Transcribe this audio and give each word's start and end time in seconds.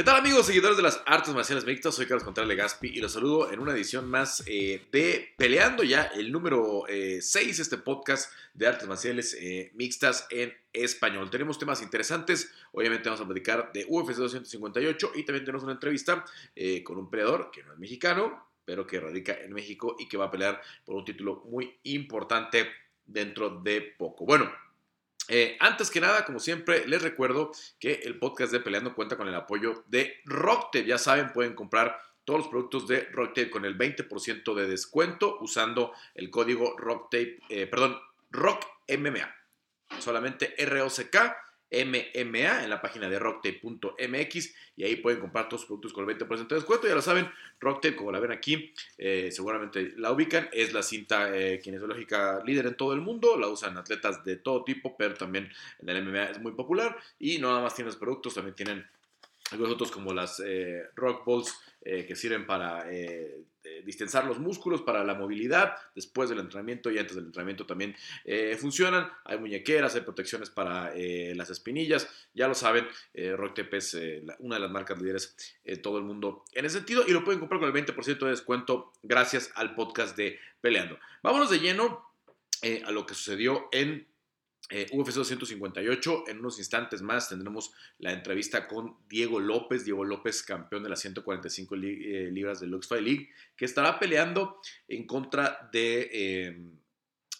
¿Qué 0.00 0.04
tal 0.04 0.16
amigos, 0.16 0.46
seguidores 0.46 0.78
de 0.78 0.82
las 0.82 1.02
artes 1.04 1.34
marciales 1.34 1.66
mixtas? 1.66 1.94
Soy 1.94 2.06
Carlos 2.06 2.24
Contreras 2.24 2.48
Legaspi 2.48 2.88
y 2.88 3.00
los 3.00 3.12
saludo 3.12 3.52
en 3.52 3.60
una 3.60 3.72
edición 3.72 4.08
más 4.08 4.42
eh, 4.46 4.80
de 4.90 5.34
Peleando 5.36 5.82
ya, 5.82 6.04
el 6.04 6.32
número 6.32 6.84
6, 6.88 7.36
eh, 7.36 7.50
este 7.60 7.76
podcast 7.76 8.32
de 8.54 8.66
artes 8.66 8.88
marciales 8.88 9.36
eh, 9.38 9.70
mixtas 9.74 10.26
en 10.30 10.54
español. 10.72 11.28
Tenemos 11.28 11.58
temas 11.58 11.82
interesantes, 11.82 12.50
obviamente 12.72 13.10
vamos 13.10 13.20
a 13.20 13.26
platicar 13.26 13.72
de 13.74 13.84
UFC 13.90 14.16
258 14.16 15.12
y 15.16 15.24
también 15.26 15.44
tenemos 15.44 15.64
una 15.64 15.72
entrevista 15.72 16.24
con 16.82 16.96
un 16.96 17.10
peleador 17.10 17.50
que 17.50 17.62
no 17.62 17.74
es 17.74 17.78
mexicano, 17.78 18.42
pero 18.64 18.86
que 18.86 19.00
radica 19.00 19.34
en 19.34 19.52
México 19.52 19.96
y 19.98 20.08
que 20.08 20.16
va 20.16 20.24
a 20.24 20.30
pelear 20.30 20.62
por 20.86 20.96
un 20.96 21.04
título 21.04 21.44
muy 21.44 21.78
importante 21.82 22.70
dentro 23.04 23.50
de 23.50 23.82
poco. 23.98 24.24
Bueno, 24.24 24.50
eh, 25.28 25.56
antes 25.60 25.90
que 25.90 26.00
nada, 26.00 26.24
como 26.24 26.40
siempre, 26.40 26.86
les 26.86 27.02
recuerdo 27.02 27.52
que 27.78 28.00
el 28.04 28.18
podcast 28.18 28.52
de 28.52 28.60
Peleando 28.60 28.94
cuenta 28.94 29.16
con 29.16 29.28
el 29.28 29.34
apoyo 29.34 29.84
de 29.86 30.20
Rocktape. 30.24 30.86
Ya 30.86 30.98
saben, 30.98 31.32
pueden 31.32 31.54
comprar 31.54 31.98
todos 32.24 32.40
los 32.40 32.48
productos 32.48 32.88
de 32.88 33.02
Rocktape 33.12 33.50
con 33.50 33.64
el 33.64 33.76
20% 33.78 34.54
de 34.54 34.68
descuento 34.68 35.38
usando 35.40 35.92
el 36.14 36.30
código 36.30 36.76
Rocktape, 36.78 37.38
eh, 37.48 37.66
perdón, 37.66 37.98
RockMMA. 38.30 39.34
Solamente 39.98 40.60
R-O-C-K 40.62 41.36
MMA 41.72 42.64
en 42.64 42.70
la 42.70 42.80
página 42.80 43.08
de 43.08 43.18
rocktape.mx 43.18 44.54
y 44.76 44.84
ahí 44.84 44.96
pueden 44.96 45.20
comprar 45.20 45.48
todos 45.48 45.62
los 45.62 45.66
productos 45.66 45.92
con 45.92 46.08
el 46.08 46.16
20% 46.16 46.48
de 46.48 46.54
descuento. 46.56 46.88
Ya 46.88 46.94
lo 46.94 47.02
saben, 47.02 47.30
Rocktape, 47.60 47.96
como 47.96 48.10
la 48.10 48.18
ven 48.18 48.32
aquí, 48.32 48.72
eh, 48.98 49.30
seguramente 49.32 49.92
la 49.96 50.12
ubican, 50.12 50.48
es 50.52 50.72
la 50.72 50.82
cinta 50.82 51.36
eh, 51.36 51.60
kinesiológica 51.60 52.42
líder 52.44 52.66
en 52.66 52.76
todo 52.76 52.92
el 52.92 53.00
mundo, 53.00 53.38
la 53.38 53.48
usan 53.48 53.76
atletas 53.76 54.24
de 54.24 54.36
todo 54.36 54.64
tipo, 54.64 54.96
pero 54.96 55.14
también 55.14 55.50
en 55.80 55.88
el 55.88 56.04
MMA 56.04 56.24
es 56.24 56.40
muy 56.40 56.52
popular. 56.52 56.96
Y 57.18 57.38
no 57.38 57.48
nada 57.48 57.62
más 57.62 57.74
tienen 57.74 57.88
los 57.88 57.96
productos, 57.96 58.34
también 58.34 58.54
tienen 58.54 58.86
algunos 59.50 59.74
otros 59.74 59.90
como 59.90 60.12
las 60.12 60.40
eh, 60.44 60.84
Rock 60.96 61.24
Balls 61.24 61.54
eh, 61.82 62.04
que 62.06 62.16
sirven 62.16 62.46
para 62.46 62.86
eh, 63.64 63.82
distensar 63.84 64.24
los 64.26 64.38
músculos, 64.38 64.82
para 64.82 65.04
la 65.04 65.14
movilidad 65.14 65.74
después 65.94 66.28
del 66.28 66.38
entrenamiento 66.38 66.90
y 66.90 66.98
antes 66.98 67.16
del 67.16 67.26
entrenamiento 67.26 67.66
también 67.66 67.94
funcionan. 68.58 69.10
Hay 69.24 69.38
muñequeras, 69.38 69.94
hay 69.94 70.02
protecciones 70.02 70.50
para 70.50 70.92
las 70.94 71.50
espinillas. 71.50 72.08
Ya 72.34 72.48
lo 72.48 72.54
saben, 72.54 72.86
Rock 73.36 73.60
es 73.72 73.96
una 74.38 74.56
de 74.56 74.60
las 74.60 74.70
marcas 74.70 75.00
líderes 75.00 75.36
en 75.64 75.82
todo 75.82 75.98
el 75.98 76.04
mundo 76.04 76.44
en 76.52 76.64
ese 76.64 76.78
sentido 76.78 77.04
y 77.06 77.12
lo 77.12 77.24
pueden 77.24 77.40
comprar 77.40 77.60
con 77.60 77.68
el 77.68 77.86
20% 77.86 78.18
de 78.18 78.30
descuento 78.30 78.92
gracias 79.02 79.50
al 79.54 79.74
podcast 79.74 80.16
de 80.16 80.38
Peleando. 80.60 80.98
Vámonos 81.22 81.50
de 81.50 81.58
lleno 81.58 82.04
a 82.84 82.90
lo 82.90 83.06
que 83.06 83.14
sucedió 83.14 83.68
en 83.72 84.09
eh, 84.70 84.86
UFC 84.92 85.14
258. 85.14 86.24
En 86.28 86.38
unos 86.38 86.58
instantes 86.58 87.02
más 87.02 87.28
tendremos 87.28 87.72
la 87.98 88.12
entrevista 88.12 88.68
con 88.68 88.96
Diego 89.08 89.40
López. 89.40 89.84
Diego 89.84 90.04
López, 90.04 90.42
campeón 90.42 90.84
de 90.84 90.88
las 90.88 91.00
145 91.00 91.74
eh, 91.74 92.30
libras 92.32 92.60
de 92.60 92.68
Lux 92.68 92.86
Fight 92.86 93.02
League, 93.02 93.30
que 93.56 93.64
estará 93.64 93.98
peleando 93.98 94.60
en 94.86 95.06
contra 95.06 95.68
de 95.72 96.08
eh, 96.12 96.62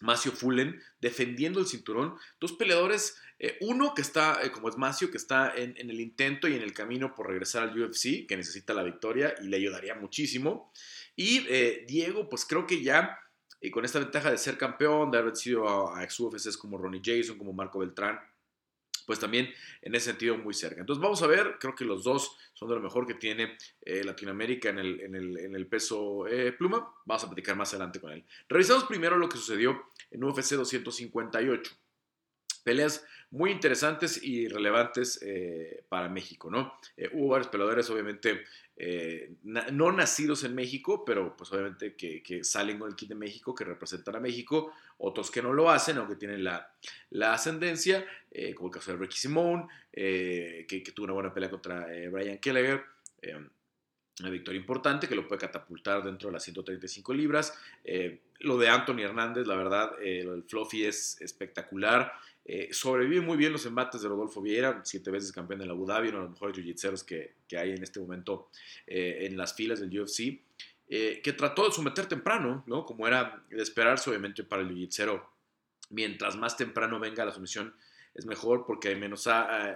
Macio 0.01 0.33
Fullen, 0.33 0.81
defendiendo 1.01 1.61
el 1.61 1.67
cinturón. 1.67 2.17
Dos 2.41 2.53
peleadores, 2.55 3.17
uno 3.61 3.95
que 3.95 4.03
está, 4.03 4.39
como 4.53 4.69
es 4.69 4.77
Macio, 4.77 5.11
que 5.11 5.17
está 5.17 5.55
en, 5.55 5.75
en, 5.79 5.89
el 5.89 6.01
intento 6.01 6.49
y 6.49 6.55
en 6.55 6.63
el 6.63 6.73
camino 6.73 7.15
por 7.15 7.29
regresar 7.29 7.63
al 7.63 7.79
UFC, 7.79 8.27
que 8.27 8.37
necesita 8.37 8.75
la 8.75 8.83
victoria 8.83 9.35
y 9.43 9.49
le 9.49 9.57
ayudaría 9.57 9.95
muchísimo. 9.95 10.73
Y 11.17 11.41
Diego, 11.87 12.29
pues 12.29 12.45
creo 12.45 12.67
que 12.67 12.83
ya 12.83 13.19
y 13.61 13.71
con 13.71 13.85
esta 13.85 13.99
ventaja 13.99 14.31
de 14.31 14.39
ser 14.39 14.57
campeón, 14.57 15.11
de 15.11 15.19
haber 15.19 15.37
sido 15.37 15.95
a, 15.95 16.03
ex 16.03 16.19
UFCs 16.19 16.57
como 16.57 16.79
Ronnie 16.79 17.03
Jason, 17.05 17.37
como 17.37 17.53
Marco 17.53 17.79
Beltrán, 17.79 18.19
pues 19.07 19.19
también 19.19 19.51
en 19.83 19.95
ese 19.95 20.07
sentido 20.07 20.39
muy 20.39 20.55
cerca. 20.55 20.81
Entonces 20.81 21.03
vamos 21.03 21.23
a 21.23 21.27
ver, 21.27 21.57
creo 21.59 21.75
que 21.75 21.85
los 21.85 22.05
dos 22.05 22.37
son 22.55 22.69
de 22.69 22.77
lo 22.77 22.81
mejor 22.81 23.07
que 23.07 23.15
tiene 23.15 23.57
eh, 23.83 24.05
Latinoamérica 24.05 24.69
en 24.69 24.79
el, 24.79 25.01
en 25.01 25.55
el, 25.55 25.67
peso 25.67 26.27
eh, 26.29 26.53
pluma. 26.53 26.95
Vamos 27.05 27.25
a 27.25 27.27
platicar 27.27 27.57
más 27.57 27.73
adelante 27.75 28.01
con 28.01 28.13
él. 28.13 28.25
Revisamos 28.49 28.85
primero 28.85 29.19
lo 29.19 29.29
que 29.29 29.37
sucedió 29.37 29.91
en 30.11 30.23
UFC 30.23 30.53
258. 30.53 31.73
Peleas 32.63 33.05
muy 33.31 33.51
interesantes 33.51 34.23
y 34.23 34.49
relevantes 34.49 35.21
eh, 35.23 35.85
para 35.89 36.09
México, 36.09 36.51
¿no? 36.51 36.75
hubo 37.13 37.29
varios 37.29 37.49
peleadores, 37.49 37.89
obviamente, 37.91 38.45
eh, 38.83 39.35
no 39.45 39.93
nacidos 39.93 40.43
en 40.45 40.55
México, 40.55 41.05
pero 41.05 41.37
pues 41.37 41.53
obviamente 41.53 41.95
que, 41.95 42.43
salen 42.43 42.79
con 42.79 42.89
el 42.89 42.97
kit 42.97 43.11
de 43.11 43.15
México, 43.15 43.55
que 43.55 43.63
representan 43.63 44.17
a 44.17 44.21
México, 44.21 44.73
otros 44.97 45.31
que 45.31 45.43
no 45.43 45.53
lo 45.53 45.69
hacen, 45.69 45.99
aunque 45.99 46.17
tienen 46.17 46.43
la, 46.43 46.73
ascendencia, 47.31 48.07
eh, 48.31 48.55
como 48.55 48.69
el 48.69 48.75
caso 48.75 48.93
de 48.93 48.97
Ricky 48.97 49.19
Simone, 49.19 49.67
eh, 49.93 50.65
que, 50.67 50.81
tuvo 50.95 51.05
una 51.05 51.13
buena 51.13 51.35
pelea 51.35 51.51
contra 51.51 51.87
Brian 52.11 52.39
Kelleher, 52.39 52.83
una 54.21 54.31
victoria 54.31 54.59
importante 54.59 55.07
que 55.07 55.15
lo 55.15 55.29
puede 55.29 55.43
catapultar 55.43 56.03
dentro 56.03 56.31
de 56.31 56.33
las 56.33 56.43
135 56.43 57.13
libras. 57.13 57.53
lo 58.39 58.57
de 58.57 58.69
Anthony 58.71 59.03
Hernández, 59.03 59.47
la 59.47 59.57
verdad, 59.57 59.91
el 60.03 60.45
Fluffy 60.45 60.87
es 60.87 61.21
espectacular. 61.21 62.15
Eh, 62.53 62.71
sobrevive 62.73 63.21
muy 63.21 63.37
bien 63.37 63.53
los 63.53 63.65
embates 63.65 64.03
de 64.03 64.09
Rodolfo 64.09 64.43
Vieira, 64.43 64.81
siete 64.85 65.13
veces 65.13 65.31
campeón 65.31 65.61
de 65.61 65.67
la 65.67 65.73
Abu 65.73 65.87
Dhabi, 65.87 66.09
uno 66.09 66.19
de 66.19 66.25
los 66.25 66.33
mejores 66.33 66.57
jiu-jitseros 66.57 67.05
que, 67.05 67.37
que, 67.47 67.57
hay 67.57 67.71
en 67.71 67.83
este 67.85 68.01
momento 68.01 68.51
eh, 68.89 69.19
en 69.21 69.37
las 69.37 69.55
filas 69.55 69.79
del 69.79 69.97
UFC, 69.97 70.43
eh, 70.89 71.21
que 71.23 71.33
trató 71.33 71.65
de 71.65 71.71
someter 71.71 72.07
temprano, 72.07 72.65
¿no? 72.67 72.85
Como 72.85 73.07
era 73.07 73.45
de 73.49 73.63
esperarse, 73.63 74.11
obviamente, 74.11 74.43
para 74.43 74.63
el 74.63 74.69
jiu-jitsero. 74.69 75.25
Mientras 75.91 76.35
más 76.35 76.57
temprano 76.57 76.99
venga 76.99 77.25
la 77.25 77.31
sumisión, 77.31 77.73
es 78.15 78.27
mejor 78.27 78.67
porque 78.67 78.89
hay 78.89 78.97
menos, 78.97 79.29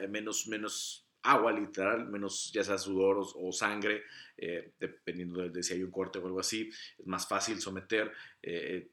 menos, 0.08 0.48
menos 0.48 1.06
agua, 1.22 1.52
literal, 1.52 2.08
menos 2.08 2.50
ya 2.52 2.64
sea 2.64 2.76
sudor 2.76 3.24
o, 3.36 3.52
sangre, 3.52 4.02
dependiendo 4.80 5.48
de, 5.48 5.62
si 5.62 5.74
hay 5.74 5.84
un 5.84 5.92
corte 5.92 6.18
o 6.18 6.26
algo 6.26 6.40
así. 6.40 6.68
Es 6.98 7.06
más 7.06 7.28
fácil 7.28 7.60
someter 7.60 8.12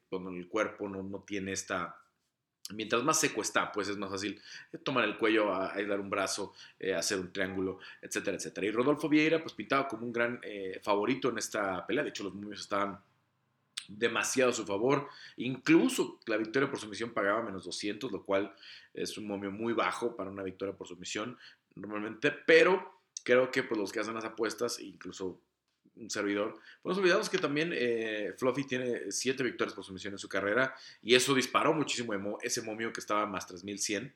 cuando 0.08 0.30
el 0.30 0.46
cuerpo 0.46 0.88
no, 0.88 1.02
no 1.02 1.24
tiene 1.24 1.50
esta 1.50 1.96
Mientras 2.72 3.02
más 3.02 3.20
seco 3.20 3.42
pues 3.72 3.88
es 3.88 3.96
más 3.96 4.10
fácil 4.10 4.40
eh, 4.72 4.78
tomar 4.78 5.04
el 5.04 5.16
cuello, 5.16 5.54
aislar 5.54 6.00
un 6.00 6.10
brazo, 6.10 6.54
eh, 6.78 6.94
hacer 6.94 7.18
un 7.18 7.32
triángulo, 7.32 7.78
etcétera, 8.00 8.36
etcétera. 8.36 8.66
Y 8.66 8.70
Rodolfo 8.70 9.08
Vieira, 9.08 9.40
pues 9.40 9.54
pintaba 9.54 9.88
como 9.88 10.06
un 10.06 10.12
gran 10.12 10.40
eh, 10.42 10.80
favorito 10.82 11.28
en 11.30 11.38
esta 11.38 11.86
pelea. 11.86 12.04
De 12.04 12.10
hecho, 12.10 12.24
los 12.24 12.34
momios 12.34 12.60
estaban 12.60 12.98
demasiado 13.88 14.50
a 14.50 14.54
su 14.54 14.64
favor. 14.64 15.08
Incluso 15.36 16.20
la 16.26 16.36
victoria 16.36 16.70
por 16.70 16.78
sumisión 16.78 17.10
pagaba 17.10 17.42
menos 17.42 17.64
200, 17.64 18.10
lo 18.10 18.24
cual 18.24 18.54
es 18.94 19.16
un 19.18 19.26
momio 19.26 19.50
muy 19.50 19.72
bajo 19.72 20.16
para 20.16 20.30
una 20.30 20.42
victoria 20.42 20.74
por 20.74 20.86
sumisión 20.86 21.36
normalmente. 21.74 22.30
Pero 22.30 23.00
creo 23.24 23.50
que 23.50 23.62
pues, 23.62 23.78
los 23.78 23.92
que 23.92 24.00
hacen 24.00 24.14
las 24.14 24.24
apuestas, 24.24 24.80
incluso 24.80 25.40
un 25.96 26.10
servidor. 26.10 26.58
Pues 26.82 26.96
nos 26.96 26.98
olvidamos 26.98 27.30
que 27.30 27.38
también 27.38 27.72
eh, 27.74 28.34
Fluffy 28.38 28.64
tiene 28.64 29.10
siete 29.10 29.42
victorias 29.42 29.74
por 29.74 29.84
sumisión 29.84 30.14
en 30.14 30.18
su 30.18 30.28
carrera 30.28 30.74
y 31.02 31.14
eso 31.14 31.34
disparó 31.34 31.74
muchísimo 31.74 32.38
ese 32.42 32.62
momio 32.62 32.92
que 32.92 33.00
estaba 33.00 33.26
más 33.26 33.46
3100. 33.46 34.14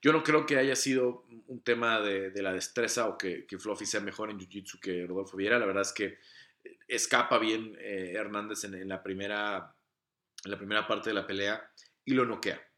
yo 0.00 0.12
no 0.12 0.22
creo 0.22 0.46
que 0.46 0.56
haya 0.56 0.76
sido 0.76 1.26
un 1.46 1.60
tema 1.62 2.00
de, 2.00 2.32
la 2.42 2.52
destreza 2.52 3.08
o 3.08 3.18
que, 3.18 3.46
Fluffy 3.58 3.86
sea 3.86 4.00
mejor 4.00 4.30
en 4.30 4.38
Jiu-Jitsu 4.38 4.80
que 4.80 5.06
Rodolfo 5.06 5.36
Viera. 5.36 5.58
La 5.58 5.66
verdad 5.66 5.82
es 5.82 5.92
que 5.92 6.18
escapa 6.88 7.38
bien 7.38 7.76
eh, 7.80 8.12
Hernández 8.14 8.64
en, 8.64 8.88
la 8.88 9.02
primera, 9.02 9.74
en 10.44 10.50
la 10.50 10.58
primera 10.58 10.86
parte 10.86 11.10
de 11.10 11.14
la 11.14 11.26
pelea 11.26 11.70
y 12.04 12.14
lo 12.14 12.24
noquea 12.24 12.69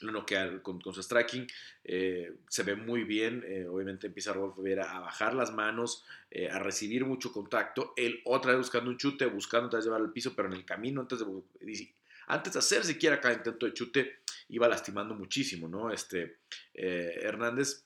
lo 0.00 0.12
noquea 0.12 0.62
con, 0.62 0.80
su 0.82 1.02
striking, 1.02 1.46
eh, 1.84 2.34
se 2.48 2.62
ve 2.62 2.76
muy 2.76 3.04
bien, 3.04 3.44
eh, 3.46 3.66
obviamente 3.66 4.06
empieza 4.06 4.32
Rodolfo 4.32 4.62
Vieira 4.62 4.96
a 4.96 5.00
bajar 5.00 5.34
las 5.34 5.52
manos, 5.52 6.04
eh, 6.30 6.48
a 6.48 6.58
recibir 6.58 7.04
mucho 7.04 7.32
contacto, 7.32 7.92
él 7.96 8.20
otra 8.24 8.52
vez 8.52 8.58
buscando 8.58 8.90
un 8.90 8.96
chute, 8.96 9.26
buscando 9.26 9.66
otra 9.66 9.78
vez 9.78 9.84
llevar 9.84 10.00
al 10.00 10.12
piso, 10.12 10.34
pero 10.34 10.48
en 10.48 10.54
el 10.54 10.64
camino 10.64 11.00
antes 11.00 11.18
de, 11.18 11.94
antes 12.26 12.52
de 12.52 12.58
hacer 12.58 12.84
siquiera 12.84 13.20
cada 13.20 13.34
intento 13.34 13.66
de 13.66 13.74
chute, 13.74 14.20
iba 14.48 14.68
lastimando 14.68 15.14
muchísimo, 15.14 15.68
¿no? 15.68 15.92
Este, 15.92 16.38
Hernández 16.74 17.84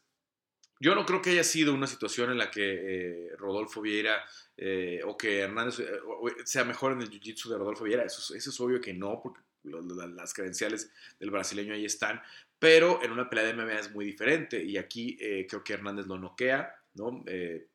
yo 0.81 0.95
no 0.95 1.07
creo 1.07 1.23
que 1.23 1.31
haya 1.31 1.45
sido 1.45 1.73
una 1.73 1.87
situación 1.87 2.31
en 2.31 2.39
la 2.39 2.51
que 2.51 3.31
Rodolfo 3.39 3.81
Vieira 3.81 4.23
o 5.07 5.17
que 5.17 5.39
Hernández 5.39 5.81
sea 6.45 6.65
mejor 6.65 6.93
en 6.93 7.01
el 7.01 7.11
jiu-jitsu 7.11 7.49
de 7.49 7.57
Rodolfo 7.57 7.85
Vieira. 7.85 8.05
Eso, 8.05 8.35
eso, 8.35 8.51
es 8.51 8.61
obvio 8.61 8.81
que 8.81 8.93
no, 8.93 9.21
porque 9.23 9.41
las 9.65 10.35
credenciales 10.35 10.93
del 11.19 11.31
brasileño 11.31 11.75
ahí 11.75 11.85
están, 11.85 12.21
pero 12.59 13.03
en 13.03 13.13
una 13.13 13.29
pelea 13.29 13.45
de 13.45 13.55
MMA 13.55 13.79
es 13.79 13.93
muy 13.93 14.05
diferente 14.05 14.63
y 14.63 14.77
aquí 14.77 15.17
eh, 15.21 15.47
creo 15.49 15.63
que 15.63 15.75
Hernández 15.75 16.07
lo 16.07 16.19
noquea, 16.19 16.75
¿no? 16.95 17.23
Eh, 17.27 17.67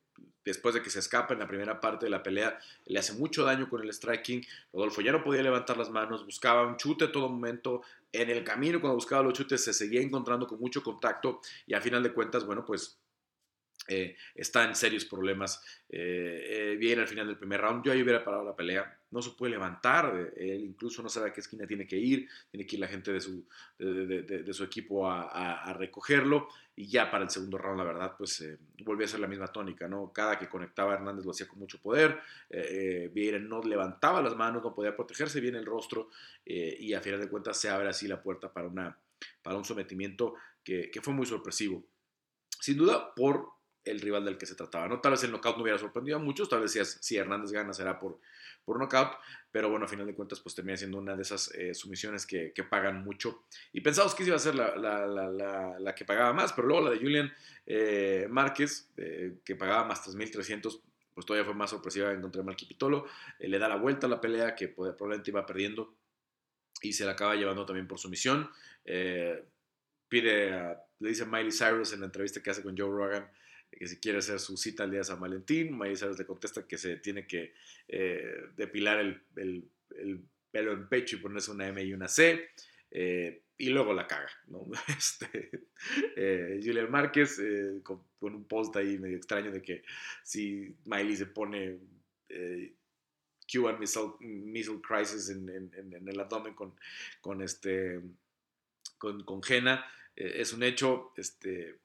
después 0.44 0.74
de 0.74 0.82
que 0.82 0.90
se 0.90 0.98
escapa 0.98 1.34
en 1.34 1.40
la 1.40 1.46
primera 1.46 1.80
parte 1.80 2.06
de 2.06 2.10
la 2.10 2.22
pelea, 2.22 2.58
le 2.86 2.98
hace 2.98 3.12
mucho 3.12 3.44
daño 3.44 3.68
con 3.68 3.82
el 3.82 3.92
striking. 3.92 4.44
Rodolfo 4.72 5.00
ya 5.00 5.12
no 5.12 5.22
podía 5.22 5.42
levantar 5.42 5.76
las 5.76 5.90
manos, 5.90 6.24
buscaba 6.24 6.66
un 6.66 6.76
chute 6.76 7.04
a 7.04 7.12
todo 7.12 7.28
momento. 7.28 7.82
En 8.12 8.30
el 8.30 8.42
camino, 8.42 8.80
cuando 8.80 8.96
buscaba 8.96 9.22
los 9.22 9.34
chutes, 9.34 9.62
se 9.62 9.72
seguía 9.72 10.00
encontrando 10.00 10.46
con 10.46 10.58
mucho 10.58 10.82
contacto 10.82 11.40
y 11.66 11.74
a 11.74 11.80
final 11.80 12.02
de 12.02 12.12
cuentas, 12.12 12.44
bueno, 12.44 12.64
pues 12.64 12.98
eh, 13.86 14.16
está 14.34 14.64
en 14.64 14.74
serios 14.74 15.04
problemas. 15.04 15.62
Bien 15.88 16.98
al 16.98 17.06
final 17.06 17.26
del 17.28 17.38
primer 17.38 17.60
round, 17.60 17.84
yo 17.84 17.92
ahí 17.92 18.02
hubiera 18.02 18.24
parado 18.24 18.44
la 18.44 18.56
pelea 18.56 18.99
no 19.10 19.20
se 19.22 19.30
puede 19.30 19.52
levantar, 19.52 20.32
él 20.36 20.64
incluso 20.64 21.02
no 21.02 21.08
sabe 21.08 21.30
a 21.30 21.32
qué 21.32 21.40
esquina 21.40 21.66
tiene 21.66 21.86
que 21.86 21.96
ir, 21.96 22.28
tiene 22.50 22.66
que 22.66 22.76
ir 22.76 22.80
la 22.80 22.86
gente 22.86 23.12
de 23.12 23.20
su, 23.20 23.44
de, 23.78 24.52
su 24.52 24.64
equipo 24.64 25.10
a, 25.10 25.72
recogerlo, 25.74 26.48
y 26.76 26.86
ya 26.86 27.10
para 27.10 27.24
el 27.24 27.30
segundo 27.30 27.58
round, 27.58 27.78
la 27.78 27.84
verdad, 27.84 28.14
pues 28.16 28.40
eh, 28.40 28.58
volvió 28.84 29.04
a 29.04 29.08
ser 29.08 29.20
la 29.20 29.26
misma 29.26 29.48
tónica, 29.48 29.86
¿no? 29.86 30.12
Cada 30.12 30.38
que 30.38 30.48
conectaba 30.48 30.94
Hernández 30.94 31.24
lo 31.24 31.32
hacía 31.32 31.46
con 31.46 31.58
mucho 31.58 31.78
poder, 31.80 32.20
eh, 32.48 33.10
eh 33.14 33.38
no 33.40 33.62
levantaba 33.62 34.22
las 34.22 34.36
manos, 34.36 34.62
no 34.62 34.74
podía 34.74 34.96
protegerse 34.96 35.40
bien 35.40 35.56
el 35.56 35.66
rostro, 35.66 36.08
eh, 36.46 36.76
y 36.78 36.94
a 36.94 37.00
final 37.00 37.20
de 37.20 37.28
cuentas 37.28 37.60
se 37.60 37.68
abre 37.68 37.88
así 37.88 38.08
la 38.08 38.22
puerta 38.22 38.52
para, 38.52 38.68
una, 38.68 38.96
para 39.42 39.56
un 39.56 39.64
sometimiento 39.64 40.34
que, 40.64 40.90
que 40.90 41.02
fue 41.02 41.12
muy 41.12 41.26
sorpresivo. 41.26 41.84
Sin 42.60 42.76
duda, 42.76 43.14
por 43.14 43.59
el 43.84 44.00
rival 44.00 44.24
del 44.24 44.36
que 44.36 44.46
se 44.46 44.54
trataba. 44.54 44.88
¿no? 44.88 45.00
Tal 45.00 45.12
vez 45.12 45.24
el 45.24 45.30
knockout 45.30 45.56
no 45.56 45.62
hubiera 45.62 45.78
sorprendido 45.78 46.18
a 46.18 46.20
muchos, 46.20 46.48
tal 46.48 46.60
vez 46.60 46.98
si, 47.00 47.16
Hernández 47.16 47.50
gana 47.52 47.72
será 47.72 47.98
por, 47.98 48.20
por 48.64 48.78
knockout, 48.78 49.12
pero 49.50 49.70
bueno, 49.70 49.86
a 49.86 49.88
final 49.88 50.06
de 50.06 50.14
cuentas 50.14 50.40
pues 50.40 50.54
termina 50.54 50.76
siendo 50.76 50.98
una 50.98 51.16
de 51.16 51.22
esas 51.22 51.52
eh, 51.54 51.74
sumisiones 51.74 52.26
que, 52.26 52.52
pagan 52.68 53.02
mucho. 53.02 53.44
Y 53.72 53.80
pensamos 53.80 54.14
que 54.14 54.24
iba 54.24 54.36
a 54.36 54.38
ser 54.38 54.54
la, 54.54 55.94
que 55.96 56.04
pagaba 56.04 56.32
más, 56.32 56.52
pero 56.52 56.68
luego 56.68 56.84
la 56.84 56.90
de 56.90 56.98
Julian 56.98 57.32
eh, 57.66 58.26
Márquez, 58.30 58.90
eh, 58.96 59.38
que 59.44 59.56
pagaba 59.56 59.84
más 59.84 60.06
3.300, 60.06 60.80
pues 61.14 61.26
todavía 61.26 61.44
fue 61.44 61.54
más 61.54 61.70
sorpresiva 61.70 62.12
en 62.12 62.20
contra 62.20 62.40
de 62.40 62.46
Marquis 62.46 62.68
Pitolo, 62.68 63.06
le 63.38 63.58
da 63.58 63.68
la 63.68 63.76
vuelta 63.76 64.06
a 64.06 64.10
la 64.10 64.20
pelea 64.20 64.54
que 64.54 64.68
probablemente 64.68 65.30
iba 65.30 65.44
perdiendo 65.44 65.94
y 66.82 66.92
se 66.92 67.04
la 67.04 67.12
acaba 67.12 67.34
llevando 67.34 67.66
también 67.66 67.86
por 67.86 67.98
sumisión. 67.98 68.48
pide, 70.08 70.76
le 71.00 71.08
dice 71.08 71.26
Miley 71.26 71.50
Cyrus 71.50 71.92
en 71.92 72.00
la 72.00 72.06
entrevista 72.06 72.42
que 72.42 72.50
hace 72.50 72.62
con 72.62 72.76
Joe 72.76 72.88
Rogan, 72.88 73.28
que 73.78 73.86
si 73.86 73.98
quiere 73.98 74.18
hacer 74.18 74.38
su 74.40 74.56
cita 74.56 74.84
el 74.84 74.90
día 74.90 75.00
de 75.00 75.04
San 75.04 75.20
Valentín, 75.20 75.76
Miley 75.78 75.96
Cyrus 75.96 76.18
le 76.18 76.26
contesta 76.26 76.66
que 76.66 76.76
se 76.76 76.96
tiene 76.96 77.26
que 77.26 77.54
eh, 77.88 78.48
depilar 78.56 79.00
el, 79.00 79.68
pelo 80.50 80.72
en 80.72 80.88
pecho 80.88 81.16
y 81.16 81.20
ponerse 81.20 81.50
una 81.50 81.68
M 81.68 81.82
y 81.82 81.92
una 81.92 82.08
C, 82.08 82.50
eh, 82.90 83.42
y 83.56 83.68
luego 83.68 83.92
la 83.92 84.06
caga, 84.06 84.30
¿no? 84.48 84.66
Este, 84.88 85.50
eh, 86.16 86.60
Julian 86.62 86.90
Márquez 86.90 87.40
con, 87.82 88.02
un 88.20 88.44
post 88.44 88.74
ahí 88.76 88.98
medio 88.98 89.16
extraño 89.16 89.52
de 89.52 89.62
que 89.62 89.82
si 90.24 90.74
Miley 90.84 91.16
se 91.16 91.26
pone 91.26 91.78
Cuban 93.50 93.78
Missile, 93.78 94.12
missile 94.20 94.80
Crisis 94.80 95.30
en, 95.30 95.48
el 96.08 96.20
abdomen 96.20 96.54
con, 96.54 96.74
con, 97.20 97.42
este, 97.42 98.00
con, 98.98 99.24
con 99.24 99.42
Jena, 99.42 99.84
es 100.16 100.52
un 100.52 100.62
hecho, 100.62 101.12
este, 101.16 101.78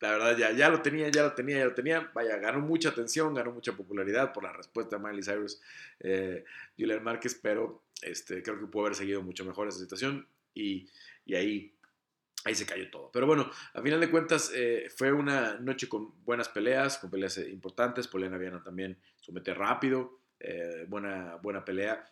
la 0.00 0.12
verdad 0.12 0.36
ya, 0.36 0.52
ya 0.52 0.68
lo 0.68 0.80
tenía, 0.80 1.08
ya 1.08 1.24
lo 1.24 1.32
tenía, 1.32 1.58
ya 1.58 1.64
lo 1.64 1.74
tenía. 1.74 2.10
Vaya, 2.14 2.36
ganó 2.36 2.60
mucha 2.60 2.90
atención, 2.90 3.34
ganó 3.34 3.52
mucha 3.52 3.72
popularidad 3.72 4.32
por 4.32 4.44
la 4.44 4.52
respuesta 4.52 4.96
de 4.96 5.02
Miley 5.02 5.22
Cyrus, 5.22 5.60
eh, 6.00 6.44
Julian 6.78 7.02
Márquez, 7.02 7.38
pero 7.40 7.84
este, 8.02 8.42
creo 8.42 8.58
que 8.58 8.66
pudo 8.66 8.86
haber 8.86 8.96
seguido 8.96 9.22
mucho 9.22 9.44
mejor 9.44 9.68
esa 9.68 9.78
situación 9.78 10.26
y, 10.54 10.88
ahí, 11.34 11.74
ahí 12.44 12.54
se 12.54 12.66
cayó 12.66 12.90
todo. 12.90 13.10
Pero 13.12 13.26
bueno, 13.26 13.50
a 13.74 13.82
final 13.82 14.00
de 14.00 14.10
cuentas 14.10 14.52
eh, 14.54 14.88
fue 14.94 15.12
una 15.12 15.58
noche 15.58 15.88
con 15.88 16.24
buenas 16.24 16.48
peleas, 16.48 16.98
con 16.98 17.10
peleas 17.10 17.38
importantes. 17.38 18.06
Poliana 18.06 18.38
Viana 18.38 18.62
también 18.62 18.98
somete 19.20 19.52
rápido, 19.52 20.20
eh, 20.38 20.86
buena, 20.88 21.36
buena 21.36 21.64
pelea 21.64 22.08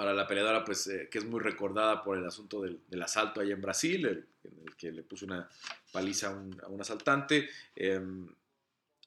para 0.00 0.14
la 0.14 0.26
peleadora, 0.26 0.64
pues 0.64 0.86
eh, 0.86 1.08
que 1.10 1.18
es 1.18 1.26
muy 1.26 1.40
recordada 1.40 2.02
por 2.02 2.16
el 2.16 2.24
asunto 2.24 2.62
del, 2.62 3.02
asalto 3.02 3.42
allá 3.42 3.52
en 3.52 3.60
Brasil, 3.60 4.06
el, 4.06 4.26
en 4.44 4.66
el 4.66 4.74
que 4.74 4.90
le 4.90 5.02
puso 5.02 5.26
una 5.26 5.46
paliza 5.92 6.28
a 6.28 6.30
un, 6.30 6.80
asaltante. 6.80 7.50
Em, 7.76 8.26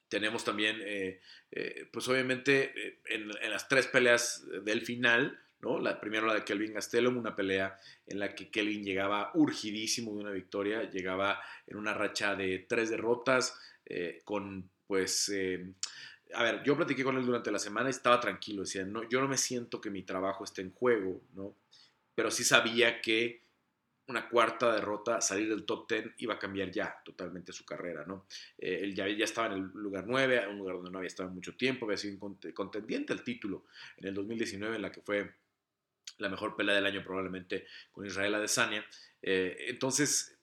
tenemos 0.07 0.44
también, 0.44 0.80
eh, 0.86 1.19
eh, 1.50 1.90
pues 1.92 2.07
obviamente, 2.10 3.00
en, 3.06 3.28
las 3.30 3.68
tres 3.68 3.88
peleas 3.88 4.45
del 4.63 4.84
final, 4.84 5.40
¿no? 5.62 5.80
La 5.80 6.00
primera, 6.00 6.28
la 6.28 6.36
de 6.36 6.44
Kelvin 6.44 6.75
Gastelum, 6.75 7.18
una 7.18 7.36
pelea 7.36 7.75
en 8.06 8.19
la 8.19 8.36
que 8.36 8.51
Kelvin 8.51 8.84
llegaba 8.84 9.31
urgidísimo 9.34 10.13
de 10.13 10.22
una 10.22 10.31
victoria, 10.31 10.88
llegaba 10.92 11.42
en 11.66 11.78
una 11.78 11.96
racha 11.96 12.36
de 12.36 12.68
tres 12.69 12.92
derrotas, 12.92 13.60
con 14.25 14.69
pues 14.86 15.31
a 16.36 16.44
ver, 16.44 16.64
yo 16.64 16.76
platiqué 16.76 17.04
con 17.04 17.18
él 17.18 17.26
durante 17.26 17.52
la 17.52 17.60
semana 17.60 17.90
y 17.90 17.92
estaba 17.92 18.20
tranquilo, 18.20 18.62
decía, 18.64 18.86
no, 18.86 19.08
yo 19.08 19.22
no 19.22 19.28
me 19.28 19.38
siento 19.38 19.80
que 19.82 19.90
mi 19.90 20.04
trabajo 20.04 20.44
esté 20.44 20.62
en 20.62 20.72
juego, 20.72 21.22
¿no? 21.34 21.56
Pero 22.16 22.32
sí 22.32 22.44
sabía 22.44 23.02
que 23.02 23.44
una 24.08 24.28
cuarta 24.28 24.74
derrota, 24.74 25.22
salir 25.22 25.50
del 25.50 25.66
top 25.66 25.90
10, 25.90 26.06
iba 26.18 26.34
a 26.34 26.40
cambiar 26.40 26.72
ya 26.72 27.02
totalmente 27.06 27.54
su 27.54 27.66
carrera, 27.66 28.04
¿no? 28.06 28.26
Eh, 28.58 28.80
él 28.84 28.94
ya, 28.94 29.08
ya, 29.08 29.24
estaba 29.24 29.48
en 29.48 29.54
el 29.54 29.72
lugar 29.74 30.06
9, 30.08 30.48
un 30.50 30.58
lugar 30.58 30.76
donde 30.76 30.92
no 30.92 30.98
había 30.98 31.08
estado 31.08 31.30
mucho 31.30 31.56
tiempo, 31.56 31.86
había 31.86 31.98
sido 31.98 32.20
contendiente 32.54 33.14
al 33.14 33.24
título 33.24 33.66
en 33.98 34.10
el 34.10 34.14
2019, 34.14 34.76
en 34.76 34.82
la 34.82 34.92
que 34.92 35.02
fue 35.02 35.34
la 36.18 36.30
mejor 36.30 36.56
pelea 36.56 36.76
del 36.76 36.86
año 36.86 37.04
probablemente 37.04 37.66
con 37.92 38.06
Israel 38.06 38.36
Adesanya. 38.36 38.86
Eh, 39.22 39.56
entonces, 39.70 40.38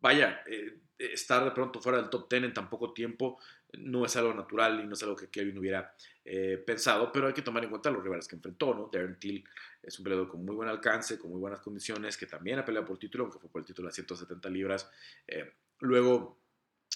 vaya, 0.00 0.42
eh, 0.46 0.78
estar 0.98 1.44
de 1.44 1.50
pronto 1.50 1.80
fuera 1.80 1.98
del 1.98 2.10
top 2.10 2.28
10 2.28 2.44
en 2.44 2.54
tan 2.54 2.70
poco 2.70 2.92
tiempo 2.92 3.38
no 3.78 4.04
es 4.04 4.16
algo 4.16 4.34
natural 4.34 4.80
y 4.80 4.86
no 4.86 4.94
es 4.94 5.02
algo 5.02 5.16
que 5.16 5.28
Kevin 5.28 5.58
hubiera 5.58 5.94
eh, 6.24 6.62
pensado, 6.64 7.12
pero 7.12 7.28
hay 7.28 7.32
que 7.32 7.42
tomar 7.42 7.62
en 7.64 7.70
cuenta 7.70 7.90
los 7.90 8.02
rivales 8.02 8.26
que 8.26 8.36
enfrentó, 8.36 8.74
¿no? 8.74 8.90
Darren 8.92 9.18
Till 9.18 9.44
es 9.82 9.98
un 9.98 10.04
peleador 10.04 10.28
con 10.28 10.44
muy 10.44 10.54
buen 10.54 10.68
alcance, 10.68 11.18
con 11.18 11.30
muy 11.30 11.40
buenas 11.40 11.60
condiciones, 11.60 12.16
que 12.16 12.26
también 12.26 12.58
ha 12.58 12.64
peleado 12.64 12.86
por 12.86 12.98
título, 12.98 13.24
aunque 13.24 13.38
fue 13.38 13.50
por 13.50 13.60
el 13.60 13.66
título 13.66 13.88
de 13.88 13.94
170 13.94 14.48
libras. 14.50 14.90
Eh, 15.26 15.52
luego, 15.80 16.38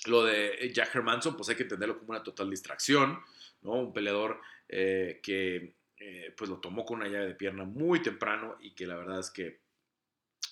lo 0.07 0.25
de 0.25 0.71
Jack 0.75 0.95
Hermanson, 0.95 1.37
pues 1.37 1.49
hay 1.49 1.57
que 1.57 1.65
entenderlo 1.65 1.99
como 1.99 2.11
una 2.11 2.23
total 2.23 2.51
distracción, 2.51 3.21
¿no? 3.63 3.73
Un 3.73 3.93
peleador 3.93 4.41
eh, 4.69 5.21
que 5.23 5.75
pues 6.35 6.49
lo 6.49 6.61
tomó 6.61 6.87
con 6.87 7.01
una 7.01 7.09
llave 7.09 7.27
de 7.27 7.35
pierna 7.35 7.65
muy 7.65 8.01
temprano 8.01 8.57
y 8.59 8.75
que 8.75 8.87
la 8.87 8.97
verdad 8.97 9.21
es 9.21 9.31
que 9.31 9.61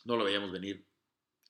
no 0.04 0.14
lo 0.14 0.25
veíamos 0.25 0.52
venir 0.52 0.84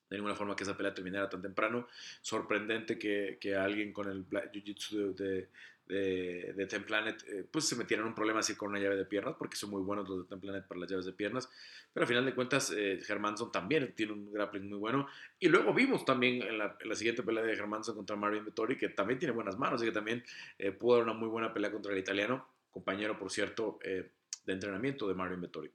de 0.08 0.16
ninguna 0.16 0.34
forma 0.34 0.56
que 0.56 0.64
esa 0.64 0.76
pelea 0.76 0.94
terminara 0.94 1.28
tan 1.28 1.42
temprano. 1.42 1.86
Sorprendente 2.20 2.98
que, 2.98 3.38
que 3.40 3.56
alguien 3.56 3.92
con 3.92 4.08
el 4.08 4.26
Jiu-Jitsu 4.26 5.14
de, 5.14 5.48
de, 5.86 6.52
de, 6.54 6.66
Ten 6.66 6.84
Planet 6.84 7.22
eh, 7.28 7.44
pues 7.50 7.66
se 7.66 7.76
metiera 7.76 8.02
en 8.02 8.08
un 8.08 8.14
problema 8.14 8.40
así 8.40 8.54
con 8.54 8.70
una 8.70 8.78
llave 8.78 8.96
de 8.96 9.06
piernas, 9.06 9.36
porque 9.38 9.56
son 9.56 9.70
muy 9.70 9.82
buenos 9.82 10.08
los 10.08 10.18
de 10.18 10.28
Ten 10.28 10.40
Planet 10.40 10.66
para 10.66 10.80
las 10.80 10.90
llaves 10.90 11.06
de 11.06 11.12
piernas. 11.12 11.48
Pero 11.92 12.04
al 12.04 12.08
final 12.08 12.24
de 12.24 12.34
cuentas, 12.34 12.72
eh, 12.76 13.00
Hermanson 13.08 13.50
también 13.50 13.94
tiene 13.94 14.12
un 14.12 14.30
grappling 14.32 14.68
muy 14.68 14.78
bueno. 14.78 15.08
Y 15.38 15.48
luego 15.48 15.72
vimos 15.72 16.04
también 16.04 16.42
en 16.42 16.58
la, 16.58 16.76
la 16.84 16.94
siguiente 16.94 17.22
pelea 17.22 17.42
de 17.42 17.52
Hermanson 17.52 17.94
contra 17.94 18.16
Mario 18.16 18.44
Vettori, 18.44 18.76
que 18.76 18.90
también 18.90 19.18
tiene 19.18 19.34
buenas 19.34 19.58
manos 19.58 19.82
y 19.82 19.86
que 19.86 19.92
también 19.92 20.22
eh, 20.58 20.72
pudo 20.72 20.96
dar 20.96 21.04
una 21.04 21.14
muy 21.14 21.28
buena 21.28 21.52
pelea 21.52 21.70
contra 21.70 21.92
el 21.92 21.98
italiano, 21.98 22.46
compañero, 22.70 23.18
por 23.18 23.30
cierto, 23.30 23.78
eh, 23.82 24.10
de 24.44 24.52
entrenamiento 24.52 25.08
de 25.08 25.14
Mario 25.14 25.40
Vettori. 25.40 25.70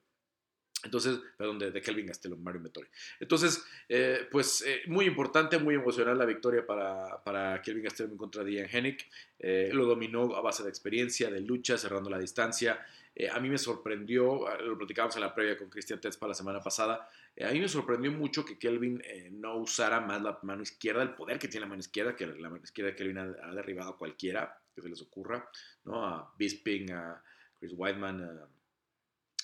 Entonces, 0.83 1.19
perdón, 1.37 1.59
de, 1.59 1.81
Kelvin 1.81 2.07
Gastelum, 2.07 2.41
Mario 2.41 2.61
Vettori. 2.61 2.87
Entonces, 3.19 3.63
eh, 3.87 4.27
pues 4.29 4.63
eh, 4.67 4.81
muy 4.87 5.05
importante, 5.05 5.57
muy 5.57 5.75
emocional 5.75 6.17
la 6.17 6.25
victoria 6.25 6.65
para, 6.65 7.23
para 7.23 7.61
Kelvin 7.61 7.83
Gastelum 7.83 8.17
contra 8.17 8.43
Diane 8.43 8.69
Hennick. 8.71 9.07
Eh, 9.39 9.69
lo 9.73 9.85
dominó 9.85 10.35
a 10.35 10.41
base 10.41 10.63
de 10.63 10.69
experiencia, 10.69 11.29
de 11.31 11.39
lucha, 11.39 11.77
cerrando 11.77 12.09
la 12.09 12.19
distancia. 12.19 12.85
a 13.31 13.39
mí 13.39 13.49
me 13.49 13.57
sorprendió, 13.57 14.47
ah, 14.47 14.57
lo 14.57 14.77
platicábamos 14.77 15.15
en 15.15 15.21
la 15.21 15.33
previa 15.33 15.57
con 15.57 15.69
Cristian 15.69 16.01
Tetzpa 16.01 16.27
la 16.27 16.33
semana 16.33 16.59
pasada, 16.59 17.07
a 17.41 17.51
mí 17.51 17.59
me 17.59 17.67
sorprendió 17.67 18.11
mucho 18.11 18.43
que 18.45 18.57
Kelvin 18.57 19.01
no 19.31 19.57
usara 19.57 19.99
más 20.01 20.21
la 20.21 20.39
mano 20.43 20.63
izquierda, 20.63 21.01
el 21.01 21.13
poder 21.13 21.39
que 21.39 21.47
tiene 21.47 21.65
la 21.65 21.69
mano 21.69 21.79
izquierda, 21.79 22.15
que 22.15 22.27
la 22.27 22.49
mano 22.49 22.63
izquierda 22.63 22.91
de 22.91 22.95
Kelvin 22.95 23.17
ha, 23.17 23.53
derribado 23.53 23.91
a 23.91 23.97
cualquiera 23.97 24.59
que 24.73 24.81
se 24.81 24.89
les 24.89 25.01
ocurra, 25.01 25.47
¿no? 25.85 26.05
A 26.05 26.33
Bisping, 26.37 26.91
a 26.91 27.23
Chris 27.59 27.73
Whiteman, 27.75 28.23
a 28.23 28.47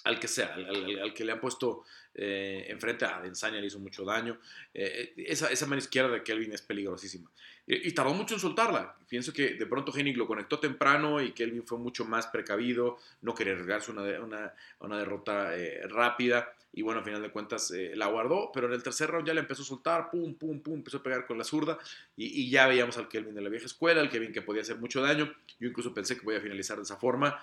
al 0.10 0.20
que 0.20 0.28
sea, 0.28 0.54
al, 0.56 1.14
que 1.14 1.24
le 1.24 1.32
han 1.32 1.40
puesto 1.40 1.86
eh, 2.16 2.66
enfrente 2.68 3.06
a 3.06 3.22
Densania 3.22 3.62
le 3.62 3.68
hizo 3.68 3.80
mucho 3.80 4.04
daño. 4.04 4.40
Eh, 4.74 5.14
esa, 5.18 5.48
esa, 5.52 5.66
mano 5.68 5.80
izquierda 5.80 6.10
de 6.10 6.24
Kelvin 6.24 6.52
es 6.52 6.62
peligrosísima. 6.62 7.32
Y, 7.72 7.92
tardó 7.92 8.16
mucho 8.16 8.34
en 8.34 8.40
soltarla. 8.40 8.96
Pienso 9.08 9.32
que 9.32 9.54
de 9.54 9.66
pronto 9.68 9.96
Hennig 9.96 10.18
lo 10.18 10.26
conectó 10.26 10.60
temprano 10.60 11.22
y 11.22 11.34
Kelvin 11.34 11.64
fue 11.64 11.78
mucho 11.78 12.04
más 12.04 12.26
precavido, 12.26 12.98
no 13.22 13.36
quería 13.36 13.54
arriesgarse 13.54 13.92
una, 13.92 14.02
una, 14.20 14.54
una 14.80 14.98
derrota 14.98 15.56
eh, 15.56 15.88
rápida. 15.88 16.52
Y 16.74 16.82
bueno, 16.82 17.00
al 17.00 17.06
final 17.06 17.22
de 17.22 17.32
cuentas 17.32 17.72
la 17.96 18.08
guardó, 18.08 18.52
pero 18.52 18.68
en 18.68 18.74
el 18.74 18.82
tercer 18.82 19.10
round 19.10 19.28
ya 19.28 19.34
le 19.34 19.42
empezó 19.42 19.62
a 19.62 19.66
soltar, 19.66 20.10
pum, 20.10 20.36
pum, 20.36 20.62
pum, 20.62 20.76
empezó 20.76 20.98
a 20.98 21.04
pegar 21.04 21.28
con 21.28 21.38
la 21.38 21.44
zurda. 21.44 21.78
Y, 22.16 22.50
ya 22.50 22.68
veíamos 22.68 22.98
al 22.98 23.08
Kelvin 23.08 23.36
de 23.36 23.42
la 23.42 23.50
vieja 23.50 23.66
escuela, 23.66 24.02
al 24.02 24.10
Kelvin 24.10 24.32
que 24.32 24.42
podía 24.42 24.62
hacer 24.62 24.78
mucho 24.78 25.02
daño. 25.02 25.32
Yo 25.60 25.68
incluso 25.68 25.94
pensé 25.94 26.16
que 26.16 26.24
podía 26.24 26.42
finalizar 26.42 26.78
de 26.78 26.84
esa 26.84 26.98
forma, 26.98 27.40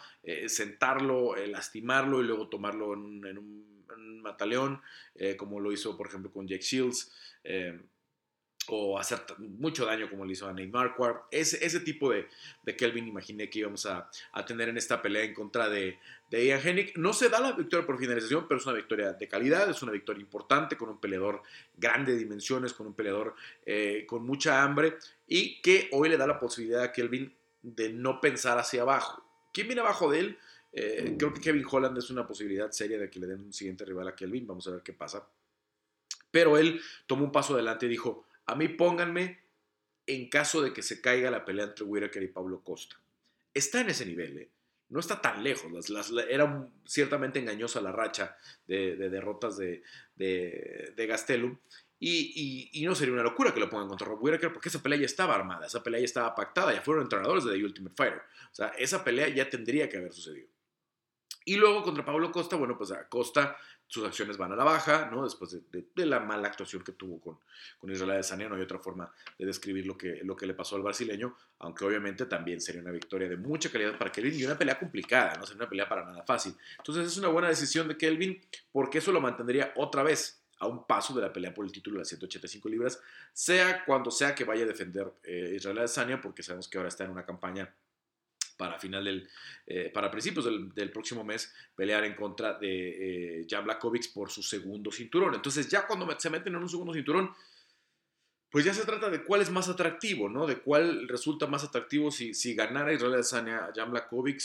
sentarlo, 0.46 1.34
lastimarlo 1.36 2.20
y 2.20 2.24
luego 2.24 2.48
tomarlo 2.48 2.94
en 2.94 3.38
un 3.38 3.76
mataleón, 4.26 4.82
eh, 5.14 5.36
como 5.36 5.60
lo 5.60 5.72
hizo, 5.72 5.96
por 5.96 6.08
ejemplo, 6.08 6.30
con 6.30 6.46
Jake 6.46 6.62
Shields, 6.62 7.12
eh, 7.44 7.80
o 8.68 8.98
hacer 8.98 9.20
mucho 9.38 9.86
daño 9.86 10.08
como 10.10 10.24
le 10.24 10.32
hizo 10.32 10.46
a 10.46 10.52
Nate 10.52 10.68
Marquardt. 10.68 11.26
Ese, 11.30 11.80
tipo 11.80 12.10
de, 12.10 12.28
de, 12.62 12.76
Kelvin 12.76 13.06
imaginé 13.06 13.48
que 13.48 13.60
íbamos 13.60 13.86
a, 13.86 14.10
a, 14.32 14.44
tener 14.44 14.68
en 14.68 14.76
esta 14.76 15.00
pelea 15.02 15.24
en 15.24 15.34
contra 15.34 15.68
de, 15.68 15.98
de 16.30 16.46
Ian 16.46 16.60
Hennig. 16.64 16.96
No 16.96 17.12
se 17.12 17.28
da 17.28 17.40
la 17.40 17.52
victoria 17.52 17.86
por 17.86 17.98
finalización, 17.98 18.46
pero 18.48 18.58
es 18.58 18.66
una 18.66 18.76
victoria 18.76 19.12
de 19.12 19.28
calidad, 19.28 19.68
es 19.70 19.82
una 19.82 19.92
victoria 19.92 20.20
importante 20.20 20.76
con 20.76 20.88
un 20.88 21.00
peleador 21.00 21.42
grande 21.76 22.12
de 22.12 22.18
dimensiones, 22.18 22.72
con 22.72 22.86
un 22.86 22.94
peleador 22.94 23.34
eh, 23.64 24.04
con 24.06 24.24
mucha 24.24 24.62
hambre 24.62 24.96
y 25.26 25.60
que 25.62 25.88
hoy 25.92 26.08
le 26.08 26.16
da 26.16 26.26
la 26.26 26.38
posibilidad 26.38 26.82
a 26.82 26.92
Kelvin 26.92 27.34
de 27.62 27.92
no 27.92 28.20
pensar 28.20 28.58
hacia 28.58 28.82
abajo 28.82 29.26
¿Quién 29.56 29.68
viene 29.68 29.80
abajo 29.80 30.10
de 30.10 30.18
él? 30.18 30.38
Eh, 30.70 31.14
creo 31.18 31.32
que 31.32 31.40
Kevin 31.40 31.64
Holland 31.66 31.96
es 31.96 32.10
una 32.10 32.26
posibilidad 32.26 32.70
seria 32.72 32.98
de 32.98 33.08
que 33.08 33.18
le 33.18 33.26
den 33.26 33.40
un 33.40 33.52
siguiente 33.54 33.86
rival 33.86 34.06
a 34.06 34.14
Kelvin. 34.14 34.46
Vamos 34.46 34.68
a 34.68 34.72
ver 34.72 34.82
qué 34.82 34.92
pasa. 34.92 35.26
Pero 36.30 36.58
él 36.58 36.78
tomó 37.06 37.24
un 37.24 37.32
paso 37.32 37.54
adelante 37.54 37.86
y 37.86 37.88
dijo, 37.88 38.26
a 38.46 38.54
mí 38.54 38.68
pónganme 38.68 39.40
en 40.06 40.28
caso 40.28 40.62
de 40.62 40.72
que 40.72 40.82
se 40.82 41.00
caiga 41.00 41.30
la 41.30 41.44
pelea 41.44 41.66
entre 41.66 41.84
Whitaker 41.84 42.22
y 42.22 42.28
Pablo 42.28 42.62
Costa. 42.62 42.96
Está 43.52 43.80
en 43.80 43.90
ese 43.90 44.06
nivel, 44.06 44.38
¿eh? 44.38 44.50
no 44.88 45.00
está 45.00 45.20
tan 45.20 45.42
lejos. 45.42 45.70
era 46.28 46.68
ciertamente 46.84 47.38
engañosa 47.38 47.80
la 47.80 47.92
racha 47.92 48.36
de, 48.66 48.96
derrotas 48.96 49.56
de, 49.56 49.82
de, 50.14 51.06
Gastelum. 51.06 51.58
Y, 51.98 52.82
no 52.84 52.94
sería 52.94 53.14
una 53.14 53.22
locura 53.22 53.52
que 53.52 53.60
lo 53.60 53.70
pongan 53.70 53.88
contra 53.88 54.06
Rob 54.06 54.22
Whittaker 54.22 54.52
porque 54.52 54.68
esa 54.68 54.82
pelea 54.82 54.98
ya 54.98 55.06
estaba 55.06 55.34
armada, 55.34 55.66
esa 55.66 55.82
pelea 55.82 56.00
ya 56.00 56.04
estaba 56.04 56.34
pactada, 56.34 56.72
ya 56.72 56.82
fueron 56.82 57.04
entrenadores 57.04 57.44
de 57.44 57.52
The 57.52 57.64
Ultimate 57.64 57.96
Fighter. 57.96 58.22
O 58.52 58.54
sea, 58.54 58.68
esa 58.78 59.02
pelea 59.02 59.28
ya 59.28 59.48
tendría 59.48 59.88
que 59.88 59.96
haber 59.96 60.12
sucedido. 60.12 60.48
Y 61.48 61.56
luego 61.56 61.84
contra 61.84 62.04
Pablo 62.04 62.32
Costa, 62.32 62.56
bueno, 62.56 62.76
pues 62.76 62.90
a 62.90 63.08
Costa 63.08 63.56
sus 63.86 64.04
acciones 64.04 64.36
van 64.36 64.52
a 64.52 64.56
la 64.56 64.64
baja, 64.64 65.08
¿no? 65.12 65.22
Después 65.22 65.56
de, 65.70 66.06
la 66.06 66.18
mala 66.18 66.48
actuación 66.48 66.82
que 66.82 66.90
tuvo 66.90 67.20
con, 67.20 67.38
con 67.78 67.88
Israel 67.88 68.10
Adesanya, 68.10 68.48
no 68.48 68.56
hay 68.56 68.62
otra 68.62 68.80
forma 68.80 69.12
de 69.38 69.46
describir 69.46 69.86
lo 69.86 69.96
que, 69.96 70.22
lo 70.24 70.34
que 70.34 70.44
le 70.44 70.54
pasó 70.54 70.74
al 70.74 70.82
brasileño, 70.82 71.36
aunque 71.60 71.84
obviamente 71.84 72.26
también 72.26 72.60
sería 72.60 72.82
una 72.82 72.90
victoria 72.90 73.28
de 73.28 73.36
mucha 73.36 73.70
calidad 73.70 73.96
para 73.96 74.10
Kelvin 74.10 74.40
y 74.40 74.44
una 74.44 74.58
pelea 74.58 74.76
complicada, 74.76 75.36
no 75.36 75.46
sería 75.46 75.62
una 75.62 75.70
pelea 75.70 75.88
para 75.88 76.04
nada 76.04 76.24
fácil. 76.24 76.54
Entonces 76.78 77.06
es 77.06 77.16
una 77.16 77.28
buena 77.28 77.48
decisión 77.48 77.86
de 77.86 77.96
Kelvin 77.96 78.40
porque 78.72 78.98
eso 78.98 79.12
lo 79.12 79.20
mantendría 79.20 79.72
otra 79.76 80.02
vez 80.02 80.42
a 80.58 80.66
un 80.66 80.84
paso 80.84 81.14
de 81.14 81.22
la 81.22 81.32
pelea 81.32 81.54
por 81.54 81.64
el 81.64 81.70
título 81.70 81.94
de 81.94 82.00
las 82.00 82.08
185 82.08 82.68
libras, 82.68 83.00
sea 83.32 83.84
cuando 83.84 84.10
sea 84.10 84.34
que 84.34 84.42
vaya 84.42 84.64
a 84.64 84.66
defender 84.66 85.12
eh, 85.22 85.52
Israel 85.54 85.78
Adesanya, 85.78 86.20
porque 86.20 86.42
sabemos 86.42 86.66
que 86.66 86.78
ahora 86.78 86.88
está 86.88 87.04
en 87.04 87.10
una 87.10 87.24
campaña 87.24 87.72
para 88.56 88.78
final 88.78 89.04
del, 89.04 89.28
eh, 89.66 89.90
para 89.92 90.10
principios 90.10 90.44
del, 90.44 90.90
próximo 90.90 91.24
mes 91.24 91.52
pelear 91.74 92.04
en 92.04 92.14
contra 92.14 92.54
de 92.54 93.40
eh, 93.40 93.46
Jan 93.48 93.64
Blakovic 93.64 94.12
por 94.12 94.30
su 94.30 94.42
segundo 94.42 94.90
cinturón. 94.90 95.34
Entonces 95.34 95.68
ya 95.68 95.86
cuando 95.86 96.08
se 96.18 96.30
meten 96.30 96.54
en 96.54 96.62
un 96.62 96.68
segundo 96.68 96.92
cinturón, 96.92 97.30
pues 98.50 98.64
ya 98.64 98.72
se 98.72 98.84
trata 98.84 99.10
de 99.10 99.22
cuál 99.22 99.42
es 99.42 99.50
más 99.50 99.68
atractivo, 99.68 100.28
¿no? 100.28 100.46
De 100.46 100.58
cuál 100.58 101.08
resulta 101.08 101.46
más 101.46 101.64
atractivo 101.64 102.10
si, 102.10 102.32
si 102.32 102.54
ganara 102.54 102.92
Israel 102.92 103.14
Adesanya 103.14 103.66
a 103.66 103.72
Jan 103.74 103.90
Blakovic, 103.90 104.40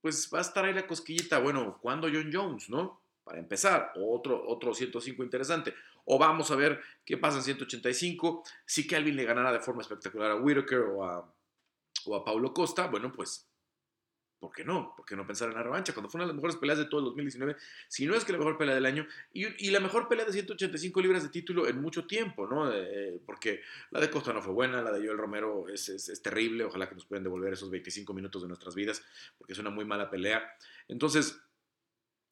pues 0.00 0.28
va 0.34 0.38
a 0.38 0.42
estar 0.42 0.64
ahí 0.64 0.74
la 0.74 0.86
cosquillita, 0.86 1.38
bueno, 1.38 1.78
¿cuándo 1.80 2.08
John 2.12 2.30
Jones, 2.32 2.68
no? 2.68 3.00
Para 3.24 3.38
empezar, 3.38 3.92
otro, 3.96 4.42
otro 4.48 4.74
105 4.74 5.22
interesante. 5.22 5.74
O 6.04 6.18
vamos 6.18 6.50
a 6.50 6.56
ver 6.56 6.80
qué 7.04 7.16
pasa 7.16 7.38
en 7.38 7.44
185, 7.44 8.42
si 8.66 8.86
Kelvin 8.86 9.14
le 9.14 9.24
ganara 9.24 9.52
de 9.52 9.60
forma 9.60 9.82
espectacular 9.82 10.32
a 10.32 10.36
Whitaker 10.36 10.80
o 10.80 11.04
a 11.04 11.32
o 12.06 12.16
a 12.16 12.24
Paulo 12.24 12.52
Costa, 12.52 12.86
bueno, 12.86 13.12
pues, 13.12 13.48
¿por 14.42 14.50
qué 14.50 14.64
no? 14.64 14.92
¿Por 14.96 15.06
qué 15.06 15.14
no 15.14 15.24
pensar 15.24 15.48
en 15.48 15.54
la 15.54 15.62
revancha? 15.62 15.94
Cuando 15.94 16.10
fue 16.10 16.18
una 16.18 16.24
de 16.24 16.28
las 16.28 16.34
mejores 16.34 16.56
peleas 16.56 16.78
de 16.78 16.86
todo 16.86 16.98
el 16.98 17.06
2019, 17.06 17.56
si 17.88 18.06
no 18.06 18.16
es 18.16 18.24
que 18.24 18.32
la 18.32 18.38
mejor 18.38 18.58
pelea 18.58 18.74
del 18.74 18.86
año, 18.86 19.06
y, 19.32 19.70
la 19.70 19.78
mejor 19.78 20.08
pelea 20.08 20.24
de 20.24 20.32
185 20.32 21.00
libras 21.00 21.22
de 21.22 21.28
título 21.28 21.68
en 21.68 21.80
mucho 21.80 22.06
tiempo, 22.08 22.48
¿no? 22.48 22.72
Eh, 22.72 23.20
porque 23.24 23.60
la 23.92 24.00
de 24.00 24.10
Costa 24.10 24.32
no 24.32 24.42
fue 24.42 24.52
buena, 24.52 24.82
la 24.82 24.90
de 24.90 25.06
Joel 25.06 25.16
Romero 25.16 25.68
es, 25.68 26.20
terrible, 26.22 26.64
ojalá 26.64 26.88
que 26.88 26.96
nos 26.96 27.04
puedan 27.04 27.22
devolver 27.22 27.52
esos 27.52 27.70
25 27.70 28.12
minutos 28.14 28.42
de 28.42 28.48
nuestras 28.48 28.74
vidas, 28.74 29.04
porque 29.38 29.52
es 29.52 29.58
una 29.60 29.70
muy 29.70 29.84
mala 29.84 30.10
pelea. 30.10 30.56
Entonces, 30.88 31.40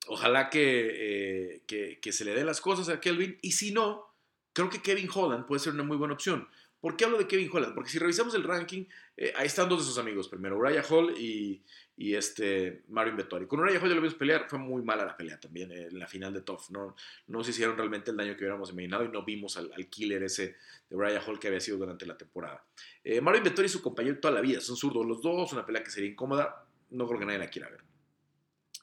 ojalá 0.08 0.50
que, 0.50 1.54
eh, 1.54 1.62
que, 1.68 2.00
que 2.00 2.12
se 2.12 2.24
le 2.24 2.34
den 2.34 2.46
las 2.46 2.60
cosas 2.60 2.88
a 2.88 3.00
Kelvin, 3.00 3.38
y 3.40 3.52
si 3.52 3.72
no, 3.72 4.10
creo 4.52 4.68
que 4.68 4.82
Kevin 4.82 5.08
Holland 5.14 5.46
puede 5.46 5.60
ser 5.60 5.74
una 5.74 5.84
muy 5.84 5.96
buena 5.96 6.14
opción. 6.14 6.48
¿Por 6.80 6.96
qué 6.96 7.04
hablo 7.04 7.18
de 7.18 7.26
Kevin 7.26 7.50
Holland? 7.52 7.74
Porque 7.74 7.90
si 7.90 7.98
revisamos 7.98 8.34
el 8.34 8.42
ranking, 8.42 8.86
eh, 9.16 9.32
ahí 9.36 9.46
están 9.46 9.68
dos 9.68 9.80
de 9.80 9.84
sus 9.84 9.98
amigos. 9.98 10.28
Primero, 10.28 10.56
Uriah 10.56 10.82
Hall 10.88 11.14
y, 11.18 11.62
este 11.96 12.84
Marvin 12.88 13.16
Vettori. 13.16 13.46
Con 13.46 13.60
Uriah 13.60 13.78
Hall 13.78 13.88
ya 13.90 13.94
lo 13.94 14.00
vimos 14.00 14.14
pelear, 14.14 14.46
fue 14.48 14.58
muy 14.58 14.82
mala 14.82 15.04
la 15.04 15.14
pelea 15.14 15.38
también 15.38 15.70
en 15.70 15.98
la 15.98 16.06
final 16.06 16.32
de 16.32 16.40
TOF. 16.40 16.70
No, 16.70 16.96
no 17.26 17.44
se 17.44 17.50
hicieron 17.50 17.76
realmente 17.76 18.10
el 18.10 18.16
daño 18.16 18.32
que 18.32 18.44
hubiéramos 18.44 18.70
imaginado 18.70 19.04
y 19.04 19.08
no 19.08 19.22
vimos 19.22 19.58
al, 19.58 19.70
killer 19.90 20.22
ese 20.22 20.56
de 20.88 20.96
Uriah 20.96 21.20
Hall 21.20 21.38
que 21.38 21.48
había 21.48 21.60
sido 21.60 21.76
durante 21.76 22.06
la 22.06 22.16
temporada. 22.16 22.64
Eh, 23.04 23.20
Marvin 23.20 23.42
Vettori 23.42 23.66
y 23.66 23.68
su 23.68 23.82
compañero 23.82 24.18
toda 24.18 24.32
la 24.32 24.40
vida, 24.40 24.62
son 24.62 24.76
zurdos 24.76 25.04
los 25.04 25.20
dos, 25.20 25.52
una 25.52 25.66
pelea 25.66 25.82
que 25.82 25.90
sería 25.90 26.08
incómoda, 26.08 26.64
no 26.90 27.06
creo 27.06 27.20
que 27.20 27.26
nadie 27.26 27.38
la 27.38 27.50
quiera 27.50 27.68
ver. 27.68 27.90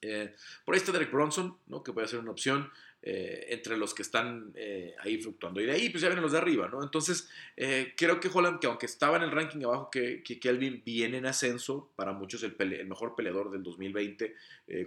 Eh, 0.01 0.35
por 0.63 0.75
ahí 0.75 0.79
está 0.79 0.91
Derek 0.91 1.11
Bronson, 1.11 1.57
¿no? 1.67 1.83
que 1.83 1.91
puede 1.91 2.07
ser 2.07 2.19
una 2.19 2.31
opción. 2.31 2.69
Eh, 3.03 3.53
entre 3.53 3.77
los 3.77 3.93
que 3.93 4.01
están 4.01 4.51
eh, 4.55 4.95
ahí 4.99 5.21
fluctuando. 5.21 5.61
Y 5.61 5.65
de 5.65 5.71
ahí, 5.71 5.89
pues 5.89 6.01
ya 6.01 6.09
vienen 6.09 6.23
los 6.23 6.31
de 6.31 6.39
arriba, 6.39 6.67
¿no? 6.67 6.83
Entonces, 6.83 7.29
eh, 7.55 7.93
creo 7.95 8.19
que 8.19 8.27
Holland, 8.33 8.59
que 8.59 8.67
aunque 8.67 8.87
estaba 8.87 9.17
en 9.17 9.23
el 9.23 9.31
ranking 9.31 9.63
abajo, 9.63 9.89
que, 9.91 10.23
que 10.23 10.39
Kelvin 10.39 10.81
viene 10.83 11.19
en 11.19 11.27
ascenso, 11.27 11.91
para 11.95 12.11
muchos 12.11 12.41
el, 12.41 12.57
mejor 12.87 13.15
peleador 13.15 13.51
del 13.51 13.61
2020, 13.61 14.35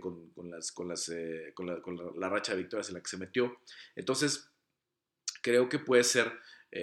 con, 0.00 0.29
con, 0.31 0.50
las, 0.50 0.73
con, 0.73 0.88
las, 0.88 1.11
con, 1.55 1.67
la, 1.67 1.81
con 1.81 2.21
la, 2.21 2.29
racha 2.29 2.52
de 2.52 2.59
victorias 2.59 2.88
en 2.88 2.95
la 2.97 3.00
que 3.00 3.09
se 3.09 3.17
metió. 3.17 3.59
Entonces, 3.95 4.50
creo 5.40 5.69
que 5.69 5.79
puede 5.79 6.05
ser 6.05 6.33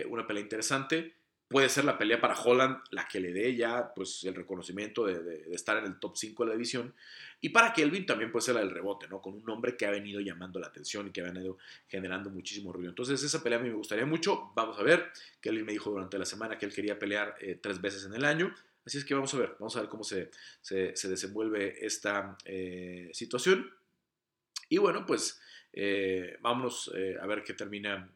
una 0.10 0.26
pelea 0.26 0.42
interesante 0.42 1.17
puede 1.48 1.70
ser 1.70 1.86
la 1.86 1.98
pelea 1.98 2.20
para 2.20 2.40
Holland 2.40 2.80
la 2.92 3.08
que 3.08 3.20
le 3.20 3.32
dé 3.32 3.56
ya 3.56 3.94
pues, 3.96 4.24
el 4.26 4.36
reconocimiento 4.36 5.06
de, 5.06 5.48
estar 5.54 5.78
en 5.78 5.86
el 5.86 6.00
top 6.00 6.18
5 6.18 6.44
de 6.44 6.48
la 6.50 6.54
división. 6.54 6.94
Y 7.40 7.50
para 7.50 7.72
Kelvin 7.74 8.06
también 8.06 8.32
puede 8.32 8.46
ser 8.46 8.56
la 8.56 8.62
del 8.62 8.72
rebote, 8.72 9.08
¿no? 9.08 9.22
Con 9.22 9.36
un 9.36 9.44
nombre 9.44 9.78
que 9.78 9.86
ha 9.86 9.92
venido 9.92 10.20
llamando 10.20 10.60
la 10.60 10.68
atención 10.68 11.08
y 11.08 11.12
que 11.12 11.22
ha 11.22 11.26
venido 11.26 11.58
generando 11.88 12.30
muchísimo 12.30 12.74
ruido. 12.74 12.90
Entonces 12.90 13.22
esa 13.24 13.44
pelea 13.44 13.60
a 13.60 13.62
mí 13.62 13.70
me 13.70 13.76
gustaría 13.76 14.06
mucho. 14.06 14.52
Vamos 14.56 14.78
a 14.80 14.84
ver. 14.84 15.12
Kelvin 15.40 15.66
me 15.66 15.72
dijo 15.72 15.92
durante 15.92 16.18
la 16.18 16.26
semana 16.26 16.58
que 16.58 16.66
él 16.66 16.74
quería 16.74 17.00
pelear 17.00 17.36
eh, 17.40 17.58
tres 17.62 17.80
veces 17.80 18.06
en 18.06 18.14
el 18.14 18.26
año. 18.26 18.54
Así 18.86 18.98
es 18.98 19.06
que 19.06 19.14
vamos 19.14 19.34
a 19.34 19.38
ver. 19.38 19.56
Vamos 19.60 19.76
a 19.78 19.82
ver 19.82 19.90
cómo 19.90 20.04
se, 20.04 20.32
se, 20.62 20.92
desenvuelve 21.08 21.86
esta 21.86 22.38
eh, 22.46 23.10
situación. 23.14 23.72
Y 24.70 24.80
bueno, 24.80 25.06
pues 25.06 25.40
eh, 25.74 26.38
vámonos 26.42 26.92
a 27.22 27.26
ver 27.28 27.44
qué 27.44 27.54
termina 27.54 28.12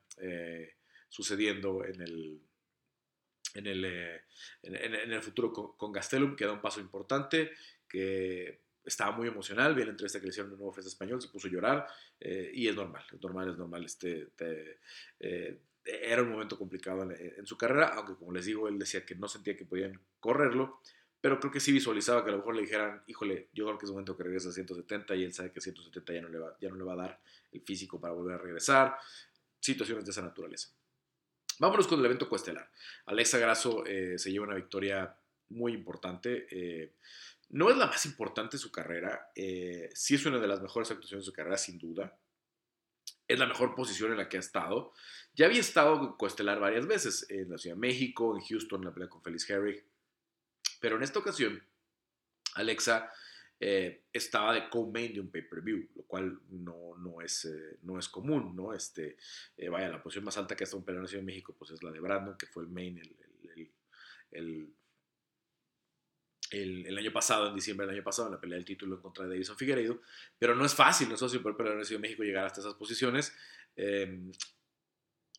sucediendo 1.10 1.84
en 1.84 2.02
el 2.02 2.42
en 3.56 3.68
el, 3.68 3.86
eh, 3.86 4.22
en, 4.64 5.12
el 5.12 5.22
futuro 5.22 5.52
con, 5.52 5.92
Gastelum, 5.92 6.36
que 6.36 6.46
da 6.46 6.54
un 6.54 6.62
paso 6.62 6.80
importante, 6.80 7.52
que 7.88 8.62
estaba 8.84 9.16
muy 9.16 9.28
emocional, 9.28 9.76
bien 9.76 9.88
la 9.88 9.92
entrevista 9.92 10.20
que 10.20 10.26
le 10.26 10.30
hicieron 10.30 10.52
el 10.52 10.58
nuevo 10.58 10.74
Festa 10.74 10.90
Español, 10.90 11.22
se 11.22 11.28
puso 11.28 11.48
a 11.48 11.52
llorar, 11.52 11.88
eh, 12.20 12.52
y 12.54 12.68
es 12.68 12.76
normal, 12.76 13.04
es 13.12 13.22
normal, 13.22 13.50
es 13.50 13.58
normal. 13.58 13.86
Este, 13.86 14.30
eh, 15.20 15.60
era 15.84 16.22
un 16.22 16.32
momento 16.32 16.58
complicado 16.58 17.04
en, 17.12 17.46
su 17.46 17.58
carrera, 17.58 17.88
aunque 17.96 18.16
como 18.16 18.32
les 18.32 18.46
digo, 18.46 18.68
él 18.68 18.78
decía 18.78 19.06
que 19.06 19.16
no 19.16 19.28
sentía 19.28 19.56
que 19.56 19.66
podían 19.66 20.00
correrlo, 20.20 20.80
pero 21.20 21.40
creo 21.40 21.52
que 21.52 21.60
sí 21.60 21.72
visualizaba 21.72 22.24
que 22.24 22.30
a 22.30 22.34
lo 22.34 22.40
mejor 22.40 22.56
le 22.56 22.62
dijeran, 22.62 23.04
híjole, 23.08 23.50
yo 23.54 23.66
creo 23.66 23.78
que 23.78 23.86
es 23.86 23.92
momento 23.92 24.18
que 24.18 24.24
regresa 24.24 24.50
a 24.50 24.52
170 24.52 25.16
y 25.16 25.24
él 25.24 25.34
sabe 25.34 25.52
que 25.52 25.62
170 25.62 26.14
ya 26.14 26.22
no 26.22 26.30
le 26.30 26.40
va, 26.40 26.58
ya 26.60 26.70
no 26.70 26.76
le 26.76 26.84
va 26.84 26.94
a 26.94 26.98
dar 26.98 27.22
el 27.52 27.62
físico 27.62 28.00
para 28.00 28.14
volver 28.14 28.36
a 28.36 28.38
regresar, 28.40 28.96
situaciones 29.60 30.06
de 30.06 30.12
esa 30.12 30.22
naturaleza. 30.22 30.70
Vámonos 31.62 31.86
con 31.86 32.00
el 32.00 32.06
evento 32.06 32.28
coestelar. 32.28 32.72
Alexa 33.06 33.38
Grasso 33.38 33.86
eh, 33.86 34.18
se 34.18 34.32
lleva 34.32 34.48
una 34.48 34.56
victoria 34.56 35.16
muy 35.50 35.74
importante. 35.74 36.48
Eh, 36.50 36.96
no 37.50 37.70
es 37.70 37.78
la 37.78 37.86
más 37.86 38.04
importante 38.08 38.58
de 38.58 38.62
su 38.62 38.72
carrera, 38.72 39.30
eh, 39.36 39.88
sí 39.94 40.16
es 40.16 40.26
una 40.26 40.40
de 40.40 40.48
las 40.48 40.60
mejores 40.60 40.90
actuaciones 40.90 41.24
de 41.24 41.30
su 41.30 41.36
carrera, 41.36 41.60
sin 41.60 41.78
duda. 41.78 42.18
Es 43.28 43.38
la 43.38 43.46
mejor 43.46 43.76
posición 43.76 44.10
en 44.10 44.18
la 44.18 44.28
que 44.28 44.38
ha 44.38 44.40
estado. 44.40 44.92
Ya 45.36 45.46
había 45.46 45.60
estado 45.60 46.18
coestelar 46.18 46.60
varias 46.60 46.88
veces 46.88 47.28
en 47.30 47.52
la 47.52 47.60
Ciudad 47.60 47.76
de 47.76 47.82
México, 47.82 48.36
en 48.36 48.44
Houston, 48.44 48.82
en 48.82 48.86
la 48.88 48.94
pelea 48.96 49.10
con 49.10 49.22
Felix 49.22 49.48
Herrig. 49.48 49.86
Pero 50.80 50.96
en 50.96 51.04
esta 51.04 51.20
ocasión, 51.20 51.64
Alexa 52.56 53.14
eh, 53.64 54.06
estaba 54.12 54.56
de 54.56 54.68
co-main 54.70 55.14
de 55.14 55.20
un 55.20 55.30
pay-per-view, 55.30 55.90
lo 55.96 56.02
cual 56.08 56.40
no, 56.50 56.98
no, 56.98 57.22
es, 57.22 57.46
eh, 57.46 57.78
no 57.84 58.00
es 58.00 58.10
común, 58.10 58.56
¿no? 58.56 58.74
Este, 58.74 59.18
eh, 59.56 59.70
vaya, 59.70 59.88
la 59.88 60.02
posición 60.02 60.26
más 60.26 60.36
alta 60.36 60.56
que 60.56 60.64
ha 60.64 60.76
un 60.76 60.84
peleador 60.84 61.14
en 61.14 61.24
México, 61.24 61.56
pues 61.56 61.70
es 61.70 61.84
la 61.84 61.92
de 61.92 62.00
Brandon, 62.00 62.36
que 62.36 62.48
fue 62.48 62.64
el 62.64 62.70
main 62.70 63.00
el, 64.32 64.74
el, 66.50 66.98
año 66.98 67.14
pasado, 67.14 67.50
en 67.50 67.56
diciembre 67.56 67.86
del 67.86 67.98
año 67.98 68.04
pasado, 68.04 68.30
en 68.30 68.34
la 68.34 68.42
pelea 68.42 68.56
del 68.56 68.66
título 68.66 68.96
en 68.96 69.02
contra 69.04 69.26
de 69.26 69.30
Davison 69.30 69.56
Figueiredo, 69.56 70.02
pero 70.40 70.56
no 70.56 70.66
es 70.66 70.74
fácil, 70.74 71.08
no 71.08 71.14
es 71.14 71.22
fácil 71.22 71.42
para 71.42 71.52
el 71.52 71.58
peleador 71.58 71.86
en 71.88 72.02
México 72.02 72.24
llegar 72.24 72.48
hasta 72.48 72.62
esas 72.62 72.74
posiciones. 72.74 73.32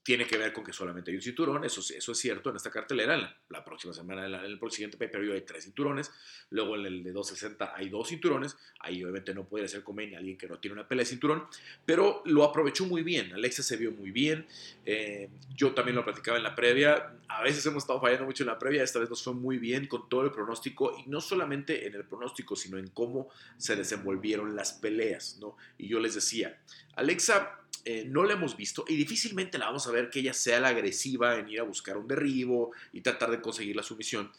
Tiene 0.03 0.27
que 0.27 0.37
ver 0.37 0.53
con 0.53 0.65
que 0.65 0.73
solamente 0.73 1.11
hay 1.11 1.17
un 1.17 1.23
cinturón, 1.23 1.65
eso, 1.65 1.81
es 1.81 2.19
cierto 2.19 2.51
en 2.51 2.57
esta 2.57 2.71
cartelera, 2.71 3.15
en 3.15 3.29
la, 3.49 3.65
próxima 3.65 3.93
semana, 3.93 4.27
en, 4.27 4.35
el 4.35 4.59
siguiente 4.71 4.97
pay-per-view 4.97 5.35
hay 5.35 5.43
tres 5.43 5.65
cinturones, 5.65 6.11
luego 6.51 6.75
en 6.77 6.87
el 6.87 7.03
de 7.05 7.13
260 7.13 7.73
hay 7.77 7.89
dos 7.89 8.09
cinturones, 8.09 8.57
ahí 8.81 9.03
obviamente 9.03 9.33
no 9.33 9.45
puede 9.45 9.69
ser 9.69 9.85
convenio 9.85 10.19
alguien 10.19 10.37
que 10.37 10.49
no 10.49 10.59
tiene 10.59 10.75
una 10.75 10.89
pelea 10.89 11.03
de 11.03 11.11
cinturón, 11.11 11.47
pero 11.87 12.23
lo 12.25 12.43
aprovechó 12.45 12.85
muy 12.85 13.03
bien, 13.03 13.33
Alexa 13.33 13.63
se 13.63 13.77
vio 13.77 13.93
muy 13.93 14.11
bien, 14.11 14.47
eh, 14.85 15.29
yo 15.55 15.73
también 15.73 15.95
lo 15.97 16.05
platicaba 16.05 16.37
en 16.37 16.43
la 16.43 16.55
previa, 16.55 17.15
a 17.29 17.43
veces 17.43 17.65
hemos 17.67 17.85
estado 17.85 18.01
fallando 18.01 18.27
mucho 18.27 18.43
en 18.43 18.49
la 18.49 18.59
previa, 18.59 18.83
esta 18.83 18.99
vez 18.99 19.09
nos 19.09 19.23
fue 19.23 19.35
muy 19.35 19.59
bien 19.59 19.87
con 19.87 20.09
todo 20.09 20.23
el 20.23 20.33
pronóstico, 20.33 20.97
y 20.99 21.09
no 21.09 21.21
solamente 21.21 21.87
en 21.87 21.95
el 21.95 22.05
pronóstico, 22.05 22.57
sino 22.57 22.77
en 22.79 22.89
cómo 22.89 23.29
se 23.57 23.77
desenvolvieron 23.77 24.57
las 24.57 24.73
peleas, 24.73 25.39
¿no? 25.41 25.57
Y 25.79 25.89
yo 25.89 26.01
les 26.01 26.15
decía, 26.15 26.61
Alexa 26.97 27.62
eh, 27.85 28.05
no 28.07 28.23
la 28.23 28.35
hemos 28.35 28.57
visto 28.57 28.85
y 28.87 28.95
difícilmente 28.95 29.59
la 29.59 29.67
vamos 29.67 29.87
a 29.89 29.91
ver 29.91 30.09
que 30.09 30.21
ella 30.21 30.33
sea 30.33 30.61
la 30.61 30.69
agresiva 30.69 31.37
en 31.37 31.49
ir 31.49 31.59
a 31.59 31.65
buscar 31.65 31.97
un 31.97 32.07
derribo 32.07 32.71
y 32.93 33.01
tratar 33.01 33.31
de 33.31 33.41
conseguir 33.41 33.75
la 33.75 33.83
sumisión. 33.83 34.31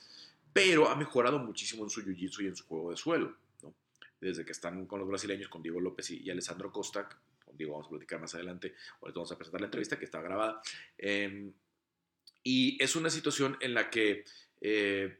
pero 0.53 0.87
ha 0.87 0.95
mejorado 0.95 1.39
muchísimo 1.39 1.83
en 1.83 1.89
su 1.89 2.03
jiu-jitsu 2.03 2.43
y 2.43 2.47
en 2.47 2.55
su 2.55 2.65
juego 2.65 2.91
de 2.91 2.97
suelo. 2.97 3.35
Desde 4.21 4.45
que 4.45 4.51
están 4.51 4.85
con 4.85 4.99
los 4.99 5.07
brasileños, 5.09 5.49
con 5.49 5.63
Diego 5.63 5.81
López 5.81 6.11
y, 6.11 6.29
Alessandro 6.29 6.71
Costa, 6.71 7.09
con 7.43 7.57
Diego 7.57 7.73
vamos 7.73 7.87
a 7.87 7.89
platicar 7.89 8.21
más 8.21 8.35
adelante, 8.35 8.75
ahorita 9.01 9.19
vamos 9.19 9.31
a 9.31 9.37
presentar 9.37 9.61
la 9.61 9.67
entrevista 9.67 9.97
que 9.97 10.05
está 10.05 10.21
grabada, 10.21 10.61
em, 10.97 11.51
y 12.43 12.81
es 12.81 12.95
una 12.95 13.09
situación 13.09 13.57
en 13.61 13.73
la 13.73 13.89
que 13.89 14.23
eh, 14.61 15.19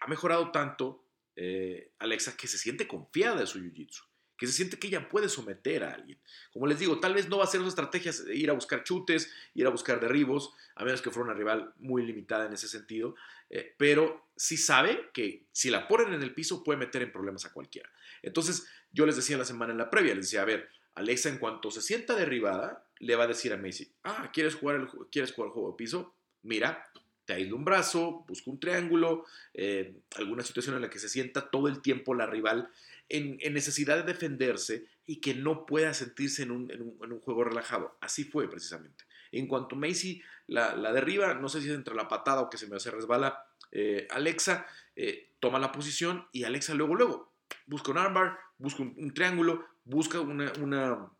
ha 0.00 0.06
mejorado 0.08 0.50
tanto 0.50 1.04
eh, 1.36 1.92
Alexa 1.98 2.36
que 2.36 2.48
se 2.48 2.58
siente 2.58 2.88
confiada 2.88 3.40
de 3.40 3.46
su 3.46 3.60
jiu-jitsu 3.60 4.02
que 4.42 4.48
se 4.48 4.54
siente 4.54 4.76
que 4.76 4.88
ella 4.88 5.08
puede 5.08 5.28
someter 5.28 5.84
a 5.84 5.94
alguien. 5.94 6.18
Como 6.52 6.66
les 6.66 6.80
digo, 6.80 6.98
tal 6.98 7.14
vez 7.14 7.28
no 7.28 7.38
va 7.38 7.44
a 7.44 7.46
ser 7.46 7.60
una 7.60 7.68
estrategia 7.68 8.10
de 8.10 8.34
ir 8.34 8.50
a 8.50 8.54
buscar 8.54 8.82
chutes, 8.82 9.32
ir 9.54 9.68
a 9.68 9.70
buscar 9.70 10.00
derribos, 10.00 10.52
a 10.74 10.84
menos 10.84 11.00
que 11.00 11.12
fuera 11.12 11.30
una 11.30 11.38
rival 11.38 11.72
muy 11.78 12.04
limitada 12.04 12.46
en 12.46 12.52
ese 12.52 12.66
sentido, 12.66 13.14
eh, 13.50 13.72
pero 13.78 14.26
sí 14.34 14.56
sabe 14.56 15.10
que 15.14 15.46
si 15.52 15.70
la 15.70 15.86
ponen 15.86 16.12
en 16.12 16.22
el 16.22 16.34
piso 16.34 16.64
puede 16.64 16.80
meter 16.80 17.02
en 17.02 17.12
problemas 17.12 17.44
a 17.44 17.52
cualquiera. 17.52 17.88
Entonces, 18.20 18.66
yo 18.90 19.06
les 19.06 19.14
decía 19.14 19.38
la 19.38 19.44
semana 19.44 19.70
en 19.70 19.78
la 19.78 19.90
previa, 19.90 20.16
les 20.16 20.24
decía, 20.24 20.42
a 20.42 20.46
ver, 20.46 20.68
Alexa 20.96 21.28
en 21.28 21.38
cuanto 21.38 21.70
se 21.70 21.80
sienta 21.80 22.16
derribada, 22.16 22.84
le 22.98 23.14
va 23.14 23.22
a 23.22 23.28
decir 23.28 23.52
a 23.52 23.56
Macy, 23.56 23.92
ah, 24.02 24.32
¿quieres 24.32 24.56
jugar 24.56 24.74
el, 24.74 24.88
¿quieres 25.12 25.32
jugar 25.32 25.52
juego 25.52 25.70
de 25.70 25.76
piso? 25.76 26.16
Mira, 26.42 26.90
te 27.24 27.34
aíslo 27.34 27.54
un 27.54 27.64
brazo, 27.64 28.24
busca 28.26 28.50
un 28.50 28.58
triángulo, 28.58 29.24
eh, 29.54 30.00
alguna 30.16 30.42
situación 30.42 30.74
en 30.74 30.82
la 30.82 30.90
que 30.90 30.98
se 30.98 31.08
sienta 31.08 31.48
todo 31.48 31.68
el 31.68 31.80
tiempo 31.80 32.12
la 32.12 32.26
rival 32.26 32.68
en, 33.08 33.38
necesidad 33.52 33.96
de 33.96 34.12
defenderse 34.12 34.86
y 35.06 35.20
que 35.20 35.34
no 35.34 35.66
pueda 35.66 35.94
sentirse 35.94 36.42
en 36.42 36.50
un, 36.50 37.20
juego 37.20 37.44
relajado. 37.44 37.96
Así 38.00 38.24
fue 38.24 38.48
precisamente. 38.48 39.04
En 39.30 39.46
cuanto 39.46 39.76
Macy 39.76 40.22
la, 40.46 40.74
derriba, 40.92 41.34
no 41.34 41.48
sé 41.48 41.60
si 41.60 41.68
es 41.68 41.74
entre 41.74 41.94
la 41.94 42.08
patada 42.08 42.42
o 42.42 42.50
que 42.50 42.58
se 42.58 42.66
me 42.66 42.76
hace 42.76 42.90
resbala, 42.90 43.46
eh, 43.70 44.06
Alexa 44.10 44.66
eh, 44.96 45.30
toma 45.40 45.58
la 45.58 45.72
posición 45.72 46.26
y 46.32 46.44
Alexa 46.44 46.74
luego, 46.74 46.94
luego 46.94 47.32
busca 47.66 47.90
un 47.90 47.98
armbar, 47.98 48.38
busca 48.58 48.82
un, 48.82 49.14
triángulo, 49.14 49.66
busca 49.84 50.20
una, 50.20 50.52
una, 50.60 51.10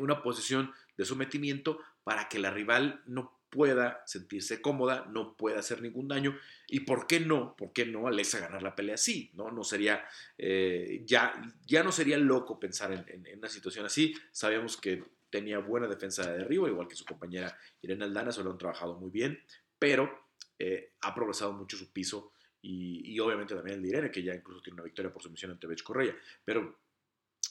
una 0.00 0.22
posición 0.22 0.72
de 0.96 1.04
sometimiento 1.04 1.78
para 2.04 2.28
que 2.28 2.38
la 2.38 2.50
rival 2.50 3.02
no 3.06 3.38
pueda 3.54 4.02
sentirse 4.04 4.60
cómoda, 4.60 5.06
no 5.12 5.36
pueda 5.36 5.60
hacer 5.60 5.80
ningún 5.80 6.08
daño. 6.08 6.36
¿Y 6.66 6.80
por 6.80 7.06
qué 7.06 7.20
no? 7.20 7.54
¿Por 7.56 7.72
qué 7.72 7.86
no 7.86 8.08
Alexa 8.08 8.40
ganar 8.40 8.64
la 8.64 8.74
pelea 8.74 8.96
así? 8.96 9.30
¿no? 9.34 9.52
No 9.52 9.62
sería, 9.62 10.04
eh, 10.36 11.04
ya, 11.06 11.40
ya 11.64 11.84
no 11.84 11.92
sería 11.92 12.18
loco 12.18 12.58
pensar 12.58 12.92
en, 12.92 13.38
una 13.38 13.48
situación 13.48 13.86
así. 13.86 14.12
Sabemos 14.32 14.76
que 14.76 15.04
tenía 15.30 15.60
buena 15.60 15.86
defensa 15.86 16.28
de 16.28 16.38
derribo, 16.38 16.66
igual 16.66 16.88
que 16.88 16.96
su 16.96 17.04
compañera 17.04 17.56
Irene 17.80 18.06
Aldana, 18.06 18.32
se 18.32 18.42
lo 18.42 18.50
han 18.50 18.58
trabajado 18.58 18.98
muy 18.98 19.12
bien, 19.12 19.40
pero 19.78 20.26
eh, 20.58 20.94
ha 21.02 21.14
progresado 21.14 21.52
mucho 21.52 21.76
su 21.76 21.92
piso 21.92 22.32
y, 22.60 23.20
obviamente 23.20 23.54
también 23.54 23.76
el 23.76 23.82
de 23.82 23.88
Irene, 23.90 24.10
que 24.10 24.22
ya 24.22 24.34
incluso 24.34 24.62
tiene 24.62 24.74
una 24.74 24.84
victoria 24.84 25.12
por 25.12 25.22
sumisión 25.22 25.52
ante 25.52 25.68
Bech 25.68 25.84
Correa. 25.84 26.16
Pero 26.44 26.80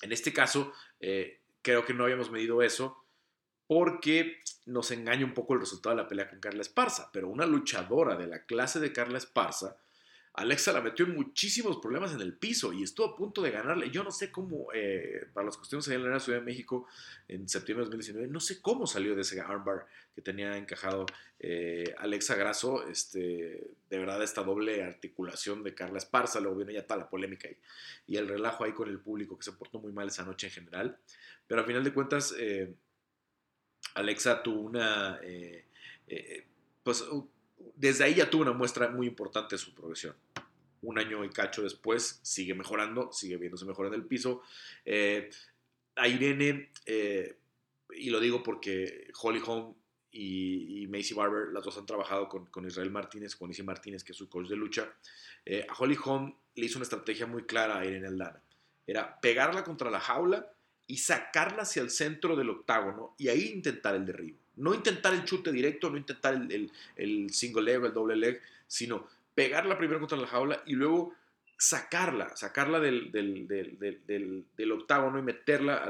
en 0.02 0.12
este 0.12 0.34
caso, 0.34 0.74
eh, 1.00 1.40
creo 1.62 1.86
que 1.86 1.94
no 1.94 2.04
habíamos 2.04 2.30
medido 2.30 2.62
eso 2.62 3.03
porque 3.68 4.40
nos 4.66 4.92
engaña 4.92 5.26
un 5.26 5.34
poco 5.34 5.54
el 5.54 5.60
resultado 5.60 5.96
de 5.96 6.02
la 6.04 6.08
pelea 6.08 6.30
con 6.30 6.40
Carla 6.40 6.62
Esparza, 6.62 7.10
pero 7.12 7.30
una 7.30 7.46
luchadora 7.46 8.16
de 8.16 8.28
la 8.28 8.46
clase 8.46 8.80
de 8.80 8.94
Carla 8.94 9.18
Esparza, 9.18 9.78
Alexa 10.36 10.74
la 10.74 10.82
metió 10.82 11.06
en 11.06 11.14
muchísimos 11.14 11.78
problemas 11.78 12.12
en 12.12 12.20
el 12.20 12.34
piso 12.34 12.74
y 12.74 12.82
estuvo 12.82 13.06
a 13.06 13.16
punto 13.16 13.44
de 13.44 13.52
ganarle. 13.52 13.92
Yo 13.92 14.04
no 14.04 14.10
sé 14.10 14.32
cómo, 14.32 14.68
eh, 14.74 15.28
para 15.32 15.46
las 15.46 15.58
cuestiones 15.58 15.88
en 15.90 16.10
la 16.10 16.20
Ciudad 16.20 16.40
de 16.40 16.46
México 16.46 16.88
en 17.28 17.48
septiembre 17.48 17.86
de 17.86 17.92
2019, 17.92 18.28
no 18.30 18.40
sé 18.40 18.60
cómo 18.60 18.88
salió 18.88 19.14
de 19.16 19.22
ese 19.22 19.40
armbar 19.40 19.86
que 20.16 20.24
tenía 20.24 20.58
encajado 20.58 21.06
eh, 21.40 21.94
Alexa 22.00 22.34
Grasso, 22.34 22.88
este, 22.88 23.76
de 23.90 23.98
verdad 24.00 24.24
esta 24.24 24.42
doble 24.42 24.84
articulación 24.84 25.62
de 25.62 25.76
Carla 25.76 26.00
Esparza, 26.00 26.40
luego 26.40 26.58
viene 26.58 26.74
ya 26.74 26.88
toda 26.88 27.02
la 27.02 27.10
polémica 27.10 27.48
y, 28.08 28.16
el 28.18 28.28
relajo 28.28 28.64
ahí 28.64 28.74
con 28.74 28.90
el 28.90 29.00
público 29.00 29.38
que 29.38 29.44
se 29.44 29.52
portó 29.52 29.80
muy 29.80 29.92
mal 29.92 30.08
esa 30.08 30.24
noche 30.24 30.48
en 30.48 30.54
general, 30.54 30.98
pero 31.46 31.62
al 31.62 31.68
final 31.68 31.84
de 31.84 31.94
cuentas... 31.94 32.34
Eh, 32.40 32.74
Alexa 33.96 34.42
tuvo 34.42 34.62
una, 34.62 35.20
eh, 35.24 35.66
eh, 36.08 36.46
pues 36.84 37.04
desde 37.76 38.04
ahí 38.04 38.16
ya 38.16 38.30
tuvo 38.30 38.42
una 38.44 38.54
muestra 38.54 38.90
muy 38.90 39.08
importante 39.08 39.56
de 39.56 39.60
su 39.60 39.74
progresión. 39.74 40.16
Un 40.82 41.00
año 41.00 41.24
y 41.24 41.30
cacho 41.30 41.64
después 41.64 42.20
sigue 42.24 42.54
mejorando, 42.54 43.12
sigue 43.12 43.38
viéndose 43.38 43.66
mejor 43.66 43.88
en 43.88 43.94
el 43.94 44.06
piso. 44.06 44.42
Eh, 44.86 45.30
a 45.96 46.08
Irene, 46.08 46.72
y 47.96 48.10
lo 48.10 48.20
digo 48.20 48.42
porque 48.42 49.12
Holly 49.22 49.42
Holm 49.46 49.76
y, 50.12 50.88
Macy 50.88 51.14
Barber, 51.14 51.54
las 51.54 51.64
dos 51.64 51.78
han 51.78 51.86
trabajado 51.86 52.28
con, 52.28 52.66
Israel 52.66 52.92
Martínez, 52.92 53.36
con 53.36 53.50
Isi 53.52 53.64
Martínez, 53.64 54.04
que 54.04 54.12
es 54.12 54.18
su 54.18 54.28
coach 54.28 54.48
de 54.48 54.56
lucha. 54.56 54.92
a 55.70 55.74
Holly 55.78 55.98
Holm 56.04 56.36
le 56.56 56.66
hizo 56.66 56.80
una 56.80 56.84
estrategia 56.84 57.28
muy 57.28 57.44
clara 57.44 57.80
a 57.80 57.86
Irene 57.86 58.08
Aldana. 58.08 58.42
Era 58.86 59.22
pegarla 59.22 59.64
contra 59.64 59.90
la 59.90 60.00
jaula 60.00 60.54
y 60.88 60.98
sacarla 60.98 61.64
hacia 61.64 61.82
el 61.82 61.90
centro 61.90 62.36
del 62.36 62.50
octágono 62.50 63.16
y 63.18 63.30
ahí 63.30 63.48
intentar 63.48 63.96
el 63.96 64.06
derribo. 64.06 64.38
No 64.56 64.74
intentar 64.74 65.14
el 65.14 65.24
chute 65.24 65.52
directo, 65.52 65.90
no 65.90 65.98
intentar 65.98 66.36
el, 66.36 67.30
single 67.32 67.64
leg 67.64 67.84
el 67.86 67.94
doble 67.94 68.16
leg, 68.16 68.42
sino 68.68 69.08
pegarla 69.34 69.78
primero 69.78 70.00
contra 70.00 70.18
la 70.18 70.28
jaula 70.28 70.62
y 70.66 70.74
luego 70.74 71.16
sacarla, 71.58 72.36
sacarla 72.36 72.80
del, 72.80 73.12
del, 73.12 74.72
octágono 74.72 75.18
y 75.18 75.22
meterla 75.22 75.90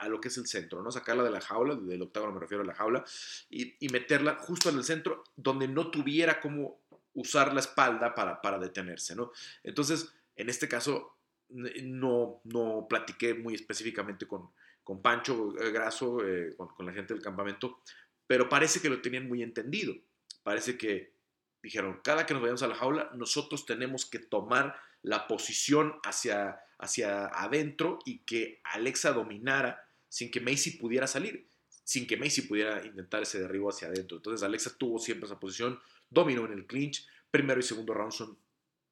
a, 0.00 0.08
lo 0.08 0.20
que 0.20 0.28
es 0.28 0.36
el 0.36 0.46
centro, 0.46 0.82
¿no? 0.82 0.90
Sacarla 0.90 1.22
de 1.22 1.30
la 1.30 1.40
jaula, 1.40 1.76
del 1.76 2.02
octágono 2.02 2.32
me 2.32 2.40
refiero 2.40 2.64
a 2.64 2.66
la 2.66 2.74
jaula, 2.74 3.04
y, 3.48 3.76
meterla 3.90 4.34
justo 4.34 4.68
en 4.68 4.78
el 4.78 4.84
centro 4.84 5.24
donde 5.36 5.68
no 5.68 5.90
tuviera 5.90 6.40
como 6.40 6.80
usar 7.14 7.54
la 7.54 7.60
espalda 7.60 8.14
para, 8.14 8.40
para 8.42 8.58
detenerse, 8.58 9.14
¿no? 9.14 9.32
Entonces, 9.62 10.12
en 10.34 10.50
este 10.50 10.68
caso, 10.68 11.14
no, 11.52 12.40
no 12.44 12.86
platiqué 12.88 13.34
muy 13.34 13.54
específicamente 13.54 14.26
con, 14.26 14.50
con 14.82 15.02
Pancho 15.02 15.54
eh, 15.60 15.70
Graso, 15.70 16.26
eh, 16.26 16.54
con, 16.56 16.86
la 16.86 16.92
gente 16.92 17.14
del 17.14 17.22
campamento, 17.22 17.80
pero 18.26 18.48
parece 18.48 18.80
que 18.80 18.88
lo 18.88 19.00
tenían 19.00 19.28
muy 19.28 19.42
entendido. 19.42 19.94
Parece 20.42 20.76
que 20.76 21.14
dijeron, 21.62 22.00
cada 22.02 22.26
que 22.26 22.34
nos 22.34 22.42
vayamos 22.42 22.62
a 22.62 22.68
la 22.68 22.74
jaula, 22.74 23.10
nosotros 23.14 23.66
tenemos 23.66 24.06
que 24.06 24.18
tomar 24.18 24.76
la 25.02 25.26
posición 25.26 25.94
hacia, 26.04 26.60
hacia 26.78 27.26
adentro 27.26 27.98
y 28.04 28.20
que 28.20 28.60
Alexa 28.64 29.12
dominara 29.12 29.88
sin 30.08 30.30
que 30.30 30.40
Macy 30.40 30.72
pudiera 30.72 31.06
salir, 31.06 31.48
sin 31.84 32.06
que 32.06 32.16
Macy 32.16 32.42
pudiera 32.42 32.84
intentar 32.84 33.22
ese 33.22 33.40
derribo 33.40 33.70
hacia 33.70 33.88
adentro. 33.88 34.16
Entonces 34.16 34.42
Alexa 34.42 34.76
tuvo 34.76 34.98
siempre 34.98 35.26
esa 35.26 35.38
posición, 35.38 35.80
dominó 36.10 36.44
en 36.46 36.52
el 36.52 36.66
clinch, 36.66 37.06
primero 37.30 37.60
y 37.60 37.62
segundo 37.62 37.94
round 37.94 38.12
son 38.12 38.38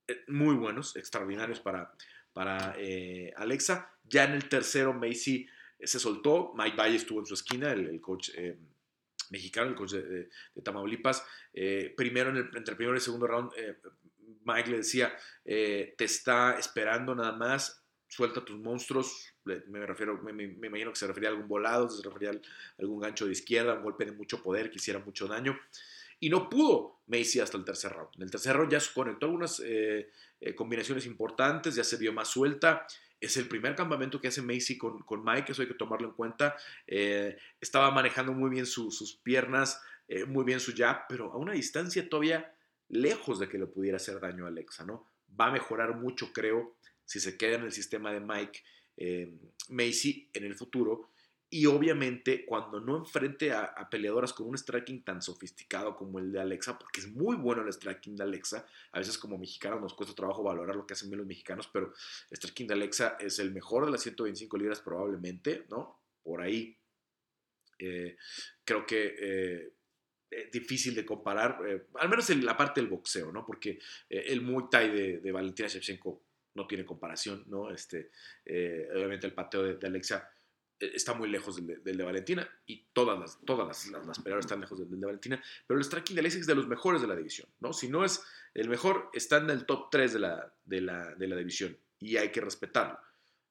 eh, 0.09 0.25
muy 0.29 0.55
buenos, 0.55 0.97
extraordinarios 0.97 1.61
para, 1.61 1.93
para 2.33 2.75
eh, 2.79 3.33
Alexa. 3.37 3.91
Ya 4.05 4.25
en 4.25 4.33
el 4.33 4.49
tercero, 4.49 4.93
Macy 4.93 5.47
eh, 5.79 5.87
se 5.87 5.99
soltó. 5.99 6.53
Mike 6.57 6.77
Valle 6.77 6.97
estuvo 6.97 7.21
en 7.21 7.27
su 7.27 7.35
esquina, 7.35 7.73
el, 7.73 8.01
coach 8.01 8.31
eh, 8.35 8.59
mexicano, 9.31 9.71
el 9.71 9.77
coach 9.77 9.93
de, 9.93 10.29
Tamaulipas. 10.63 11.25
primero, 11.97 12.31
en 12.31 12.37
el, 12.37 12.45
entre 12.57 12.73
el 12.73 12.77
primero 12.77 12.95
y 12.95 12.99
el 12.99 13.03
segundo 13.03 13.27
round, 13.27 13.53
Mike 14.45 14.71
le 14.71 14.77
decía: 14.79 15.15
Te 15.45 16.05
está 16.05 16.59
esperando 16.59 17.15
nada 17.15 17.33
más, 17.33 17.85
suelta 18.09 18.45
tus 18.45 18.59
monstruos. 18.59 19.35
Me, 19.45 19.87
refiero, 19.87 20.21
me, 20.23 20.45
imagino 20.45 20.91
que 20.91 20.99
se 20.99 21.07
refería 21.07 21.31
a 21.31 21.33
algún 21.33 21.49
volado, 21.49 21.89
se 21.89 22.03
refería 22.03 22.31
a 22.31 22.41
algún 22.79 23.01
gancho 23.01 23.27
de 23.27 23.33
izquierda, 23.33 23.75
un 23.75 23.83
golpe 23.83 24.05
de 24.05 24.13
mucho 24.13 24.43
poder 24.43 24.71
que 24.71 24.77
hiciera 24.77 24.99
mucho 24.99 25.27
daño. 25.27 25.59
Y 26.21 26.29
no 26.29 26.49
pudo 26.49 27.01
Macy 27.07 27.41
hasta 27.41 27.57
el 27.57 27.65
tercer 27.65 27.93
round. 27.93 28.11
En 28.17 28.23
el 28.23 28.31
tercer 28.31 28.55
round 28.55 28.71
ya 28.71 28.79
conectó 28.95 29.27
algunas 29.27 29.61
eh, 29.65 30.11
combinaciones 30.55 31.07
importantes, 31.07 31.75
ya 31.75 31.83
se 31.83 31.97
vio 31.97 32.13
más 32.13 32.29
suelta. 32.29 32.87
Es 33.19 33.37
el 33.37 33.49
primer 33.49 33.75
campamento 33.75 34.21
que 34.21 34.29
hace 34.29 34.43
Macy 34.43 34.79
con, 34.79 35.01
con 35.01 35.25
Mike, 35.25 35.53
eso 35.53 35.63
hay 35.63 35.69
que 35.69 35.75
tomarlo 35.75 36.09
en 36.09 36.15
cuenta. 36.15 36.57
Eh, 36.87 37.37
estaba 37.61 37.91
manejando 37.91 38.33
muy 38.33 38.51
bien 38.51 38.67
sus 38.67 39.19
piernas, 39.23 39.81
eh, 40.09 40.25
muy 40.25 40.45
bien 40.45 40.61
su 40.61 40.75
jab, 40.75 41.07
pero 41.09 41.33
a 41.33 41.37
una 41.37 41.53
distancia 41.53 42.09
todavía 42.09 42.55
lejos 42.89 43.39
de 43.39 43.49
que 43.49 43.59
le 43.59 43.67
pudiera 43.67 43.97
hacer 43.97 44.21
daño 44.21 44.45
a 44.45 44.49
Alexa, 44.49 44.85
¿no? 44.85 45.07
Va 45.39 45.47
a 45.47 45.53
mejorar 45.53 45.97
mucho, 45.97 46.33
creo, 46.33 46.77
si 47.05 47.19
se 47.19 47.37
queda 47.37 47.57
en 47.57 47.65
el 47.65 47.73
sistema 47.73 48.13
de 48.13 48.21
Mike 48.21 48.63
Macy 49.69 50.29
en 50.35 50.45
el 50.45 50.55
futuro 50.55 51.11
y 51.53 51.67
obviamente 51.67 52.47
cuando 52.47 52.81
no 52.81 52.97
enfrente 52.97 53.51
a, 53.51 53.89
peleadoras 53.91 54.33
con 54.33 54.47
un 54.47 54.57
striking 54.57 55.03
tan 55.03 55.21
sofisticado 55.21 55.97
como 55.97 56.21
el 56.21 56.31
de 56.31 56.41
Alexa, 56.41 56.79
porque 56.79 57.01
es 57.01 57.09
muy 57.09 57.35
bueno 57.35 57.63
el 57.63 57.73
striking 57.73 58.15
de 58.15 58.23
Alexa, 58.23 58.65
a 58.93 59.01
veces 59.01 59.19
como 59.19 59.37
mexicanos 59.37 59.81
nos 59.81 59.95
cuesta 59.95 60.15
trabajo 60.15 60.45
valorar 60.45 60.77
lo 60.77 60.87
que 60.87 60.95
hacen 60.95 61.11
bien 61.11 61.19
los 61.19 61.27
mexicanos, 61.27 61.69
pero 61.73 61.93
el 62.31 62.37
striking 62.37 62.69
de 62.69 62.75
Alexa 62.75 63.17
es 63.19 63.41
el 63.41 63.51
mejor 63.51 63.85
de 63.85 63.91
las 63.91 64.03
125 64.03 64.57
libras 64.59 64.81
probablemente, 64.81 65.67
¿no? 65.69 66.01
Por 66.23 66.41
ahí. 66.41 66.77
Eh, 67.81 68.17
creo 68.65 68.87
que 68.87 69.17
eh, 69.19 69.73
es 70.31 70.53
difícil 70.53 70.95
de 70.95 71.05
comparar, 71.05 71.59
eh, 71.67 71.87
al 71.95 72.09
menos 72.09 72.31
en 72.31 72.45
la 72.45 72.57
parte 72.57 72.81
del 72.81 72.91
boxeo, 72.91 73.33
¿no? 73.33 73.45
Porque 73.45 73.81
el 74.09 74.43
Muay 74.43 74.67
Thai 74.71 75.19
de, 75.19 75.33
Valentina 75.33 75.67
Shevchenko 75.67 76.23
no 76.55 76.67
tiene 76.69 76.85
comparación, 76.85 77.43
¿no? 77.49 77.71
Este, 77.71 78.11
obviamente 78.95 79.27
el 79.27 79.35
pateo 79.35 79.65
de, 79.65 79.77
de 79.77 79.87
Alexa 79.89 80.31
eh, 80.31 80.40
está 80.81 81.15
muy 81.15 81.29
lejos 81.29 81.57
del 81.57 81.83
de, 81.83 81.93
de, 81.93 82.03
Valentina 82.03 82.49
y 82.67 82.87
todas 82.93 83.19
las, 83.19 83.39
todas 83.45 83.67
las, 83.69 84.07
las, 84.07 84.19
peleadoras 84.19 84.47
están 84.47 84.61
lejos 84.61 84.79
del, 84.79 84.89
de 84.89 85.07
Valentina, 85.07 85.43
pero 85.67 85.79
el 85.79 85.85
striking 85.85 86.15
de 86.17 86.21
Alexa 86.21 86.39
es 86.39 86.47
de 86.47 86.55
los 86.55 86.67
mejores 86.67 87.03
de 87.03 87.09
la 87.09 87.17
división, 87.17 87.49
¿no? 87.61 87.73
Si 87.73 87.89
no 87.89 88.05
es 88.05 88.23
el 88.55 88.69
mejor, 88.69 89.11
está 89.13 89.37
en 89.37 89.51
el 89.51 89.67
top 89.67 89.91
3 89.91 90.15
de 90.15 90.19
la, 90.19 90.55
de 90.65 90.81
la, 90.81 91.15
de 91.15 91.29
la 91.29 91.37
división 91.37 91.77
y 91.99 92.17
hay 92.17 92.31
que 92.33 92.41
respetarlo. 92.41 92.99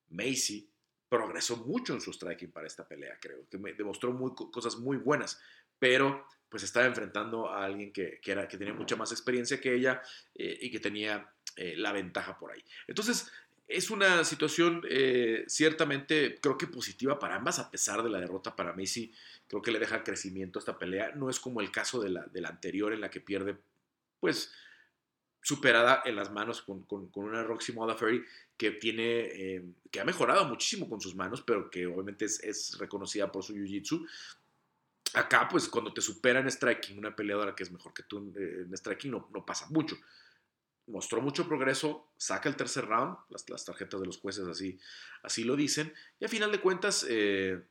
Macy 0.10 0.70
progresó 1.08 1.58
mucho 1.58 1.94
en 1.94 2.02
su 2.02 2.12
striking 2.12 2.52
para 2.52 2.68
esta 2.68 2.88
pelea, 2.88 3.18
creo, 3.20 3.48
que 3.50 3.58
me 3.58 3.74
demostró 3.74 4.12
muy, 4.12 4.34
cosas 4.34 4.78
muy 4.78 4.98
buenas, 4.98 5.40
pero 5.78 6.26
pues 6.50 6.64
estaba 6.64 6.88
enfrentando 6.88 7.50
a 7.50 7.64
alguien 7.64 7.94
que, 7.94 8.20
que, 8.22 8.32
era, 8.32 8.48
que 8.48 8.58
tenía 8.58 8.74
mucha 8.74 8.96
más 8.96 9.12
experiencia 9.12 9.62
que 9.62 9.74
ella 9.74 10.02
eh, 10.34 10.58
y 10.62 10.72
que 10.72 10.80
tenía 10.80 11.32
eh, 11.56 11.76
la 11.78 11.92
ventaja 11.92 12.38
por 12.38 12.52
ahí. 12.52 12.64
Entonces, 12.88 13.32
es 13.70 13.92
una 13.92 14.24
situación 14.24 14.82
eh, 14.90 15.46
ciertamente, 15.48 16.40
creo 16.42 16.58
que 16.58 16.66
positiva 16.66 17.20
para 17.20 17.36
ambas, 17.36 17.60
a 17.60 17.70
pesar 17.70 18.02
de 18.02 18.10
la 18.10 18.20
derrota 18.20 18.56
para 18.56 18.74
Messi. 18.74 19.14
Creo 19.48 19.62
que 19.62 19.72
le 19.72 19.78
deja 19.78 20.04
crecimiento 20.04 20.58
a 20.58 20.62
esta 20.62 20.80
pelea. 20.80 21.14
No 21.16 21.30
es 21.30 21.40
como 21.40 21.62
el 21.62 21.72
caso 21.72 22.02
de 22.02 22.10
la, 22.10 22.50
anterior 22.50 22.94
en 22.94 23.02
la 23.02 23.12
que 23.12 23.22
pierde, 23.22 23.58
pues, 24.20 24.52
superada 25.42 26.02
en 26.04 26.16
las 26.16 26.32
manos 26.32 26.64
con, 26.64 26.84
con, 26.84 27.10
una 27.16 27.44
Roxy 27.44 27.72
Modafferi 27.72 28.24
que 28.58 28.72
tiene, 28.72 29.20
eh, 29.22 29.64
que 29.92 30.00
ha 30.00 30.06
mejorado 30.06 30.46
muchísimo 30.46 30.90
con 30.90 31.00
sus 31.00 31.16
manos, 31.16 31.44
pero 31.44 31.70
que 31.70 31.86
obviamente 31.86 32.26
es, 32.26 32.76
reconocida 32.80 33.32
por 33.32 33.44
su 33.44 33.54
jiu-jitsu. 33.54 34.04
Acá, 35.14 35.48
pues, 35.48 35.70
cuando 35.70 35.94
te 35.94 36.02
supera 36.02 36.40
en 36.40 36.50
striking, 36.50 36.98
una 36.98 37.16
peleadora 37.16 37.54
que 37.54 37.62
es 37.62 37.72
mejor 37.72 37.94
que 37.94 38.04
tú 38.04 38.34
en 38.36 38.76
striking, 38.76 39.12
no, 39.12 39.30
no 39.32 39.46
pasa 39.46 39.68
mucho 39.70 39.96
mostró 40.90 41.22
mucho 41.22 41.48
progreso, 41.48 42.12
saca 42.18 42.50
el 42.50 42.56
tercer 42.56 42.86
round, 42.86 43.18
las, 43.30 43.50
las, 43.50 43.66
tarjetas 43.66 44.00
de 44.00 44.06
los 44.06 44.18
jueces 44.18 44.48
así, 44.48 44.80
así 45.24 45.44
lo 45.44 45.56
dicen, 45.56 45.94
y 46.20 46.26
a 46.26 46.28
final 46.28 46.52
de 46.52 46.60
cuentas 46.60 47.06
eh, 47.10 47.62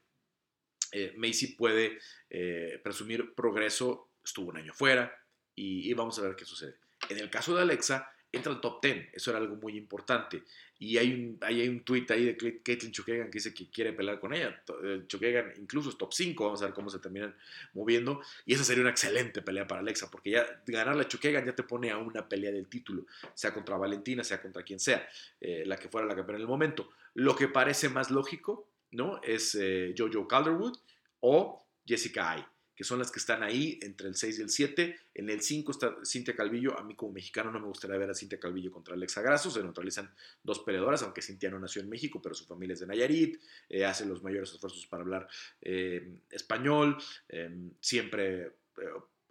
eh, 0.93 1.15
Macy 1.17 1.49
puede 1.49 1.99
eh, 2.31 2.81
presumir 2.83 3.35
progreso, 3.35 4.11
estuvo 4.25 4.51
un 4.51 4.57
año 4.57 4.73
fuera, 4.73 5.13
y, 5.55 5.91
y, 5.91 5.95
vamos 5.95 6.19
a 6.19 6.23
ver 6.23 6.37
qué 6.37 6.45
sucede. 6.45 6.77
En 7.09 7.19
el 7.19 7.31
caso 7.31 7.55
de 7.55 7.63
Alexa, 7.63 8.09
entra 8.33 8.53
al 8.53 8.61
top 8.61 8.83
10. 8.83 9.09
Eso 9.15 9.31
era 9.31 9.39
algo 9.39 9.57
muy 9.57 9.77
importante. 9.77 10.43
Y 10.81 10.97
hay 10.97 11.13
un, 11.13 11.39
hay 11.43 11.69
un 11.69 11.81
tweet 11.81 12.07
ahí 12.11 12.25
de 12.25 12.63
Caitlin 12.63 12.93
Chukagan 12.93 13.27
que 13.31 13.39
dice 13.39 13.53
que 13.53 13.69
quiere 13.69 13.93
pelear 13.93 14.21
con 14.21 14.33
ella. 14.33 14.63
Eh, 14.85 15.03
Chukagan 15.07 15.53
incluso 15.59 15.91
es 15.91 15.99
top 15.99 16.13
5. 16.13 16.45
Vamos 16.45 16.63
a 16.63 16.67
ver 16.67 16.75
cómo 16.75 16.89
se 16.91 16.99
terminan 16.99 17.35
moviendo. 17.75 18.21
Y 18.47 18.55
esa 18.55 18.65
sería 18.65 18.83
una 18.83 18.91
excelente 18.91 19.43
pelea 19.43 19.67
para 19.67 19.81
Alexa, 19.81 20.11
porque 20.11 20.31
ya 20.31 20.63
ganarle 20.67 21.03
a 21.03 21.09
Chukagan 21.09 21.47
ya 21.47 21.55
te 21.55 21.63
pone 21.63 21.91
a 21.91 21.99
una 21.99 22.29
pelea 22.29 22.53
del 22.53 22.69
título, 22.69 23.07
sea 23.35 23.53
contra 23.53 23.77
Valentina, 23.77 24.23
sea 24.23 24.41
contra 24.41 24.63
quien 24.63 24.79
sea, 24.79 25.09
eh, 25.41 25.65
la 25.67 25.77
que 25.77 25.89
fuera 25.89 26.07
la 26.07 26.15
campeona 26.15 26.39
en 26.39 26.43
el 26.43 26.49
momento. 26.49 26.91
Lo 27.15 27.35
que 27.35 27.49
parece 27.49 27.89
más 27.89 28.11
lógico, 28.11 28.69
¿no? 28.93 29.21
Es 29.23 29.57
eh, 29.57 29.95
Jojo 29.97 30.29
Calderwood 30.29 30.77
o 31.21 31.65
Jessica 31.85 32.33
Ai 32.33 32.47
que 32.79 32.85
son 32.85 33.01
las 33.01 33.11
que 33.11 33.19
están 33.19 33.43
ahí 33.43 33.77
entre 33.83 34.07
el 34.07 34.15
6 34.15 34.39
y 34.39 34.43
el 34.43 34.51
7. 34.51 35.01
En 35.15 35.29
el 35.31 35.43
5 35.43 35.73
está 35.73 35.97
Cintia 36.05 36.37
Calvillo. 36.37 36.79
A 36.79 36.85
mí 36.85 36.95
como 36.95 37.11
mexicano 37.11 37.51
no 37.51 37.59
me 37.59 37.67
gustaría 37.67 37.99
ver 37.99 38.09
a 38.09 38.15
Cintia 38.15 38.39
Calvillo 38.39 38.71
contra 38.71 38.95
Alexa 38.95 39.21
Grasso. 39.21 39.51
Se 39.51 39.61
neutralizan 39.61 40.15
dos 40.45 40.61
peleadoras, 40.61 41.03
aunque 41.03 41.21
Cintia 41.21 41.51
no 41.51 41.59
nació 41.59 41.83
en 41.83 41.89
México, 41.89 42.23
pero 42.23 42.37
su 42.37 42.45
familia 42.45 42.75
es 42.75 42.79
de 42.79 42.87
Nayarit. 42.87 43.43
Eh, 43.69 43.85
hace 43.85 44.07
los 44.07 44.23
mayores 44.23 44.53
esfuerzos 44.53 44.87
para 44.87 45.03
hablar 45.03 45.29
eh, 45.61 46.21
español. 46.31 46.97
Eh, 47.29 47.51
siempre 47.81 48.53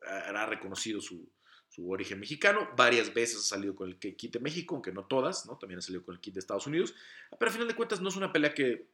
ha 0.06 0.46
reconocido 0.46 1.00
su, 1.00 1.32
su 1.70 1.90
origen 1.90 2.20
mexicano. 2.20 2.68
Varias 2.76 3.14
veces 3.14 3.38
ha 3.38 3.56
salido 3.56 3.78
con 3.78 3.88
el 3.88 3.98
kit 3.98 4.34
de 4.34 4.42
México, 4.42 4.76
aunque 4.76 4.92
no 4.92 5.06
todas, 5.06 5.46
¿no? 5.46 5.58
También 5.58 5.80
ha 5.80 5.82
salido 5.82 6.04
con 6.04 6.16
el 6.16 6.20
kit 6.20 6.34
de 6.34 6.42
Estados 6.42 6.68
Unidos. 6.68 6.94
Pero 7.40 7.50
a 7.50 7.54
final 7.54 7.70
de 7.70 7.76
cuentas 7.76 8.02
no 8.02 8.10
es 8.10 8.18
una 8.18 8.34
pelea 8.34 8.54
que 8.54 8.90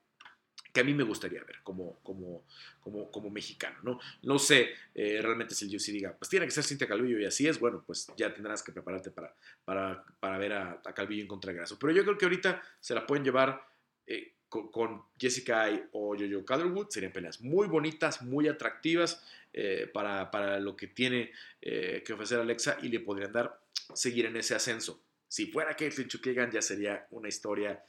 que 0.73 0.81
a 0.81 0.83
mí 0.83 0.93
me 0.93 1.03
gustaría 1.03 1.43
ver 1.43 1.57
como, 1.63 1.99
como, 2.01 2.45
como, 2.81 3.11
como 3.11 3.29
mexicano, 3.29 3.77
¿no? 3.83 3.99
No 4.23 4.39
sé 4.39 4.71
eh, 4.95 5.19
realmente 5.21 5.53
si 5.53 5.65
el 5.65 5.75
UFC 5.75 5.89
diga, 5.89 6.15
pues 6.17 6.29
tiene 6.29 6.47
que 6.47 6.51
ser 6.51 6.63
Cintia 6.63 6.87
Calvillo 6.87 7.19
y 7.19 7.25
así 7.25 7.47
es, 7.47 7.59
bueno, 7.59 7.83
pues 7.85 8.07
ya 8.17 8.33
tendrás 8.33 8.63
que 8.63 8.71
prepararte 8.71 9.11
para, 9.11 9.35
para, 9.63 10.03
para 10.19 10.37
ver 10.39 10.53
a, 10.53 10.81
Calvillo 10.95 11.21
en 11.21 11.27
contra 11.27 11.51
de 11.51 11.59
Grasso. 11.59 11.77
Pero 11.77 11.93
yo 11.93 12.03
creo 12.03 12.17
que 12.17 12.25
ahorita 12.25 12.61
se 12.79 12.95
la 12.95 13.05
pueden 13.05 13.23
llevar 13.23 13.63
eh, 14.07 14.33
con, 14.49 15.03
Jessica 15.19 15.63
Ay 15.63 15.83
o 15.91 16.15
Jojo 16.17 16.45
Calderwood, 16.45 16.89
serían 16.89 17.13
peleas 17.13 17.39
muy 17.41 17.67
bonitas, 17.67 18.23
muy 18.23 18.47
atractivas 18.47 19.23
eh, 19.53 19.89
para, 19.93 20.31
para, 20.31 20.59
lo 20.59 20.75
que 20.75 20.87
tiene 20.87 21.31
que 21.61 22.13
ofrecer 22.13 22.39
Alexa 22.39 22.77
y 22.81 22.89
le 22.89 22.99
podrían 22.99 23.31
dar 23.31 23.59
seguir 23.93 24.25
en 24.25 24.35
ese 24.35 24.53
ascenso. 24.53 25.01
Si 25.27 25.47
fuera 25.47 25.75
Caitlyn 25.75 26.07
Chukagan 26.07 26.51
ya 26.51 26.61
sería 26.61 27.07
una 27.11 27.29
historia 27.29 27.83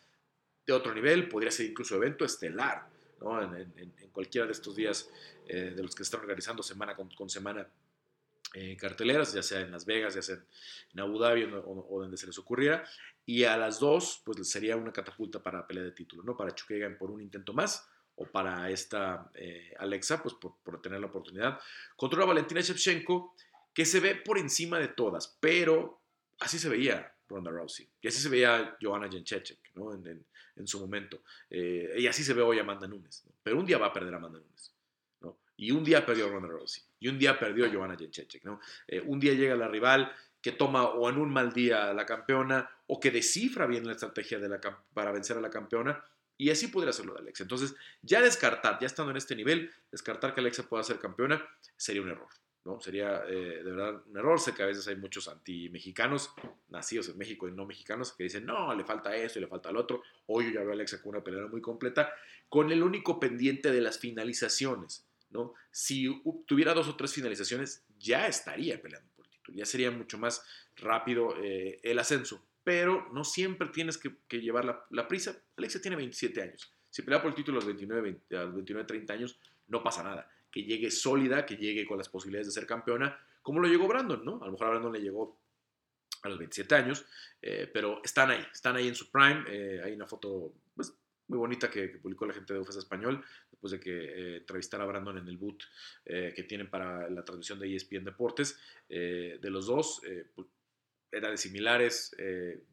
de 0.66 0.72
otro 0.72 0.94
nivel, 0.94 1.28
podría 1.28 1.50
ser 1.50 1.66
incluso 1.66 1.96
evento 1.96 2.24
estelar, 2.24 2.88
¿no? 3.20 3.42
en, 3.42 3.92
cualquiera 4.12 4.46
de 4.46 4.52
estos 4.52 4.76
días 4.76 5.10
eh, 5.48 5.72
de 5.74 5.82
los 5.82 5.94
que 5.94 6.04
están 6.04 6.20
organizando 6.20 6.62
semana 6.62 6.94
con, 6.94 7.28
semana 7.28 7.66
eh, 8.54 8.76
carteleras, 8.76 9.32
ya 9.32 9.42
sea 9.42 9.60
en 9.60 9.72
Las 9.72 9.84
Vegas, 9.84 10.14
ya 10.14 10.22
sea 10.22 10.36
en 10.92 11.00
Abu 11.00 11.18
Dhabi 11.18 11.44
o, 11.44 12.00
donde 12.00 12.16
se 12.16 12.26
les 12.26 12.38
ocurriera. 12.38 12.84
Y 13.26 13.44
a 13.44 13.56
las 13.56 13.80
dos, 13.80 14.22
pues 14.24 14.48
sería 14.48 14.76
una 14.76 14.92
catapulta 14.92 15.42
para 15.42 15.66
pelea 15.66 15.82
de 15.82 15.90
título, 15.90 16.22
¿no? 16.22 16.36
Para 16.36 16.54
Chukagan 16.54 16.96
por 16.96 17.10
un 17.10 17.20
intento 17.20 17.52
más 17.52 17.88
o 18.16 18.26
para 18.26 18.70
esta 18.70 19.30
eh, 19.34 19.74
Alexa, 19.78 20.22
pues 20.22 20.34
por, 20.34 20.80
tener 20.80 21.00
la 21.00 21.06
oportunidad. 21.06 21.58
Contra 21.96 22.24
Valentina 22.24 22.60
Shevchenko, 22.60 23.34
que 23.72 23.84
se 23.84 24.00
ve 24.00 24.14
por 24.14 24.38
encima 24.38 24.78
de 24.78 24.88
todas, 24.88 25.36
pero 25.40 26.00
así 26.38 26.58
se 26.58 26.68
veía 26.68 27.12
Ronda 27.28 27.50
Rousey. 27.50 27.88
Y 28.00 28.08
así 28.08 28.20
se 28.20 28.28
veía 28.28 28.76
Joanna 28.80 29.10
Jędrzejczyk, 29.10 29.58
¿no? 29.74 29.92
En, 29.92 30.66
su 30.66 30.80
momento. 30.80 31.22
Eh, 31.50 31.96
y 31.98 32.06
así 32.06 32.22
se 32.22 32.34
ve 32.34 32.42
hoy 32.42 32.58
Amanda 32.58 32.86
Nunes. 32.86 33.24
¿no? 33.26 33.32
Pero 33.42 33.58
un 33.58 33.66
día 33.66 33.78
va 33.78 33.86
a 33.86 33.92
perder 33.92 34.14
Amanda 34.14 34.38
Nunes. 34.38 34.74
¿no? 35.20 35.38
Y 35.56 35.70
un 35.70 35.84
día 35.84 36.04
perdió 36.04 36.28
Ronda 36.28 36.48
Rousey. 36.48 36.82
Y 37.00 37.08
un 37.08 37.18
día 37.18 37.38
perdió 37.38 37.70
Joanna 37.72 37.96
Jędrzejczyk, 37.96 38.44
¿no? 38.44 38.60
Eh, 38.86 39.00
un 39.00 39.20
día 39.20 39.34
llega 39.34 39.56
la 39.56 39.68
rival 39.68 40.10
que 40.40 40.52
toma 40.52 40.84
o 40.84 41.08
en 41.08 41.18
un 41.18 41.32
mal 41.32 41.52
día 41.52 41.90
a 41.90 41.94
la 41.94 42.06
campeona 42.06 42.70
o 42.86 43.00
que 43.00 43.10
descifra 43.10 43.66
bien 43.66 43.86
la 43.86 43.92
estrategia 43.92 44.38
para 44.92 45.12
vencer 45.12 45.36
a 45.36 45.40
la 45.40 45.50
campeona. 45.50 46.04
Y 46.36 46.50
así 46.50 46.68
podría 46.68 46.90
hacerlo 46.90 47.14
de 47.14 47.20
Alexa. 47.20 47.44
Entonces, 47.44 47.74
ya 48.02 48.20
descartar, 48.20 48.78
ya 48.80 48.86
estando 48.86 49.10
en 49.10 49.16
este 49.16 49.36
nivel, 49.36 49.72
descartar 49.90 50.34
que 50.34 50.40
Alexa 50.40 50.68
pueda 50.68 50.82
ser 50.82 50.98
campeona 50.98 51.46
sería 51.76 52.02
un 52.02 52.10
error. 52.10 52.28
¿No? 52.64 52.80
Sería 52.80 53.24
eh, 53.28 53.62
de 53.62 53.70
verdad 53.70 54.02
un 54.06 54.16
error. 54.16 54.40
Sé 54.40 54.54
que 54.54 54.62
a 54.62 54.66
veces 54.66 54.86
hay 54.88 54.96
muchos 54.96 55.28
anti-mexicanos, 55.28 56.32
nacidos 56.68 57.08
en 57.08 57.18
México 57.18 57.48
y 57.48 57.52
no 57.52 57.66
mexicanos, 57.66 58.12
que 58.12 58.24
dicen, 58.24 58.46
no, 58.46 58.74
le 58.74 58.84
falta 58.84 59.14
esto 59.14 59.38
y 59.38 59.42
le 59.42 59.48
falta 59.48 59.70
el 59.70 59.76
otro. 59.76 60.02
Hoy 60.26 60.46
yo 60.46 60.52
ya 60.52 60.60
veo 60.60 60.70
a 60.70 60.72
Alexa 60.72 61.00
con 61.02 61.10
una 61.10 61.24
pelea 61.24 61.46
muy 61.46 61.60
completa, 61.60 62.12
con 62.48 62.72
el 62.72 62.82
único 62.82 63.20
pendiente 63.20 63.70
de 63.70 63.80
las 63.80 63.98
finalizaciones. 63.98 65.06
¿no? 65.30 65.54
Si 65.70 66.22
tuviera 66.46 66.74
dos 66.74 66.88
o 66.88 66.96
tres 66.96 67.12
finalizaciones, 67.12 67.84
ya 67.98 68.26
estaría 68.26 68.80
peleando 68.80 69.10
por 69.14 69.26
el 69.26 69.32
título. 69.32 69.58
Ya 69.58 69.66
sería 69.66 69.90
mucho 69.90 70.18
más 70.18 70.44
rápido 70.76 71.36
eh, 71.42 71.78
el 71.82 71.98
ascenso. 71.98 72.46
Pero 72.62 73.10
no 73.12 73.24
siempre 73.24 73.68
tienes 73.68 73.98
que, 73.98 74.40
llevar 74.40 74.64
la, 74.64 74.86
la, 74.90 75.06
prisa. 75.06 75.36
Alexa 75.58 75.82
tiene 75.82 75.96
27 75.96 76.40
años. 76.40 76.72
Si 76.88 77.02
pelea 77.02 77.20
por 77.20 77.30
el 77.30 77.34
título 77.34 77.56
a 77.56 77.60
los 77.60 77.66
29, 77.66 78.00
20, 78.00 78.36
a 78.36 78.44
los 78.44 78.54
29, 78.54 78.86
30 78.86 79.12
años, 79.12 79.38
no 79.66 79.82
pasa 79.82 80.02
nada 80.02 80.30
que 80.54 80.62
llegue 80.62 80.88
sólida, 80.88 81.44
que 81.44 81.56
llegue 81.56 81.84
con 81.84 81.98
las 81.98 82.08
posibilidades 82.08 82.46
de 82.46 82.52
ser 82.52 82.64
campeona, 82.64 83.18
como 83.42 83.58
lo 83.58 83.66
llegó 83.66 83.88
Brandon, 83.88 84.24
¿no? 84.24 84.40
A 84.40 84.46
lo 84.46 84.52
mejor 84.52 84.68
a 84.68 84.70
Brandon 84.70 84.92
le 84.92 85.00
llegó 85.00 85.36
a 86.22 86.28
los 86.28 86.38
27 86.38 86.76
años, 86.76 87.04
eh, 87.42 87.68
pero 87.74 88.00
están 88.04 88.30
ahí, 88.30 88.46
están 88.52 88.76
ahí 88.76 88.86
en 88.86 88.94
su 88.94 89.10
prime. 89.10 89.42
Eh, 89.48 89.80
hay 89.82 89.94
una 89.94 90.06
foto 90.06 90.54
pues, 90.72 90.94
muy 91.26 91.38
bonita 91.38 91.68
que, 91.68 91.88
publicó 91.88 92.24
la 92.24 92.34
gente 92.34 92.54
de 92.54 92.60
UFES 92.60 92.76
Español, 92.76 93.24
después 93.50 93.72
de 93.72 93.80
que 93.80 93.90
eh, 93.90 94.36
entrevistara 94.36 94.84
a 94.84 94.86
Brandon 94.86 95.18
en 95.18 95.26
el 95.26 95.38
boot 95.38 95.64
que 96.04 96.44
tienen 96.48 96.70
para 96.70 97.10
la 97.10 97.24
transmisión 97.24 97.58
de 97.58 97.74
ESPN 97.74 98.04
Deportes. 98.04 98.56
De 98.88 99.50
los 99.50 99.66
dos, 99.66 100.02
pues, 100.36 100.46
eran 101.10 101.36
similares, 101.36 102.14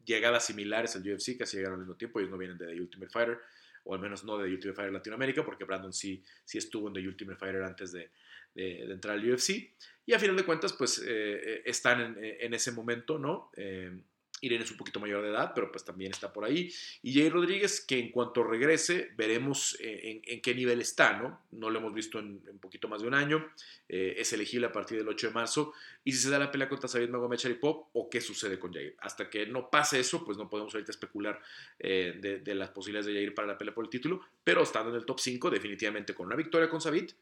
llegadas 0.04 0.46
similares 0.46 0.94
al 0.94 1.02
UFC, 1.02 1.36
casi 1.36 1.56
llegaron 1.56 1.80
al 1.80 1.86
mismo 1.86 1.96
tiempo, 1.96 2.20
ellos 2.20 2.30
no 2.30 2.38
vienen 2.38 2.58
de 2.58 2.66
The 2.66 2.80
Ultimate 2.80 3.10
Fighter 3.10 3.40
o 3.84 3.94
al 3.94 4.00
menos 4.00 4.24
no 4.24 4.38
de 4.38 4.46
The 4.46 4.54
Ultimate 4.54 4.76
Fighter 4.76 4.92
Latinoamérica, 4.92 5.44
porque 5.44 5.64
Brandon 5.64 5.92
sí, 5.92 6.22
sí 6.44 6.58
estuvo 6.58 6.88
en 6.88 6.94
The 6.94 7.00
Ultimate 7.00 7.38
Fighter 7.38 7.62
antes 7.62 7.92
de, 7.92 8.10
de, 8.54 8.86
de 8.86 8.92
entrar 8.92 9.18
al 9.18 9.30
UFC. 9.30 9.74
Y 10.04 10.12
a 10.12 10.18
final 10.18 10.36
de 10.36 10.44
cuentas, 10.44 10.72
pues 10.72 10.98
eh, 10.98 11.04
eh 11.06 11.62
están 11.64 12.00
en, 12.00 12.16
en, 12.18 12.54
ese 12.54 12.72
momento, 12.72 13.18
¿no? 13.18 13.50
Eh, 13.56 14.02
Irene 14.42 14.64
es 14.64 14.70
un 14.72 14.76
poquito 14.76 14.98
mayor 14.98 15.22
de 15.22 15.30
edad, 15.30 15.52
pero 15.54 15.70
pues 15.70 15.84
también 15.84 16.10
está 16.10 16.32
por 16.32 16.44
ahí. 16.44 16.70
Y 17.02 17.14
Jay 17.14 17.30
Rodríguez, 17.30 17.80
que 17.80 17.98
en 17.98 18.10
cuanto 18.10 18.42
regrese, 18.42 19.12
veremos 19.16 19.78
en, 19.80 20.20
en, 20.26 20.42
qué 20.42 20.52
nivel 20.52 20.80
está, 20.80 21.16
¿no? 21.16 21.40
No 21.52 21.70
lo 21.70 21.78
hemos 21.78 21.94
visto 21.94 22.18
en 22.18 22.42
un 22.50 22.58
poquito 22.58 22.88
más 22.88 23.02
de 23.02 23.08
un 23.08 23.14
año. 23.14 23.48
Eh, 23.88 24.16
es 24.18 24.32
elegible 24.32 24.66
a 24.66 24.72
partir 24.72 24.98
del 24.98 25.08
8 25.08 25.28
de 25.28 25.32
marzo. 25.32 25.72
Y 26.02 26.12
si 26.12 26.18
se 26.18 26.28
da 26.28 26.40
la 26.40 26.50
pelea 26.50 26.68
contra 26.68 26.88
Sabid 26.88 27.08
Magomed 27.08 27.38
Sharipov, 27.38 27.86
o 27.92 28.10
qué 28.10 28.20
sucede 28.20 28.58
con 28.58 28.72
Jair. 28.72 28.96
Hasta 28.98 29.30
que 29.30 29.46
no 29.46 29.70
pase 29.70 30.00
eso, 30.00 30.24
pues 30.24 30.36
no 30.36 30.50
podemos 30.50 30.74
ahorita 30.74 30.90
especular 30.90 31.40
eh, 31.78 32.18
de, 32.20 32.40
de, 32.40 32.54
las 32.56 32.70
posibilidades 32.70 33.06
de 33.06 33.14
Jair 33.14 33.34
para 33.34 33.46
la 33.46 33.56
pelea 33.56 33.72
por 33.72 33.84
el 33.84 33.90
título. 33.90 34.22
Pero 34.42 34.64
estando 34.64 34.90
en 34.90 34.96
el 34.96 35.06
top 35.06 35.20
5, 35.20 35.50
definitivamente 35.50 36.14
con 36.14 36.26
una 36.26 36.34
victoria 36.34 36.68
con 36.68 36.80
Sabid, 36.80 37.12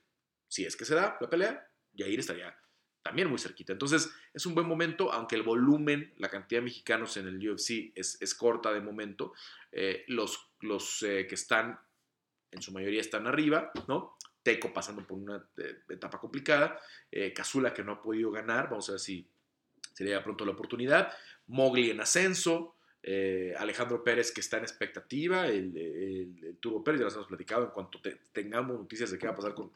si 0.48 0.64
es 0.64 0.74
que 0.74 0.86
se 0.86 0.94
da 0.94 1.18
la 1.20 1.28
pelea, 1.28 1.68
Jair 1.94 2.18
estaría 2.18 2.56
también 3.02 3.28
muy 3.28 3.38
cerquita. 3.38 3.72
Entonces 3.72 4.10
es 4.34 4.46
un 4.46 4.54
buen 4.54 4.66
momento, 4.66 5.12
aunque 5.12 5.36
el 5.36 5.42
volumen, 5.42 6.12
la 6.18 6.28
cantidad 6.28 6.60
de 6.60 6.64
mexicanos 6.64 7.16
en 7.16 7.28
el 7.28 7.50
UFC 7.50 7.92
es, 7.94 8.20
es 8.20 8.34
corta 8.34 8.72
de 8.72 8.80
momento, 8.80 9.32
eh, 9.72 10.04
los, 10.08 10.50
los 10.60 11.02
eh, 11.02 11.26
que 11.26 11.34
están 11.34 11.78
en 12.50 12.62
su 12.62 12.72
mayoría 12.72 13.00
están 13.00 13.26
arriba, 13.26 13.70
¿no? 13.86 14.16
Teco 14.42 14.72
pasando 14.72 15.06
por 15.06 15.18
una 15.18 15.44
eh, 15.58 15.82
etapa 15.88 16.18
complicada, 16.18 16.80
eh, 17.10 17.32
Cazula 17.32 17.72
que 17.72 17.84
no 17.84 17.92
ha 17.92 18.02
podido 18.02 18.30
ganar, 18.30 18.68
vamos 18.70 18.88
a 18.88 18.92
ver 18.92 19.00
si 19.00 19.28
sería 19.92 20.22
pronto 20.22 20.44
la 20.44 20.52
oportunidad, 20.52 21.12
Mowgli 21.46 21.90
en 21.90 22.00
ascenso, 22.00 22.76
eh, 23.02 23.54
Alejandro 23.56 24.04
Pérez 24.04 24.30
que 24.30 24.40
está 24.40 24.58
en 24.58 24.64
expectativa, 24.64 25.46
el, 25.46 25.74
el, 25.76 26.56
Pérez, 26.84 27.00
ya 27.00 27.06
lo 27.06 27.12
hemos 27.12 27.26
platicado, 27.26 27.64
en 27.64 27.70
cuanto 27.70 27.98
tengamos 28.32 28.78
noticias 28.78 29.10
de 29.10 29.18
qué 29.18 29.26
va 29.26 29.32
a 29.32 29.36
pasar 29.36 29.54
con, 29.54 29.70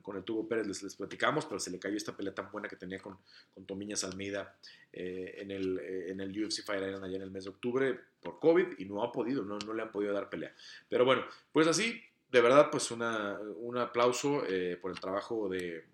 con, 0.00 0.16
el 0.16 0.24
Turbo 0.24 0.48
Pérez 0.48 0.66
les, 0.66 0.94
platicamos, 0.94 1.44
pero 1.44 1.60
se 1.60 1.70
le 1.70 1.78
cayó 1.78 1.96
esta 1.96 2.16
pelea 2.16 2.34
tan 2.34 2.50
buena 2.50 2.68
que 2.68 2.76
tenía 2.76 2.98
con, 3.00 3.18
con 3.52 3.66
Tomiñas 3.66 4.04
Almeida 4.04 4.56
eh, 4.92 5.34
en, 5.38 5.50
el, 5.50 5.78
eh, 5.78 6.10
en 6.10 6.20
el 6.20 6.44
UFC 6.44 6.64
Fire 6.64 6.86
Island 6.86 7.04
allá 7.04 7.16
en 7.16 7.22
el 7.22 7.30
mes 7.30 7.44
de 7.44 7.50
octubre 7.50 8.00
por 8.22 8.40
COVID 8.40 8.78
y 8.78 8.86
no 8.86 9.02
ha 9.02 9.12
podido, 9.12 9.44
no, 9.44 9.58
no 9.58 9.74
le 9.74 9.82
han 9.82 9.92
podido 9.92 10.14
dar 10.14 10.30
pelea. 10.30 10.54
Pero 10.88 11.04
bueno, 11.04 11.24
pues 11.52 11.66
así, 11.66 12.02
de 12.30 12.40
verdad, 12.40 12.70
pues 12.70 12.90
una, 12.90 13.38
un 13.58 13.76
aplauso 13.76 14.42
por 14.80 14.90
el 14.90 15.00
trabajo 15.00 15.50
de, 15.50 15.84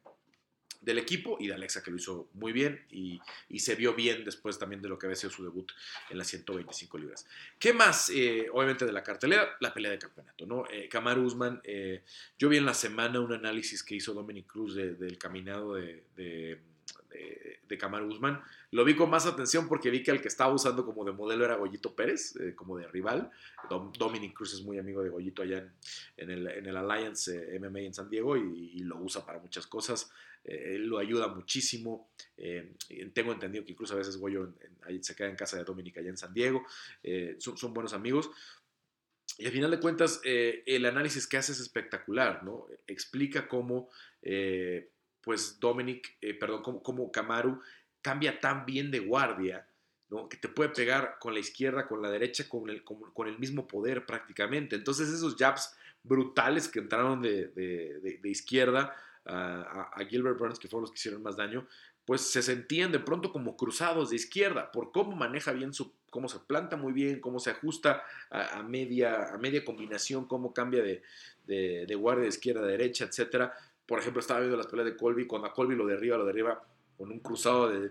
del 0.80 0.98
equipo 0.98 1.36
y 1.38 1.48
de 1.48 1.54
Alexa 1.54 1.82
que 1.82 1.90
lo 1.90 1.98
hizo 1.98 2.28
muy 2.34 2.52
bien 2.52 2.84
y, 2.90 3.20
se 3.58 3.74
vio 3.74 3.94
bien 3.94 4.24
después 4.24 4.58
también 4.58 4.80
de 4.80 4.88
lo 4.88 4.98
que 4.98 5.06
había 5.06 5.16
sido 5.16 5.30
su 5.30 5.44
debut 5.44 5.70
en 6.08 6.16
las 6.16 6.28
125 6.28 6.96
libras. 6.96 7.26
¿Qué 7.58 7.74
más? 7.74 8.10
Eh, 8.10 8.46
obviamente 8.52 8.86
de 8.86 8.92
la 8.92 9.02
cartelera, 9.02 9.56
la 9.60 9.74
pelea 9.74 9.90
de 9.90 9.98
campeonato, 9.98 10.46
¿no? 10.46 10.64
Eh, 10.70 10.88
Usman, 11.18 11.60
eh, 11.64 12.02
yo 12.38 12.48
vi 12.48 12.56
en 12.56 12.64
la 12.64 12.72
semana 12.72 13.20
un 13.20 13.34
análisis 13.34 13.82
que 13.82 13.94
hizo 13.94 14.14
Dominic 14.14 14.46
Cruz 14.46 14.74
del 14.74 15.18
caminado 15.18 15.74
de, 15.74 16.04
de, 16.16 16.58
de, 17.10 17.78
Kamaru 17.78 18.08
Usman. 18.08 18.40
Lo 18.72 18.84
vi 18.84 18.94
con 18.94 19.08
más 19.10 19.26
atención 19.26 19.68
porque 19.68 19.90
vi 19.90 20.02
que 20.02 20.10
el 20.10 20.20
que 20.20 20.28
estaba 20.28 20.52
usando 20.52 20.84
como 20.84 21.04
de 21.04 21.12
modelo 21.12 21.44
era 21.44 21.56
Goyito 21.56 21.94
Pérez, 21.94 22.34
como 22.56 22.76
de 22.76 22.86
rival. 22.88 23.30
Dominic 23.96 24.34
Cruz 24.34 24.54
es 24.54 24.62
muy 24.62 24.78
amigo 24.78 25.02
de 25.02 25.10
Goyito 25.10 25.42
allá 25.42 25.72
en, 26.16 26.30
el, 26.30 26.46
en 26.48 26.66
el, 26.66 26.76
Alliance 26.76 27.58
MMA 27.58 27.80
en 27.80 27.94
San 27.94 28.10
Diego 28.10 28.36
y, 28.36 28.80
lo 28.80 28.98
usa 28.98 29.24
para 29.24 29.38
muchas 29.38 29.66
cosas. 29.66 30.10
Eh, 30.44 30.74
él 30.74 30.86
lo 30.86 30.98
ayuda 30.98 31.28
muchísimo. 31.28 32.10
Eh, 32.36 32.74
tengo 33.12 33.32
entendido 33.32 33.64
que 33.64 33.72
incluso 33.72 33.94
a 33.94 33.98
veces 33.98 34.16
Goyo 34.16 34.54
se 35.00 35.14
queda 35.14 35.28
en 35.28 35.36
casa 35.36 35.56
de 35.56 35.64
Dominica 35.64 36.00
allá 36.00 36.10
en 36.10 36.16
San 36.16 36.34
Diego. 36.34 36.64
Eh, 37.02 37.36
son, 37.38 37.72
buenos 37.72 37.92
amigos. 37.92 38.30
Y 39.38 39.46
al 39.46 39.52
final 39.52 39.70
de 39.70 39.80
cuentas, 39.80 40.20
el 40.24 40.84
análisis 40.84 41.26
que 41.26 41.38
hace 41.38 41.52
es 41.52 41.60
espectacular, 41.60 42.42
¿no? 42.42 42.66
Explica 42.86 43.48
cómo, 43.48 43.88
pues, 45.22 45.58
Dominic, 45.60 46.18
perdón, 46.38 46.62
cómo, 46.62 46.82
cómo 46.82 47.12
Kamaru 47.12 47.60
cambia 48.02 48.40
tan 48.40 48.64
bien 48.66 48.90
de 48.90 49.00
guardia, 49.00 49.66
¿no? 50.08 50.28
que 50.28 50.36
te 50.36 50.48
puede 50.48 50.70
pegar 50.70 51.18
con 51.20 51.34
la 51.34 51.40
izquierda, 51.40 51.86
con 51.86 52.02
la 52.02 52.10
derecha, 52.10 52.48
con 52.48 52.68
el, 52.68 52.82
con, 52.82 53.28
el 53.28 53.38
mismo 53.38 53.66
poder 53.66 54.06
prácticamente. 54.06 54.76
Entonces 54.76 55.08
esos 55.08 55.36
jabs 55.36 55.76
brutales 56.02 56.68
que 56.68 56.78
entraron 56.78 57.20
de, 57.20 57.48
de 57.48 58.28
izquierda 58.28 58.96
a, 59.26 60.04
Gilbert 60.08 60.38
Burns, 60.38 60.58
que 60.58 60.68
fueron 60.68 60.82
los 60.82 60.90
que 60.90 60.98
hicieron 60.98 61.22
más 61.22 61.36
daño, 61.36 61.66
pues 62.04 62.22
se 62.22 62.42
sentían 62.42 62.90
de 62.92 62.98
pronto 62.98 63.32
como 63.32 63.56
cruzados 63.56 64.10
de 64.10 64.16
izquierda, 64.16 64.72
por 64.72 64.90
cómo 64.90 65.14
maneja 65.14 65.52
bien 65.52 65.72
su, 65.72 65.92
cómo 66.10 66.28
se 66.28 66.40
planta 66.40 66.76
muy 66.76 66.92
bien, 66.92 67.20
cómo 67.20 67.38
se 67.38 67.50
ajusta 67.50 68.02
a, 68.30 68.62
media, 68.62 69.32
a 69.32 69.38
media 69.38 69.64
combinación, 69.64 70.26
cómo 70.26 70.52
cambia 70.52 70.82
de, 70.82 71.02
de, 71.46 71.94
guardia 71.94 72.22
de 72.22 72.28
izquierda 72.28 72.62
a 72.62 72.66
derecha, 72.66 73.04
etcétera. 73.04 73.54
Por 73.90 73.98
ejemplo, 73.98 74.20
estaba 74.20 74.38
viendo 74.38 74.56
las 74.56 74.68
peleas 74.68 74.86
de 74.86 74.96
Colby, 74.96 75.26
cuando 75.26 75.48
a 75.48 75.52
Colby 75.52 75.74
lo 75.74 75.84
derriba, 75.84 76.16
lo 76.16 76.24
derriba 76.24 76.64
con 76.96 77.10
un 77.10 77.18
cruzado 77.18 77.68
de, 77.68 77.90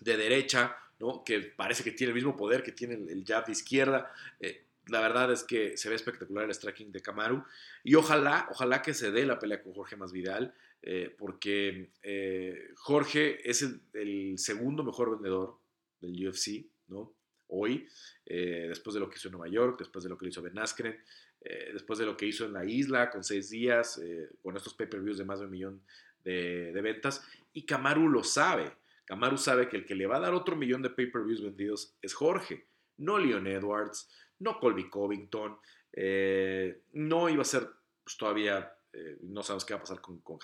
de 0.00 0.16
derecha, 0.16 0.76
¿no? 0.98 1.22
que 1.22 1.38
parece 1.38 1.84
que 1.84 1.92
tiene 1.92 2.10
el 2.10 2.16
mismo 2.16 2.36
poder 2.36 2.64
que 2.64 2.72
tiene 2.72 2.94
el, 2.94 3.24
jab 3.24 3.46
de 3.46 3.52
izquierda. 3.52 4.12
Eh, 4.40 4.64
la 4.88 5.00
verdad 5.00 5.30
es 5.30 5.44
que 5.44 5.76
se 5.76 5.88
ve 5.88 5.94
espectacular 5.94 6.46
el 6.46 6.50
striking 6.52 6.90
de 6.90 7.00
Kamaru. 7.00 7.44
Y 7.84 7.94
ojalá, 7.94 8.48
ojalá 8.50 8.82
que 8.82 8.92
se 8.92 9.12
dé 9.12 9.24
la 9.24 9.38
pelea 9.38 9.62
con 9.62 9.72
Jorge 9.72 9.94
Masvidal, 9.94 10.52
eh, 10.82 11.14
porque 11.16 11.92
eh, 12.02 12.70
Jorge 12.74 13.48
es 13.48 13.62
el, 13.92 14.36
segundo 14.36 14.82
mejor 14.82 15.12
vendedor 15.12 15.60
del 16.00 16.26
UFC, 16.26 16.66
¿no? 16.88 17.14
Hoy, 17.46 17.86
eh, 18.26 18.66
después 18.68 18.94
de 18.94 19.00
lo 19.00 19.08
que 19.08 19.16
hizo 19.16 19.28
en 19.28 19.32
Nueva 19.32 19.48
York, 19.48 19.78
después 19.78 20.02
de 20.02 20.10
lo 20.10 20.18
que 20.18 20.26
hizo 20.26 20.42
Ben 20.42 20.58
Askren, 20.58 20.98
después 21.40 21.98
de 21.98 22.04
lo 22.04 22.16
que 22.16 22.26
hizo 22.26 22.44
en 22.44 22.52
la 22.52 22.64
isla 22.64 23.10
con 23.10 23.24
seis 23.24 23.50
días, 23.50 24.00
con 24.42 24.56
estos 24.56 24.74
pay-per-views 24.74 25.18
de 25.18 25.24
más 25.24 25.38
de 25.38 25.46
un 25.46 25.50
millón 25.50 25.82
de, 26.24 26.80
ventas. 26.82 27.26
Y 27.52 27.64
Kamaru 27.64 28.08
lo 28.08 28.22
sabe. 28.22 28.72
Kamaru 29.04 29.38
sabe 29.38 29.68
que 29.68 29.76
el 29.76 29.86
que 29.86 29.94
le 29.94 30.06
va 30.06 30.16
a 30.16 30.20
dar 30.20 30.34
otro 30.34 30.56
millón 30.56 30.82
de 30.82 30.90
pay-per-views 30.90 31.42
vendidos 31.42 31.96
es 32.02 32.12
Jorge, 32.14 32.66
no 32.98 33.18
Leon 33.18 33.46
Edwards, 33.46 34.08
no 34.40 34.60
Colby 34.60 34.90
Covington, 34.90 35.58
eh, 35.92 36.82
no 36.92 37.28
iba 37.28 37.42
a 37.42 37.46
ser 37.46 37.68
pues, 38.04 38.16
todavía, 38.18 38.74
eh, 38.92 39.18
no 39.22 39.42
sabemos 39.42 39.64
qué 39.64 39.74
va 39.74 39.78
a 39.78 39.82
pasar 39.82 40.00
con, 40.00 40.20
con 40.20 40.38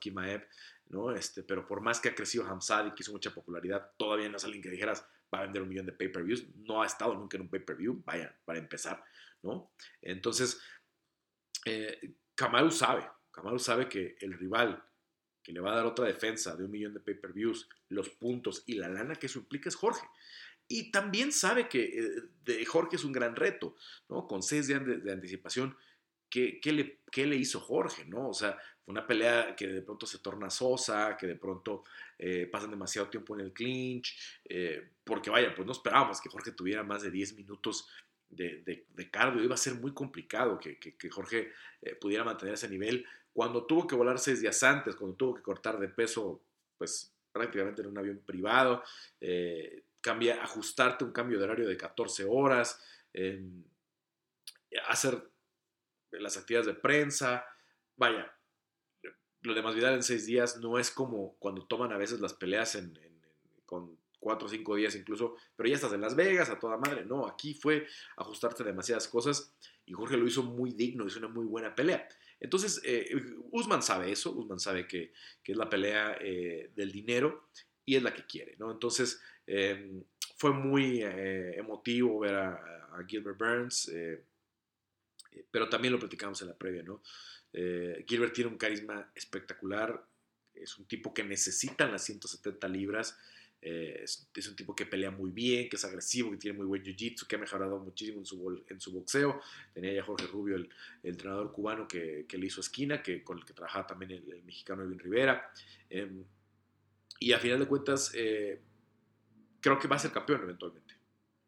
Kimaev, 0.00 0.46
¿no? 0.90 1.12
Este, 1.12 1.42
pero 1.42 1.66
por 1.66 1.80
más 1.80 2.00
que 2.00 2.10
ha 2.10 2.14
crecido 2.14 2.46
Hamzat 2.46 2.86
y 2.86 2.90
que 2.92 3.02
hizo 3.02 3.12
mucha 3.12 3.34
popularidad, 3.34 3.90
todavía 3.96 4.28
no 4.28 4.36
es 4.36 4.44
alguien 4.44 4.62
que 4.62 4.70
dijeras 4.70 5.06
va 5.32 5.40
a 5.40 5.42
vender 5.42 5.62
un 5.62 5.68
millón 5.68 5.86
de 5.86 5.92
pay-per-views, 5.92 6.46
no 6.56 6.82
ha 6.82 6.86
estado 6.86 7.14
nunca 7.14 7.36
en 7.36 7.42
un 7.42 7.50
pay-per-view, 7.50 8.02
vaya, 8.06 8.34
para 8.44 8.58
empezar, 8.58 9.04
¿no? 9.42 9.72
Entonces, 10.02 10.60
eh, 11.64 12.14
sabe, 12.70 13.08
sabe 13.58 13.88
que 13.88 14.16
el 14.20 14.34
rival 14.34 14.84
que 15.42 15.52
le 15.52 15.60
va 15.60 15.72
a 15.72 15.76
dar 15.76 15.86
otra 15.86 16.04
defensa 16.04 16.54
de 16.56 16.64
un 16.64 16.70
millón 16.70 16.92
de 16.92 17.00
pay-per-views, 17.00 17.68
los 17.88 18.10
puntos 18.10 18.64
y 18.66 18.74
la 18.74 18.88
lana 18.88 19.14
que 19.14 19.26
eso 19.26 19.38
implica 19.38 19.68
es 19.68 19.76
Jorge. 19.76 20.06
Y 20.68 20.90
también 20.90 21.32
sabe 21.32 21.68
que 21.68 21.84
eh, 21.84 22.22
de 22.44 22.64
Jorge 22.66 22.96
es 22.96 23.04
un 23.04 23.12
gran 23.12 23.34
reto, 23.34 23.74
¿no? 24.10 24.26
Con 24.26 24.42
seis 24.42 24.66
días 24.66 24.82
de, 24.84 25.10
anticipación, 25.10 25.74
¿qué, 26.28 26.60
le, 26.64 27.00
¿qué, 27.10 27.26
le, 27.26 27.36
hizo 27.36 27.60
Jorge, 27.60 28.04
no? 28.04 28.28
O 28.28 28.34
sea, 28.34 28.58
una 28.84 29.06
pelea 29.06 29.56
que 29.56 29.66
de 29.66 29.80
pronto 29.80 30.04
se 30.04 30.18
torna 30.18 30.50
sosa, 30.50 31.16
que 31.16 31.26
de 31.26 31.36
pronto 31.36 31.84
eh, 32.18 32.46
pasan 32.52 32.70
demasiado 32.70 33.08
tiempo 33.08 33.34
en 33.34 33.40
el 33.40 33.52
clinch, 33.54 34.18
eh, 34.44 34.92
porque 35.02 35.30
vaya, 35.30 35.54
pues 35.54 35.64
no 35.64 35.72
esperábamos 35.72 36.20
que 36.20 36.28
Jorge 36.28 36.52
tuviera 36.52 36.82
más 36.82 37.02
de 37.02 37.10
10 37.10 37.36
minutos 37.36 37.88
de, 38.30 38.84
de, 38.88 39.10
cardio, 39.10 39.42
iba 39.42 39.54
a 39.54 39.58
ser 39.58 39.74
muy 39.74 39.92
complicado 39.94 40.58
que, 40.58 40.78
que, 40.78 41.10
Jorge 41.10 41.50
pudiera 42.00 42.24
mantener 42.24 42.54
ese 42.54 42.68
nivel. 42.68 43.04
Cuando 43.32 43.66
tuvo 43.66 43.86
que 43.86 43.96
volar 43.96 44.18
seis 44.18 44.40
días 44.40 44.62
antes, 44.62 44.96
cuando 44.96 45.16
tuvo 45.16 45.34
que 45.34 45.42
cortar 45.42 45.78
de 45.78 45.88
peso, 45.88 46.42
pues 46.76 47.14
prácticamente 47.32 47.82
en 47.82 47.88
un 47.88 47.98
avión 47.98 48.22
privado, 48.24 48.82
cambia, 50.00 50.42
ajustarte 50.42 51.04
un 51.04 51.12
cambio 51.12 51.38
de 51.38 51.44
horario 51.44 51.68
de 51.68 51.76
14 51.76 52.24
horas, 52.24 52.82
em, 53.12 53.64
hacer 54.88 55.30
las 56.12 56.36
actividades 56.36 56.66
de 56.66 56.74
prensa, 56.74 57.44
vaya, 57.96 58.32
lo 59.42 59.54
de 59.54 59.62
Masvidal 59.62 59.94
en 59.94 60.02
seis 60.02 60.26
días 60.26 60.58
no 60.58 60.78
es 60.78 60.90
como 60.90 61.36
cuando 61.38 61.66
toman 61.66 61.92
a 61.92 61.98
veces 61.98 62.20
las 62.20 62.34
peleas 62.34 62.74
en, 62.74 62.98
con 63.66 63.97
cuatro 64.18 64.46
o 64.46 64.50
cinco 64.50 64.76
días 64.76 64.94
incluso, 64.94 65.36
pero 65.56 65.68
ya 65.68 65.76
estás 65.76 65.92
en 65.92 66.00
Las 66.00 66.16
Vegas 66.16 66.50
a 66.50 66.58
toda 66.58 66.76
madre, 66.76 67.04
no, 67.04 67.26
aquí 67.26 67.54
fue 67.54 67.86
ajustarte 68.16 68.64
demasiadas 68.64 69.08
cosas 69.08 69.54
y 69.86 69.92
Jorge 69.92 70.16
lo 70.16 70.26
hizo 70.26 70.42
muy 70.42 70.72
digno, 70.72 71.06
hizo 71.06 71.18
una 71.18 71.28
muy 71.28 71.46
buena 71.46 71.74
pelea. 71.74 72.08
Entonces, 72.40 72.80
eh, 72.84 73.10
Usman 73.50 73.82
sabe 73.82 74.12
eso, 74.12 74.30
Usman 74.30 74.60
sabe 74.60 74.86
que, 74.86 75.12
es 75.44 75.56
la 75.56 75.68
pelea 75.68 76.16
eh, 76.20 76.70
del 76.74 76.92
dinero 76.92 77.48
y 77.84 77.96
es 77.96 78.02
la 78.02 78.14
que 78.14 78.26
quiere, 78.26 78.54
¿no? 78.58 78.70
Entonces, 78.70 79.20
Em, 79.50 80.04
fue 80.36 80.52
muy 80.52 81.02
eh, 81.02 81.56
emotivo 81.56 82.20
ver 82.20 82.34
a, 82.34 82.74
Gilbert 83.06 83.38
Burns, 83.38 83.92
pero 85.52 85.68
también 85.68 85.92
lo 85.92 86.00
platicamos 86.00 86.42
en 86.42 86.48
la 86.48 86.58
previa, 86.58 86.82
¿no? 86.82 87.00
Gilbert 87.52 88.34
tiene 88.34 88.50
un 88.50 88.58
carisma 88.58 89.12
espectacular, 89.14 90.04
es 90.52 90.76
un 90.78 90.86
tipo 90.86 91.14
que 91.14 91.22
necesita 91.22 91.86
las 91.86 92.02
170 92.02 92.68
libras, 92.68 93.16
es, 93.60 94.48
un 94.48 94.56
tipo 94.56 94.74
que 94.74 94.86
pelea 94.86 95.10
muy 95.10 95.30
bien, 95.30 95.68
que 95.68 95.76
es 95.76 95.84
agresivo, 95.84 96.30
que 96.30 96.36
tiene 96.36 96.56
muy 96.56 96.66
buen 96.66 96.82
jiu-jitsu, 96.82 97.26
que 97.26 97.36
ha 97.36 97.38
mejorado 97.38 97.78
muchísimo 97.78 98.20
en 98.20 98.80
su, 98.80 98.92
boxeo. 98.92 99.40
Tenía 99.72 99.92
ya 99.92 100.04
Jorge 100.04 100.26
Rubio, 100.26 100.56
el, 100.56 100.68
entrenador 101.02 101.52
cubano 101.52 101.88
que, 101.88 102.26
le 102.30 102.46
hizo 102.46 102.60
esquina, 102.60 103.02
que, 103.02 103.22
con 103.22 103.38
el 103.38 103.44
que 103.44 103.54
trabajaba 103.54 103.86
también 103.86 104.12
el, 104.12 104.42
mexicano 104.44 104.82
Edwin 104.82 104.98
Rivera. 104.98 105.50
Em, 105.90 106.24
y 107.20 107.32
a 107.32 107.38
final 107.38 107.58
de 107.58 107.66
cuentas, 107.66 108.12
creo 108.12 109.78
que 109.78 109.88
va 109.88 109.96
a 109.96 109.98
ser 109.98 110.12
campeón 110.12 110.42
eventualmente. 110.42 110.94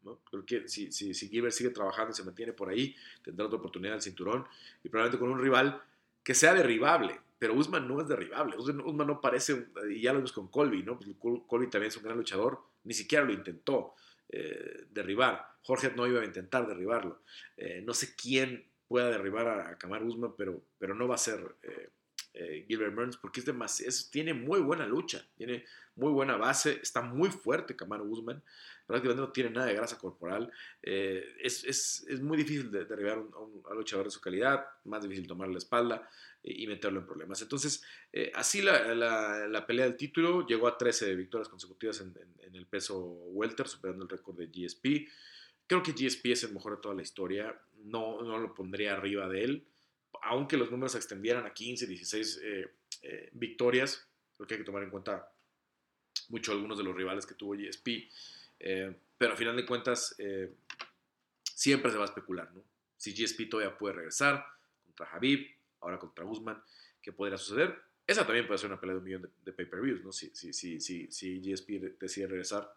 ¿no? 0.03 0.19
Creo 0.23 0.45
que 0.45 0.67
si, 0.67 0.91
si, 0.91 1.13
si 1.13 1.29
Gilbert 1.29 1.53
sigue 1.53 1.69
trabajando 1.69 2.11
y 2.11 2.15
se 2.15 2.23
mantiene 2.23 2.53
por 2.53 2.69
ahí, 2.69 2.95
tendrá 3.23 3.45
otra 3.45 3.59
oportunidad 3.59 3.93
al 3.95 4.01
cinturón 4.01 4.45
y 4.83 4.89
probablemente 4.89 5.19
con 5.19 5.31
un 5.31 5.39
rival 5.39 5.81
que 6.23 6.33
sea 6.33 6.53
derribable. 6.53 7.19
Pero 7.41 7.55
Usman 7.55 7.87
no 7.87 7.99
es 7.99 8.07
derribable. 8.07 8.55
Usman 8.55 9.07
no 9.07 9.19
parece, 9.19 9.65
y 9.89 9.99
ya 9.99 10.11
lo 10.11 10.19
vimos 10.19 10.31
con 10.31 10.49
Colby, 10.49 10.83
¿no? 10.83 10.99
Pues 10.99 11.09
Colby 11.17 11.71
también 11.71 11.89
es 11.89 11.97
un 11.97 12.03
gran 12.03 12.15
luchador, 12.15 12.59
ni 12.83 12.93
siquiera 12.93 13.25
lo 13.25 13.33
intentó 13.33 13.95
eh, 14.29 14.85
derribar. 14.91 15.47
Jorge 15.63 15.91
no 15.95 16.05
iba 16.05 16.21
a 16.21 16.25
intentar 16.25 16.67
derribarlo. 16.67 17.23
Eh, 17.57 17.81
no 17.83 17.95
sé 17.95 18.13
quién 18.15 18.69
pueda 18.87 19.09
derribar 19.09 19.47
a, 19.47 19.75
Kamar 19.79 20.03
Usman, 20.03 20.35
pero, 20.37 20.61
pero 20.77 20.93
no 20.93 21.07
va 21.07 21.15
a 21.15 21.17
ser. 21.17 21.55
Eh, 21.63 21.89
eh, 22.33 22.65
Gilbert 22.67 22.95
Burns, 22.95 23.17
porque 23.17 23.41
es 23.41 23.45
demasiado, 23.45 23.91
tiene 24.09 24.33
muy 24.33 24.61
buena 24.61 24.85
lucha, 24.85 25.25
tiene 25.35 25.65
muy 25.95 26.11
buena 26.11 26.37
base, 26.37 26.79
está 26.81 27.01
muy 27.01 27.29
fuerte 27.29 27.75
Kamaru 27.75 28.05
Usman, 28.05 28.41
prácticamente 28.87 29.21
no 29.21 29.31
tiene 29.31 29.49
nada 29.49 29.67
de 29.67 29.73
grasa 29.73 29.97
corporal, 29.97 30.51
eh, 30.81 31.25
es, 31.41 31.63
es, 31.65 32.05
es, 32.07 32.21
muy 32.21 32.37
difícil 32.37 32.71
de 32.71 32.85
derribar 32.85 33.17
a 33.17 33.39
un, 33.39 33.61
luchador 33.75 34.05
de 34.05 34.11
su 34.11 34.21
calidad, 34.21 34.65
más 34.85 35.03
difícil 35.03 35.27
tomar 35.27 35.49
la 35.49 35.57
espalda 35.57 36.09
y, 36.41 36.65
meterlo 36.67 37.01
en 37.01 37.05
problemas. 37.05 37.41
Entonces, 37.41 37.83
eh, 38.13 38.31
así 38.33 38.61
la, 38.61 38.95
la, 38.95 39.47
la, 39.47 39.67
pelea 39.67 39.85
del 39.85 39.97
título 39.97 40.45
llegó 40.47 40.67
a 40.67 40.77
13 40.77 41.15
victorias 41.15 41.49
consecutivas 41.49 41.99
en, 42.01 42.13
en, 42.39 42.55
el 42.55 42.65
peso 42.65 42.97
welter, 42.99 43.67
superando 43.67 44.03
el 44.03 44.09
récord 44.09 44.37
de 44.37 44.47
GSP. 44.47 45.07
Creo 45.67 45.83
que 45.83 45.91
GSP 45.91 46.27
es 46.27 46.43
el 46.43 46.53
mejor 46.53 46.75
de 46.75 46.81
toda 46.81 46.95
la 46.95 47.01
historia, 47.01 47.57
no, 47.83 48.21
no 48.21 48.37
lo 48.37 48.53
pondría 48.53 48.93
arriba 48.93 49.27
de 49.27 49.43
él 49.43 49.67
aunque 50.21 50.57
los 50.57 50.69
números 50.71 50.93
se 50.93 50.97
extendieran 50.99 51.45
a 51.45 51.53
15, 51.53 51.87
16 51.87 52.41
eh, 52.43 52.71
eh, 53.01 53.29
victorias, 53.33 54.07
creo 54.35 54.47
que 54.47 54.53
hay 54.55 54.59
que 54.59 54.65
tomar 54.65 54.83
en 54.83 54.89
cuenta 54.89 55.31
mucho 56.29 56.51
algunos 56.51 56.77
de 56.77 56.83
los 56.83 56.95
rivales 56.95 57.25
que 57.25 57.33
tuvo 57.33 57.55
GSP, 57.55 57.87
eh, 58.59 58.95
pero 59.17 59.33
a 59.33 59.35
final 59.35 59.55
de 59.55 59.65
cuentas 59.65 60.15
siempre 61.43 61.91
se 61.91 61.97
va 61.97 62.03
a 62.03 62.07
especular, 62.07 62.51
¿no? 62.53 62.63
Si 62.97 63.13
GSP 63.13 63.49
todavía 63.49 63.77
puede 63.77 63.95
regresar 63.95 64.45
contra 64.83 65.07
Habib, 65.07 65.47
ahora 65.79 65.99
contra 65.99 66.25
Usman, 66.25 66.61
¿qué 67.01 67.11
podría 67.11 67.37
suceder? 67.37 67.81
Esa 68.05 68.25
también 68.25 68.45
puede 68.47 68.57
ser 68.57 68.69
una 68.69 68.79
pelea 68.79 68.93
de 68.95 68.99
un 68.99 69.05
millón 69.05 69.31
de, 69.43 69.53
pay-per-views, 69.53 70.03
¿no? 70.03 70.11
Si, 70.11 70.29
si, 70.35 70.53
si, 70.53 70.79
si, 70.79 71.11
si 71.11 71.41
GSP 71.41 71.99
decide 71.99 72.27
regresar 72.27 72.73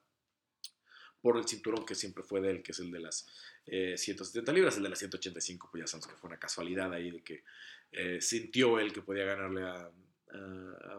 por 1.25 1.39
el 1.39 1.49
cinturón 1.49 1.87
que 1.87 1.95
siempre 1.95 2.23
fue 2.23 2.43
de 2.43 2.51
él, 2.51 2.63
que 2.63 2.73
es 2.73 2.81
el 2.81 2.91
de 2.91 3.01
las 3.01 3.27
170 3.65 4.51
eh, 4.51 4.55
libras, 4.55 4.77
el 4.77 4.83
de 4.83 4.91
las 4.91 4.99
185, 4.99 5.71
pues 5.73 5.81
ya 5.81 5.87
sabemos 5.87 6.07
que 6.07 6.17
fue 6.17 6.29
una 6.29 6.39
casualidad 6.39 6.93
ahí 6.93 7.11
de 7.11 7.23
que 7.25 7.45
eh, 7.93 8.21
sintió 8.21 8.79
él 8.79 8.93
que 8.93 9.01
podía 9.01 9.25
ganarle 9.25 9.63
a, 9.63 9.91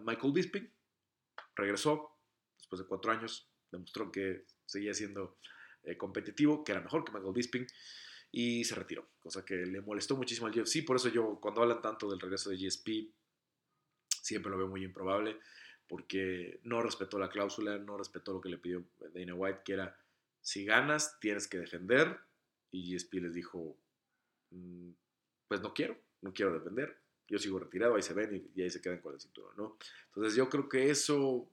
Michael 0.02 0.34
Bisping, 0.34 0.68
regresó 1.56 2.18
después 2.58 2.80
de 2.80 2.88
cuatro 2.88 3.12
años, 3.12 3.48
demostró 3.72 4.12
que 4.12 4.46
seguía 4.66 4.96
siendo 4.96 5.38
eh, 5.84 5.96
competitivo, 5.96 6.64
que 6.64 6.72
era 6.72 6.82
mejor 6.82 7.06
que 7.06 7.12
Michael 7.12 7.34
Bisping, 7.34 7.68
y 8.32 8.64
se 8.64 8.74
retiró, 8.74 9.08
cosa 9.20 9.46
que 9.46 9.58
le 9.58 9.82
molestó 9.82 10.16
muchísimo 10.16 10.48
al 10.48 10.60
UFC, 10.60 10.84
por 10.84 10.96
eso 10.96 11.10
yo 11.10 11.38
cuando 11.40 11.62
hablan 11.62 11.84
tanto 11.84 12.10
del 12.10 12.20
regreso 12.20 12.50
de 12.50 12.58
GSP, 12.58 13.14
siempre 14.10 14.50
lo 14.50 14.58
veo 14.58 14.70
muy 14.70 14.84
improbable, 14.84 15.38
porque 15.88 16.62
no 16.64 16.82
respetó 16.82 17.20
la 17.20 17.30
cláusula, 17.30 17.78
no 17.78 17.96
respetó 17.96 18.34
lo 18.34 18.42
que 18.42 18.50
le 18.50 18.58
pidió 18.58 18.86
Dana 19.14 19.36
White, 19.36 19.62
que 19.64 19.74
era 19.74 19.96
si 20.46 20.64
ganas, 20.64 21.20
tienes 21.20 21.48
que 21.48 21.58
defender. 21.58 22.20
Y 22.72 22.94
GSP 22.94 23.16
les 23.16 23.34
dijo, 23.34 23.76
mm, 24.52 24.92
pues 25.48 25.60
no 25.62 25.74
quiero, 25.74 25.98
no 26.22 26.34
quiero 26.34 26.54
defender. 26.54 26.96
Yo 27.28 27.40
sigo 27.40 27.58
retirado, 27.58 27.96
ahí 27.96 28.04
se 28.04 28.14
ven 28.14 28.48
y, 28.54 28.62
ahí 28.62 28.70
se 28.70 28.80
quedan 28.80 29.00
con 29.00 29.16
el 29.16 29.20
cinturón, 29.20 29.54
¿no? 29.58 29.78
Entonces 30.08 30.36
yo 30.36 30.48
creo 30.48 30.70
que 30.70 30.92
eso, 30.92 31.50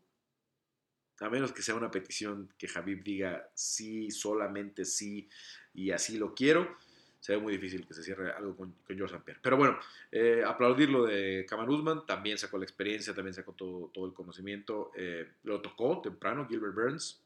a 1.21 1.31
menos 1.31 1.53
que 1.53 1.63
sea 1.63 1.75
una 1.75 1.91
petición 1.91 2.53
que 2.59 2.69
Javib 2.69 3.03
diga 3.03 3.51
sí, 3.55 4.11
solamente 4.11 4.85
sí, 4.85 5.27
y 5.73 5.91
así 5.91 6.19
lo 6.19 6.35
quiero, 6.35 6.77
se 7.19 7.33
ve 7.33 7.39
muy 7.41 7.55
difícil 7.55 7.87
que 7.87 7.95
se 7.95 8.03
cierre 8.03 8.31
algo 8.33 8.55
con, 8.55 8.75
George 8.87 9.15
St. 9.15 9.25
Pierre. 9.25 9.41
Pero 9.43 9.57
bueno, 9.57 9.79
eh, 10.11 10.43
aplaudir 10.45 10.91
lo 10.91 11.07
de 11.07 11.47
Kaman 11.49 11.71
Usman, 11.71 12.05
también 12.05 12.37
sacó 12.37 12.59
la 12.59 12.65
experiencia, 12.65 13.15
también 13.15 13.33
sacó 13.33 13.55
todo, 13.55 13.91
todo 13.95 14.05
el 14.05 14.13
conocimiento. 14.13 14.91
Eh, 14.95 15.33
lo 15.45 15.63
tocó 15.63 16.03
temprano 16.03 16.47
Gilbert 16.47 16.75
Burns, 16.75 17.23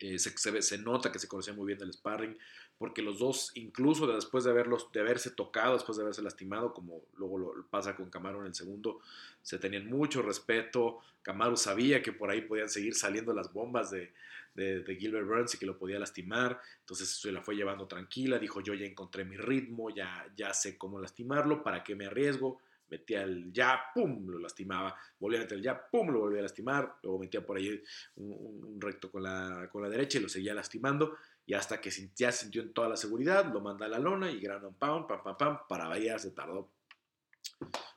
eh, 0.00 0.18
se, 0.18 0.78
nota 0.78 1.12
que 1.12 1.18
se 1.18 1.28
conocía 1.28 1.52
muy 1.52 1.66
bien 1.66 1.78
del 1.78 1.92
sparring, 1.92 2.36
porque 2.78 3.02
los 3.02 3.18
dos, 3.18 3.52
incluso 3.54 4.06
después 4.06 4.44
de, 4.44 4.50
haberlos, 4.50 4.90
de 4.92 5.00
haberse 5.00 5.30
tocado, 5.30 5.74
después 5.74 5.98
de 5.98 6.02
haberse 6.02 6.22
lastimado, 6.22 6.72
como 6.72 7.02
luego 7.16 7.38
lo 7.38 7.66
pasa 7.68 7.94
con 7.94 8.08
Camaro 8.08 8.40
en 8.40 8.46
el 8.46 8.54
segundo, 8.54 9.00
se 9.42 9.58
tenían 9.58 9.86
mucho 9.86 10.22
respeto. 10.22 11.00
Camaro 11.22 11.56
sabía 11.56 12.02
que 12.02 12.12
por 12.12 12.30
ahí 12.30 12.40
podían 12.40 12.70
seguir 12.70 12.94
saliendo 12.94 13.34
las 13.34 13.52
bombas 13.52 13.90
de, 13.90 14.12
de, 14.54 14.96
Gilbert 14.96 15.26
Burns 15.26 15.54
y 15.54 15.58
que 15.58 15.66
lo 15.66 15.78
podía 15.78 15.98
lastimar, 15.98 16.60
entonces 16.80 17.08
se 17.08 17.32
la 17.32 17.42
fue 17.42 17.54
llevando 17.54 17.86
tranquila, 17.86 18.38
dijo 18.38 18.60
yo 18.60 18.74
ya 18.74 18.84
encontré 18.84 19.24
mi 19.24 19.36
ritmo, 19.36 19.90
ya, 19.90 20.26
ya 20.36 20.52
sé 20.54 20.76
cómo 20.76 21.00
lastimarlo, 21.00 21.62
¿para 21.62 21.84
qué 21.84 21.94
me 21.94 22.06
arriesgo? 22.06 22.60
Metía 22.90 23.22
el 23.22 23.52
ya, 23.52 23.80
pum, 23.94 24.26
lo 24.26 24.38
lastimaba, 24.38 24.96
volvía 25.18 25.38
a 25.38 25.42
meter 25.42 25.58
el 25.58 25.64
ya, 25.64 25.88
pum, 25.90 26.10
lo 26.10 26.20
volvía 26.20 26.40
a 26.40 26.42
lastimar, 26.42 26.96
luego 27.02 27.18
metía 27.18 27.44
por 27.44 27.56
ahí 27.56 27.82
un, 28.16 28.78
recto 28.80 29.10
con 29.10 29.22
la, 29.22 29.68
con 29.70 29.82
la 29.82 29.88
derecha 29.88 30.18
y 30.18 30.22
lo 30.22 30.28
seguía 30.28 30.54
lastimando, 30.54 31.16
y 31.46 31.54
hasta 31.54 31.80
que 31.80 31.90
ya 32.14 32.32
sintió 32.32 32.62
en 32.62 32.72
toda 32.72 32.88
la 32.88 32.96
seguridad, 32.96 33.52
lo 33.52 33.60
manda 33.60 33.86
a 33.86 33.88
la 33.88 33.98
lona 33.98 34.30
y 34.30 34.40
ground 34.40 34.66
and 34.66 34.76
pound, 34.76 35.06
pam, 35.06 35.22
pam, 35.22 35.36
pam, 35.36 35.58
para 35.68 35.88
variar 35.88 36.20
se 36.20 36.30
tardó 36.32 36.72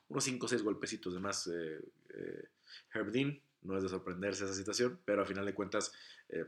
unos 0.10 0.24
5 0.24 0.46
o 0.46 0.50
6 0.50 0.62
golpecitos 0.64 1.14
de 1.14 1.20
más 1.20 1.48
eh, 1.48 1.80
eh, 2.14 2.48
Herb 2.94 3.12
Dean, 3.12 3.40
no 3.64 3.78
es 3.78 3.84
de 3.84 3.90
sorprenderse 3.90 4.46
esa 4.46 4.54
situación, 4.54 5.00
pero 5.06 5.22
a 5.22 5.26
final 5.26 5.46
de 5.46 5.54
cuentas 5.54 5.92
eh, 6.30 6.46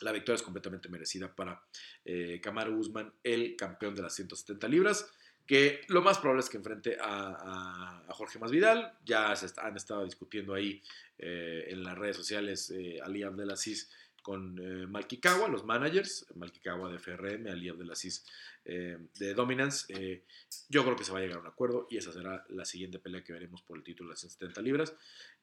la 0.00 0.12
victoria 0.12 0.36
es 0.36 0.42
completamente 0.42 0.88
merecida 0.88 1.34
para 1.34 1.62
eh, 2.04 2.40
Kamaru 2.42 2.78
Usman, 2.78 3.12
el 3.22 3.56
campeón 3.56 3.94
de 3.94 4.02
las 4.02 4.14
170 4.14 4.68
libras 4.68 5.10
que 5.50 5.80
lo 5.88 6.00
más 6.00 6.18
probable 6.18 6.44
es 6.44 6.48
que 6.48 6.58
enfrente 6.58 6.96
a, 7.00 8.04
Jorge 8.10 8.38
Masvidal. 8.38 8.92
Ya 9.04 9.34
se 9.34 9.48
han 9.60 9.76
estado 9.76 10.04
discutiendo 10.04 10.54
ahí 10.54 10.80
eh, 11.18 11.64
en 11.70 11.82
las 11.82 11.98
redes 11.98 12.16
sociales 12.16 12.70
eh, 12.70 13.00
Ali 13.02 13.24
Abdelaziz 13.24 13.90
con 14.22 14.60
eh, 14.60 14.86
Malkikawa, 14.86 15.48
los 15.48 15.64
managers, 15.64 16.24
Malkikawa 16.36 16.92
de 16.92 17.00
FRM, 17.00 17.48
Ali 17.48 17.68
Abdelaziz 17.68 18.24
eh, 18.64 18.96
de 19.18 19.34
Dominance. 19.34 20.22
yo 20.68 20.84
creo 20.84 20.94
que 20.94 21.02
se 21.02 21.10
va 21.10 21.18
a 21.18 21.22
llegar 21.22 21.38
a 21.38 21.40
un 21.40 21.48
acuerdo 21.48 21.88
y 21.90 21.96
esa 21.96 22.12
será 22.12 22.44
la 22.50 22.64
siguiente 22.64 23.00
pelea 23.00 23.24
que 23.24 23.32
veremos 23.32 23.60
por 23.62 23.76
el 23.76 23.82
título 23.82 24.10
de 24.10 24.12
las 24.12 24.20
170 24.20 24.62
libras. 24.62 24.94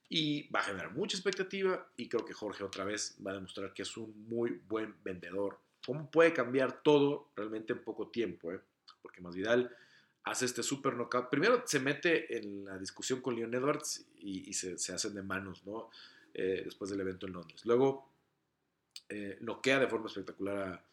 Y 0.08 0.48
va 0.52 0.62
a 0.62 0.64
generar 0.64 0.94
mucha 0.94 1.18
expectativa 1.18 1.86
y 1.98 2.08
creo 2.08 2.24
que 2.24 2.34
Jorge 2.34 2.64
otra 2.64 2.86
vez 2.86 3.18
va 3.28 3.32
a 3.32 3.34
demostrar 3.34 3.74
que 3.74 3.82
es 3.82 3.98
un 3.98 4.26
muy 4.30 4.62
buen 4.70 4.96
vendedor. 5.04 5.60
¿Cómo 5.86 6.10
puede 6.10 6.32
cambiar 6.32 6.82
todo 6.82 7.30
realmente 7.36 7.74
en 7.74 7.84
poco 7.84 8.08
tiempo? 8.08 8.54
Porque 9.02 9.20
Masvidal 9.20 9.76
hace 10.30 10.46
este 10.46 10.64
super 10.64 10.96
knockout. 10.96 11.30
Primero 11.30 11.64
se 11.66 11.80
mete 11.80 12.38
en 12.38 12.66
la 12.66 12.78
discusión 12.78 13.22
con 13.22 13.36
Leon 13.36 13.54
Edwards 13.54 14.06
y, 14.20 14.54
se, 14.54 14.74
hacen 14.94 15.14
de 15.14 15.24
manos, 15.24 15.66
¿no? 15.66 15.90
Eh, 16.34 16.62
después 16.66 16.92
del 16.92 17.02
evento 17.02 17.26
en 17.26 17.34
Londres. 17.34 17.66
Luego 17.66 18.10
eh, 19.10 19.38
noquea 19.42 19.80
de 19.80 19.88
forma 19.88 20.08
espectacular 20.08 20.84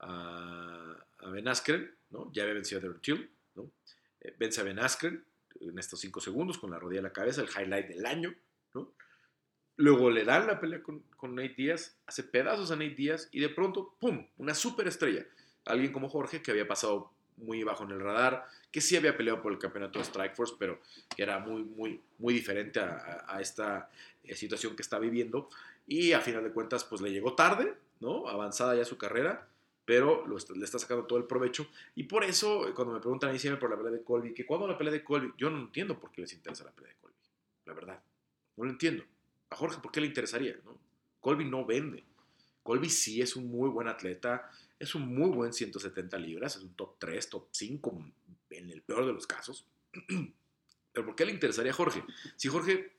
a, 0.00 1.04
Ben 1.30 1.48
Askren, 1.48 1.94
¿no? 2.10 2.32
Ya 2.32 2.42
había 2.42 2.54
vencido 2.54 2.80
a 2.80 2.84
Darren 2.84 3.30
¿no? 3.54 3.70
Eh, 4.20 4.34
vence 4.38 4.60
a 4.60 4.64
Ben 4.64 4.78
Askren 4.78 5.24
en 5.60 5.78
estos 5.78 6.00
cinco 6.00 6.20
segundos 6.20 6.58
con 6.58 6.70
la 6.70 6.78
rodilla 6.78 7.00
a 7.00 7.04
la 7.04 7.12
cabeza, 7.12 7.42
el 7.42 7.48
highlight 7.48 7.88
del 7.88 8.06
año, 8.06 8.34
¿no? 8.74 8.92
Luego 9.76 10.10
le 10.10 10.24
dan 10.24 10.46
la 10.46 10.60
pelea 10.60 10.82
con, 10.82 11.00
con 11.16 11.34
Nate 11.34 11.54
Díaz, 11.56 11.98
hace 12.06 12.24
pedazos 12.24 12.70
a 12.70 12.76
Nate 12.76 12.94
Díaz 12.94 13.28
y 13.30 13.40
de 13.40 13.48
pronto, 13.48 13.96
¡pum! 14.00 14.26
Una 14.38 14.54
super 14.54 14.88
estrella. 14.88 15.26
Alguien 15.64 15.92
como 15.92 16.08
Jorge 16.08 16.42
que 16.42 16.50
había 16.50 16.66
pasado 16.66 17.12
muy 17.38 17.62
bajo 17.62 17.84
en 17.84 17.92
el 17.92 18.00
radar, 18.00 18.46
que 18.70 18.80
sí 18.80 18.96
había 18.96 19.16
peleado 19.16 19.42
por 19.42 19.52
el 19.52 19.58
campeonato 19.58 19.98
de 19.98 20.04
Strikeforce, 20.04 20.54
pero 20.58 20.80
que 21.14 21.22
era 21.22 21.38
muy, 21.38 21.64
muy, 21.64 22.00
muy 22.18 22.34
diferente 22.34 22.80
a, 22.80 23.38
esta 23.40 23.90
eh, 24.24 24.34
situación 24.34 24.76
que 24.76 24.82
está 24.82 24.98
viviendo. 24.98 25.48
Y 25.86 26.12
a 26.12 26.20
final 26.20 26.44
de 26.44 26.50
cuentas, 26.50 26.84
pues 26.84 27.00
le 27.00 27.10
llegó 27.10 27.34
tarde, 27.34 27.74
¿no? 28.00 28.28
Avanzada 28.28 28.74
ya 28.74 28.84
su 28.84 28.98
carrera, 28.98 29.48
pero 29.84 30.26
le 30.26 30.64
está 30.64 30.78
sacando 30.78 31.06
todo 31.06 31.18
el 31.18 31.24
provecho. 31.24 31.66
Y 31.94 32.04
por 32.04 32.24
eso, 32.24 32.72
cuando 32.74 32.92
me 32.92 33.00
preguntan 33.00 33.30
ahí 33.30 33.38
siempre 33.38 33.58
por 33.58 33.70
la 33.70 33.76
pelea 33.76 33.92
de 33.92 34.02
Colby, 34.02 34.34
que 34.34 34.44
cuando 34.44 34.68
la 34.68 34.76
pelea 34.76 34.92
de 34.92 35.02
Colby, 35.02 35.32
yo 35.38 35.48
no 35.48 35.58
entiendo 35.58 35.98
por 35.98 36.10
qué 36.10 36.20
les 36.20 36.32
interesa 36.34 36.64
la 36.64 36.72
pelea 36.72 36.92
de 36.92 36.98
Colby, 36.98 37.16
la 37.64 37.72
verdad. 37.72 38.02
No 38.56 38.64
lo 38.64 38.70
entiendo. 38.70 39.04
A 39.50 39.56
Jorge, 39.56 39.80
¿por 39.80 39.90
qué 39.90 40.00
le 40.00 40.08
interesaría? 40.08 40.56
¿no? 40.64 40.78
Colby 41.20 41.46
no 41.46 41.64
vende. 41.64 42.04
Colby 42.62 42.90
sí 42.90 43.22
es 43.22 43.34
un 43.34 43.50
muy 43.50 43.70
buen 43.70 43.88
atleta, 43.88 44.50
es 44.78 44.94
un 44.94 45.14
muy 45.14 45.30
buen 45.30 45.52
170 45.52 46.18
libras, 46.18 46.56
es 46.56 46.62
un 46.62 46.74
top 46.74 46.98
3, 46.98 47.28
top 47.28 47.48
5 47.50 48.12
en 48.50 48.70
el 48.70 48.82
peor 48.82 49.06
de 49.06 49.12
los 49.12 49.26
casos. 49.26 49.66
Pero 50.92 51.06
¿por 51.06 51.16
qué 51.16 51.26
le 51.26 51.32
interesaría 51.32 51.72
a 51.72 51.74
Jorge? 51.74 52.04
Si 52.36 52.48
Jorge 52.48 52.92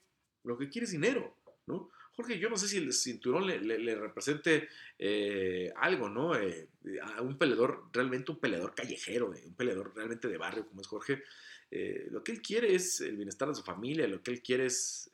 lo 0.44 0.58
que 0.58 0.70
quiere 0.70 0.86
es 0.86 0.92
dinero, 0.92 1.36
¿no? 1.68 1.92
Jorge, 2.14 2.38
yo 2.38 2.50
no 2.50 2.58
sé 2.58 2.68
si 2.68 2.78
el 2.78 2.92
cinturón 2.92 3.48
le, 3.48 3.96
represente 3.96 4.68
eh, 4.98 5.72
algo, 5.78 6.10
¿no? 6.10 6.36
Eh, 6.36 6.68
a 7.02 7.22
un 7.22 7.38
peleador, 7.38 7.86
realmente 7.94 8.32
un 8.32 8.40
peleador 8.40 8.76
callejero, 8.76 9.28
un 9.30 9.56
peleador 9.56 9.96
realmente 9.96 10.28
de 10.28 10.38
barrio 10.38 10.68
como 10.68 10.82
es 10.82 10.88
Jorge. 10.88 11.24
Eh, 11.72 12.08
lo 12.12 12.22
que 12.22 12.34
él 12.34 12.42
quiere 12.42 12.76
es 12.76 13.00
el 13.00 13.16
bienestar 13.16 13.48
de 13.48 13.56
su 13.56 13.64
familia, 13.64 14.06
lo 14.06 14.22
que 14.22 14.32
él 14.32 14.42
quiere 14.42 14.66
es 14.66 15.10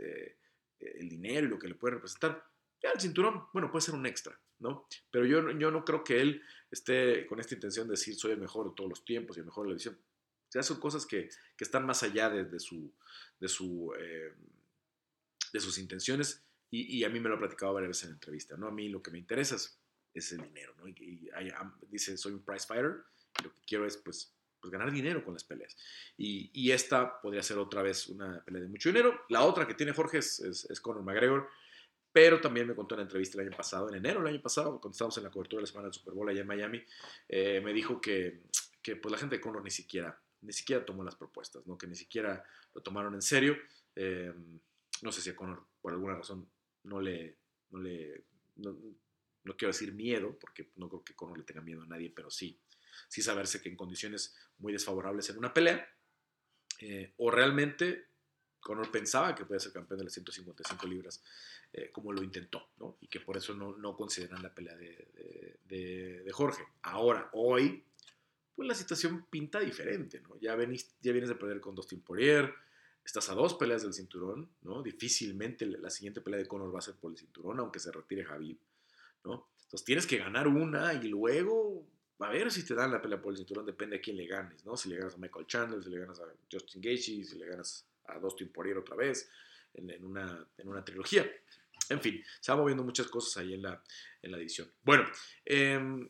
el 0.80 1.10
dinero 1.10 1.46
y 1.46 1.50
lo 1.50 1.60
que 1.60 1.68
le 1.68 1.76
puede 1.76 1.96
representar. 1.96 2.44
Ya 2.86 2.92
el 2.92 3.02
cinturón, 3.02 3.48
bueno, 3.52 3.72
puede 3.72 3.82
ser 3.82 3.96
un 3.96 4.06
extra, 4.06 4.40
¿no? 4.60 4.88
Pero 5.10 5.26
yo, 5.26 5.50
yo 5.58 5.72
no 5.72 5.84
creo 5.84 6.04
que 6.04 6.22
él 6.22 6.44
esté 6.70 7.26
con 7.26 7.40
esta 7.40 7.56
intención 7.56 7.88
de 7.88 7.94
decir 7.94 8.14
soy 8.14 8.34
el 8.34 8.40
mejor 8.40 8.70
de 8.70 8.76
todos 8.76 8.88
los 8.88 9.04
tiempos 9.04 9.36
y 9.36 9.40
el 9.40 9.48
mejor 9.48 9.66
de 9.66 9.70
la 9.70 9.76
edición. 9.76 9.96
O 9.96 10.52
sea, 10.52 10.62
son 10.62 10.80
cosas 10.80 11.08
que, 11.08 11.28
que 11.58 11.64
están 11.64 11.84
más 11.88 12.04
allá 12.04 12.30
de, 12.30 12.60
su, 12.60 12.94
de, 13.40 13.48
su, 13.48 13.92
eh, 14.00 14.36
de 15.52 15.60
sus 15.60 15.80
intenciones 15.80 16.46
y, 16.70 17.00
y, 17.00 17.04
a 17.06 17.10
mí 17.10 17.20
me 17.20 17.28
lo 17.28 17.36
ha 17.36 17.40
platicado 17.40 17.74
varias 17.74 17.90
veces 17.90 18.04
en 18.06 18.12
entrevista, 18.12 18.56
¿no? 18.56 18.68
A 18.68 18.72
mí 18.72 18.88
lo 18.88 19.02
que 19.02 19.10
me 19.10 19.18
interesa 19.18 19.56
es, 19.56 20.32
el 20.32 20.42
dinero, 20.44 20.76
¿no? 20.78 20.88
Y, 20.88 21.28
dice, 21.90 22.16
soy 22.18 22.34
un 22.34 22.46
prize 22.46 22.68
fighter 22.68 23.04
y 23.40 23.44
lo 23.46 23.52
que 23.52 23.62
quiero 23.66 23.88
es, 23.88 23.98
pues, 23.98 24.32
pues, 24.62 24.72
ganar 24.72 24.92
dinero 24.92 25.24
con 25.24 25.34
las 25.34 25.44
peleas. 25.44 25.76
Y, 26.18 26.72
esta 26.72 27.22
podría 27.22 27.44
ser 27.44 27.58
otra 27.58 27.82
vez 27.82 28.08
una 28.08 28.44
pelea 28.44 28.62
de 28.62 28.68
mucho 28.68 28.90
dinero. 28.90 29.22
La 29.30 29.44
otra 29.44 29.68
que 29.68 29.74
tiene 29.74 29.94
Jorge 29.94 30.20
es, 30.20 30.40
es, 30.40 30.82
Conor 30.82 31.04
McGregor, 31.04 31.50
pero 32.16 32.40
también 32.40 32.66
me 32.66 32.74
contó 32.74 32.96
en 32.96 33.00
la 33.00 33.04
entrevista 33.04 33.38
el 33.42 33.50
año 33.50 33.58
pasado, 33.58 33.90
en 33.90 33.96
enero 33.96 34.22
del 34.22 34.30
año 34.30 34.42
pasado, 34.42 34.80
cuando 34.80 34.94
estábamos 34.94 35.18
en 35.18 35.26
la 35.26 35.30
cobertura 35.30 35.60
de 35.60 35.64
la 35.64 35.68
semana 35.68 35.88
del 35.88 35.94
Super 35.96 36.14
Bowl 36.14 36.30
allá 36.30 36.40
en 36.40 36.48
Miami, 36.48 36.82
eh, 37.28 37.60
me 37.60 37.74
dijo 37.74 38.00
que, 38.00 38.44
que, 38.82 38.96
pues 38.96 39.12
la 39.12 39.18
gente 39.18 39.36
de 39.36 39.42
Conor 39.42 39.62
ni 39.62 39.70
siquiera, 39.70 40.18
ni 40.40 40.54
siquiera 40.54 40.86
tomó 40.86 41.04
las 41.04 41.18
propuestas, 41.18 41.68
¿no? 41.68 41.78
que 41.78 41.88
ni 41.88 41.96
siquiera 41.98 42.42
lo 42.74 42.82
tomaron 42.82 43.16
en 43.16 43.22
serio. 43.22 43.58
Eh, 43.98 44.34
no 45.02 45.12
sé 45.12 45.20
si 45.20 45.32
a 45.32 45.36
Conor 45.36 45.66
por 45.82 45.92
alguna 45.92 46.16
razón 46.16 46.48
no 46.84 47.02
le, 47.02 47.36
no 47.72 47.80
le 47.80 48.24
no, 48.56 48.78
quiero 49.58 49.74
decir 49.74 49.92
miedo, 49.92 50.40
porque 50.40 50.72
no 50.78 50.88
creo 50.88 51.04
que 51.04 51.16
Conor 51.16 51.40
le 51.40 51.44
tenga 51.44 51.60
miedo 51.60 51.82
a 51.82 51.86
nadie, 51.86 52.14
pero 52.16 52.32
sí, 52.32 52.58
sí 53.10 53.22
saberse 53.24 53.62
que 53.62 53.68
en 53.68 53.76
condiciones 53.76 54.38
muy 54.60 54.72
desfavorables 54.72 55.30
en 55.32 55.38
una 55.38 55.54
pelea, 55.54 55.86
eh, 56.80 57.14
o 57.18 57.30
realmente 57.30 58.08
Conor 58.66 58.90
pensaba 58.90 59.36
que 59.36 59.46
podía 59.46 59.60
ser 59.60 59.74
campeón 59.74 60.00
de 60.00 60.06
las 60.06 60.14
155 60.14 60.88
libras, 60.88 61.22
eh, 61.78 61.90
como 61.92 62.14
lo 62.14 62.24
intentó, 62.24 62.70
¿no? 62.78 62.96
y 63.02 63.08
que 63.08 63.20
por 63.20 63.36
eso 63.36 63.54
no, 63.54 63.76
no 63.76 63.98
consideran 63.98 64.42
la 64.42 64.54
pelea 64.56 64.78
de, 64.78 65.60
de, 65.66 66.32
Jorge. 66.32 66.64
Ahora, 66.84 67.30
hoy, 67.34 67.84
pues 68.56 68.66
la 68.66 68.74
situación 68.74 69.26
pinta 69.30 69.60
diferente, 69.60 70.22
¿no? 70.22 70.40
Ya, 70.40 70.56
venís, 70.56 70.96
ya 71.02 71.12
vienes 71.12 71.28
de 71.28 71.36
perder 71.36 71.60
con 71.60 71.76
Dustin 71.76 72.00
Poirier, 72.00 72.54
estás 73.04 73.30
a 73.30 73.34
dos 73.34 73.56
peleas 73.56 73.84
del 73.84 73.94
cinturón, 73.94 74.50
¿no? 74.62 74.84
Difícilmente 74.84 75.66
la 75.66 75.90
siguiente 75.90 76.22
pelea 76.22 76.40
de 76.40 76.48
Conor 76.48 76.74
va 76.74 76.80
a 76.80 76.82
ser 76.82 76.96
por 76.96 77.12
el 77.12 77.18
cinturón, 77.18 77.60
aunque 77.60 77.80
se 77.80 77.92
retire 77.92 78.24
Javid, 78.24 78.56
¿no? 79.26 79.50
Entonces 79.64 79.84
tienes 79.84 80.08
que 80.08 80.18
ganar 80.18 80.48
una 80.48 80.94
y 80.94 81.10
luego 81.10 81.86
a 82.20 82.30
ver 82.30 82.54
si 82.54 82.64
te 82.64 82.74
dan 82.74 82.92
la 82.92 83.02
pelea 83.02 83.22
por 83.22 83.34
el 83.34 83.38
cinturón, 83.38 83.66
depende 83.66 83.98
a 83.98 84.02
quién 84.02 84.16
le 84.16 84.28
ganes, 84.28 84.66
¿no? 84.66 84.78
Si 84.78 84.88
le 84.88 84.96
ganas 84.96 85.16
a 85.16 85.18
Michael 85.18 85.46
Chandler, 85.46 85.84
si 85.84 85.90
le 85.90 86.00
ganas 86.00 86.22
a 86.22 86.26
Justin 86.50 86.82
Gaethje, 86.82 87.26
si 87.26 87.38
le 87.38 87.48
ganas 87.48 87.86
a 88.06 88.18
Dustin 88.18 88.48
Poirier 88.48 88.78
otra 88.78 88.96
vez, 88.96 89.30
en, 89.74 90.06
una, 90.06 90.48
en 90.58 90.68
una 90.68 90.84
trilogía. 90.84 91.30
En 91.90 92.02
fin, 92.02 92.24
se 92.40 92.52
van 92.52 92.60
moviendo 92.60 92.84
muchas 92.84 93.08
cosas 93.08 93.38
ahí 93.38 93.54
en 93.54 93.62
la, 93.62 93.82
en 94.22 94.32
la 94.32 94.38
edición. 94.38 94.72
Bueno, 94.82 95.06
em, 95.44 96.10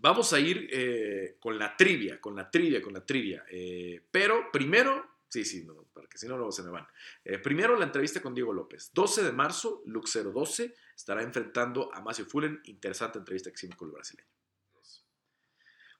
vamos 0.00 0.32
a 0.32 0.40
ir 0.40 0.68
eh, 0.72 1.36
con 1.40 1.58
la 1.58 1.76
trivia, 1.76 2.20
con 2.20 2.36
la 2.36 2.50
trivia, 2.50 2.80
con 2.80 2.92
la 2.92 3.04
trivia. 3.04 3.44
Eh, 3.50 4.02
pero 4.10 4.50
primero 4.52 5.12
Sí, 5.32 5.46
sí, 5.46 5.64
no, 5.64 5.88
si 6.14 6.28
no, 6.28 6.36
luego 6.36 6.52
se 6.52 6.62
me 6.62 6.68
van. 6.68 6.86
Eh, 7.24 7.38
primero 7.38 7.74
la 7.78 7.86
entrevista 7.86 8.20
con 8.20 8.34
Diego 8.34 8.52
López. 8.52 8.90
12 8.92 9.22
de 9.22 9.32
marzo, 9.32 9.82
Lux 9.86 10.12
012 10.22 10.74
estará 10.94 11.22
enfrentando 11.22 11.90
a 11.94 12.02
Macio 12.02 12.26
Fullen. 12.26 12.60
Interesante 12.64 13.18
entrevista 13.18 13.48
que 13.48 13.54
hicimos 13.54 13.76
con 13.76 13.88
el 13.88 13.94
brasileño. 13.94 14.28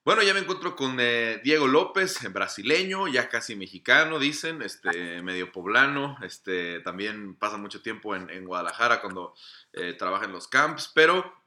Bueno, 0.05 0.21
ya 0.21 0.33
me 0.33 0.41
encuentro 0.41 0.75
con 0.75 0.97
eh, 0.99 1.39
Diego 1.43 1.67
López, 1.67 2.19
brasileño, 2.31 3.07
ya 3.07 3.29
casi 3.29 3.55
mexicano, 3.55 4.19
dicen, 4.19 4.61
este, 4.61 5.21
medio 5.21 5.51
poblano, 5.51 6.17
este, 6.21 6.81
también 6.81 7.35
pasa 7.35 7.57
mucho 7.57 7.81
tiempo 7.81 8.15
en, 8.15 8.45
Guadalajara 8.45 8.99
cuando 9.01 9.33
eh, 9.71 9.93
trabaja 9.93 10.25
en 10.25 10.33
los 10.33 10.47
camps, 10.47 10.91
pero 10.93 11.41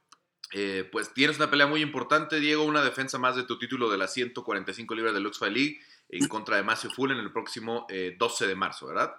pues 0.93 1.13
tienes 1.13 1.37
una 1.37 1.51
pelea 1.51 1.67
muy 1.67 1.83
importante, 1.83 2.39
Diego, 2.39 2.63
una 2.63 2.83
defensa 2.83 3.19
más 3.19 3.35
de 3.37 3.43
tu 3.43 3.59
título 3.59 3.91
de 3.91 3.99
las 3.99 4.15
145 4.15 4.95
libras 4.95 5.13
de 5.13 5.21
Lux 5.21 5.39
Fight 5.39 5.53
League 5.53 5.81
en 6.09 6.29
contra 6.29 6.57
de 6.57 6.63
Macio 6.63 6.91
en 6.99 7.19
el 7.19 7.33
próximo 7.33 7.87
12 8.19 8.45
eh, 8.45 8.49
de 8.49 8.55
marzo, 8.55 8.87
¿verdad? 8.87 9.15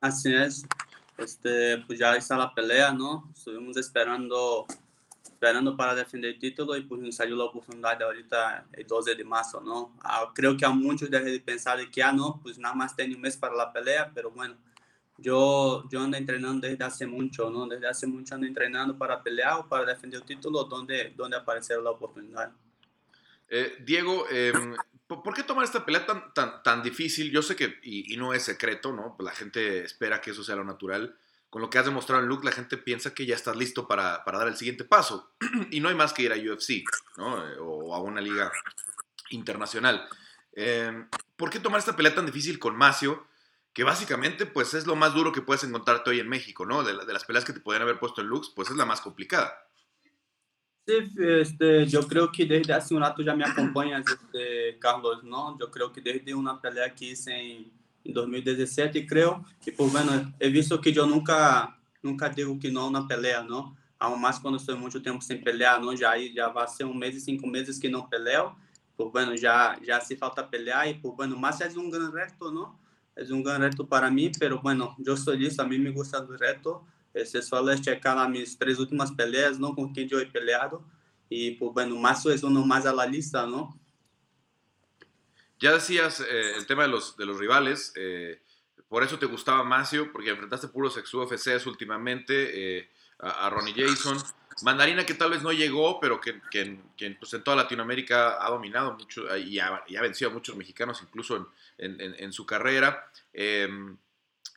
Así 0.00 0.34
es. 0.34 0.64
Este, 1.16 1.78
pues 1.86 1.98
ya 1.98 2.14
está 2.14 2.36
la 2.36 2.54
pelea, 2.54 2.92
¿no? 2.92 3.30
Estuvimos 3.34 3.76
esperando, 3.76 4.66
esperando 5.38 5.76
para 5.76 5.94
defender 5.94 6.32
el 6.32 6.38
título 6.40 6.76
y 6.76 6.82
pues 6.82 7.14
salió 7.14 7.36
la 7.36 7.44
oportunidad 7.44 8.02
ahorita 8.02 8.66
el 8.72 8.84
12 8.84 9.14
de 9.14 9.24
marzo, 9.24 9.60
¿no? 9.60 9.94
Ah, 10.02 10.32
creo 10.34 10.56
que 10.56 10.66
a 10.66 10.70
muchos 10.70 11.08
deben 11.08 11.40
pensar 11.44 11.78
que, 11.92 12.02
ah, 12.02 12.10
no, 12.10 12.40
pues 12.42 12.58
nada 12.58 12.74
más 12.74 12.96
tiene 12.96 13.14
un 13.14 13.20
mes 13.20 13.36
para 13.36 13.54
la 13.54 13.72
pelea, 13.72 14.10
pero 14.12 14.32
bueno, 14.32 14.56
yo, 15.16 15.88
yo 15.88 16.00
ando 16.00 16.16
entrenando 16.16 16.66
desde 16.66 16.82
hace 16.82 17.06
mucho, 17.06 17.50
¿no? 17.50 17.68
Desde 17.68 17.86
hace 17.86 18.08
mucho 18.08 18.34
ando 18.34 18.48
entrenando 18.48 18.98
para 18.98 19.22
pelear 19.22 19.60
o 19.60 19.68
para 19.68 19.84
defender 19.84 20.20
el 20.20 20.26
título 20.26 20.64
donde, 20.64 21.12
donde 21.16 21.36
aparecerá 21.36 21.80
la 21.80 21.90
oportunidad. 21.90 22.50
Eh, 23.48 23.76
Diego, 23.86 24.26
eh, 24.32 24.52
¿Por 25.06 25.34
qué 25.34 25.44
tomar 25.44 25.64
esta 25.64 25.86
pelea 25.86 26.04
tan, 26.04 26.34
tan, 26.34 26.62
tan 26.64 26.82
difícil? 26.82 27.30
Yo 27.30 27.42
sé 27.42 27.54
que, 27.54 27.78
y, 27.82 28.16
no 28.16 28.34
es 28.34 28.42
secreto, 28.42 28.92
¿no? 28.92 29.16
La 29.20 29.30
gente 29.30 29.84
espera 29.84 30.20
que 30.20 30.32
eso 30.32 30.42
sea 30.42 30.56
lo 30.56 30.64
natural. 30.64 31.16
Con 31.50 31.62
lo 31.62 31.70
que 31.70 31.78
has 31.78 31.86
demostrado 31.86 32.22
en 32.22 32.28
Luke, 32.28 32.44
la 32.44 32.52
gente 32.52 32.76
piensa 32.76 33.14
que 33.14 33.24
ya 33.24 33.34
estás 33.34 33.56
listo 33.56 33.88
para, 33.88 34.22
para 34.24 34.38
dar 34.38 34.48
el 34.48 34.56
siguiente 34.56 34.84
paso. 34.84 35.32
y 35.70 35.80
no 35.80 35.88
hay 35.88 35.94
más 35.94 36.12
que 36.12 36.22
ir 36.22 36.32
a 36.32 36.36
UFC, 36.36 36.84
¿no? 37.16 37.46
Eh, 37.46 37.56
o 37.58 37.94
a 37.94 38.00
una 38.00 38.20
liga 38.20 38.52
internacional. 39.30 40.06
Em, 40.52 41.08
¿Por 41.36 41.50
qué 41.50 41.60
tomar 41.60 41.78
esta 41.78 41.96
pelea 41.96 42.14
tan 42.14 42.26
difícil 42.26 42.58
con 42.58 42.76
Macio? 42.76 43.26
Que 43.72 43.84
básicamente, 43.84 44.44
pues, 44.44 44.74
es 44.74 44.86
lo 44.86 44.96
más 44.96 45.14
duro 45.14 45.32
que 45.32 45.40
puedes 45.40 45.64
encontrarte 45.64 46.10
hoy 46.10 46.20
en 46.20 46.28
México, 46.28 46.66
¿no? 46.66 46.82
De, 46.82 46.92
las 46.94 47.24
peleas 47.24 47.44
que 47.44 47.52
te 47.52 47.60
podrían 47.60 47.82
haber 47.82 47.98
puesto 47.98 48.20
en 48.20 48.26
Lux, 48.26 48.50
pues 48.54 48.68
es 48.70 48.76
la 48.76 48.84
más 48.84 49.00
complicada. 49.00 49.52
Este, 50.84 51.86
yo 51.86 52.00
creo 52.08 52.32
que 52.32 52.46
desde 52.46 52.72
hace 52.72 52.94
un 52.94 53.02
rato 53.02 53.22
ya 53.22 53.34
me 53.34 53.44
acompañas, 53.44 54.04
este, 54.06 54.78
Carlos, 54.78 55.22
¿no? 55.22 55.56
Yo 55.58 55.70
creo 55.70 55.92
que 55.92 56.00
desde 56.00 56.34
una 56.34 56.60
pelea 56.60 56.94
que 56.94 57.06
hice 57.06 57.70
2017, 58.12 59.06
creo, 59.06 59.44
que 59.62 59.72
pues 59.72 59.92
bueno, 59.92 60.32
he 60.38 60.48
visto 60.48 60.80
que 60.80 60.92
yo 60.92 61.06
nunca, 61.06 61.78
nunca 62.02 62.28
digo 62.28 62.58
que 62.58 62.70
no 62.70 62.82
a 62.82 62.88
una 62.88 63.06
pelea, 63.06 63.42
¿no? 63.42 63.76
Aún 63.98 64.20
más 64.20 64.38
cuando 64.40 64.58
estoy 64.58 64.76
mucho 64.76 65.02
tiempo 65.02 65.20
sin 65.20 65.42
pelear, 65.42 65.80
¿no? 65.80 65.92
Ya, 65.92 66.16
ya 66.16 66.48
va 66.48 66.64
a 66.64 66.68
ser 66.68 66.86
un 66.86 66.98
mes 66.98 67.16
y 67.16 67.20
cinco 67.20 67.46
meses 67.46 67.78
que 67.78 67.88
no 67.88 68.08
peleo, 68.08 68.56
pues 68.96 69.10
bueno, 69.12 69.34
ya, 69.34 69.78
ya 69.86 69.96
hace 69.96 70.16
falta 70.16 70.48
pelear 70.48 70.88
y 70.88 70.94
pues 70.94 71.14
bueno, 71.16 71.36
más 71.36 71.60
es 71.60 71.76
un 71.76 71.90
gran 71.90 72.12
reto, 72.12 72.50
¿no? 72.50 72.78
Es 73.14 73.30
un 73.30 73.42
gran 73.42 73.60
reto 73.60 73.86
para 73.86 74.10
mí, 74.10 74.30
pero 74.38 74.60
bueno, 74.60 74.94
yo 74.98 75.14
estoy 75.14 75.38
listo, 75.38 75.62
a 75.62 75.66
mí 75.66 75.78
me 75.78 75.90
gusta 75.90 76.18
el 76.18 76.38
reto, 76.38 76.84
se 77.24 77.42
solo 77.42 77.72
es 77.72 77.80
checar 77.80 78.16
las 78.16 78.28
mis 78.28 78.56
tres 78.56 78.78
últimas 78.78 79.12
peleas, 79.12 79.58
¿no? 79.58 79.74
Con 79.74 79.92
quien 79.92 80.08
yo 80.08 80.18
he 80.18 80.26
peleado. 80.26 80.82
Y 81.28 81.52
pues 81.52 81.72
bueno, 81.72 81.96
Mazo 81.96 82.30
es 82.30 82.42
uno 82.42 82.64
más 82.64 82.86
a 82.86 82.92
la 82.92 83.06
lista, 83.06 83.46
¿no? 83.46 83.78
Ya 85.60 85.72
decías 85.72 86.20
eh, 86.20 86.56
el 86.56 86.66
tema 86.66 86.82
de 86.82 86.88
los, 86.88 87.16
de 87.16 87.26
los 87.26 87.38
rivales. 87.38 87.92
Eh, 87.96 88.40
por 88.88 89.02
eso 89.02 89.18
te 89.18 89.26
gustaba 89.26 89.64
Macio, 89.64 90.12
porque 90.12 90.30
enfrentaste 90.30 90.68
puros 90.68 90.96
ex 90.96 91.12
UFCs 91.12 91.66
últimamente, 91.66 92.78
eh, 92.78 92.90
a, 93.18 93.50
Ronnie 93.50 93.74
Jason. 93.76 94.16
Mandarina 94.62 95.06
que 95.06 95.14
tal 95.14 95.30
vez 95.30 95.42
no 95.42 95.52
llegó, 95.52 96.00
pero 96.00 96.20
que, 96.20 96.40
que, 96.50 96.80
pues 97.20 97.32
en 97.34 97.44
toda 97.44 97.56
Latinoamérica 97.56 98.44
ha 98.44 98.50
dominado 98.50 98.92
mucho 98.94 99.36
y 99.36 99.58
ha, 99.60 99.84
vencido 100.00 100.30
a 100.30 100.34
muchos 100.34 100.56
mexicanos 100.56 101.00
incluso 101.02 101.52
en, 101.76 102.00
en, 102.00 102.32
su 102.32 102.44
carrera. 102.44 103.08
Em, 103.32 103.96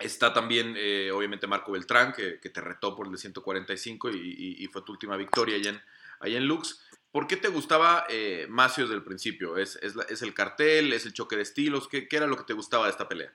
Está 0.03 0.33
también, 0.33 0.75
eh, 0.77 1.11
obviamente, 1.11 1.47
Marco 1.47 1.71
Beltrán, 1.71 2.13
que, 2.13 2.37
te 2.37 2.61
retó 2.61 2.95
por 2.95 3.05
el 3.05 3.11
de 3.11 3.17
145 3.19 4.09
y, 4.11 4.67
fue 4.71 4.81
tu 4.81 4.91
última 4.91 5.15
victoria 5.15 5.55
allá 5.55 5.71
en, 5.71 5.81
allá 6.19 6.37
en 6.37 6.47
Lux. 6.47 6.81
¿Por 7.11 7.27
qué 7.27 7.35
te 7.35 7.49
gustaba 7.49 8.05
eh, 8.09 8.47
Macio 8.49 8.85
desde 8.85 8.95
el 8.95 9.03
principio? 9.03 9.57
¿Es, 9.57 9.77
¿Es, 9.81 10.21
el 10.21 10.33
cartel? 10.33 10.93
¿Es 10.93 11.05
el 11.05 11.13
choque 11.13 11.35
de 11.35 11.41
estilos? 11.41 11.87
¿Qué, 11.87 12.07
¿Qué, 12.07 12.17
era 12.17 12.27
lo 12.27 12.37
que 12.37 12.45
te 12.45 12.53
gustaba 12.53 12.85
de 12.85 12.91
esta 12.91 13.09
pelea? 13.09 13.33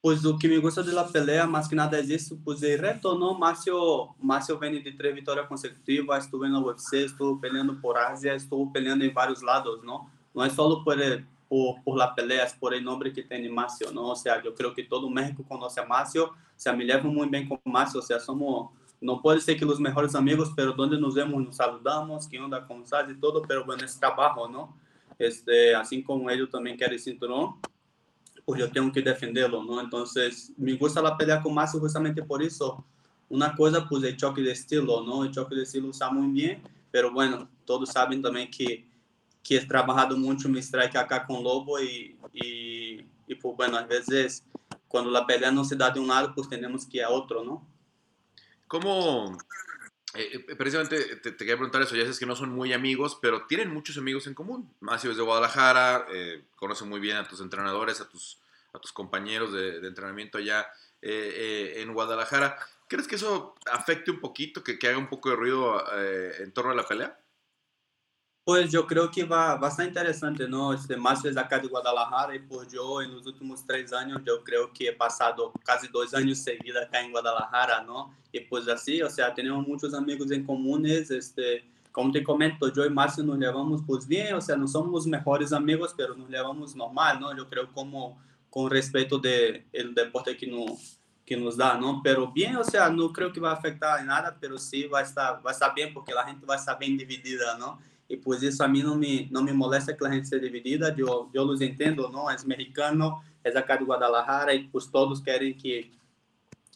Pues 0.00 0.24
lo 0.24 0.36
que 0.36 0.48
me 0.48 0.58
gusta 0.58 0.82
de 0.82 0.92
la 0.92 1.06
pelea, 1.06 1.46
más 1.46 1.68
que 1.68 1.76
nada 1.76 1.96
es 2.00 2.10
eso, 2.10 2.36
pues 2.42 2.60
el 2.64 2.80
reto, 2.80 3.16
¿no? 3.16 3.34
Macio, 3.38 4.16
Macio 4.18 4.58
viene 4.58 4.80
de 4.80 4.90
tres 4.90 5.14
victorias 5.14 5.46
consecutivas, 5.46 6.24
estuvo 6.24 6.44
en 6.44 6.54
la 6.54 6.58
UFC, 6.58 6.94
estuvo 6.94 7.40
peleando 7.40 7.80
por 7.80 7.96
Asia, 7.96 8.34
estuvo 8.34 8.72
peleando 8.72 9.04
en 9.04 9.14
varios 9.14 9.44
lados, 9.44 9.84
¿no? 9.84 10.10
No 10.34 10.44
es 10.44 10.52
solo 10.54 10.82
por 10.82 10.98
por, 11.84 11.98
la 11.98 12.14
pelea, 12.14 12.46
es 12.46 12.54
por 12.54 12.74
el 12.74 12.82
nombre 12.82 13.12
que 13.12 13.22
tiene 13.22 13.48
Macio, 13.48 13.92
¿no? 13.92 14.08
O 14.08 14.16
sea, 14.16 14.42
yo 14.42 14.54
creo 14.54 14.74
que 14.74 14.82
todo 14.82 15.08
México 15.08 15.44
conoce 15.46 15.80
a 15.80 15.86
Macio, 15.86 16.24
o 16.30 16.34
sea, 16.56 16.72
me 16.72 16.84
llevo 16.84 17.08
muy 17.08 17.28
bien 17.28 17.48
con 17.48 17.60
Macio, 17.64 18.00
o 18.00 18.02
sea, 18.02 18.18
no 19.02 19.20
puede 19.20 19.40
ser 19.40 19.58
que 19.58 19.64
los 19.64 19.80
mejores 19.80 20.14
amigos, 20.14 20.52
pero 20.56 20.72
donde 20.72 20.98
nos 20.98 21.14
vemos 21.14 21.42
nos 21.42 21.56
saludamos, 21.56 22.26
que 22.26 22.40
onda, 22.40 22.66
cómo 22.66 22.84
estás 22.84 23.10
y 23.10 23.14
todo, 23.14 23.42
pero 23.42 23.64
bueno, 23.64 23.84
es 23.84 23.98
trabajo, 23.98 24.48
¿no? 24.48 24.76
Este, 25.18 25.74
así 25.74 26.02
como 26.02 26.30
él 26.30 26.48
también 26.50 26.76
quiere 26.76 26.94
el 26.94 27.00
cinturón, 27.00 27.56
pues 28.44 28.60
yo 28.60 28.70
tengo 28.70 28.90
que 28.90 29.02
defenderlo, 29.02 29.62
¿no? 29.62 29.80
Entonces, 29.80 30.52
me 30.56 30.74
gusta 30.74 31.02
la 31.02 31.16
pelea 31.16 31.42
con 31.42 31.52
Macio 31.52 31.80
justamente 31.80 32.22
por 32.22 32.42
eso. 32.42 32.84
Una 33.28 33.54
cosa, 33.54 33.86
pues 33.88 34.02
el 34.04 34.16
choque 34.16 34.40
de 34.40 34.52
estilo, 34.52 35.02
¿no? 35.02 35.24
El 35.24 35.30
choque 35.30 35.54
de 35.54 35.62
estilo 35.64 35.90
está 35.90 36.10
muy 36.10 36.28
bien, 36.32 36.62
pero 36.90 37.12
bueno, 37.12 37.48
todos 37.64 37.90
saben 37.90 38.22
también 38.22 38.50
que 38.50 38.86
que 39.42 39.56
he 39.56 39.66
trabajado 39.66 40.16
mucho 40.16 40.48
mi 40.48 40.60
strike 40.60 40.96
acá 40.96 41.26
con 41.26 41.42
Lobo 41.42 41.80
y, 41.80 42.16
y, 42.32 43.04
y, 43.26 43.34
pues 43.34 43.56
bueno, 43.56 43.76
a 43.76 43.82
veces 43.82 44.44
cuando 44.86 45.10
la 45.10 45.26
pelea 45.26 45.50
no 45.50 45.64
se 45.64 45.74
da 45.74 45.90
de 45.90 45.98
un 45.98 46.08
lado, 46.08 46.32
pues 46.34 46.48
tenemos 46.48 46.86
que 46.86 46.98
ir 46.98 47.04
a 47.04 47.10
otro, 47.10 47.42
¿no? 47.42 47.66
¿Cómo, 48.72 49.36
eh, 50.14 50.46
eh, 50.48 50.56
precisamente 50.56 51.16
te, 51.16 51.36
quería 51.36 51.56
preguntar 51.56 51.82
eso, 51.82 51.94
ya 51.94 52.04
sabes 52.04 52.18
que 52.18 52.24
no 52.24 52.34
son 52.34 52.48
muy 52.48 52.72
amigos, 52.72 53.18
pero 53.20 53.44
tienen 53.46 53.68
muchos 53.68 53.98
amigos 53.98 54.26
en 54.26 54.32
común. 54.32 54.72
Macio 54.80 55.10
es 55.10 55.18
de 55.18 55.22
Guadalajara, 55.22 56.06
eh, 56.10 56.42
conoce 56.56 56.86
muy 56.86 56.98
bien 56.98 57.18
a 57.18 57.28
tus 57.28 57.42
entrenadores, 57.42 58.00
a 58.00 58.08
tus, 58.08 58.38
a 58.72 58.78
tus 58.78 58.90
compañeros 58.90 59.52
de, 59.52 59.86
entrenamiento 59.86 60.38
allá 60.38 60.72
eh, 61.02 61.82
en 61.82 61.92
Guadalajara. 61.92 62.56
¿Crees 62.88 63.06
que 63.06 63.16
eso 63.16 63.56
afecte 63.70 64.10
un 64.10 64.20
poquito, 64.20 64.64
que, 64.64 64.78
que 64.78 64.88
haga 64.88 64.96
un 64.96 65.10
poco 65.10 65.28
de 65.28 65.36
ruido 65.36 65.84
en 66.38 66.50
torno 66.52 66.70
a 66.70 66.74
la 66.74 66.88
pelea? 66.88 67.18
Pues 68.44 68.72
yo 68.72 68.88
creo 68.88 69.08
que 69.08 69.22
va, 69.22 69.54
va 69.54 69.68
a 69.68 69.70
estar 69.70 69.86
interesante, 69.86 70.48
¿no? 70.48 70.72
Este 70.72 70.96
Masters 70.96 71.36
acá 71.36 71.60
de 71.60 71.68
Guadalajara 71.68 72.34
y 72.34 72.40
por 72.40 72.68
yo 72.68 73.00
en 73.00 73.14
los 73.14 73.24
últimos 73.24 73.64
tres 73.64 73.92
años 73.92 74.20
yo 74.26 74.42
creo 74.42 74.72
que 74.72 74.88
he 74.88 74.92
pasado 74.92 75.52
casi 75.64 75.86
dos 75.86 76.12
años 76.12 76.38
seguidos 76.38 76.82
acá 76.82 77.00
en 77.00 77.12
Guadalajara, 77.12 77.82
¿no? 77.84 78.12
Y 78.32 78.40
pues 78.40 78.66
así, 78.66 79.00
o 79.00 79.08
sea, 79.08 79.32
tenemos 79.32 79.64
muchos 79.64 79.94
amigos 79.94 80.32
en 80.32 80.44
comunes, 80.44 81.08
este, 81.12 81.64
como 81.92 82.10
te 82.10 82.24
comento, 82.24 82.72
yo 82.72 82.84
y 82.84 82.90
Márcio 82.90 83.22
nos 83.22 83.38
llevamos 83.38 83.80
pues 83.86 84.08
bien, 84.08 84.34
o 84.34 84.40
sea, 84.40 84.56
no 84.56 84.66
somos 84.66 85.06
mejores 85.06 85.52
amigos, 85.52 85.94
pero 85.96 86.16
nos 86.16 86.28
llevamos 86.28 86.74
normal, 86.74 87.20
¿no? 87.20 87.36
Yo 87.36 87.48
creo 87.48 87.70
como 87.72 88.20
con 88.50 88.68
respeto 88.68 89.18
de 89.18 89.66
el 89.72 89.94
deporte 89.94 90.36
que 90.36 90.48
nos, 90.48 90.98
que 91.24 91.36
nos 91.36 91.56
da, 91.56 91.78
¿no? 91.78 92.00
Pero 92.02 92.32
bien, 92.32 92.56
o 92.56 92.64
sea, 92.64 92.90
no 92.90 93.12
creo 93.12 93.32
que 93.32 93.38
va 93.38 93.52
a 93.52 93.54
afectar 93.54 94.00
en 94.00 94.06
nada, 94.06 94.36
pero 94.40 94.58
sí 94.58 94.88
va 94.88 94.98
a 94.98 95.02
estar, 95.02 95.46
va 95.46 95.50
a 95.50 95.52
estar 95.52 95.72
bien 95.72 95.94
porque 95.94 96.12
la 96.12 96.24
gente 96.24 96.44
va 96.44 96.54
a 96.54 96.58
estar 96.58 96.76
bien 96.76 96.96
dividida, 96.96 97.56
¿no? 97.56 97.78
Y 98.12 98.18
pues 98.18 98.42
eso 98.42 98.62
a 98.62 98.68
mí 98.68 98.82
no 98.82 98.94
me, 98.94 99.26
no 99.30 99.42
me 99.42 99.54
molesta 99.54 99.96
que 99.96 100.04
la 100.04 100.10
gente 100.10 100.24
esté 100.24 100.38
dividida, 100.38 100.94
yo, 100.94 101.30
yo 101.32 101.46
los 101.46 101.62
entiendo, 101.62 102.10
¿no? 102.10 102.30
Es 102.30 102.44
mexicano, 102.44 103.24
es 103.42 103.56
acá 103.56 103.78
de 103.78 103.86
Guadalajara 103.86 104.52
y 104.52 104.68
pues 104.68 104.90
todos 104.90 105.22
quieren 105.22 105.56
que, 105.56 105.90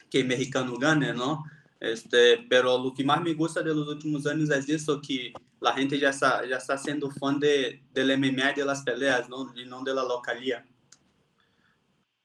que 0.08 0.20
el 0.20 0.26
mexicano 0.26 0.78
gane, 0.78 1.12
¿no? 1.12 1.44
Este, 1.78 2.38
pero 2.48 2.82
lo 2.82 2.94
que 2.94 3.04
más 3.04 3.20
me 3.20 3.34
gusta 3.34 3.60
de 3.60 3.74
los 3.74 3.86
últimos 3.86 4.26
años 4.26 4.48
es 4.48 4.66
eso, 4.70 4.98
que 4.98 5.34
la 5.60 5.74
gente 5.74 5.98
ya 5.98 6.08
está, 6.08 6.42
ya 6.46 6.56
está 6.56 6.78
siendo 6.78 7.10
fan 7.10 7.38
de, 7.38 7.82
del 7.92 8.16
MMA 8.16 8.52
y 8.52 8.54
de 8.54 8.64
las 8.64 8.80
peleas, 8.80 9.28
¿no? 9.28 9.52
Y 9.54 9.66
no 9.66 9.84
de 9.84 9.92
la 9.92 10.04
localía. 10.04 10.64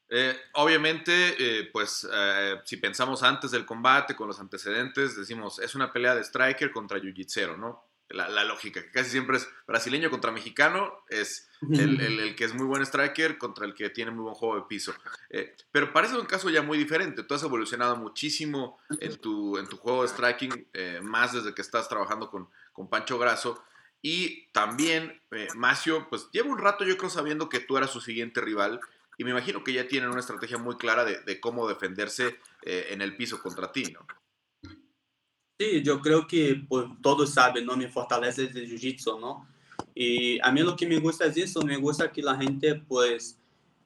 Eh, 0.07 0.37
obviamente, 0.53 1.11
eh, 1.37 1.69
pues 1.73 2.07
eh, 2.09 2.61
si 2.63 2.77
pensamos 2.77 3.23
antes 3.23 3.51
del 3.51 3.65
combate, 3.65 4.15
con 4.15 4.29
los 4.29 4.39
antecedentes, 4.39 5.17
decimos, 5.17 5.59
es 5.59 5.75
una 5.75 5.91
pelea 5.91 6.15
de 6.15 6.21
striker 6.21 6.71
contra 6.71 6.97
jiu-jitsu, 6.97 7.57
¿no? 7.57 7.90
La, 8.13 8.43
lógica, 8.43 8.81
que 8.81 8.91
casi 8.91 9.09
siempre 9.09 9.37
es 9.37 9.47
brasileño 9.67 10.09
contra 10.09 10.31
mexicano, 10.31 11.03
es 11.09 11.49
el, 11.69 12.35
que 12.35 12.43
es 12.43 12.53
muy 12.53 12.65
buen 12.65 12.81
striker 12.81 13.37
contra 13.37 13.65
el 13.65 13.73
que 13.73 13.89
tiene 13.89 14.11
muy 14.11 14.23
buen 14.23 14.35
juego 14.35 14.55
de 14.55 14.63
piso. 14.63 14.93
Eh, 15.29 15.55
pero 15.71 15.93
parece 15.93 16.17
un 16.17 16.25
caso 16.25 16.49
ya 16.49 16.61
muy 16.61 16.77
diferente. 16.77 17.23
Tú 17.23 17.33
has 17.33 17.43
evolucionado 17.43 17.95
muchísimo 17.95 18.79
en 18.99 19.17
tu, 19.17 19.57
en 19.57 19.67
tu 19.67 19.77
juego 19.77 20.03
de 20.03 20.09
striking, 20.09 20.67
eh, 20.73 20.99
más 21.03 21.33
desde 21.33 21.53
que 21.53 21.61
estás 21.61 21.87
trabajando 21.89 22.29
con, 22.29 22.49
con 22.73 22.89
Pancho 22.89 23.17
Grasso. 23.17 23.63
Y 24.01 24.47
también, 24.47 25.21
eh, 25.31 25.47
Macio, 25.55 26.07
pues 26.09 26.29
lleva 26.31 26.49
un 26.49 26.57
rato 26.57 26.83
yo 26.83 26.97
creo 26.97 27.09
sabiendo 27.09 27.49
que 27.49 27.59
tú 27.59 27.77
eras 27.77 27.91
su 27.91 28.01
siguiente 28.01 28.41
rival. 28.41 28.79
Y 29.17 29.23
me 29.23 29.31
imagino 29.31 29.63
que 29.63 29.73
ya 29.73 29.87
tienen 29.87 30.09
una 30.09 30.21
estrategia 30.21 30.57
muy 30.57 30.77
clara 30.77 31.05
de, 31.05 31.19
de 31.21 31.39
cómo 31.39 31.67
defenderse 31.67 32.39
en 32.63 33.01
el 33.01 33.15
piso 33.15 33.41
contra 33.41 33.71
ti, 33.71 33.91
¿no? 33.91 34.05
Sí, 35.61 35.83
yo 35.83 36.01
creo 36.01 36.25
que 36.25 36.59
pues, 36.67 36.87
todos 37.03 37.35
saben, 37.35 37.67
¿no? 37.67 37.77
Mi 37.77 37.85
fortaleza 37.85 38.41
es 38.41 38.55
el 38.55 38.67
jiu-jitsu, 38.67 39.19
¿no? 39.19 39.45
Y 39.93 40.39
a 40.39 40.51
mí 40.51 40.61
lo 40.61 40.75
que 40.75 40.87
me 40.87 40.97
gusta 40.97 41.25
es 41.25 41.37
eso, 41.37 41.61
me 41.61 41.77
gusta 41.77 42.11
que 42.11 42.23
la 42.23 42.35
gente 42.35 42.73
pues 42.87 43.37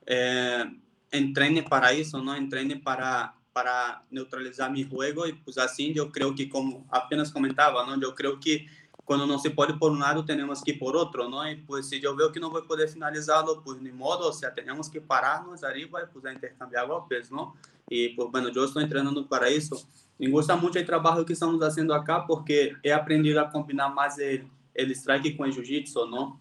eh, 0.05 0.63
entrene 1.11 1.63
para 1.63 1.91
eso, 1.91 2.23
¿no? 2.23 2.34
Entrene 2.34 2.78
para, 2.78 3.36
para 3.51 4.05
neutralizar 4.09 4.71
mi 4.71 4.86
juego 4.86 5.28
y 5.28 5.34
pues 5.34 5.57
así 5.57 5.93
yo 5.93 6.13
creo 6.13 6.34
que 6.34 6.47
como 6.47 6.88
apenas 6.89 7.30
comentaba, 7.30 7.86
¿no? 7.86 7.99
Yo 7.99 8.15
creo 8.15 8.39
que 8.39 8.67
cuando 9.03 9.28
no 9.28 9.38
se 9.38 9.49
puede 9.49 9.73
por 9.73 9.91
un 9.91 9.99
lado 9.99 10.23
tenemos 10.23 10.63
que 10.63 10.71
ir 10.71 10.80
por 10.80 10.95
otro, 10.95 11.28
¿no? 11.28 11.45
Y 11.51 11.57
pues 11.57 11.89
si 11.89 11.99
yo 11.99 12.15
veo 12.15 12.32
que 12.32 12.39
no 12.39 12.51
voy 12.51 12.61
a 12.63 12.67
poder 12.67 12.88
finalizarlo, 12.88 13.61
pues 13.61 13.82
ni 13.82 13.91
modo, 13.91 14.30
o 14.30 14.34
sea, 14.34 14.53
tenemos 14.53 14.89
que 14.89 15.01
pararnos 15.01 15.61
arriba 15.61 16.09
pues 16.13 16.23
a 16.23 16.32
intercambiar 16.32 16.88
golpes, 16.88 17.30
¿no? 17.30 17.53
Y 17.89 18.15
pues 18.15 18.32
bueno, 18.32 18.47
yo 18.47 18.63
estoy 18.63 18.84
entrenando 18.86 19.28
para 19.28 19.49
eso. 19.49 19.86
Me 20.18 20.30
gusta 20.30 20.55
mucho 20.55 20.80
el 20.80 20.86
trabajo 20.86 21.26
que 21.26 21.34
estamos 21.34 21.61
haciendo 21.61 21.93
acá 21.93 22.26
porque 22.26 22.74
he 22.82 22.91
aprendido 22.91 23.41
a 23.41 23.49
combinar 23.49 23.93
más 23.93 24.18
el, 24.18 24.47
el 24.74 24.91
strike 24.91 25.36
con 25.36 25.47
el 25.49 25.55
jiu-jitsu, 25.55 26.09
¿no? 26.09 26.39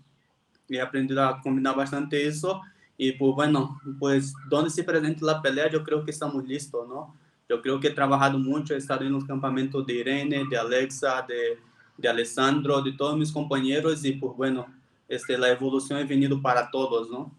He 0.69 0.81
aprendido 0.81 1.23
a 1.23 1.41
combinar 1.41 1.77
bastante 1.77 2.27
eso 2.27 2.63
y 2.97 3.13
pues 3.13 3.35
bueno, 3.35 3.81
pues 3.99 4.33
donde 4.49 4.71
se 4.71 4.85
presente 4.85 5.25
la 5.25 5.43
pelea 5.43 5.71
yo 5.71 5.83
creo 5.83 6.05
que 6.05 6.13
estamos 6.13 6.45
listos, 6.45 6.89
¿no? 6.89 7.15
Yo 7.49 7.61
creo 7.61 7.79
que 7.81 7.89
he 7.89 7.91
trabajado 7.91 8.39
mucho, 8.39 8.75
he 8.75 8.79
estado 8.79 9.05
en 9.05 9.13
los 9.13 9.25
campamentos 9.25 9.85
de 9.87 9.95
Irene, 9.95 10.45
de 10.49 10.57
Alexa, 10.57 11.23
de, 11.29 11.59
de 11.97 12.09
Alessandro, 12.09 12.81
de 12.81 12.93
todos 12.93 13.19
mis 13.19 13.33
compañeros 13.33 14.05
y 14.05 14.13
pues 14.13 14.37
bueno, 14.37 14.67
este, 15.09 15.37
la 15.37 15.51
evolución 15.51 15.99
ha 15.99 16.05
venido 16.05 16.41
para 16.41 16.71
todos, 16.71 17.11
¿no? 17.11 17.33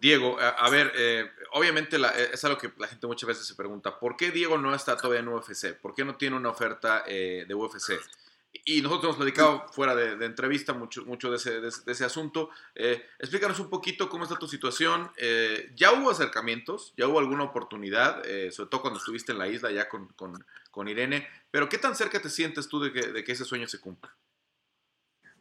Diego, 0.00 0.36
a, 0.38 0.70
ver, 0.70 0.92
eh, 0.96 1.24
obviamente 1.58 1.96
eh, 1.96 2.30
es 2.32 2.44
algo 2.44 2.58
que 2.58 2.72
la 2.78 2.86
gente 2.86 3.06
muchas 3.06 3.26
veces 3.26 3.46
se 3.46 3.54
pregunta, 3.54 3.98
¿por 3.98 4.16
qué 4.16 4.30
Diego 4.30 4.58
no 4.58 4.74
está 4.74 4.96
todavía 4.96 5.20
en 5.20 5.28
UFC? 5.28 5.74
¿Por 5.74 5.94
qué 5.94 6.04
no 6.04 6.16
tiene 6.16 6.36
una 6.36 6.50
oferta 6.50 7.04
eh, 7.06 7.44
de 7.46 7.54
UFC? 7.54 8.00
Y 8.64 8.80
nosotros 8.80 9.14
hemos 9.14 9.18
dedicado 9.18 9.66
fuera 9.72 9.94
de, 9.94 10.24
entrevista 10.24 10.72
mucho, 10.72 11.04
mucho 11.04 11.30
de, 11.30 11.36
ese, 11.36 11.60
de, 11.60 11.68
ese 11.68 12.04
asunto. 12.04 12.48
explícanos 12.74 13.60
un 13.60 13.68
poquito 13.68 14.08
cómo 14.08 14.24
está 14.24 14.36
tu 14.36 14.48
situación. 14.48 15.10
¿Ya 15.76 15.92
hubo 15.92 16.10
acercamientos? 16.10 16.94
¿Ya 16.96 17.06
hubo 17.06 17.18
alguna 17.18 17.44
oportunidad? 17.44 18.22
sobre 18.50 18.70
todo 18.70 18.80
cuando 18.80 18.98
estuviste 18.98 19.32
en 19.32 19.38
la 19.38 19.48
isla 19.48 19.70
ya 19.70 19.88
con, 19.88 20.08
con, 20.08 20.44
con, 20.70 20.88
Irene. 20.88 21.28
Pero 21.50 21.68
¿qué 21.68 21.76
tan 21.76 21.94
cerca 21.94 22.22
te 22.22 22.30
sientes 22.30 22.68
tú 22.68 22.80
de 22.80 22.90
que, 22.90 23.08
de 23.08 23.22
que 23.22 23.32
ese 23.32 23.44
sueño 23.44 23.68
se 23.68 23.80
cumpla? 23.80 24.16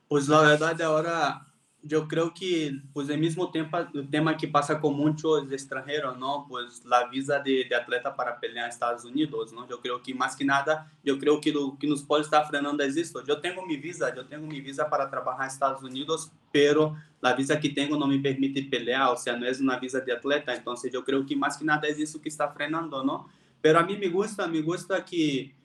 Pues 0.10 0.28
la 0.28 0.42
verdad 0.42 0.80
ahora 0.82 1.48
yo 1.88 2.08
creo 2.08 2.34
que, 2.34 2.80
pues, 2.94 3.10
el 3.10 3.20
mismo 3.20 3.50
tiempo, 3.50 3.78
el 3.78 4.10
tema 4.10 4.36
que 4.36 4.48
pasa 4.48 4.80
con 4.80 4.96
muchos 4.96 5.52
extranjeros, 5.52 6.18
¿no? 6.18 6.46
Pues 6.48 6.84
la 6.86 7.08
visa 7.08 7.40
de, 7.40 7.66
de, 7.70 7.76
atleta 7.76 8.16
para 8.16 8.40
pelear 8.40 8.66
en 8.66 8.72
Estados 8.72 9.06
Unidos, 9.06 9.54
¿no? 9.54 9.68
Yo 9.68 9.80
creo 9.80 10.02
que 10.02 10.14
más 10.14 10.36
que 10.36 10.44
nada, 10.44 10.92
yo 11.04 11.18
creo 11.18 11.40
que 11.40 11.52
lo 11.52 11.78
que 11.80 11.88
nos 11.88 12.04
puede 12.04 12.24
estar 12.24 12.46
frenando 12.48 12.84
es 12.84 12.98
esto. 12.98 13.24
Yo 13.26 13.40
tengo 13.40 13.66
mi 13.66 13.78
visa, 13.78 14.14
yo 14.14 14.26
tengo 14.26 14.46
mi 14.46 14.60
visa 14.60 14.90
para 14.90 15.10
trabajar 15.10 15.46
en 15.46 15.52
Estados 15.52 15.82
Unidos, 15.82 16.32
pero 16.52 16.96
la 17.22 17.34
visa 17.34 17.60
que 17.60 17.70
tengo 17.70 17.98
no 17.98 18.08
me 18.08 18.20
permite 18.20 18.62
pelear, 18.64 19.10
o 19.10 19.18
sea, 19.18 19.38
no 19.38 19.48
es 19.48 19.60
una 19.60 19.80
visa 19.80 20.00
de 20.02 20.12
atleta. 20.12 20.54
Entonces, 20.54 20.92
yo 20.92 21.04
creo 21.04 21.26
que 21.26 21.36
más 21.36 21.58
que 21.58 21.66
nada 21.66 21.88
es 21.88 21.98
eso 22.00 22.22
que 22.22 22.30
está 22.30 22.52
frenando, 22.52 23.04
¿no? 23.04 23.30
Pero 23.62 23.80
a 23.80 23.84
mí 23.84 23.98
me 23.98 24.10
gusta, 24.10 24.48
me 24.48 24.62
gusta 24.62 25.04
que, 25.04 25.56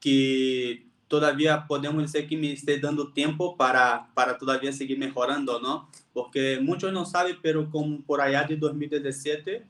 que 0.00 0.86
todavía 1.14 1.64
podemos 1.68 2.02
decir 2.02 2.28
que 2.28 2.36
me 2.36 2.50
esté 2.50 2.80
dando 2.80 3.12
tiempo 3.12 3.56
para, 3.56 4.08
para 4.14 4.36
todavía 4.36 4.72
seguir 4.72 4.98
mejorando, 4.98 5.60
¿no? 5.60 5.88
Porque 6.12 6.58
muchos 6.60 6.92
no 6.92 7.04
saben, 7.04 7.36
pero 7.40 7.70
como 7.70 8.00
por 8.02 8.20
allá 8.20 8.42
de 8.42 8.56
2017, 8.56 9.64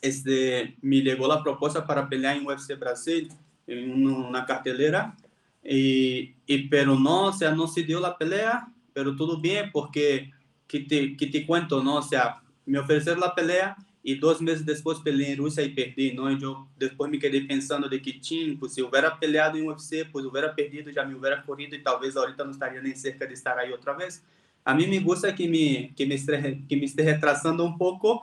este, 0.00 0.76
me 0.80 1.02
llegó 1.02 1.26
la 1.26 1.42
propuesta 1.42 1.84
para 1.84 2.08
pelear 2.08 2.36
en 2.36 2.46
UFC 2.46 2.78
Brasil, 2.78 3.32
en 3.66 4.06
una 4.06 4.46
cartelera, 4.46 5.16
y, 5.64 6.36
y, 6.46 6.68
pero 6.68 6.96
no, 6.96 7.24
o 7.24 7.32
sea, 7.32 7.50
no 7.50 7.66
se 7.66 7.82
dio 7.82 7.98
la 7.98 8.16
pelea, 8.16 8.68
pero 8.92 9.16
todo 9.16 9.40
bien, 9.40 9.72
porque, 9.72 10.30
que 10.68 10.80
te, 10.80 11.16
que 11.16 11.26
te 11.26 11.44
cuento, 11.44 11.82
¿no? 11.82 11.96
O 11.96 12.02
sea, 12.02 12.40
me 12.64 12.78
ofrecieron 12.78 13.18
la 13.18 13.34
pelea, 13.34 13.76
y 14.02 14.14
dos 14.14 14.40
meses 14.40 14.64
después 14.64 15.00
peleé 15.00 15.32
en 15.32 15.38
Rusia 15.38 15.62
y 15.62 15.70
perdí, 15.70 16.12
¿no? 16.12 16.30
Y 16.30 16.38
yo 16.38 16.68
después 16.76 17.10
me 17.10 17.18
quedé 17.18 17.42
pensando 17.42 17.88
de 17.88 18.00
que, 18.00 18.20
ching, 18.20 18.58
pues 18.58 18.74
si 18.74 18.82
hubiera 18.82 19.18
peleado 19.18 19.58
en 19.58 19.68
UFC, 19.68 20.10
pues 20.10 20.24
hubiera 20.24 20.54
perdido, 20.54 20.90
ya 20.90 21.04
me 21.04 21.14
hubiera 21.14 21.42
corrido 21.42 21.76
y 21.76 21.82
tal 21.82 22.00
vez 22.00 22.16
ahorita 22.16 22.44
no 22.44 22.52
estaría 22.52 22.80
ni 22.80 22.94
cerca 22.94 23.26
de 23.26 23.34
estar 23.34 23.58
ahí 23.58 23.72
otra 23.72 23.94
vez. 23.94 24.22
A 24.64 24.74
mí 24.74 24.86
me 24.86 25.00
gusta 25.00 25.34
que 25.34 25.48
me, 25.48 25.94
que 25.94 26.06
me, 26.06 26.14
esté, 26.14 26.64
que 26.68 26.76
me 26.76 26.84
esté 26.84 27.02
retrasando 27.02 27.64
un 27.64 27.76
poco 27.76 28.22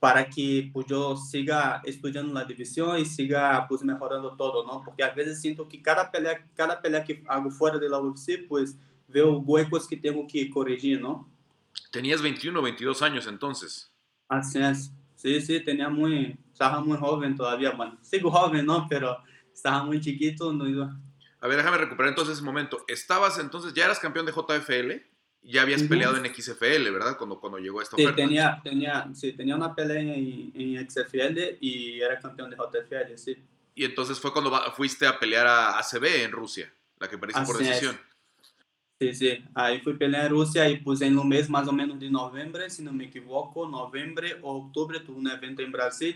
para 0.00 0.28
que 0.28 0.68
pues, 0.72 0.86
yo 0.86 1.16
siga 1.16 1.80
estudiando 1.84 2.32
la 2.32 2.44
división 2.44 2.98
y 2.98 3.04
siga 3.04 3.66
pues 3.68 3.82
mejorando 3.82 4.34
todo, 4.34 4.66
¿no? 4.66 4.82
Porque 4.84 5.04
a 5.04 5.10
veces 5.10 5.40
siento 5.40 5.68
que 5.68 5.80
cada 5.80 6.10
pelea, 6.10 6.44
cada 6.56 6.80
pelea 6.80 7.04
que 7.04 7.22
hago 7.28 7.50
fuera 7.50 7.78
de 7.78 7.88
la 7.88 8.00
UFC, 8.00 8.48
pues 8.48 8.76
veo 9.06 9.38
huecos 9.38 9.86
que 9.86 9.96
tengo 9.96 10.26
que 10.26 10.50
corregir, 10.50 11.00
¿no? 11.00 11.28
Tenías 11.92 12.20
21, 12.22 12.60
22 12.60 13.02
años 13.02 13.26
entonces. 13.28 13.92
Así 14.28 14.58
es. 14.58 14.90
Sí, 15.22 15.40
sí, 15.40 15.60
tenía 15.60 15.88
muy, 15.88 16.36
estaba 16.52 16.80
muy 16.80 16.98
joven 16.98 17.36
todavía. 17.36 17.70
Bueno, 17.70 17.96
sigo 18.02 18.28
joven, 18.28 18.66
¿no? 18.66 18.88
Pero 18.90 19.18
estaba 19.54 19.84
muy 19.84 20.00
chiquito. 20.00 20.52
No 20.52 20.68
iba. 20.68 20.98
A 21.40 21.46
ver, 21.46 21.58
déjame 21.58 21.78
recuperar 21.78 22.08
entonces 22.08 22.34
ese 22.34 22.44
momento. 22.44 22.84
Estabas 22.88 23.38
entonces, 23.38 23.72
ya 23.72 23.84
eras 23.84 24.00
campeón 24.00 24.26
de 24.26 24.32
JFL, 24.32 25.00
ya 25.42 25.62
habías 25.62 25.84
peleado 25.84 26.16
en 26.16 26.34
XFL, 26.34 26.90
¿verdad? 26.90 27.16
Cuando, 27.16 27.38
cuando 27.38 27.58
llegó 27.58 27.80
esta 27.80 27.96
sí, 27.96 28.04
Tenía, 28.16 28.60
tenía, 28.64 29.08
sí, 29.14 29.32
tenía 29.32 29.54
una 29.54 29.72
pelea 29.72 30.00
en, 30.00 30.52
en 30.56 30.90
XFL 30.90 31.58
y 31.60 32.00
era 32.00 32.18
campeón 32.18 32.50
de 32.50 32.56
JFL, 32.56 33.16
sí. 33.16 33.36
Y 33.76 33.84
entonces 33.84 34.18
fue 34.18 34.32
cuando 34.32 34.50
fuiste 34.72 35.06
a 35.06 35.20
pelear 35.20 35.46
a 35.46 35.78
ACB 35.78 36.24
en 36.24 36.32
Rusia, 36.32 36.74
la 36.98 37.08
que 37.08 37.16
perdiste 37.16 37.44
por 37.44 37.58
decisión. 37.58 37.94
Sí, 37.94 38.11
sí. 39.14 39.42
Aí 39.54 39.80
fui 39.80 39.94
pelear 39.94 40.26
em 40.26 40.34
Rússia 40.34 40.68
e 40.68 40.78
pus 40.78 41.00
no 41.00 41.24
mês 41.24 41.48
mais 41.48 41.66
ou 41.66 41.72
menos 41.72 41.98
de 41.98 42.10
novembro, 42.10 42.68
se 42.70 42.82
não 42.82 42.92
me 42.92 43.04
equivoco, 43.04 43.66
novembro 43.66 44.26
ou 44.42 44.56
outubro, 44.56 45.00
tuve 45.00 45.20
um 45.20 45.28
evento 45.30 45.62
em 45.62 45.70
Brasil. 45.70 46.14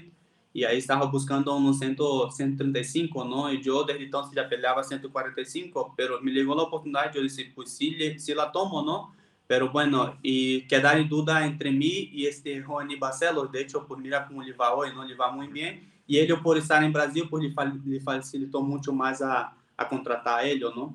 E 0.55 0.65
aí 0.65 0.79
estava 0.79 1.07
buscando 1.07 1.55
um 1.55 1.73
135, 1.73 3.25
não? 3.25 3.53
E 3.53 3.61
eu 3.67 3.85
desde 3.85 4.05
então 4.05 4.31
já 4.33 4.45
peleava 4.45 4.83
145, 4.83 5.93
pero 5.97 6.23
me 6.23 6.31
llegou 6.31 6.59
a 6.59 6.63
oportunidade, 6.63 7.19
eu 7.19 7.23
disse, 7.23 7.45
pues 7.55 7.71
se, 7.71 8.19
se 8.19 8.35
la 8.35 8.47
tomo, 8.47 8.83
não? 8.83 9.11
Pero 9.47 9.71
bueno, 9.71 10.17
e 10.25 10.65
quedar 10.69 10.99
em 11.01 11.07
dúvida 11.07 11.47
entre 11.47 11.71
mim 11.71 12.11
e 12.13 12.27
este 12.27 12.59
Rony 12.61 12.97
Barcelos, 12.97 13.51
de 13.51 13.61
hecho, 13.61 13.81
por 13.83 13.99
mirar 13.99 14.27
como 14.27 14.43
ele 14.43 14.53
vai 14.53 14.73
hoje, 14.73 14.95
não 14.95 15.05
ele 15.05 15.15
vai 15.15 15.33
muito 15.35 15.53
bem. 15.53 15.83
E 16.09 16.17
ele, 16.17 16.37
por 16.39 16.57
estar 16.57 16.83
em 16.83 16.91
Brasil, 16.91 17.29
por 17.29 17.43
lhe 17.43 18.01
facilitou 18.01 18.63
muito 18.63 18.93
mais 18.93 19.23
a, 19.23 19.53
a 19.77 19.85
contratar 19.85 20.47
ele, 20.47 20.65
não? 20.65 20.95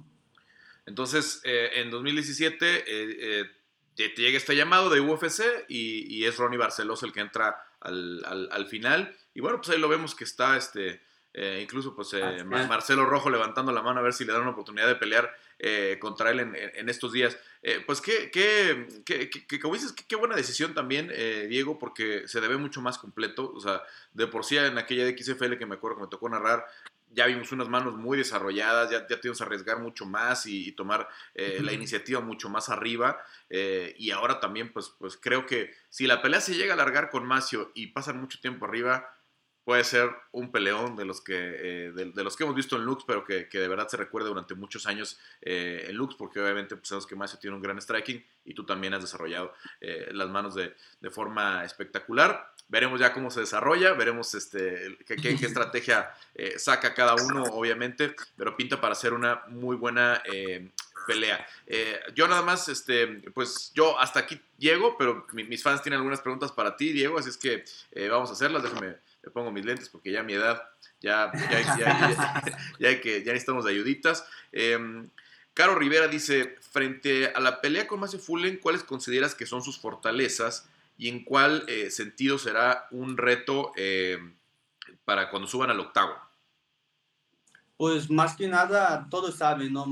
Entonces, 0.91 1.39
eh, 1.45 1.69
en 1.75 1.89
2017 1.89 2.83
eh, 2.85 3.49
te, 3.95 4.09
llega 4.09 4.35
este 4.35 4.57
llamado 4.57 4.89
de 4.89 4.99
UFC 4.99 5.41
y, 5.69 6.25
es 6.25 6.35
Ronnie 6.35 6.57
Barcelos 6.57 7.01
el 7.03 7.13
que 7.13 7.21
entra 7.21 7.63
al, 7.79 8.67
final. 8.69 9.15
Y 9.33 9.39
bueno, 9.39 9.59
pues 9.59 9.69
ahí 9.69 9.79
lo 9.79 9.87
vemos 9.87 10.15
que 10.15 10.25
está 10.25 10.57
este, 10.57 11.01
incluso 11.61 11.95
pues 11.95 12.13
Marcelo 12.45 13.05
Rojo 13.05 13.29
levantando 13.29 13.71
la 13.71 13.81
mano 13.81 14.01
a 14.01 14.03
ver 14.03 14.11
si 14.11 14.25
le 14.25 14.33
dan 14.33 14.41
una 14.41 14.51
oportunidad 14.51 14.85
de 14.87 14.95
pelear 14.95 15.33
contra 15.99 16.31
él 16.31 16.41
en, 16.41 16.89
estos 16.89 17.13
días. 17.13 17.37
pues 17.85 18.01
qué, 18.01 18.29
qué, 18.29 18.85
qué, 19.05 19.59
como 19.61 19.75
dices, 19.75 19.93
qué, 19.93 20.15
buena 20.17 20.35
decisión 20.35 20.73
también, 20.73 21.07
Diego, 21.47 21.79
porque 21.79 22.27
se 22.27 22.41
debe 22.41 22.57
mucho 22.57 22.81
más 22.81 22.97
completo. 22.97 23.49
O 23.55 23.61
sea, 23.61 23.81
de 24.11 24.27
por 24.27 24.43
sí 24.43 24.57
en 24.57 24.77
aquella 24.77 25.05
de 25.05 25.17
XFL 25.17 25.57
que 25.57 25.65
me 25.65 25.75
acuerdo 25.75 25.99
que 25.99 26.03
me 26.03 26.09
tocó 26.09 26.27
narrar, 26.27 26.65
ya 27.13 27.25
vimos 27.25 27.51
unas 27.51 27.67
manos 27.67 27.95
muy 27.95 28.17
desarrolladas, 28.17 28.89
ya, 28.89 29.07
ya 29.07 29.19
tuvimos 29.19 29.37
que 29.37 29.43
arriesgar 29.43 29.79
mucho 29.79 30.05
más 30.05 30.45
y, 30.45 30.71
tomar 30.71 31.07
eh, 31.35 31.59
la 31.61 31.73
iniciativa 31.73 32.21
mucho 32.21 32.49
más 32.49 32.69
arriba. 32.69 33.21
Eh, 33.49 33.95
y 33.97 34.11
ahora 34.11 34.39
también, 34.39 34.71
pues, 34.71 34.93
pues 34.97 35.17
creo 35.17 35.45
que 35.45 35.73
si 35.89 36.07
la 36.07 36.21
pelea 36.21 36.41
se 36.41 36.55
llega 36.55 36.73
a 36.73 36.75
alargar 36.75 37.09
con 37.09 37.25
Macio 37.25 37.71
y 37.75 37.87
pasan 37.87 38.19
mucho 38.19 38.39
tiempo 38.39 38.65
arriba, 38.65 39.13
puede 39.63 39.83
ser 39.83 40.09
un 40.31 40.51
peleón 40.51 40.95
de 40.95 41.05
los 41.05 41.21
que, 41.21 41.35
eh, 41.35 41.91
de, 41.91 42.23
los 42.23 42.35
que 42.35 42.43
hemos 42.43 42.55
visto 42.55 42.77
en 42.77 42.83
Lux, 42.83 43.03
pero 43.05 43.23
que, 43.23 43.45
de 43.45 43.67
verdad 43.67 43.87
se 43.87 43.97
recuerda 43.97 44.29
durante 44.29 44.55
muchos 44.55 44.87
años 44.87 45.19
en 45.41 45.95
Lux, 45.95 46.15
porque 46.15 46.39
obviamente 46.39 46.75
pues, 46.75 46.87
sabemos 46.87 47.05
que 47.05 47.15
Macio 47.15 47.39
tiene 47.39 47.55
un 47.55 47.61
gran 47.61 47.79
striking 47.79 48.25
y 48.45 48.53
tú 48.53 48.65
también 48.65 48.93
has 48.93 49.01
desarrollado 49.01 49.53
las 50.11 50.29
manos 50.29 50.55
de, 50.55 50.75
de 50.99 51.09
forma 51.09 51.63
espectacular. 51.63 52.53
Veremos 52.71 53.01
ya 53.01 53.11
cómo 53.11 53.29
se 53.29 53.41
desarrolla, 53.41 53.91
veremos 53.91 54.33
este, 54.33 54.97
qué, 55.05 55.31
estrategia 55.41 56.09
eh, 56.33 56.57
saca 56.57 56.93
cada 56.93 57.15
uno, 57.15 57.43
obviamente, 57.43 58.15
pero 58.37 58.55
pinta 58.55 58.79
para 58.79 58.95
ser 58.95 59.11
una 59.11 59.41
muy 59.49 59.75
buena 59.75 60.23
eh, 60.23 60.71
pelea. 61.05 61.45
Eh, 61.67 61.99
yo 62.15 62.29
nada 62.29 62.41
más, 62.43 62.69
este, 62.69 63.07
pues 63.33 63.73
yo 63.75 63.99
hasta 63.99 64.21
aquí 64.21 64.39
llego, 64.57 64.97
pero 64.97 65.27
mis 65.33 65.61
fans 65.61 65.81
tienen 65.81 65.97
algunas 65.97 66.21
preguntas 66.21 66.53
para 66.53 66.77
ti, 66.77 66.93
Diego, 66.93 67.19
así 67.19 67.27
es 67.27 67.35
que 67.35 67.65
vamos 68.09 68.29
a 68.29 68.33
hacerlas. 68.33 68.63
Déjame, 68.63 68.95
me 69.21 69.31
pongo 69.31 69.51
mis 69.51 69.65
lentes 69.65 69.89
porque 69.89 70.09
ya 70.13 70.23
mi 70.23 70.31
edad, 70.31 70.63
ya, 71.01 71.29
ya, 71.77 72.41
ya, 72.79 73.01
que, 73.01 73.21
ya 73.21 73.33
necesitamos 73.33 73.65
de 73.65 73.71
ayuditas. 73.71 74.25
Em, 74.53 75.09
Caro 75.53 75.75
Rivera 75.75 76.07
dice, 76.07 76.55
frente 76.71 77.33
a 77.35 77.41
la 77.41 77.59
pelea 77.59 77.85
con 77.85 77.99
Macio 77.99 78.17
Fullen, 78.17 78.59
¿cuáles 78.59 78.83
consideras 78.83 79.35
que 79.35 79.45
son 79.45 79.61
sus 79.61 79.77
fortalezas? 79.77 80.69
Y 81.01 81.09
en 81.09 81.23
cuál 81.23 81.63
eh, 81.67 81.89
sentido 81.89 82.37
será 82.37 82.85
un 82.91 83.17
reto 83.17 83.71
eh, 83.75 84.19
para 85.03 85.31
cuando 85.31 85.47
suban 85.47 85.71
al 85.71 85.79
octavo? 85.79 86.13
Pues 87.75 88.07
más 88.11 88.35
que 88.35 88.47
nada, 88.47 89.07
todos 89.09 89.33
saben, 89.33 89.73
¿no? 89.73 89.83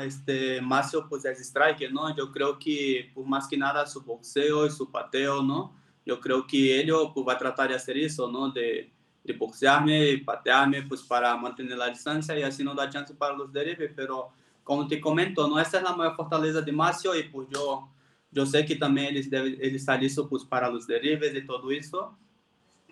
Este, 0.00 0.60
Márcio 0.60 1.08
pues 1.08 1.24
es 1.24 1.40
striker, 1.40 1.92
¿no? 1.92 2.14
Yo 2.14 2.30
creo 2.30 2.60
que, 2.60 3.10
por 3.12 3.26
más 3.26 3.48
que 3.48 3.56
nada, 3.56 3.84
su 3.88 4.02
boxeo 4.02 4.64
y 4.64 4.70
su 4.70 4.88
pateo, 4.88 5.42
¿no? 5.42 5.76
Yo 6.06 6.20
creo 6.20 6.46
que 6.46 6.80
él 6.80 6.92
pues, 7.12 7.26
va 7.26 7.32
a 7.32 7.38
tratar 7.38 7.70
de 7.70 7.74
hacer 7.74 7.98
eso, 7.98 8.30
¿no? 8.30 8.48
De, 8.52 8.88
de 9.24 9.32
boxearme 9.32 10.10
y 10.10 10.18
patearme, 10.18 10.82
pues 10.82 11.02
para 11.02 11.36
mantener 11.36 11.76
la 11.76 11.88
distancia 11.88 12.38
y 12.38 12.44
así 12.44 12.62
no 12.62 12.72
da 12.72 12.88
chance 12.88 13.12
para 13.14 13.34
los 13.34 13.52
derives, 13.52 13.90
pero 13.96 14.30
como 14.62 14.86
te 14.86 15.00
comento, 15.00 15.48
¿no? 15.48 15.58
Esta 15.58 15.78
es 15.78 15.82
la 15.82 15.96
mayor 15.96 16.14
fortaleza 16.14 16.60
de 16.60 16.70
Márcio 16.70 17.16
y 17.16 17.24
pues 17.24 17.48
yo 17.50 17.91
yo 18.32 18.46
sé 18.46 18.64
que 18.64 18.76
también 18.76 19.16
él, 19.16 19.30
debe, 19.30 19.58
él 19.60 19.76
está 19.76 19.96
listo 19.96 20.28
para 20.48 20.70
los 20.70 20.86
derribes 20.86 21.34
y 21.34 21.46
todo 21.46 21.70
eso, 21.70 22.18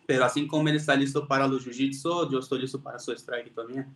pero 0.06 0.24
así 0.24 0.46
como 0.46 0.68
él 0.68 0.76
está 0.76 0.94
listo 0.94 1.26
para 1.26 1.48
los 1.48 1.66
jiu-jitsu, 1.66 2.30
yo 2.30 2.38
estoy 2.38 2.60
listo 2.60 2.82
para 2.82 2.98
su 2.98 3.12
strike 3.12 3.54
también. 3.54 3.94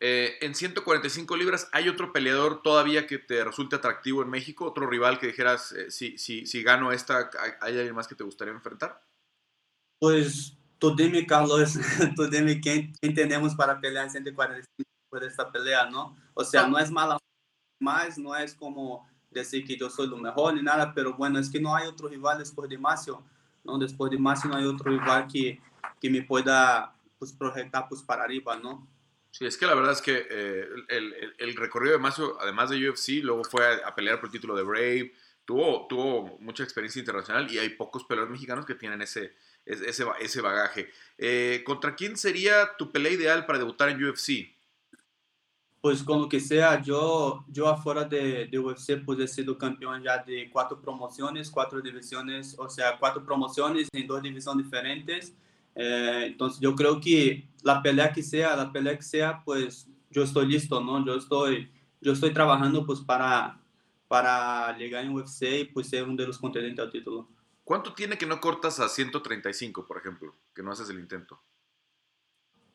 Eh, 0.00 0.36
en 0.42 0.54
145 0.54 1.36
libras, 1.36 1.68
¿hay 1.72 1.88
otro 1.88 2.12
peleador 2.12 2.62
todavía 2.62 3.06
que 3.06 3.18
te 3.18 3.42
resulte 3.42 3.76
atractivo 3.76 4.22
en 4.22 4.30
México? 4.30 4.64
¿Otro 4.64 4.86
rival 4.86 5.18
que 5.18 5.26
dijeras, 5.26 5.72
eh, 5.72 5.90
si, 5.90 6.16
si, 6.18 6.46
si 6.46 6.62
gano 6.62 6.92
esta, 6.92 7.30
¿hay 7.60 7.76
alguien 7.76 7.96
más 7.96 8.06
que 8.06 8.14
te 8.14 8.22
gustaría 8.22 8.54
enfrentar? 8.54 9.02
Pues 9.98 10.56
tú 10.78 10.94
dime, 10.94 11.26
Carlos, 11.26 11.74
tú 12.16 12.28
dime 12.28 12.60
quién, 12.60 12.92
tenemos 13.14 13.54
para 13.56 13.80
pelear 13.80 14.04
en 14.04 14.10
145 14.12 14.66
por 15.10 15.24
esta 15.24 15.50
pelea, 15.50 15.90
¿no? 15.90 16.16
O 16.34 16.44
sea, 16.44 16.68
no 16.68 16.78
es 16.78 16.90
mala 16.90 17.18
más, 17.80 18.18
no 18.18 18.36
es 18.36 18.54
como 18.54 19.07
decir 19.30 19.66
que 19.66 19.76
yo 19.76 19.90
soy 19.90 20.08
lo 20.08 20.16
mejor 20.16 20.54
ni 20.54 20.62
nada, 20.62 20.92
pero 20.94 21.14
bueno, 21.14 21.38
es 21.38 21.50
que 21.50 21.60
no 21.60 21.74
hay 21.74 21.86
otro 21.86 22.08
rival 22.08 22.38
después 22.38 22.68
de 22.68 22.78
Macio, 22.78 23.22
¿no? 23.64 23.78
Después 23.78 24.10
de 24.10 24.18
Macio 24.18 24.48
no 24.50 24.56
hay 24.56 24.64
otro 24.64 24.90
rival 24.90 25.26
que, 25.30 25.60
que 26.00 26.10
me 26.10 26.22
pueda 26.22 26.94
pues, 27.18 27.32
proyectar 27.32 27.86
pues, 27.88 28.02
para 28.02 28.24
arriba, 28.24 28.56
¿no? 28.56 28.86
Sí, 29.30 29.44
es 29.44 29.56
que 29.56 29.66
la 29.66 29.74
verdad 29.74 29.92
es 29.92 30.02
que 30.02 30.26
eh, 30.30 30.66
el, 30.88 31.34
el, 31.38 31.56
recorrido 31.56 31.92
de 31.92 31.98
Macio, 31.98 32.40
además 32.40 32.70
de 32.70 32.88
UFC, 32.88 33.22
luego 33.22 33.44
fue 33.44 33.82
a, 33.84 33.94
pelear 33.94 34.18
por 34.18 34.28
el 34.28 34.32
título 34.32 34.56
de 34.56 34.62
Brave, 34.62 35.12
tuvo, 35.44 35.86
tuvo 35.86 36.38
mucha 36.40 36.64
experiencia 36.64 36.98
internacional 36.98 37.50
y 37.52 37.58
hay 37.58 37.70
pocos 37.70 38.04
peleadores 38.04 38.32
mexicanos 38.32 38.64
que 38.64 38.74
tienen 38.74 39.02
ese, 39.02 39.34
ese, 39.64 40.04
ese 40.20 40.40
bagaje. 40.40 40.90
Eh, 41.18 41.62
¿Contra 41.64 41.94
quién 41.94 42.16
sería 42.16 42.76
tu 42.76 42.90
pelea 42.90 43.12
ideal 43.12 43.46
para 43.46 43.58
debutar 43.58 43.90
en 43.90 44.02
UFC? 44.02 44.57
Pues 45.80 46.02
como 46.02 46.28
que 46.28 46.40
sea, 46.40 46.82
yo, 46.82 47.44
yo 47.48 47.68
afuera 47.68 48.04
de, 48.04 48.46
de 48.46 48.58
UFC 48.58 49.04
pues 49.04 49.18
he 49.20 49.28
sido 49.28 49.56
campeón 49.56 50.02
ya 50.02 50.18
de 50.18 50.50
cuatro 50.50 50.80
promociones, 50.80 51.50
cuatro 51.50 51.80
divisiones, 51.80 52.56
o 52.58 52.68
sea, 52.68 52.98
cuatro 52.98 53.24
promociones 53.24 53.88
en 53.92 54.06
dos 54.06 54.20
divisiones 54.22 54.64
diferentes. 54.64 55.34
Eh, 55.76 56.24
entonces 56.26 56.60
yo 56.60 56.74
creo 56.74 57.00
que 57.00 57.48
la 57.62 57.80
pelea 57.80 58.12
que 58.12 58.24
sea, 58.24 58.56
la 58.56 58.72
pelea 58.72 58.96
que 58.96 59.04
sea, 59.04 59.40
pues 59.44 59.88
yo 60.10 60.24
estoy 60.24 60.48
listo, 60.48 60.82
¿no? 60.82 61.04
Yo 61.06 61.14
estoy, 61.14 61.70
yo 62.00 62.12
estoy 62.12 62.32
trabajando 62.32 62.84
pues 62.84 63.00
para, 63.00 63.60
para 64.08 64.76
llegar 64.76 65.04
en 65.04 65.14
UFC 65.14 65.42
y 65.60 65.64
pues 65.66 65.88
ser 65.88 66.02
uno 66.02 66.16
de 66.16 66.26
los 66.26 66.38
contendientes 66.38 66.84
al 66.84 66.90
título. 66.90 67.28
¿Cuánto 67.62 67.94
tiene 67.94 68.18
que 68.18 68.26
no 68.26 68.40
cortas 68.40 68.80
a 68.80 68.88
135, 68.88 69.86
por 69.86 69.98
ejemplo, 69.98 70.34
que 70.52 70.62
no 70.62 70.72
haces 70.72 70.90
el 70.90 70.98
intento? 70.98 71.40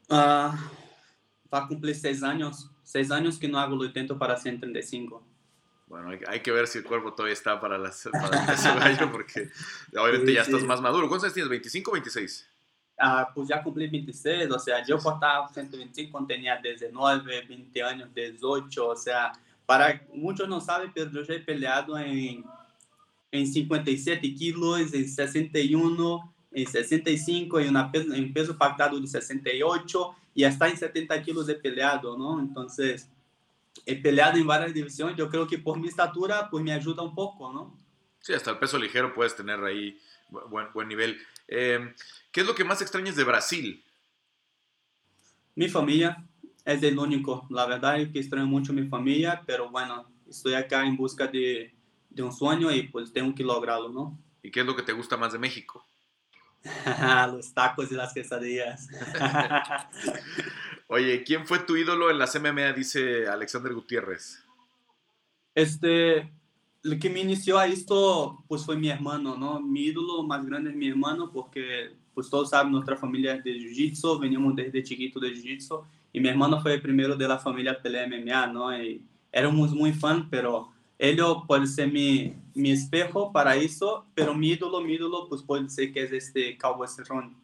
Ah 0.09 0.55
va 1.53 1.59
a 1.59 1.67
cumplir 1.67 1.95
seis 1.95 2.23
años, 2.23 2.69
seis 2.83 3.11
años 3.11 3.37
que 3.37 3.47
no 3.47 3.59
hago 3.59 3.75
lo 3.75 3.85
intento 3.85 4.17
para 4.17 4.37
135. 4.37 5.23
Bueno, 5.87 6.09
hay, 6.27 6.39
que 6.39 6.51
ver 6.51 6.67
si 6.67 6.79
el 6.79 6.83
cuerpo 6.83 7.13
todavía 7.13 7.33
está 7.33 7.59
para, 7.59 7.77
las, 7.77 8.09
para 8.11 8.45
ese 8.53 8.73
gallo, 8.73 9.11
porque 9.11 9.49
obviamente 9.95 10.33
ya 10.33 10.41
estás 10.41 10.63
más 10.63 10.81
maduro. 10.81 11.07
¿Cuántos 11.07 11.25
años 11.25 11.49
tienes? 11.49 11.73
¿25 11.73 11.89
o 11.89 11.91
26? 11.91 12.49
Ah, 12.99 13.29
pues 13.33 13.47
ya 13.49 13.61
cumplí 13.61 13.87
26, 13.87 14.49
o 14.51 14.59
sea, 14.59 14.85
yo 14.85 14.97
cortaba 14.97 15.47
125 15.49 16.11
cuando 16.11 16.27
tenía 16.27 16.57
19, 16.57 17.45
20 17.47 17.83
años, 17.83 18.13
18, 18.13 18.87
o 18.87 18.95
sea, 18.95 19.33
para 19.65 20.05
muchos 20.13 20.47
no 20.47 20.61
saben, 20.61 20.91
pero 20.93 21.11
yo 21.11 21.23
ya 21.23 21.33
he 21.33 21.39
peleado 21.39 21.97
en, 21.97 22.43
en 23.31 23.47
57 23.47 24.35
kilos, 24.35 24.93
en 24.93 25.09
61, 25.09 26.33
en 26.51 26.67
65, 26.67 27.59
en, 27.59 27.69
una, 27.69 27.91
en 27.93 28.33
peso 28.33 28.57
pactado 28.57 28.99
de 28.99 29.07
68 29.07 30.15
y 30.33 30.43
hasta 30.43 30.67
en 30.67 30.77
70 30.77 31.21
kilos 31.21 31.47
he 31.49 31.55
peleado, 31.55 32.17
¿no? 32.17 32.39
Entonces, 32.39 33.09
he 33.85 33.95
peleado 33.95 34.37
en 34.37 34.47
varias 34.47 34.73
divisiones. 34.73 35.15
Yo 35.15 35.29
creo 35.29 35.47
que 35.47 35.57
por 35.57 35.79
mi 35.79 35.87
estatura, 35.87 36.49
pues 36.49 36.63
me 36.63 36.73
ayuda 36.73 37.03
un 37.03 37.13
poco, 37.13 37.51
¿no? 37.51 37.77
Sí, 38.19 38.33
hasta 38.33 38.51
el 38.51 38.57
peso 38.57 38.77
ligero 38.77 39.13
puedes 39.13 39.35
tener 39.35 39.63
ahí 39.63 39.99
buen, 40.29 40.67
buen 40.73 40.87
nivel. 40.87 41.19
Eh, 41.47 41.93
¿Qué 42.31 42.41
es 42.41 42.47
lo 42.47 42.55
que 42.55 42.63
más 42.63 42.81
extrañas 42.81 43.15
de 43.15 43.23
Brasil? 43.23 43.83
Mi 45.55 45.67
familia 45.67 46.25
es 46.65 46.81
el 46.81 46.97
único. 46.97 47.45
La 47.49 47.65
verdad 47.65 47.99
es 47.99 48.09
que 48.09 48.19
extraño 48.19 48.47
mucho 48.47 48.73
mi 48.73 48.87
familia, 48.87 49.43
pero 49.45 49.69
bueno, 49.69 50.09
estoy 50.27 50.53
acá 50.55 50.85
en 50.85 50.95
busca 50.95 51.27
de, 51.27 51.73
de 52.09 52.23
un 52.23 52.31
sueño 52.31 52.71
y 52.71 52.83
pues 52.87 53.11
tengo 53.11 53.35
que 53.35 53.43
lograrlo, 53.43 53.89
¿no? 53.89 54.17
¿Y 54.41 54.51
qué 54.51 54.61
es 54.61 54.65
lo 54.65 54.75
que 54.75 54.83
te 54.83 54.93
gusta 54.93 55.17
más 55.17 55.33
de 55.33 55.39
México? 55.39 55.85
Los 57.31 57.53
tacos 57.53 57.91
y 57.91 57.95
las 57.95 58.13
quesadillas. 58.13 58.87
Oye, 60.87 61.23
¿quién 61.23 61.45
fue 61.45 61.59
tu 61.59 61.75
ídolo 61.75 62.09
en 62.09 62.19
las 62.19 62.39
MMA? 62.39 62.73
Dice 62.73 63.27
Alexander 63.27 63.73
Gutiérrez. 63.73 64.43
Este, 65.55 66.31
lo 66.83 66.99
que 66.99 67.09
me 67.09 67.21
inició 67.21 67.57
a 67.57 67.67
esto, 67.67 68.43
pues 68.47 68.65
fue 68.65 68.75
mi 68.75 68.89
hermano, 68.89 69.37
¿no? 69.37 69.59
Mi 69.61 69.85
ídolo 69.85 70.23
más 70.23 70.45
grande 70.45 70.71
es 70.71 70.75
mi 70.75 70.89
hermano, 70.89 71.31
porque, 71.31 71.95
pues 72.13 72.29
todos 72.29 72.49
saben, 72.49 72.71
nuestra 72.71 72.97
familia 72.97 73.35
es 73.35 73.43
de 73.43 73.53
Jiu-Jitsu, 73.53 74.19
venimos 74.19 74.55
desde 74.55 74.83
chiquito 74.83 75.19
de 75.19 75.33
Jiu-Jitsu, 75.33 75.83
y 76.11 76.19
mi 76.19 76.27
hermano 76.27 76.61
fue 76.61 76.75
el 76.75 76.81
primero 76.81 77.15
de 77.15 77.27
la 77.27 77.39
familia 77.39 77.81
pelea 77.81 78.07
MMA, 78.07 78.47
¿no? 78.47 78.77
Y 78.77 79.05
éramos 79.31 79.71
muy 79.73 79.93
fan, 79.93 80.29
pero 80.29 80.72
él 80.97 81.19
puede 81.47 81.67
ser 81.67 81.91
mi, 81.91 82.35
mi 82.53 82.71
espejo 82.71 83.31
para 83.31 83.55
eso, 83.55 84.05
pero 84.15 84.33
mi 84.33 84.51
ídolo, 84.51 84.81
mi 84.81 84.93
ídolo, 84.93 85.27
pues 85.27 85.41
puede 85.41 85.69
ser 85.69 85.91
que 85.91 86.03
es 86.03 86.11
este 86.11 86.57
Cowboy 86.57 86.87
Cerrone. 86.87 87.35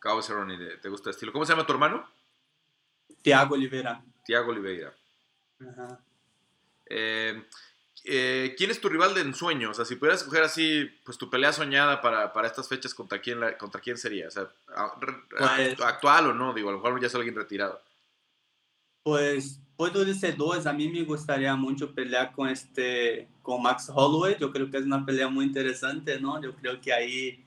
Cowboy 0.00 0.22
Cerrone, 0.22 0.56
¿te 0.82 0.88
gusta 0.88 1.10
el 1.10 1.14
estilo? 1.14 1.32
¿Cómo 1.32 1.44
se 1.44 1.52
llama 1.52 1.66
tu 1.66 1.72
hermano? 1.72 2.08
Tiago 3.22 3.54
Oliveira. 3.54 4.02
Tiago 4.24 4.50
Oliveira. 4.50 4.94
Eh, 6.86 7.42
eh, 8.04 8.54
¿Quién 8.56 8.70
es 8.70 8.80
tu 8.80 8.90
rival 8.90 9.14
de 9.14 9.22
ensueño? 9.22 9.70
O 9.70 9.74
sea, 9.74 9.86
si 9.86 9.96
pudieras 9.96 10.20
escoger 10.20 10.42
así, 10.42 10.84
pues 11.04 11.16
tu 11.16 11.30
pelea 11.30 11.52
soñada 11.52 12.02
para, 12.02 12.32
para 12.34 12.48
estas 12.48 12.68
fechas, 12.68 12.94
¿contra 12.94 13.20
quién, 13.20 13.40
¿contra 13.58 13.80
quién 13.80 13.96
sería? 13.96 14.28
O 14.28 14.30
sea, 14.30 14.50
pues 15.30 15.80
actual 15.80 16.28
o 16.28 16.34
no, 16.34 16.52
digo, 16.52 16.68
a 16.68 16.72
lo 16.72 16.78
mejor 16.78 17.00
ya 17.00 17.06
es 17.06 17.14
alguien 17.14 17.34
retirado. 17.34 17.80
Pues 19.02 19.60
Pues 19.76 19.92
do 19.92 20.04
DC2, 20.04 20.66
a 20.66 20.72
mí 20.72 20.88
me 20.88 21.02
gustaría 21.02 21.54
mucho 21.56 21.92
pelear 21.92 22.32
con 22.32 22.48
este 22.48 23.28
con 23.42 23.62
Max 23.62 23.90
Holloway. 23.92 24.36
Yo 24.38 24.52
creo 24.52 24.70
que 24.70 24.78
es 24.78 24.84
una 24.84 25.04
pelea 25.04 25.28
muy 25.28 25.44
interesante, 25.44 26.20
¿no? 26.20 26.40
Yo 26.40 26.54
creo 26.54 26.80
que 26.80 26.92
ahí, 26.92 27.44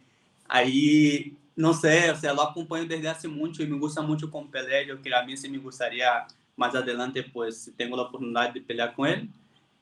ahí 0.47 1.37
no 1.55 1.73
sé, 1.73 2.11
o 2.11 2.15
sea, 2.15 2.33
lo 2.33 2.43
acompaño 2.43 2.85
desde 2.85 3.09
hace 3.09 3.27
mucho 3.27 3.63
y 3.63 3.67
me 3.67 3.79
gusta 3.79 4.01
mucho 4.01 4.29
con 4.29 4.51
pelea. 4.51 4.81
Yo 4.85 5.01
creo 5.01 5.01
que 5.01 5.15
a 5.15 5.25
mí 5.25 5.35
sí 5.35 5.49
me 5.49 5.57
gustaría 5.57 6.27
más 6.55 6.75
adelante, 6.75 7.23
pues, 7.23 7.63
si 7.63 7.71
tengo 7.71 7.95
la 7.95 8.03
oportunidad 8.03 8.53
de 8.53 8.61
pelear 8.61 8.93
con 8.93 9.07
él. 9.07 9.29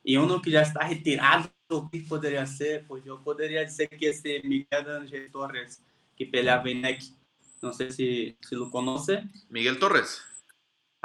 Y 0.03 0.15
uno 0.17 0.41
que 0.41 0.51
ya 0.51 0.61
está 0.61 0.87
retirado, 0.87 1.49
¿qué 1.91 2.05
podría 2.07 2.45
ser? 2.45 2.85
Pues 2.87 3.03
yo 3.03 3.21
podría 3.21 3.61
decir 3.61 3.89
que 3.89 4.09
ese 4.09 4.41
Miguel 4.43 4.89
Ángel 5.01 5.31
Torres, 5.31 5.81
que 6.15 6.25
peleaba 6.25 6.69
en 6.69 6.81
NEC. 6.81 7.01
No 7.61 7.73
sé 7.73 7.91
si, 7.91 8.37
si 8.39 8.55
lo 8.55 8.69
conoce. 8.69 9.23
Miguel 9.49 9.79
Torres. 9.79 10.21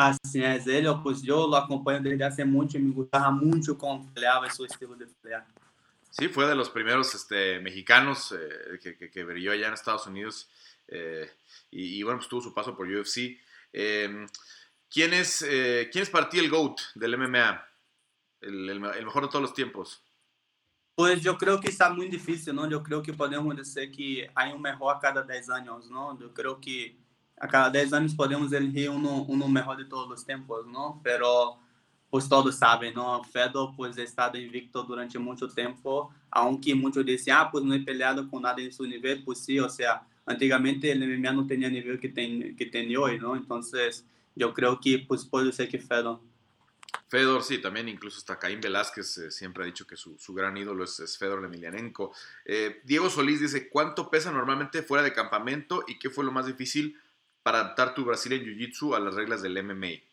Así 0.01 0.43
es, 0.43 0.67
él, 0.67 0.89
pues 1.03 1.21
yo 1.21 1.47
lo 1.47 1.59
acompaño 1.59 2.01
desde 2.01 2.25
hace 2.25 2.43
mucho 2.43 2.79
y 2.79 2.81
me 2.81 2.95
gustaba 2.95 3.31
mucho 3.31 3.77
cómo 3.77 4.11
peleaba 4.15 4.49
su 4.49 4.65
estilo 4.65 4.95
de 4.95 5.07
pelear. 5.21 5.47
Sí, 6.09 6.29
fue 6.29 6.47
de 6.47 6.55
los 6.55 6.71
primeros 6.71 7.15
este, 7.15 7.61
mexicanos 7.61 8.33
eh, 8.33 8.79
que, 8.83 8.97
que, 8.97 9.11
que, 9.11 9.25
brilló 9.25 9.53
allá 9.53 9.69
en 9.69 9.75
Estados 9.75 10.07
Unidos 10.07 10.49
eh, 10.89 11.31
y, 11.71 11.99
y, 11.99 12.03
bueno, 12.03 12.19
pues 12.19 12.31
tuvo 12.31 12.41
su 12.41 12.55
paso 12.55 12.75
por 12.75 12.89
UFC. 12.89 13.39
Eh, 13.75 14.27
¿quién, 14.89 15.13
es, 15.13 15.43
eh, 15.47 15.91
¿Quién 15.93 16.05
es 16.05 16.09
para 16.09 16.31
ti 16.31 16.39
el 16.39 16.49
GOAT 16.49 16.81
del 16.95 17.19
MMA? 17.19 17.63
El, 18.41 18.71
el, 18.71 18.83
el, 18.83 19.05
mejor 19.05 19.25
de 19.25 19.29
todos 19.29 19.43
los 19.43 19.53
tiempos. 19.53 20.03
Pues 20.95 21.21
yo 21.21 21.37
creo 21.37 21.61
que 21.61 21.69
está 21.69 21.91
muy 21.91 22.09
difícil, 22.09 22.55
¿no? 22.55 22.67
Yo 22.67 22.83
creo 22.83 23.03
que 23.03 23.13
podemos 23.13 23.55
decir 23.55 23.93
que 23.93 24.31
hay 24.35 24.51
un 24.51 24.63
mejor 24.63 24.99
cada 24.99 25.25
10 25.25 25.51
años, 25.51 25.91
¿no? 25.91 26.19
Yo 26.19 26.33
creo 26.33 26.59
que 26.59 26.97
a 27.41 27.49
cada 27.49 27.71
10 27.71 27.95
anos 27.95 28.15
podemos 28.15 28.53
elegir 28.53 28.91
um, 28.91 29.23
um 29.23 29.49
melhor 29.49 29.75
de 29.75 29.87
todos 29.87 30.21
os 30.21 30.25
tempos, 30.25 30.67
não? 30.67 31.01
Pero, 31.03 31.57
pues 32.11 32.29
todos 32.29 32.55
sabem, 32.55 32.93
não? 32.93 33.25
Fedor, 33.25 33.75
pues, 33.75 33.97
ha 33.97 34.03
estado 34.03 34.37
invicto 34.37 34.83
durante 34.83 35.19
muito 35.19 35.49
tempo, 35.49 36.13
aunque 36.31 36.75
muitos 36.75 37.03
dizem, 37.03 37.33
ah, 37.33 37.47
pues, 37.47 37.65
não 37.65 37.75
é 37.75 37.79
peleado 37.79 38.29
com 38.29 38.39
nada 38.39 38.61
em 38.61 38.71
seu 38.71 38.85
nível, 38.85 39.23
pues 39.25 39.39
sí, 39.39 39.59
o 39.59 39.71
sea, 39.71 40.03
antigamente 40.27 40.87
el 40.87 41.01
MMA 41.01 41.33
não 41.33 41.47
tinha 41.47 41.71
nível 41.71 41.99
que 41.99 42.11
tem, 42.11 42.55
que 42.55 42.67
tem 42.67 42.95
hoje, 42.97 43.19
não? 43.19 43.35
Então, 43.35 43.59
eu 44.37 44.53
creio 44.53 44.77
que, 44.79 44.99
pues, 44.99 45.25
pode 45.25 45.51
ser 45.55 45.67
que 45.67 45.79
Fedor. 45.79 46.21
Fedor, 47.09 47.43
sí, 47.43 47.59
también 47.59 47.89
incluso 47.89 48.19
hasta 48.19 48.39
Caín 48.39 48.61
Velázquez 48.61 49.19
eh, 49.19 49.31
siempre 49.31 49.65
ha 49.65 49.67
dicho 49.67 49.85
que 49.85 49.97
su, 49.97 50.17
su 50.19 50.33
gran 50.33 50.57
ídolo 50.57 50.85
es, 50.85 51.01
es 51.01 51.19
Fedor 51.19 51.45
Emelianenko. 51.45 52.13
Eh, 52.45 52.83
Diego 52.85 53.11
Solís 53.11 53.41
dice, 53.41 53.69
¿cuánto 53.69 54.09
pesa 54.11 54.31
normalmente 54.31 54.83
fuera 54.83 55.03
de 55.03 55.13
campamento 55.13 55.83
y 55.89 55.99
qué 55.99 56.09
fue 56.09 56.25
lo 56.25 56.31
más 56.31 56.47
difícil 56.47 56.97
para 57.43 57.61
adaptar 57.61 57.95
tu 57.95 58.05
Brazilian 58.05 58.43
Jiu-Jitsu 58.43 58.95
a 58.95 59.01
las 59.01 59.15
reglas 59.15 59.43
del 59.43 59.63
MMA? 59.63 60.11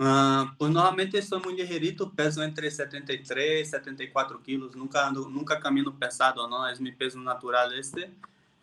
Uh, 0.00 0.54
pues 0.56 0.70
normalmente 0.70 1.20
soy 1.20 1.40
muy 1.40 1.56
ligerito, 1.56 2.12
peso 2.14 2.42
entre 2.42 2.70
73 2.70 3.66
y 3.66 3.70
74 3.70 4.40
kilos, 4.42 4.76
nunca, 4.76 5.06
ando, 5.06 5.28
nunca 5.28 5.58
camino 5.58 5.98
pesado, 5.98 6.48
¿no? 6.48 6.68
Es 6.68 6.80
mi 6.80 6.92
peso 6.92 7.18
natural 7.18 7.76
este. 7.76 8.14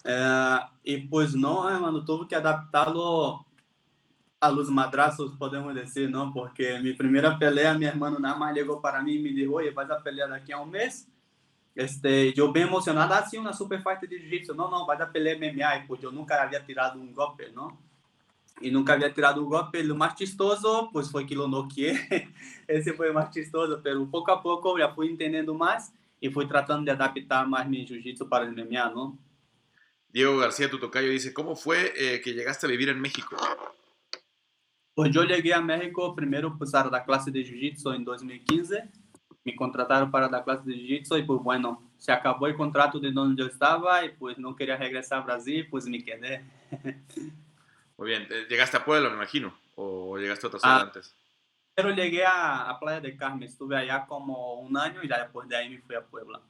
Uh, 0.06 0.60
y 0.84 0.98
pues 0.98 1.36
no, 1.36 1.70
hermano, 1.70 2.06
tuve 2.06 2.28
que 2.28 2.36
adaptarlo 2.36 3.46
a 4.40 4.52
los 4.52 4.70
madrazos, 4.70 5.36
podemos 5.38 5.76
decir, 5.76 6.10
¿no? 6.10 6.32
Porque 6.32 6.80
mi 6.80 6.94
primera 6.94 7.38
pelea, 7.38 7.74
mi 7.74 7.86
hermano 7.86 8.18
nada 8.20 8.36
más 8.36 8.56
llegó 8.56 8.82
para 8.82 9.02
mí 9.02 9.16
y 9.16 9.20
me 9.20 9.30
dijo, 9.30 9.56
oye, 9.56 9.72
vas 9.72 9.90
a 9.90 10.02
pelear 10.02 10.32
aquí 10.32 10.52
a 10.52 10.60
un 10.60 10.70
mes. 10.70 11.08
Este, 11.76 12.34
eu 12.38 12.52
bem 12.52 12.64
emocionado, 12.64 13.14
assim, 13.14 13.38
uma 13.38 13.52
super 13.52 13.84
fight 13.84 14.08
de 14.08 14.18
jiu-jitsu. 14.18 14.56
Não, 14.56 14.72
não, 14.72 14.86
vai 14.86 14.98
dar 14.98 15.08
peleia 15.08 15.38
MMA, 15.38 15.86
porque 15.88 16.06
eu 16.06 16.12
nunca 16.12 16.42
havia 16.42 16.62
tirado 16.62 17.00
um 17.00 17.12
golpe, 17.12 17.52
não? 17.54 17.78
E 18.62 18.72
nunca 18.72 18.94
havia 18.94 19.12
tirado 19.12 19.44
um 19.44 19.50
golpe. 19.50 19.82
O 19.82 19.96
mais 19.96 20.18
chistoso, 20.18 20.90
pois 20.94 21.12
foi 21.12 21.26
que 21.26 21.36
lo 21.36 21.48
noqueé. 21.48 22.30
Esse 22.66 22.94
foi 22.94 23.12
o 23.12 23.14
mais 23.14 23.34
chistoso, 23.34 23.82
pero 23.84 24.08
pouco 24.08 24.32
a 24.32 24.38
pouco 24.38 24.70
eu 24.70 24.80
já 24.80 24.94
fui 24.94 25.12
entendendo 25.12 25.54
mais 25.54 25.94
e 26.22 26.32
fui 26.32 26.48
tratando 26.48 26.86
de 26.86 26.92
adaptar 26.92 27.46
mais 27.46 27.68
meu 27.68 27.86
jiu-jitsu 27.86 28.26
para 28.28 28.46
o 28.46 28.52
MMA, 28.52 28.90
não? 28.92 29.18
Diego 30.10 30.38
García 30.38 30.70
Tutocayo 30.70 31.12
dice, 31.12 31.34
¿cómo 31.34 31.58
fue 31.58 31.92
eh, 31.98 32.22
que 32.22 32.34
llegaste 32.34 32.66
a 32.66 32.70
vivir 32.70 32.88
en 32.88 33.02
México? 33.02 33.36
Pues 34.96 35.12
yo 35.12 35.26
llegué 35.26 35.54
a 35.54 35.60
México 35.60 36.16
primero 36.16 36.58
pues, 36.58 36.74
a 36.74 36.90
la 36.90 37.04
clase 37.04 37.32
de 37.32 37.44
Jiu-Jitsu 37.44 37.94
en 37.94 38.06
2015 38.06 39.05
me 39.46 39.56
contrataram 39.56 40.10
para 40.10 40.28
dar 40.28 40.44
clase 40.44 40.66
de 40.66 40.74
jiu-jitsu 40.74 41.18
e 41.18 41.24
pues 41.24 41.42
bueno, 41.42 41.82
se 42.00 42.12
acabou 42.12 42.50
o 42.50 42.58
contrato 42.58 43.00
de 43.00 43.18
onde 43.18 43.42
eu 43.42 43.48
estava 43.48 44.04
e 44.04 44.10
pues 44.10 44.38
não 44.38 44.56
queria 44.56 44.76
regressar 44.76 45.20
ao 45.20 45.26
Brasil, 45.26 45.68
pues 45.70 45.86
me 45.86 46.02
quedé. 46.02 46.44
Muy 47.98 48.08
bien, 48.10 48.28
eh, 48.30 48.48
llegaste 48.50 48.76
a 48.76 48.84
Puebla, 48.84 49.10
me 49.10 49.16
imagino, 49.16 49.54
o 49.76 50.18
llegaste 50.18 50.46
a 50.46 50.50
otra 50.50 50.60
ciudad 50.60 50.80
ah, 50.80 50.82
antes. 50.82 51.16
Pero 51.76 51.92
llegué 51.92 52.26
a, 52.26 52.70
a, 52.70 52.80
Playa 52.80 53.00
del 53.00 53.18
Carmen, 53.18 53.44
estuve 53.44 53.78
allá 53.78 54.06
como 54.08 54.56
un 54.56 54.76
año 54.76 55.02
y 55.04 55.08
ya 55.08 55.20
después 55.20 55.48
de 55.48 55.56
ahí 55.56 55.70
me 55.70 55.80
fui 55.80 55.96
a 55.96 56.02
Puebla. 56.02 56.42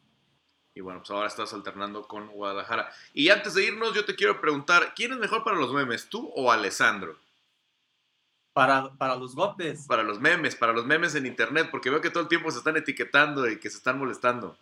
Y 0.73 0.81
bueno, 0.81 0.99
pues 0.99 1.11
ahora 1.11 1.27
estás 1.27 1.53
alternando 1.53 2.07
con 2.07 2.27
Guadalajara. 2.27 2.91
Y 3.13 3.29
antes 3.29 3.53
de 3.53 3.65
irnos, 3.65 3.93
yo 3.93 4.05
te 4.05 4.15
quiero 4.15 4.41
preguntar, 4.41 4.93
¿quién 4.95 5.13
es 5.13 5.19
mejor 5.19 5.43
para 5.43 5.57
los 5.57 5.71
memes, 5.71 6.09
tú 6.09 6.31
o 6.35 6.51
Alessandro? 6.51 7.17
Para, 8.55 8.89
para 8.97 9.17
los 9.17 9.35
golpes. 9.35 9.85
Para 9.85 10.01
los 10.01 10.17
memes, 10.21 10.55
para 10.55 10.71
los 10.71 10.85
memes 10.85 11.13
en 11.13 11.25
internet, 11.25 11.67
porque 11.69 11.89
veo 11.89 11.99
que 11.99 12.09
todo 12.09 12.23
el 12.23 12.29
tiempo 12.29 12.49
se 12.51 12.59
están 12.59 12.77
etiquetando 12.77 13.49
y 13.49 13.59
que 13.59 13.69
se 13.69 13.75
están 13.75 13.99
molestando. 13.99 14.55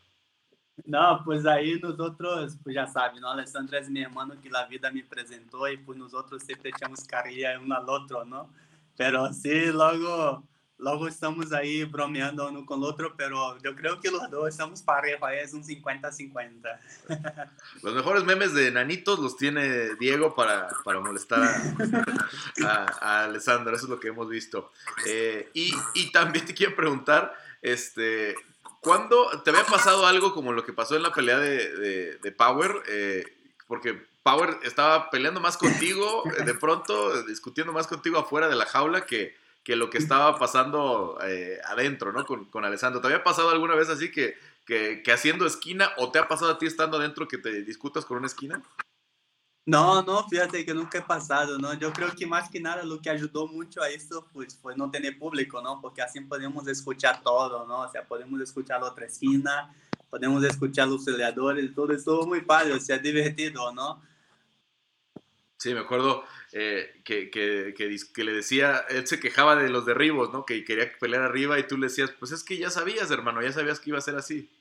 Não, 0.87 1.23
pois 1.23 1.45
aí 1.45 1.79
nos 1.79 1.99
outros, 1.99 2.57
pues 2.63 2.73
já 2.73 2.87
sabe, 2.87 3.19
não? 3.19 3.29
Alessandro 3.29 3.75
é 3.75 3.81
meu 3.89 4.01
irmão 4.01 4.27
que 4.41 4.49
a 4.55 4.65
vida 4.65 4.89
me 4.89 5.01
apresentou 5.01 5.69
e 5.69 5.77
pues 5.77 5.95
nós 5.95 6.11
outros 6.11 6.41
sempre 6.41 6.71
tínhamos 6.71 7.03
carinha 7.03 7.59
um 7.59 7.71
ao 7.71 7.87
outro, 7.87 8.25
não? 8.25 8.49
Pero 8.97 9.31
sim, 9.31 9.69
logo 9.69 10.43
Luego 10.77 11.07
estamos 11.07 11.53
ahí 11.53 11.83
bromeando 11.85 12.49
uno 12.49 12.65
con 12.65 12.79
el 12.79 12.85
otro, 12.85 13.13
pero 13.15 13.57
yo 13.59 13.75
creo 13.75 14.01
que 14.01 14.09
los 14.11 14.29
dos 14.29 14.49
estamos 14.49 14.81
pareja, 14.81 15.33
es 15.35 15.53
un 15.53 15.63
50-50. 15.63 16.79
Los 17.83 17.93
mejores 17.93 18.23
memes 18.23 18.53
de 18.53 18.71
nanitos 18.71 19.19
los 19.19 19.37
tiene 19.37 19.95
Diego 19.95 20.35
para, 20.35 20.67
para 20.83 20.99
molestar 20.99 21.43
a, 21.43 22.65
a, 22.65 22.85
a, 22.99 23.23
Alessandro, 23.25 23.75
eso 23.75 23.85
es 23.85 23.89
lo 23.89 23.99
que 23.99 24.09
hemos 24.09 24.27
visto. 24.27 24.71
Eh, 25.05 25.49
y, 25.53 25.73
y, 25.93 26.11
también 26.11 26.45
te 26.45 26.53
quiero 26.53 26.75
preguntar, 26.75 27.33
este, 27.61 28.35
¿cuándo 28.81 29.29
te 29.43 29.51
había 29.51 29.65
pasado 29.65 30.07
algo 30.07 30.33
como 30.33 30.53
lo 30.53 30.65
que 30.65 30.73
pasó 30.73 30.95
en 30.95 31.03
la 31.03 31.13
pelea 31.13 31.39
de, 31.39 31.77
de, 31.77 32.17
de 32.17 32.31
Power? 32.31 32.83
Eh, 32.87 33.23
porque 33.67 34.05
Power 34.23 34.57
estaba 34.63 35.09
peleando 35.09 35.39
más 35.39 35.57
contigo, 35.57 36.23
de 36.45 36.53
pronto 36.53 37.23
discutiendo 37.23 37.73
más 37.73 37.87
contigo 37.87 38.17
afuera 38.17 38.47
de 38.47 38.55
la 38.55 38.65
jaula 38.65 39.05
que 39.05 39.35
que 39.63 39.75
lo 39.75 39.89
que 39.89 39.97
estaba 39.97 40.37
pasando 40.37 41.17
eh, 41.23 41.57
adentro, 41.65 42.11
¿no? 42.11 42.25
Con, 42.25 42.45
con, 42.45 42.65
Alessandro. 42.65 42.99
¿Te 42.99 43.07
había 43.07 43.23
pasado 43.23 43.49
alguna 43.49 43.75
vez 43.75 43.89
así 43.89 44.11
que, 44.11 44.35
que, 44.65 45.01
haciendo 45.11 45.45
esquina 45.45 45.91
o 45.97 46.11
te 46.11 46.19
ha 46.19 46.27
pasado 46.27 46.51
a 46.51 46.57
ti 46.57 46.65
estando 46.65 46.97
adentro 46.97 47.27
que 47.27 47.37
te 47.37 47.63
discutas 47.63 48.05
con 48.05 48.17
una 48.17 48.27
esquina? 48.27 48.61
No, 49.65 50.01
no, 50.01 50.27
fíjate 50.27 50.65
que 50.65 50.73
nunca 50.73 50.97
he 50.97 51.01
pasado, 51.01 51.57
¿no? 51.57 51.73
Yo 51.75 51.93
creo 51.93 52.13
que 52.13 52.27
más 52.27 52.49
que 52.49 52.59
nada 52.59 52.83
lo 52.83 52.99
que 52.99 53.09
ayudó 53.09 53.47
mucho 53.47 53.81
a 53.81 53.89
esto 53.89 54.27
pues, 54.33 54.57
fue 54.57 54.75
no 54.75 54.91
tener 54.91 55.17
público, 55.17 55.61
¿no? 55.61 55.79
Porque 55.79 56.01
así 56.01 56.19
podemos 56.19 56.67
escuchar 56.67 57.21
todo, 57.23 57.65
¿no? 57.65 57.81
O 57.81 57.89
sea, 57.89 58.05
podemos 58.05 58.41
escuchar 58.41 58.83
otra 58.83 59.05
esquina, 59.05 59.73
podemos 60.09 60.43
escuchar 60.43 60.89
los 60.89 61.05
peleadores, 61.05 61.73
todo 61.73 61.93
estuvo 61.93 62.27
muy 62.27 62.41
padre, 62.41 62.73
o 62.73 62.79
sea, 62.81 62.97
divertido, 62.97 63.71
¿no? 63.71 64.01
Sí, 65.63 65.73
me 65.73 65.79
acuerdo 65.79 66.25
eh, 66.51 66.99
que, 67.05 67.31
que, 67.31 67.73
que, 67.73 67.95
que, 68.13 68.23
le 68.25 68.33
decía, 68.33 68.83
él 68.89 69.07
se 69.07 69.21
quejaba 69.21 69.55
de 69.55 69.69
los 69.69 69.85
derribos, 69.85 70.33
¿no? 70.33 70.45
Que 70.45 70.65
quería 70.65 70.91
pelear 70.99 71.21
arriba 71.21 71.57
y 71.57 71.65
tú 71.65 71.77
le 71.77 71.87
decías, 71.87 72.11
pues 72.19 72.33
es 72.33 72.43
que 72.43 72.57
ya 72.57 72.69
sabías, 72.69 73.09
hermano, 73.11 73.41
ya 73.41 73.53
sabías 73.53 73.79
que 73.79 73.91
iba 73.91 73.97
a 73.97 74.01
ser 74.01 74.17
así. 74.17 74.51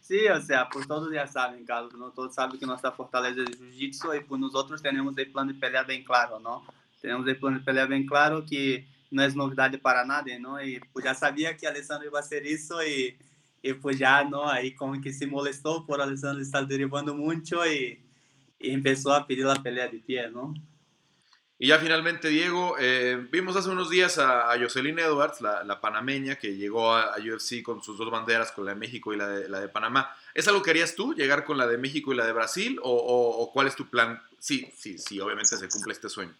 Sí, 0.00 0.26
o 0.28 0.40
sea, 0.40 0.70
pues 0.70 0.88
todos 0.88 1.12
ya 1.12 1.26
saben, 1.26 1.66
Carlos, 1.66 1.92
¿no? 1.92 2.10
Todos 2.10 2.34
saben 2.34 2.58
que 2.58 2.64
nuestra 2.64 2.90
fortaleza 2.90 3.42
es 3.42 3.60
jiu-jitsu 3.60 4.16
y 4.16 4.24
pues 4.24 4.40
nosotros 4.40 4.80
tenemos 4.80 5.18
el 5.18 5.30
plan 5.30 5.46
de 5.46 5.52
pelea 5.52 5.82
bien 5.82 6.04
claro, 6.04 6.40
¿no? 6.40 6.64
Tenemos 7.02 7.28
el 7.28 7.38
plan 7.38 7.58
de 7.58 7.60
pelea 7.60 7.84
bien 7.84 8.06
claro 8.06 8.46
que 8.46 8.88
no 9.10 9.22
es 9.22 9.36
novedad 9.36 9.78
para 9.82 10.06
nadie, 10.06 10.40
¿no? 10.40 10.58
Y 10.64 10.80
pues 10.90 11.04
ya 11.04 11.14
sabía 11.14 11.54
que 11.54 11.66
Alessandro 11.66 12.08
iba 12.08 12.18
a 12.18 12.22
hacer 12.22 12.46
eso 12.46 12.82
y, 12.82 13.14
y 13.60 13.74
pues 13.74 13.98
ya, 13.98 14.24
¿no? 14.24 14.48
Ahí 14.48 14.74
como 14.74 14.98
que 15.02 15.12
se 15.12 15.26
molestó 15.26 15.84
por 15.84 16.00
Alessandro 16.00 16.42
estar 16.42 16.66
derribando 16.66 17.14
mucho 17.14 17.66
y 17.66 18.05
empezó 18.72 19.12
a 19.12 19.26
pedir 19.26 19.44
la 19.44 19.62
pelea 19.62 19.88
de 19.88 19.98
pie, 19.98 20.30
¿no? 20.30 20.54
Y 21.58 21.68
ya 21.68 21.78
finalmente, 21.78 22.28
Diego, 22.28 22.76
eh, 22.78 23.26
vimos 23.32 23.56
hace 23.56 23.70
unos 23.70 23.88
días 23.88 24.18
a, 24.18 24.52
a 24.52 24.58
Jocelyn 24.58 24.98
Edwards, 24.98 25.40
la, 25.40 25.64
la, 25.64 25.80
panameña, 25.80 26.36
que 26.36 26.54
llegó 26.54 26.92
a, 26.92 27.14
a, 27.14 27.16
UFC 27.18 27.62
con 27.62 27.82
sus 27.82 27.96
dos 27.96 28.10
banderas, 28.10 28.52
con 28.52 28.66
la 28.66 28.72
de 28.72 28.78
México 28.78 29.14
y 29.14 29.16
la 29.16 29.26
de, 29.28 29.48
la 29.48 29.60
de 29.60 29.68
Panamá. 29.68 30.14
¿Es 30.34 30.46
algo 30.48 30.62
que 30.62 30.70
harías 30.70 30.94
tú, 30.94 31.14
llegar 31.14 31.44
con 31.44 31.56
la 31.56 31.66
de 31.66 31.78
México 31.78 32.12
y 32.12 32.16
la 32.16 32.26
de 32.26 32.32
Brasil? 32.32 32.78
¿O, 32.82 32.90
o, 32.90 33.42
o 33.42 33.52
cuál 33.52 33.68
es 33.68 33.74
tu 33.74 33.88
plan? 33.88 34.22
Sí, 34.38 34.70
sí, 34.76 34.98
sí, 34.98 35.18
obviamente 35.18 35.56
se 35.56 35.68
cumple 35.68 35.94
este 35.94 36.10
sueño. 36.10 36.36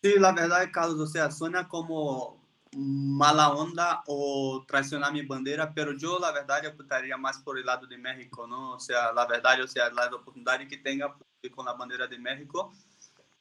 Sí, 0.00 0.14
la 0.18 0.32
verdad, 0.32 0.70
Carlos, 0.72 0.98
o 1.00 1.06
sea, 1.06 1.30
suena 1.30 1.68
como 1.68 2.47
mala 2.78 3.50
onda 3.50 4.02
o 4.06 4.64
traicionar 4.66 5.12
mi 5.12 5.22
bandera, 5.22 5.72
pero 5.74 5.96
yo 5.96 6.18
la 6.18 6.30
verdad 6.30 6.64
optaría 6.66 7.16
más 7.16 7.38
por 7.38 7.58
el 7.58 7.66
lado 7.66 7.86
de 7.86 7.98
México, 7.98 8.46
¿no? 8.46 8.74
O 8.74 8.80
sea, 8.80 9.12
la 9.12 9.26
verdad, 9.26 9.60
o 9.62 9.66
sea, 9.66 9.90
la 9.90 10.06
oportunidad 10.06 10.58
que 10.68 10.76
tenga 10.78 11.16
con 11.54 11.66
la 11.66 11.72
bandera 11.72 12.06
de 12.06 12.18
México, 12.18 12.72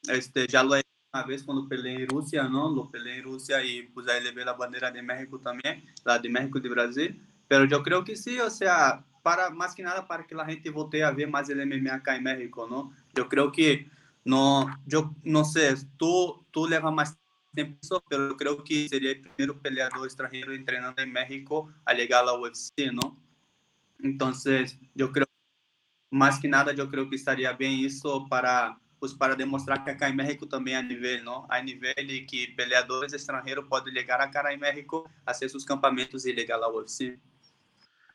este, 0.07 0.47
ya 0.47 0.63
lo 0.63 0.75
he 0.75 0.81
vez 1.25 1.43
cuando 1.43 1.67
peleé 1.67 2.03
en 2.03 2.09
Rusia, 2.09 2.43
¿no? 2.43 2.69
Lo 2.69 2.89
peleé 2.91 3.17
en 3.17 3.23
Rusia 3.23 3.63
y 3.63 3.83
pues 3.83 4.07
ahí 4.07 4.23
le 4.23 4.31
ve 4.31 4.45
la 4.45 4.53
bandera 4.53 4.91
de 4.91 5.01
México 5.01 5.39
también, 5.39 5.83
la 6.03 6.19
de 6.19 6.29
México 6.29 6.59
de 6.59 6.69
Brasil. 6.69 7.27
Pero 7.47 7.65
yo 7.65 7.81
creo 7.81 8.03
que 8.03 8.15
sí, 8.15 8.39
o 8.39 8.49
sea, 8.49 9.03
para 9.23 9.49
más 9.49 9.73
que 9.73 9.83
nada 9.83 10.07
para 10.07 10.25
que 10.25 10.35
la 10.35 10.45
gente 10.45 10.69
voltee 10.69 11.03
a 11.03 11.11
ver 11.11 11.29
más 11.29 11.49
el 11.49 11.65
MMA 11.65 11.95
acá 11.95 12.19
México, 12.19 12.67
¿no? 12.69 12.91
Yo 13.15 13.27
creo 13.27 13.51
que 13.51 13.89
no, 14.25 14.67
yo 14.85 15.13
no 15.23 15.45
sé, 15.45 15.75
tú, 15.97 16.45
tú 16.51 16.67
le 16.67 16.79
vas 16.79 16.93
más 16.93 17.17
pero 18.09 18.37
creo 18.37 18.63
que 18.63 18.87
sería 18.89 19.11
el 19.11 19.21
primer 19.21 19.57
peleador 19.59 20.05
extranjero 20.05 20.53
entrenando 20.53 21.01
en 21.01 21.11
México 21.11 21.71
a 21.85 21.93
llegar 21.93 22.23
a 22.23 22.25
la 22.27 22.33
UFC, 22.33 22.91
¿no? 22.91 23.17
Entonces, 23.99 24.77
yo 24.93 25.11
creo, 25.11 25.25
más 26.11 26.39
que 26.39 26.47
nada, 26.47 26.73
yo 26.73 26.89
creo 26.89 27.09
que 27.09 27.15
estaría 27.15 27.51
bien 27.53 27.85
eso 27.85 28.27
para 28.29 28.79
pues 28.99 29.13
para 29.13 29.35
demostrar 29.35 29.83
que 29.83 29.91
acá 29.91 30.07
en 30.07 30.15
México 30.15 30.47
también 30.47 30.77
hay 30.77 30.83
nivel, 30.85 31.23
¿no? 31.23 31.45
Hay 31.49 31.63
nivel 31.63 32.09
y 32.11 32.25
que 32.25 32.53
peleadores 32.55 33.13
extranjeros 33.13 33.65
pueden 33.69 33.93
llegar 33.93 34.21
acá 34.21 34.51
en 34.51 34.59
México, 34.59 35.09
hacer 35.25 35.49
sus 35.49 35.65
campamentos 35.65 36.25
y 36.25 36.33
llegar 36.33 36.57
a 36.57 36.61
la 36.61 36.69
UFC. 36.69 37.19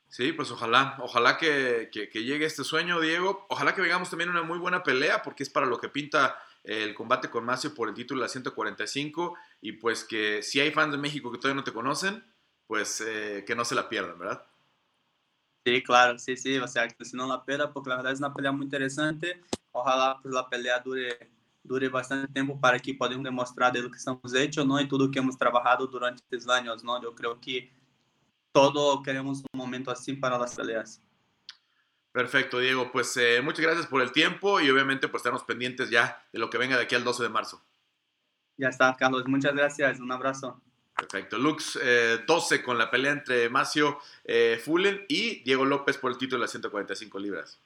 Sí, 0.09 0.31
pues 0.31 0.51
ojalá, 0.51 0.97
ojalá 0.99 1.37
que, 1.37 1.89
que, 1.91 2.23
llegue 2.23 2.45
este 2.45 2.63
sueño, 2.63 2.99
Diego. 2.99 3.47
Ojalá 3.49 3.73
que 3.73 3.81
vengamos 3.81 4.09
también 4.09 4.29
una 4.29 4.43
muy 4.43 4.59
buena 4.59 4.83
pelea, 4.83 5.23
porque 5.23 5.41
es 5.41 5.49
para 5.49 5.65
lo 5.65 5.79
que 5.79 5.89
pinta 5.89 6.37
el 6.63 6.95
combate 6.95 7.29
con 7.29 7.45
Macio 7.45 7.73
por 7.73 7.89
el 7.89 7.93
título 7.93 8.21
de 8.21 8.25
la 8.25 8.29
145. 8.29 9.35
Y 9.61 9.73
pues 9.73 10.03
que 10.03 10.41
si 10.41 10.59
hay 10.59 10.71
fans 10.71 10.91
de 10.91 10.97
México 10.97 11.31
que 11.31 11.37
todavía 11.37 11.59
no 11.59 11.63
te 11.63 11.73
conocen, 11.73 12.23
pues 12.67 13.01
eh, 13.01 13.43
que 13.45 13.55
no 13.55 13.65
se 13.65 13.75
la 13.75 13.89
pierdan, 13.89 14.17
¿verdad? 14.17 14.45
Sí, 15.65 15.81
claro, 15.81 16.19
sí, 16.19 16.35
sí, 16.35 16.57
o 16.57 16.67
sea, 16.67 16.87
que 16.87 17.05
si 17.05 17.15
no 17.15 17.25
la 17.25 17.45
pierda, 17.45 17.71
porque 17.71 17.89
la 17.89 17.95
verdad 17.95 18.11
es 18.11 18.19
una 18.19 18.33
pelea 18.33 18.51
muy 18.51 18.65
interesante. 18.65 19.41
Ojalá 19.71 20.19
pues, 20.21 20.33
la 20.33 20.49
pelea 20.49 20.79
dure, 20.79 21.31
dure 21.63 21.87
bastante 21.87 22.31
tiempo 22.33 22.59
para 22.59 22.77
que 22.79 22.93
podamos 22.93 23.23
demostrar 23.23 23.71
de 23.71 23.81
lo 23.81 23.89
que 23.89 23.97
estamos 23.97 24.33
hechos, 24.33 24.65
¿no? 24.65 24.79
Y 24.81 24.87
todo 24.87 25.05
lo 25.05 25.11
que 25.11 25.19
hemos 25.19 25.37
trabajado 25.37 25.87
durante 25.87 26.21
estos 26.29 26.49
años, 26.49 26.83
¿no? 26.83 27.01
Yo 27.01 27.15
creo 27.15 27.39
que 27.39 27.71
todo 28.51 29.01
queremos 29.01 29.39
un 29.39 29.59
momento 29.59 29.89
así 29.89 30.13
para 30.13 30.37
las 30.37 30.55
peleas. 30.55 31.01
Perfecto, 32.13 32.59
Diego. 32.59 32.91
Pues 32.91 33.17
eh, 33.17 33.41
muchas 33.43 33.61
gracias 33.61 33.87
por 33.87 33.99
el 33.99 34.11
tiempo 34.11 34.61
y 34.61 34.69
obviamente 34.69 35.07
pues 35.07 35.21
estarnos 35.21 35.43
pendientes 35.43 35.89
ya 35.89 36.23
de 36.31 36.37
lo 36.37 36.47
que 36.47 36.59
venga 36.59 36.77
de 36.77 36.83
aquí 36.83 36.93
al 36.93 37.03
12 37.03 37.23
de 37.23 37.29
marzo. 37.29 37.65
Ya 38.55 38.69
está, 38.69 38.95
Carlos. 38.95 39.27
Muchas 39.27 39.55
gracias. 39.55 39.99
Un 39.99 40.11
abrazo. 40.11 40.61
Perfecto. 40.95 41.39
Lux 41.39 41.73
12 42.27 42.55
eh, 42.55 42.61
con 42.61 42.77
la 42.77 42.91
pelea 42.91 43.13
entre 43.13 43.49
Macio 43.49 43.99
eh, 44.25 44.61
Fullen 44.63 45.05
y 45.09 45.43
Diego 45.43 45.65
López 45.65 45.97
por 45.97 46.11
el 46.11 46.19
título 46.19 46.37
de 46.37 46.43
las 46.43 46.51
145 46.51 47.17
libras. 47.17 47.59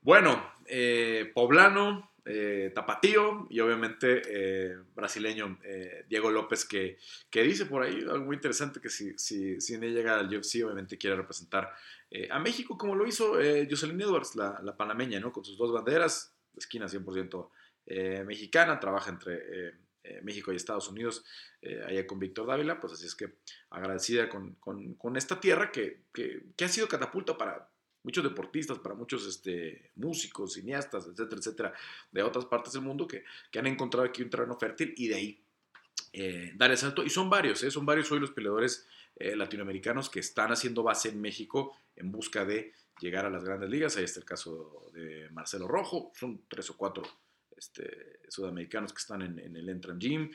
Bueno, 0.00 0.42
Poblano, 1.34 2.10
eh, 2.30 2.72
tapatío 2.74 3.46
y 3.48 3.58
obviamente 3.60 4.20
eh, 4.26 4.76
brasileño 4.94 5.58
eh, 5.64 6.04
Diego 6.10 6.30
López 6.30 6.66
que, 6.66 6.98
que, 7.30 7.42
dice 7.42 7.64
por 7.64 7.82
ahí 7.82 8.02
algo 8.02 8.26
muy 8.26 8.36
interesante 8.36 8.82
que 8.82 8.90
si, 8.90 9.16
si, 9.16 9.58
si 9.62 9.78
llega 9.78 10.18
al 10.18 10.26
UFC 10.26 10.62
obviamente 10.62 10.98
quiere 10.98 11.16
representar 11.16 11.72
a 12.30 12.38
México 12.38 12.76
como 12.76 12.94
lo 12.94 13.06
hizo 13.06 13.34
Jocelyn 13.34 14.00
Edwards, 14.00 14.34
la, 14.34 14.60
la, 14.62 14.76
panameña, 14.76 15.20
¿no? 15.20 15.30
con 15.30 15.44
sus 15.44 15.58
dos 15.58 15.72
banderas, 15.72 16.34
esquina 16.56 16.86
100% 16.86 17.50
mexicana, 18.24 18.80
trabaja 18.80 19.10
entre 19.10 19.74
México 20.22 20.50
y 20.50 20.56
Estados 20.56 20.88
Unidos, 20.88 21.24
allá 21.86 22.06
con 22.06 22.18
Víctor 22.18 22.46
Dávila, 22.46 22.80
pues 22.80 22.94
así 22.94 23.04
es 23.04 23.14
que 23.14 23.36
agradecida 23.68 24.30
con, 24.30 24.54
con, 24.54 25.16
esta 25.18 25.38
tierra 25.38 25.70
que, 25.70 26.04
que 26.14 26.64
ha 26.64 26.68
sido 26.68 26.88
catapulta 26.88 27.36
para 27.36 27.68
muchos 28.02 28.24
deportistas, 28.24 28.78
para 28.78 28.94
muchos 28.94 29.26
este, 29.26 29.90
músicos, 29.96 30.54
cineastas, 30.54 31.06
etcétera, 31.06 31.38
etcétera, 31.38 31.74
de 32.10 32.22
otras 32.22 32.44
partes 32.46 32.72
del 32.72 32.82
mundo 32.82 33.06
que, 33.06 33.24
que 33.50 33.58
han 33.58 33.66
encontrado 33.66 34.06
aquí 34.06 34.22
un 34.22 34.30
terreno 34.30 34.56
fértil 34.56 34.94
y 34.96 35.08
de 35.08 35.14
ahí 35.14 35.42
eh, 36.12 36.52
dar 36.56 36.70
el 36.70 36.76
salto. 36.76 37.04
Y 37.04 37.10
son 37.10 37.28
varios, 37.28 37.62
¿eh? 37.62 37.70
son 37.70 37.84
varios 37.84 38.10
hoy 38.10 38.20
los 38.20 38.30
peleadores 38.30 38.86
eh, 39.16 39.36
latinoamericanos 39.36 40.08
que 40.08 40.20
están 40.20 40.50
haciendo 40.52 40.82
base 40.82 41.10
en 41.10 41.20
México 41.20 41.76
en 41.96 42.10
busca 42.10 42.44
de 42.44 42.72
llegar 43.00 43.26
a 43.26 43.30
las 43.30 43.44
grandes 43.44 43.70
ligas. 43.70 43.96
Ahí 43.96 44.04
está 44.04 44.20
el 44.20 44.26
caso 44.26 44.90
de 44.92 45.28
Marcelo 45.30 45.68
Rojo, 45.68 46.12
son 46.14 46.42
tres 46.48 46.70
o 46.70 46.76
cuatro 46.76 47.02
este, 47.56 48.20
sudamericanos 48.28 48.92
que 48.92 48.98
están 48.98 49.22
en, 49.22 49.56
el 49.56 49.68
Entran 49.68 49.98
Gym. 49.98 50.30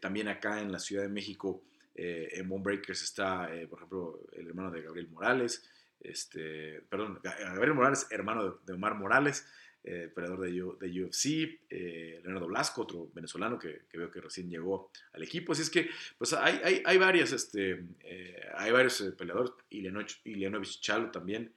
también 0.00 0.28
acá 0.28 0.60
en 0.60 0.72
la 0.72 0.78
Ciudad 0.78 1.02
de 1.02 1.08
México, 1.08 1.62
en 1.94 2.62
Breakers 2.62 3.02
está, 3.02 3.48
por 3.68 3.80
ejemplo, 3.80 4.20
el 4.32 4.46
hermano 4.46 4.70
de 4.70 4.82
Gabriel 4.82 5.08
Morales 5.08 5.68
este, 6.00 6.82
perdón, 6.88 7.20
Gabriel 7.22 7.74
Morales, 7.74 8.06
hermano 8.10 8.60
de, 8.64 8.72
Omar 8.72 8.94
Morales, 8.94 9.46
eh, 9.84 10.10
peleador 10.14 10.40
de, 10.40 11.02
UFC, 11.02 11.60
eh, 11.70 12.20
Leonardo 12.22 12.48
Blasco, 12.48 12.82
otro 12.82 13.10
venezolano 13.14 13.58
que, 13.58 13.82
veo 13.92 14.10
que 14.10 14.20
recién 14.20 14.50
llegó 14.50 14.90
al 15.12 15.22
equipo. 15.22 15.52
Así 15.52 15.62
es 15.62 15.70
que, 15.70 15.88
pues 16.16 16.32
hay, 16.32 16.60
hay, 16.62 16.82
hay 16.84 16.98
varias, 16.98 17.32
este, 17.32 17.84
eh, 18.00 18.40
hay 18.56 18.70
varios 18.70 19.00
peleadores, 19.16 19.52
Ilianovich 19.70 20.80
Chalo 20.80 21.10
también, 21.10 21.52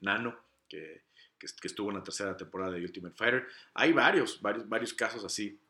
Nano, 0.00 0.38
que, 0.68 1.02
que, 1.38 1.46
estuvo 1.64 1.90
en 1.90 1.98
la 1.98 2.02
tercera 2.02 2.36
temporada 2.36 2.72
de 2.72 2.80
Ultimate 2.80 3.14
Fighter. 3.14 3.46
Hay 3.74 3.92
varios, 3.92 4.40
varios, 4.40 4.68
varios 4.68 4.94
casos 4.94 5.24
así 5.24 5.60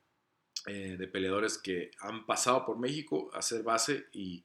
eh, 0.67 0.97
de 0.99 1.09
peleadores 1.09 1.57
que 1.59 1.91
han 2.01 2.27
pasado 2.27 2.67
por 2.67 2.79
México 2.79 3.31
a 3.33 3.39
hacer 3.39 3.63
base 3.63 4.07
y, 4.13 4.45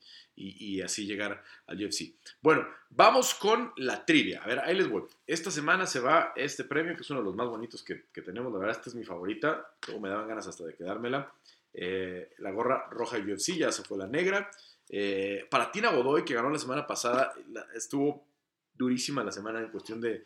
así 0.82 1.05
llegar 1.05 1.43
al 1.68 1.84
UFC. 1.84 2.13
Bueno, 2.41 2.68
vamos 2.89 3.34
con 3.36 3.74
la 3.78 4.05
trivia. 4.05 4.41
A 4.43 4.47
ver, 4.47 4.59
ahí 4.59 4.76
les 4.76 4.89
voy. 4.89 5.03
Esta 5.28 5.51
semana 5.51 5.86
se 5.86 5.99
va 5.99 6.34
este 6.36 6.63
premio, 6.63 6.95
que 6.95 7.01
es 7.01 7.09
uno 7.09 7.20
de 7.20 7.26
los 7.26 7.36
más 7.36 7.47
bonitos 7.47 7.84
que, 7.84 7.95
tenemos. 8.22 8.51
La 8.51 8.59
verdad, 8.59 8.78
esta 8.78 8.89
es 8.89 8.95
mi 8.95 9.03
favorita. 9.03 9.74
Luego 9.88 10.01
me 10.01 10.09
daban 10.09 10.28
ganas 10.28 10.47
hasta 10.47 10.66
de 10.66 10.76
quedármela. 10.76 11.34
Eh, 11.74 12.34
la 12.38 12.51
gorra 12.51 12.88
roja 12.91 13.18
UFC, 13.18 13.57
ya 13.57 13.72
se 13.72 13.84
fue 13.84 13.97
la 13.97 14.07
negra. 14.07 14.49
Eh, 14.89 15.47
para 15.49 15.72
Tina 15.72 15.91
Godoy, 15.91 16.24
que 16.24 16.34
ganó 16.34 16.49
la 16.49 16.59
semana 16.59 16.86
pasada, 16.86 17.34
estuvo 17.74 18.26
durísima 18.74 19.24
la 19.24 19.32
semana 19.32 19.59
en 19.59 19.70
cuestión 19.70 20.01
de 20.01 20.24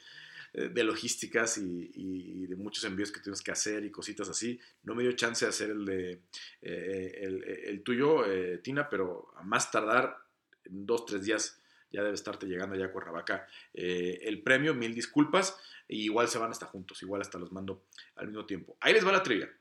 de 0.53 0.83
logísticas 0.83 1.57
y, 1.57 2.47
de 2.47 2.55
muchos 2.55 2.83
envíos 2.83 3.11
que 3.11 3.19
tuvimos 3.19 3.41
que 3.41 3.51
hacer 3.51 3.83
y 3.85 3.91
cositas 3.91 4.29
así. 4.29 4.59
No 4.83 4.95
me 4.95 5.03
dio 5.03 5.11
chance 5.11 5.45
de 5.45 5.49
hacer 5.49 5.71
el 5.71 5.85
de 5.85 6.21
eh, 6.61 7.65
el, 7.67 7.83
tuyo, 7.83 8.25
eh, 8.25 8.59
Tina, 8.59 8.89
pero 8.89 9.33
a 9.35 9.43
más 9.43 9.69
tardar, 9.71 10.17
en 10.63 10.85
dos, 10.85 11.05
tres 11.05 11.23
días 11.23 11.61
ya 11.91 12.03
debe 12.03 12.13
estarte 12.13 12.45
llegando 12.45 12.75
ya 12.75 12.85
a 12.85 12.91
Cuernavaca 12.91 13.47
el 13.73 14.43
premio, 14.43 14.75
mil 14.75 14.93
disculpas, 14.93 15.57
igual 15.87 16.27
se 16.27 16.37
van 16.37 16.51
hasta 16.51 16.67
juntos, 16.67 17.01
igual 17.01 17.21
hasta 17.21 17.39
los 17.39 17.51
mando 17.51 17.85
al 18.15 18.27
mismo 18.27 18.45
tiempo. 18.45 18.77
Ahí 18.79 18.93
les 18.93 19.03
va 19.05 19.11
la 19.11 19.23
trivia, 19.23 19.51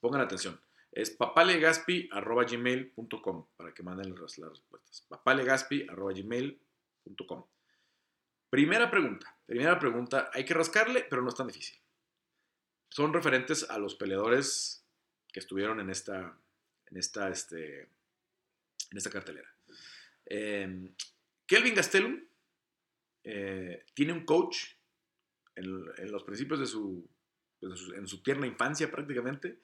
pongan 0.00 0.22
atención. 0.22 0.60
Es 0.90 1.10
papalegaspi.gmail.com 1.10 3.46
para 3.56 3.72
que 3.74 3.82
manden 3.82 4.14
las, 4.20 4.38
las 4.38 4.50
respuestas. 4.50 5.02
papalegaspi.gmail.com 5.08 7.44
Primera 8.50 8.90
pregunta. 8.90 9.36
Primera 9.46 9.78
pregunta. 9.78 10.30
Hay 10.32 10.44
que 10.44 10.54
rascarle, 10.54 11.06
pero 11.08 11.22
no 11.22 11.28
es 11.28 11.34
tan 11.34 11.46
difícil. 11.46 11.78
Son 12.88 13.12
referentes 13.12 13.68
a 13.68 13.78
los 13.78 13.94
peleadores 13.94 14.84
que 15.32 15.40
estuvieron 15.40 15.80
en 15.80 15.90
esta, 15.90 16.38
en 16.86 16.96
esta, 16.96 17.28
este, 17.28 17.82
en 17.82 18.96
esta 18.96 19.10
cartelera. 19.10 19.54
Em, 20.24 20.94
Kelvin 21.46 21.74
Gastelum 21.74 22.24
eh, 23.24 23.84
tiene 23.94 24.12
un 24.12 24.24
coach 24.24 24.64
en, 25.54 26.12
los 26.12 26.24
principios 26.24 26.60
de 26.60 26.66
su, 26.66 27.08
en 27.60 28.06
su 28.06 28.22
tierna 28.22 28.46
infancia 28.46 28.90
prácticamente, 28.90 29.60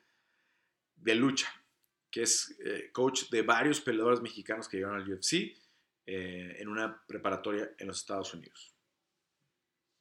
de 0.97 1.15
lucha, 1.15 1.49
que 2.11 2.23
es 2.23 2.57
eh, 2.65 2.91
coach 2.93 3.31
de 3.31 3.43
varios 3.43 3.81
peleadores 3.81 4.21
mexicanos 4.21 4.69
que 4.69 4.77
llegaron 4.77 5.01
al 5.01 5.13
UFC 5.13 5.57
eh, 6.07 6.57
en 6.59 6.69
una 6.69 7.03
preparatoria 7.07 7.71
en 7.79 7.87
los 7.87 7.99
Estados 7.99 8.35
Unidos. 8.35 8.75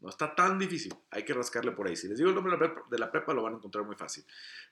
No 0.02 0.10
está 0.10 0.34
tan 0.34 0.58
difícil, 0.58 0.94
hay 1.12 1.24
que 1.24 1.34
rascarle 1.34 1.74
por 1.74 1.88
ahí. 1.88 1.96
Si 1.96 2.08
les 2.08 2.18
digo 2.18 2.30
el 2.30 2.36
nombre 2.36 2.58
de 2.90 2.98
la 2.98 3.12
prepa, 3.12 3.36
lo 3.36 3.44
van 3.44 3.54
a 3.54 3.58
encontrar 3.58 3.86
muy 3.86 3.96
fácil. 3.96 4.26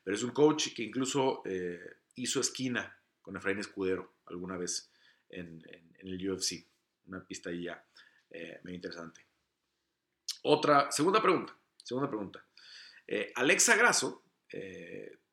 Pero 0.04 0.18
es 0.18 0.24
un 0.24 0.32
coach 0.32 0.74
que 0.76 0.82
incluso 0.82 1.44
eh, 1.46 1.98
hizo 2.16 2.40
esquina 2.40 2.98
con 3.22 3.38
Efraín 3.38 3.60
Escudero 3.60 4.16
alguna 4.26 4.58
vez 4.58 4.92
en, 5.30 5.64
el 6.00 6.32
UFC. 6.32 6.66
Una 7.06 7.24
pista 7.24 7.52
ahí 7.52 7.64
ya 7.64 7.86
eh, 8.32 8.60
muy 8.64 8.74
interesante. 8.74 9.24
Otra, 10.44 10.92
segunda 10.92 11.22
pregunta. 11.22 11.56
Segunda 11.84 12.10
pregunta. 12.10 12.44
Eh, 13.06 13.32
Alexa 13.36 13.76
Grasso 13.76 14.24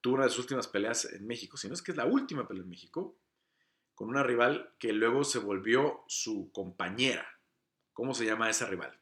tuvo 0.03 0.17
una 0.17 0.25
de 0.25 0.31
sus 0.31 0.41
últimas 0.41 0.69
peleas 0.69 1.07
en 1.07 1.27
México, 1.27 1.57
si 1.57 1.69
no 1.69 1.75
es 1.75 1.81
que 1.81 1.93
es 1.93 1.97
la 1.97 2.05
última 2.05 2.47
pelea 2.47 2.63
en 2.63 2.69
México, 2.69 3.17
con 3.97 4.09
una 4.09 4.23
rival 4.23 4.73
que 4.79 4.93
luego 4.93 5.25
se 5.25 5.41
volvió 5.41 6.05
su 6.07 6.53
compañera. 6.53 7.27
¿Cómo 7.93 8.15
se 8.15 8.27
llama 8.27 8.49
esa 8.49 8.67
rival? 8.67 8.97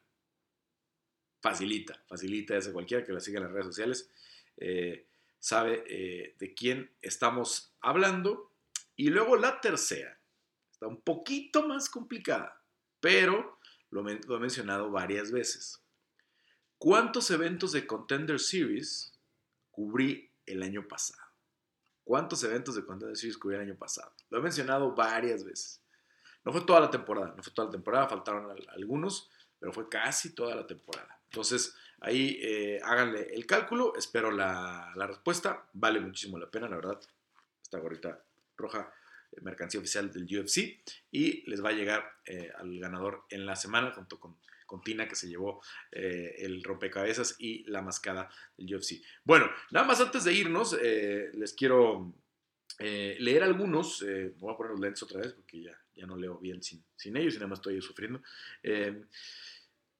facilita, 1.44 2.02
facilita 2.08 2.56
ese 2.56 2.72
cualquiera 2.72 3.04
que 3.04 3.12
la 3.12 3.20
siga 3.20 3.36
en 3.36 3.44
las 3.44 3.52
redes 3.52 3.66
sociales, 3.66 4.10
eh, 4.56 5.06
sabe 5.38 5.84
eh, 5.86 6.34
de 6.38 6.54
quién 6.54 6.90
estamos 7.02 7.70
hablando. 7.82 8.50
Y 8.96 9.10
luego 9.10 9.36
la 9.36 9.60
tercera, 9.60 10.18
está 10.72 10.86
un 10.86 11.02
poquito 11.02 11.68
más 11.68 11.90
complicada, 11.90 12.62
pero 12.98 13.58
lo, 13.90 14.08
he 14.08 14.40
mencionado 14.40 14.90
varias 14.90 15.32
veces. 15.32 15.82
¿Cuántos 16.78 17.30
eventos 17.30 17.72
de 17.72 17.86
Contender 17.86 18.40
Series 18.40 19.12
cubrí 19.70 20.30
el 20.46 20.62
año 20.62 20.88
pasado? 20.88 21.23
¿Cuántos 22.04 22.44
eventos 22.44 22.74
de 22.74 22.84
Contender 22.84 23.16
Series 23.16 23.38
cubrí 23.38 23.56
el 23.56 23.62
año 23.62 23.76
pasado? 23.76 24.12
Lo 24.30 24.38
he 24.38 24.42
mencionado 24.42 24.94
varias 24.94 25.42
veces. 25.42 25.80
No 26.44 26.52
fue 26.52 26.60
toda 26.60 26.80
la 26.80 26.90
temporada, 26.90 27.34
no 27.34 27.42
fue 27.42 27.52
toda 27.52 27.66
la 27.66 27.72
temporada, 27.72 28.08
faltaron 28.08 28.54
algunos, 28.68 29.30
pero 29.58 29.72
fue 29.72 29.88
casi 29.88 30.34
toda 30.34 30.54
la 30.54 30.66
temporada. 30.66 31.18
Entonces, 31.30 31.74
ahí 32.00 32.38
eh, 32.42 32.80
háganle 32.84 33.34
el 33.34 33.46
cálculo, 33.46 33.94
espero 33.96 34.30
la, 34.30 34.92
la, 34.94 35.06
respuesta, 35.06 35.66
vale 35.72 36.00
muchísimo 36.00 36.38
la 36.38 36.50
pena, 36.50 36.68
la 36.68 36.76
verdad. 36.76 37.00
Esta 37.62 37.78
gorrita 37.78 38.22
roja, 38.58 38.92
mercancía 39.42 39.80
oficial 39.80 40.12
del 40.12 40.24
UFC, 40.24 40.82
y 41.10 41.48
les 41.48 41.64
va 41.64 41.70
a 41.70 41.72
llegar 41.72 42.04
eh, 42.26 42.50
al 42.56 42.78
ganador 42.78 43.24
en 43.30 43.46
la 43.46 43.56
semana 43.56 43.92
junto 43.92 44.18
con, 44.18 44.36
Tina 44.84 45.06
que 45.06 45.14
se 45.14 45.28
llevó 45.28 45.62
el 45.92 46.64
rompecabezas 46.64 47.36
y 47.38 47.62
la 47.70 47.80
mascada 47.80 48.28
del 48.56 48.74
UFC. 48.74 48.94
Bueno, 49.22 49.48
nada 49.70 49.86
más 49.86 50.00
antes 50.00 50.24
de 50.24 50.32
irnos, 50.32 50.76
les 50.82 51.52
quiero 51.52 52.12
leer 52.80 53.44
algunos, 53.44 54.04
voy 54.36 54.52
a 54.52 54.56
poner 54.56 54.72
los 54.72 54.80
lentes 54.80 55.00
otra 55.04 55.20
vez 55.20 55.32
porque 55.32 55.62
ya, 55.62 55.80
ya 55.94 56.06
no 56.06 56.16
leo 56.16 56.38
bien 56.38 56.60
sin, 56.60 56.84
sin 56.96 57.16
ellos 57.16 57.34
y 57.34 57.36
nada 57.36 57.46
más 57.46 57.60
estoy 57.60 57.80
sufriendo. 57.80 58.20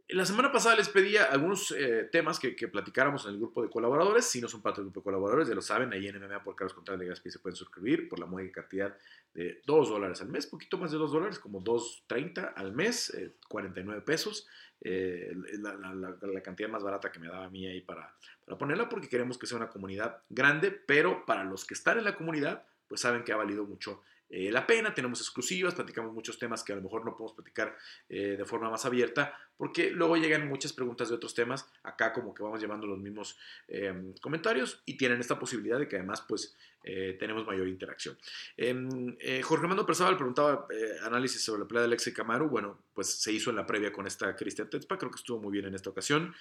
La 0.09 0.27
semana 0.27 0.53
pasada 0.53 0.77
les 0.77 0.91
pedía 0.91 1.25
algunos 1.25 1.71
eh, 1.71 2.09
temas 2.13 2.39
que, 2.39 2.53
platicáramos 2.69 3.25
en 3.25 3.33
el 3.33 3.39
grupo 3.39 3.63
de 3.63 3.71
colaboradores. 3.71 4.27
Si 4.27 4.39
no 4.39 4.49
son 4.49 4.61
parte 4.61 4.81
del 4.81 4.91
grupo 4.91 5.01
de 5.01 5.05
colaboradores, 5.05 5.49
ya 5.49 5.55
lo 5.55 5.63
saben, 5.63 5.95
ahí 5.95 6.07
en 6.07 6.21
MMA 6.21 6.45
por 6.45 6.55
Carlos 6.55 6.75
Contreras 6.75 7.01
de 7.01 7.07
Gaspi 7.07 7.31
se 7.31 7.39
pueden 7.39 7.57
suscribir 7.57 8.07
por 8.07 8.19
la 8.19 8.27
muy 8.27 8.53
cantidad 8.53 8.95
de 9.33 9.63
2 9.65 9.89
dólares 9.89 10.21
al 10.21 10.29
mes, 10.29 10.47
poquito 10.47 10.77
más 10.77 10.93
de 10.93 10.99
2 10.99 11.11
dólares, 11.11 11.39
como 11.39 11.65
2.30 11.65 12.53
al 12.55 12.73
mes, 12.75 13.17
49 13.49 13.99
eh, 13.99 14.03
pesos. 14.03 14.47
Eh, 14.83 15.35
la, 15.59 16.43
cantidad 16.43 16.69
más 16.69 16.83
barata 16.83 17.11
que 17.11 17.19
me 17.19 17.29
daba 17.29 17.47
a 17.47 17.51
mí 17.51 17.67
ahí 17.67 17.81
para 17.81 18.15
ponerla, 18.59 18.91
porque 18.91 19.09
queremos 19.09 19.39
que 19.39 19.47
sea 19.47 19.57
una 19.57 19.71
comunidad 19.71 20.23
grande, 20.29 20.71
pero 20.71 21.25
para 21.25 21.45
los 21.45 21.65
que 21.65 21.73
están 21.73 21.97
en 21.97 22.05
la 22.05 22.15
comunidad, 22.15 22.67
pues 22.89 23.01
saben 23.01 23.25
que 23.25 23.33
ha 23.33 23.37
valido 23.37 23.65
mucho 23.65 24.03
eh, 24.31 24.51
la 24.51 24.67
pena, 24.67 24.95
tenemos 24.95 25.21
exclusivas, 25.21 25.75
platicamos 25.75 26.13
muchos 26.13 26.39
temas 26.39 26.65
que 26.65 26.73
a 26.73 26.77
lo 26.77 26.83
mejor 26.83 27.05
no 27.05 27.13
podemos 27.13 27.35
platicar 27.35 27.77
eh, 28.09 28.37
de 28.39 28.45
forma 28.45 28.71
más 28.71 28.85
abierta, 28.85 29.39
porque 29.57 29.91
luego 29.91 30.17
llegan 30.17 30.49
muchas 30.49 30.73
preguntas 30.73 31.09
de 31.09 31.15
otros 31.15 31.35
temas, 31.35 31.71
acá 31.83 32.13
como 32.13 32.35
que 32.35 32.43
vamos 32.43 32.61
llevando 32.61 32.87
los 32.87 32.99
mismos 32.99 33.39
em, 33.69 34.13
comentarios 34.15 34.83
y 34.87 34.97
tienen 34.97 35.21
esta 35.21 35.39
posibilidad 35.39 35.79
de 35.79 35.87
que 35.87 35.97
además 35.97 36.23
pues 36.23 36.57
eh, 36.83 37.17
tenemos 37.19 37.47
mayor 37.47 37.69
interacción. 37.69 38.19
Em, 38.57 39.17
Jorge 39.43 39.63
Armando 39.63 39.87
Perzábal 39.87 40.17
preguntaba 40.17 40.67
análisis 41.03 41.45
sobre 41.45 41.61
la 41.63 41.69
pelea 41.69 41.83
de 41.83 41.87
Alexei 41.87 42.13
Camaru, 42.13 42.49
bueno, 42.49 42.79
pues 42.93 43.09
se 43.09 43.31
hizo 43.31 43.51
en 43.51 43.57
la 43.57 43.67
previa 43.67 43.93
con 43.93 44.07
esta 44.07 44.35
Cristian 44.35 44.69
Tetzpa, 44.69 44.99
creo 44.99 45.11
que 45.11 45.19
estuvo 45.19 45.39
muy 45.39 45.53
bien 45.53 45.67
en 45.67 45.75
esta 45.75 45.91
ocasión. 45.91 46.35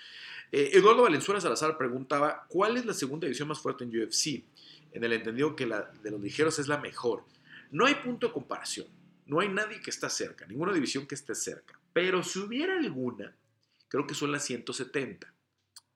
Eduardo 0.51 1.03
Valenzuela 1.03 1.41
Salazar 1.41 1.77
preguntaba, 1.77 2.45
¿cuál 2.47 2.77
es 2.77 2.85
la 2.85 2.93
segunda 2.93 3.25
división 3.25 3.47
más 3.47 3.59
fuerte 3.59 3.83
en 3.83 3.89
UFC? 3.89 4.43
En 4.91 5.03
el 5.03 5.13
entendido 5.13 5.55
que 5.55 5.65
la 5.65 5.91
de 6.03 6.11
los 6.11 6.21
ligeros 6.21 6.59
es 6.59 6.67
la 6.67 6.77
mejor. 6.77 7.23
No 7.73 7.87
hay 7.87 7.95
punto 7.95 8.27
de 8.27 8.33
comparación. 8.33 8.85
No 9.25 9.39
hay 9.39 9.49
nadie 9.49 9.81
que 9.81 9.89
está 9.89 10.07
cerca, 10.07 10.45
ninguna 10.45 10.73
división 10.73 11.07
que 11.07 11.15
esté 11.15 11.33
cerca. 11.33 11.79
Pero 11.91 12.21
si 12.21 12.37
hubiera 12.37 12.77
alguna, 12.77 13.35
creo 13.87 14.05
que 14.05 14.13
son 14.13 14.31
las 14.31 14.45
170, 14.45 15.33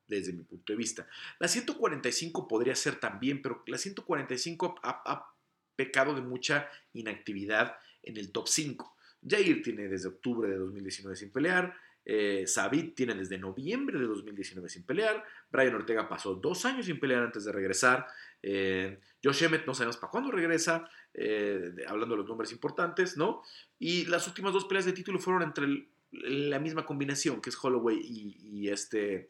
desde 0.08 0.34
mi 0.34 0.42
punto 0.44 0.74
de 0.74 0.78
vista. 0.78 1.08
La 1.38 1.48
145 1.48 2.48
podría 2.48 2.76
ser 2.76 3.00
también, 3.00 3.44
pero 3.44 3.64
la 3.68 3.78
145 3.78 4.80
ha, 4.82 5.34
pecado 5.76 6.16
de 6.16 6.22
mucha 6.22 6.68
inactividad 6.94 7.78
en 8.02 8.18
el 8.18 8.32
top 8.32 8.48
5. 8.48 8.98
Jair 9.30 9.62
tiene 9.62 9.88
desde 9.88 10.08
octubre 10.08 10.50
de 10.50 10.58
2019 10.58 11.16
sin 11.16 11.30
pelear. 11.30 11.76
Eh, 12.10 12.48
Sabit 12.48 12.96
tiene 12.96 13.14
desde 13.16 13.38
noviembre 13.38 14.00
de 14.00 14.06
2019 14.06 14.70
sin 14.70 14.84
pelear. 14.84 15.26
Brian 15.52 15.76
Ortega 15.76 16.08
pasó 16.08 16.36
dos 16.36 16.64
años 16.64 16.86
sin 16.86 17.02
pelear 17.02 17.22
antes 17.22 17.44
de 17.44 17.52
regresar. 17.52 18.08
Eh, 18.42 19.02
Josh 19.22 19.44
Emmett 19.44 19.68
no 19.68 19.74
sabemos 19.74 19.98
para 19.98 20.12
cuándo 20.12 20.32
regresa, 20.32 20.90
eh, 21.14 21.76
hablando 21.86 22.16
de 22.16 22.22
los 22.22 22.30
nombres 22.30 22.54
importantes, 22.54 23.18
¿no? 23.18 23.44
Y 23.78 24.06
las 24.06 24.26
últimas 24.26 24.54
dos 24.54 24.64
peleas 24.64 24.86
de 24.86 24.94
título 24.94 25.20
fueron 25.20 25.42
entre 25.44 25.90
la 26.12 26.60
misma 26.60 26.86
combinación, 26.86 27.42
que 27.42 27.50
es 27.50 27.58
Holloway 27.62 28.00
y, 28.00 28.70
este, 28.70 29.30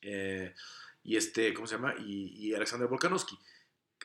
y 0.00 1.16
este, 1.16 1.52
¿cómo 1.52 1.66
se 1.66 1.74
llama? 1.74 1.94
Y, 1.98 2.54
Alexander 2.54 2.88
Volkanovski. 2.88 3.38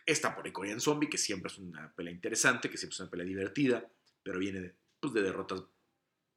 Está 0.05 0.35
por 0.35 0.45
el 0.45 0.51
Korean 0.51 0.81
Zombie, 0.81 1.09
que 1.09 1.17
siempre 1.17 1.49
es 1.49 1.57
una 1.57 1.93
pelea 1.93 2.13
interesante, 2.13 2.69
que 2.69 2.77
siempre 2.77 2.95
es 2.95 2.99
una 2.99 3.09
pelea 3.09 3.25
divertida, 3.25 3.89
pero 4.23 4.39
viene 4.39 4.59
de, 4.59 4.75
pues, 4.99 5.13
de 5.13 5.21
derrotas 5.21 5.63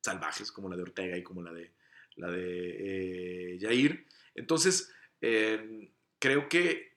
salvajes 0.01 0.53
como 0.53 0.69
la 0.69 0.77
de 0.77 0.83
Ortega 0.83 1.17
y 1.17 1.23
como 1.23 1.43
la 1.43 1.53
de, 1.53 1.71
la 2.17 2.31
de 2.31 3.55
eh, 3.55 3.59
Jair. 3.61 4.07
Entonces, 4.35 4.93
em, 5.21 5.89
creo 6.19 6.49
que 6.49 6.95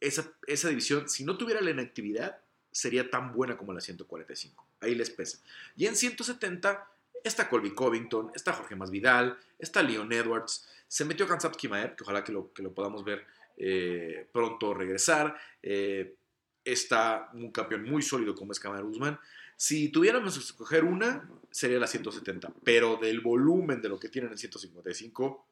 esa, 0.00 0.32
esa, 0.46 0.68
división, 0.68 1.08
si 1.08 1.24
no 1.24 1.36
tuviera 1.36 1.60
la 1.60 1.70
inactividad, 1.70 2.38
sería 2.70 3.10
tan 3.10 3.32
buena 3.32 3.56
como 3.56 3.72
la 3.72 3.80
145. 3.80 4.66
Ahí 4.80 4.94
les 4.94 5.10
pesa. 5.10 5.38
Y 5.76 5.86
en 5.86 5.96
170 5.96 6.88
está 7.22 7.48
Colby 7.48 7.74
Covington, 7.74 8.32
está 8.34 8.52
Jorge 8.52 8.74
Masvidal, 8.74 9.38
está 9.58 9.82
Leon 9.82 10.12
Edwards, 10.12 10.68
se 10.88 11.04
metió 11.04 11.26
Kansap 11.26 11.56
Kimaev, 11.56 11.96
que 11.96 12.02
ojalá 12.02 12.24
que 12.24 12.32
lo, 12.32 12.52
que 12.52 12.62
lo 12.62 12.74
podamos 12.74 13.04
ver 13.04 13.24
eh, 13.56 14.26
pronto 14.32 14.74
regresar. 14.74 15.36
Eh, 15.62 16.16
está 16.64 17.30
un 17.34 17.50
campeón 17.50 17.84
muy 17.84 18.02
sólido 18.02 18.34
como 18.34 18.52
es 18.52 18.60
Kamar 18.60 18.84
Usman. 18.84 19.18
Si 19.62 19.90
tuviéramos 19.90 20.34
que 20.34 20.40
escoger 20.40 20.82
una, 20.82 21.30
sería 21.52 21.78
la 21.78 21.86
170, 21.86 22.52
pero 22.64 22.96
del 22.96 23.20
volumen 23.20 23.80
de 23.80 23.88
lo 23.88 23.96
que 23.96 24.08
tienen 24.08 24.32
en 24.32 24.36
155, 24.36 25.46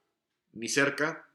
ni 0.55 0.69
cerca, 0.69 1.31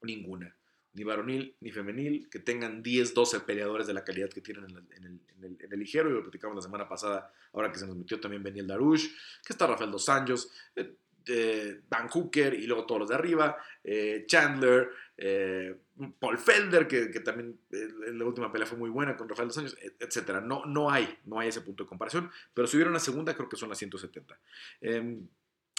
ninguna. 0.00 0.56
Ni 0.94 1.04
varonil 1.04 1.54
ni 1.60 1.70
femenil, 1.70 2.30
que 2.30 2.38
tengan 2.38 2.82
10, 2.82 3.12
12 3.12 3.40
peleadores 3.40 3.86
de 3.86 3.92
la 3.92 4.02
calidad 4.02 4.30
que 4.30 4.40
tienen 4.40 4.64
en, 4.96 5.20
el, 5.42 5.78
ligero, 5.78 6.08
y 6.08 6.14
lo 6.14 6.22
platicamos 6.22 6.56
la 6.56 6.62
semana 6.62 6.88
pasada, 6.88 7.30
ahora 7.52 7.70
que 7.70 7.78
se 7.78 7.86
nos 7.86 7.94
metió 7.94 8.18
también 8.18 8.42
Beniel 8.42 8.66
Darush, 8.66 9.08
que 9.44 9.52
está 9.52 9.66
Rafael 9.66 9.90
Dos 9.90 10.08
Anjos, 10.08 10.50
eh, 10.74 10.96
eh, 11.26 11.82
Van 11.86 12.08
Hooker 12.08 12.54
y 12.54 12.66
luego 12.66 12.86
todos 12.86 13.00
los 13.00 13.08
de 13.10 13.14
arriba, 13.14 13.58
eh, 13.84 14.24
Chandler, 14.26 14.88
eh, 15.18 15.76
Paul 16.18 16.38
Felder, 16.38 16.86
que, 16.86 17.06
también 17.20 17.58
en 17.70 18.18
la 18.18 18.24
última 18.24 18.52
pelea 18.52 18.66
fue 18.66 18.78
muy 18.78 18.90
buena 18.90 19.16
con 19.16 19.28
Rafael 19.28 19.48
dos 19.48 19.58
años, 19.58 19.76
etc. 20.00 20.42
No, 20.42 20.66
no 20.66 20.90
hay, 20.90 21.18
no 21.24 21.38
hay 21.38 21.48
ese 21.48 21.60
punto 21.60 21.84
de 21.84 21.88
comparación, 21.88 22.30
pero 22.54 22.66
si 22.66 22.76
hubiera 22.76 22.90
una 22.90 23.00
segunda 23.00 23.34
creo 23.34 23.48
que 23.48 23.56
son 23.56 23.68
las 23.68 23.78
170. 23.78 24.38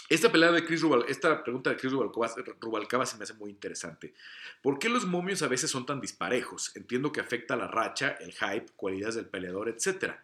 Esta 0.08 0.32
pelea 0.32 0.50
de 0.52 0.64
Chris 0.64 0.80
Rubal, 0.80 1.04
esta 1.06 1.42
pregunta 1.44 1.68
de 1.68 1.76
Chris 1.76 1.92
Rubalcaba, 1.92 3.04
se 3.04 3.18
me 3.18 3.24
hace 3.24 3.34
muy 3.34 3.50
interesante. 3.50 4.14
¿Por 4.62 4.78
qué 4.78 4.88
los 4.88 5.04
momios 5.04 5.42
a 5.42 5.48
veces 5.48 5.70
son 5.70 5.84
tan 5.84 6.00
disparejos? 6.00 6.74
Entiendo 6.76 7.12
que 7.12 7.20
afecta 7.20 7.56
la 7.56 7.68
racha, 7.68 8.16
el 8.20 8.32
hype, 8.32 8.72
cualidades 8.74 9.16
del 9.16 9.26
peleador, 9.26 9.68
etc. 9.68 10.14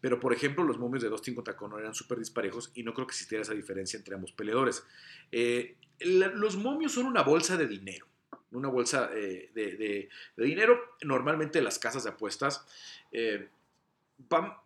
Pero, 0.00 0.20
por 0.20 0.32
ejemplo, 0.32 0.64
los 0.64 0.78
momios 0.78 1.02
de 1.02 1.10
Dustin 1.10 1.34
contra 1.34 1.54
Conor 1.54 1.80
eran 1.80 1.94
súper 1.94 2.18
disparejos 2.18 2.70
y 2.74 2.82
no 2.82 2.94
creo 2.94 3.06
que 3.06 3.12
existiera 3.12 3.42
esa 3.42 3.52
diferencia 3.52 3.98
entre 3.98 4.14
ambos 4.14 4.32
peleadores. 4.32 4.84
Eh, 5.30 5.76
los 6.00 6.56
momios 6.56 6.92
son 6.92 7.04
una 7.04 7.22
bolsa 7.22 7.58
de 7.58 7.66
dinero. 7.66 8.06
Una 8.52 8.68
bolsa 8.68 9.10
eh, 9.14 9.50
de, 9.54 10.08
dinero. 10.36 10.96
Normalmente 11.02 11.60
las 11.60 11.78
casas 11.78 12.04
de 12.04 12.10
apuestas 12.10 12.64
eh, 13.12 13.48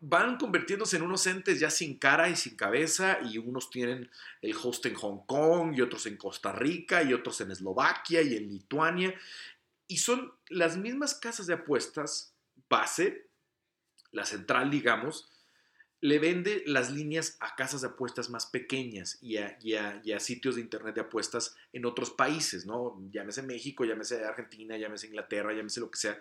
van, 0.01 0.37
convirtiéndose 0.37 0.97
en 0.97 1.03
unos 1.03 1.27
entes 1.27 1.59
ya 1.59 1.71
sin 1.71 1.99
cara 1.99 2.29
y 2.29 2.37
sin 2.37 2.57
cabeza 2.57 3.19
y 3.23 3.39
unos 3.39 3.71
tienen 3.71 4.11
el 4.43 4.55
host 4.55 4.87
en 4.87 4.95
Hong 4.95 5.27
Kong 5.27 5.75
y 5.75 5.81
otros 5.81 6.07
en 6.07 6.17
Costa 6.17 6.53
Rica 6.53 7.03
y 7.03 7.13
otros 7.13 7.41
en 7.41 7.51
Eslovaquia 7.51 8.23
y 8.23 8.37
en 8.37 8.49
Lituania 8.49 9.15
y 9.91 9.97
son 9.97 10.33
las 10.49 10.77
mismas 10.77 11.15
casas 11.15 11.49
de 11.49 11.55
apuestas 11.55 12.33
base, 12.69 13.27
la 14.13 14.25
central 14.25 14.71
digamos, 14.71 15.29
le 16.03 16.19
vende 16.19 16.63
las 16.67 16.91
líneas 16.91 17.37
a 17.41 17.55
casas 17.55 17.83
de 17.83 17.89
apuestas 17.89 18.31
más 18.31 18.47
pequeñas 18.47 19.19
y 19.21 19.37
a, 19.37 20.21
sitios 20.21 20.55
de 20.55 20.63
internet 20.63 20.95
de 20.95 21.03
apuestas 21.03 21.57
en 21.73 21.85
otros 21.85 22.11
países, 22.11 22.65
¿no? 22.65 23.03
Llámese 23.11 23.43
México, 23.43 23.85
llámese 23.85 24.25
Argentina, 24.25 24.79
llámese 24.79 25.09
Inglaterra, 25.09 25.53
llámese 25.53 25.81
lo 25.81 25.91
que 25.91 25.99
sea, 25.99 26.19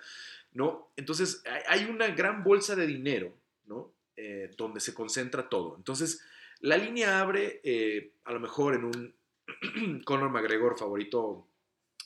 ¿no? 0.51 0.91
Entonces 0.97 1.43
hay 1.67 1.85
una 1.85 2.07
gran 2.07 2.43
bolsa 2.43 2.75
de 2.75 2.87
dinero, 2.87 3.33
¿no? 3.67 3.93
Eh, 4.17 4.51
donde 4.57 4.81
se 4.81 4.93
concentra 4.93 5.47
todo. 5.47 5.77
Entonces 5.77 6.21
la 6.59 6.75
línea 6.75 7.21
abre 7.21 7.61
eh, 7.63 8.11
a 8.25 8.33
lo 8.33 8.41
mejor 8.41 8.75
en 8.75 8.83
un 8.83 9.15
Conor 10.03 10.29
McGregor 10.29 10.77
favorito 10.77 11.47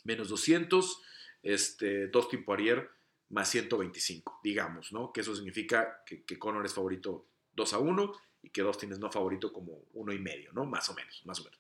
menos 0.04 0.30
200, 0.30 1.02
este, 1.42 2.08
Dustin 2.10 2.46
Poirier 2.46 2.90
más 3.30 3.50
125, 3.50 4.42
digamos, 4.44 4.94
¿no? 4.94 5.12
Que 5.12 5.22
eso 5.22 5.36
significa 5.36 6.04
que, 6.06 6.24
que 6.24 6.38
Conor 6.38 6.68
es 6.68 6.74
favorito 6.76 7.26
2 7.56 7.74
a 7.74 7.80
1 7.80 8.14
y 8.44 8.50
que 8.50 8.62
dos 8.62 8.78
tienes 8.78 9.00
no 9.00 9.12
favorito 9.12 9.54
como 9.54 9.84
uno 9.94 10.14
y 10.14 10.20
medio, 10.20 10.52
¿no? 10.54 10.66
Más 10.66 10.90
o 10.90 10.94
menos, 10.94 11.22
más 11.26 11.40
o 11.40 11.44
menos. 11.44 11.60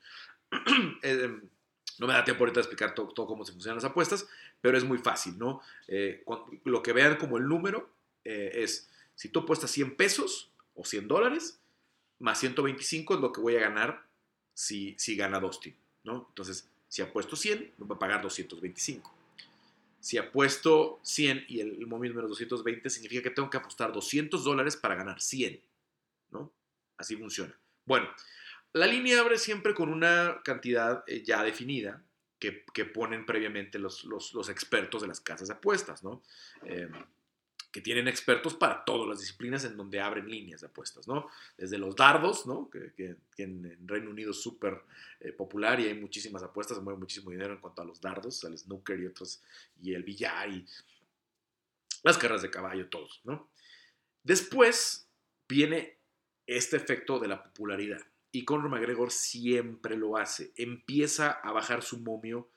Eh, 1.03 1.39
no 1.99 2.07
me 2.07 2.13
da 2.13 2.23
tiempo 2.23 2.43
ahorita 2.43 2.59
de 2.59 2.61
explicar 2.61 2.95
todo, 2.95 3.27
cómo 3.27 3.45
se 3.45 3.51
funcionan 3.51 3.77
las 3.77 3.83
apuestas, 3.83 4.27
pero 4.61 4.77
es 4.77 4.83
muy 4.83 4.97
fácil, 4.97 5.37
¿no? 5.37 5.61
Eh, 5.87 6.23
lo 6.63 6.81
que 6.81 6.93
vean 6.93 7.17
como 7.17 7.37
el 7.37 7.47
número 7.47 7.89
eh, 8.23 8.51
es, 8.55 8.89
si 9.15 9.29
tú 9.29 9.41
apuestas 9.41 9.69
100 9.71 9.95
pesos 9.95 10.51
o 10.75 10.85
100 10.85 11.07
dólares, 11.07 11.59
más 12.19 12.39
125 12.39 13.15
es 13.15 13.19
lo 13.19 13.31
que 13.31 13.41
voy 13.41 13.57
a 13.57 13.59
ganar 13.59 14.05
si, 14.53 14.95
si 14.97 15.15
gana 15.15 15.39
Dustin, 15.39 15.75
¿no? 16.03 16.27
Entonces, 16.29 16.69
Si 16.87 17.01
apuesto 17.01 17.35
100, 17.35 17.73
me 17.79 17.87
va 17.87 17.95
a 17.95 17.99
pagar 17.99 18.21
225. 18.21 19.11
Si 19.99 20.17
apuesto 20.17 20.99
100 21.01 21.45
y 21.47 21.59
el, 21.59 21.87
momio 21.87 22.09
número 22.09 22.27
220, 22.27 22.89
significa 22.89 23.23
que 23.23 23.31
tengo 23.31 23.49
que 23.49 23.57
apostar 23.57 23.91
200 23.91 24.43
dólares 24.43 24.77
para 24.77 24.95
ganar 24.95 25.19
100. 25.19 25.59
Así 26.97 27.15
funciona. 27.15 27.57
Bueno, 27.85 28.09
la 28.73 28.87
línea 28.87 29.19
abre 29.19 29.37
siempre 29.37 29.73
con 29.73 29.89
una 29.89 30.41
cantidad 30.43 31.03
eh, 31.07 31.23
ya 31.23 31.43
definida 31.43 32.03
que, 32.39 32.85
ponen 32.85 33.25
previamente 33.25 33.79
los, 33.79 34.03
los, 34.03 34.49
expertos 34.49 35.01
de 35.01 35.07
las 35.07 35.21
casas 35.21 35.47
de 35.47 35.53
apuestas, 35.53 36.03
¿no? 36.03 36.21
Eh, 36.63 36.89
que 37.71 37.81
tienen 37.81 38.07
expertos 38.07 38.53
para 38.53 38.83
todas 38.85 39.07
las 39.07 39.19
disciplinas 39.19 39.63
en 39.63 39.77
donde 39.77 39.99
abren 39.99 40.29
líneas 40.29 40.61
de 40.61 40.67
apuestas, 40.67 41.07
¿no? 41.07 41.27
Desde 41.57 41.77
los 41.77 41.95
dardos, 41.95 42.45
¿no? 42.45 42.69
Que, 42.69 43.15
en, 43.37 43.87
Reino 43.87 44.11
Unido 44.11 44.31
es 44.31 44.41
súper 44.41 44.83
eh, 45.21 45.31
popular 45.31 45.79
y 45.79 45.87
hay 45.87 45.95
muchísimas 45.95 46.43
apuestas, 46.43 46.77
se 46.77 46.83
mueve 46.83 46.99
muchísimo 46.99 47.31
dinero 47.31 47.53
en 47.53 47.59
cuanto 47.61 47.81
a 47.81 47.85
los 47.85 48.01
dardos, 48.01 48.43
al 48.43 48.57
snooker 48.57 48.99
y 48.99 49.07
otros, 49.07 49.41
y 49.81 49.93
el 49.93 50.03
billar 50.03 50.49
y 50.49 50.65
las 52.03 52.17
carreras 52.17 52.41
de 52.41 52.51
caballo, 52.51 52.89
todos, 52.89 53.21
¿no? 53.23 53.49
Después 54.21 55.09
viene 55.47 55.97
este 56.47 56.77
efecto 56.77 57.19
de 57.19 57.27
la 57.27 57.43
popularidad. 57.43 58.01
Y 58.31 58.45
Conor 58.45 58.69
McGregor 58.69 59.11
siempre 59.11 59.95
lo 59.95 60.17
hace. 60.17 60.51
Empieza 60.55 61.31
a 61.31 61.51
bajar 61.51 61.83
su 61.83 61.99
momio. 61.99 62.49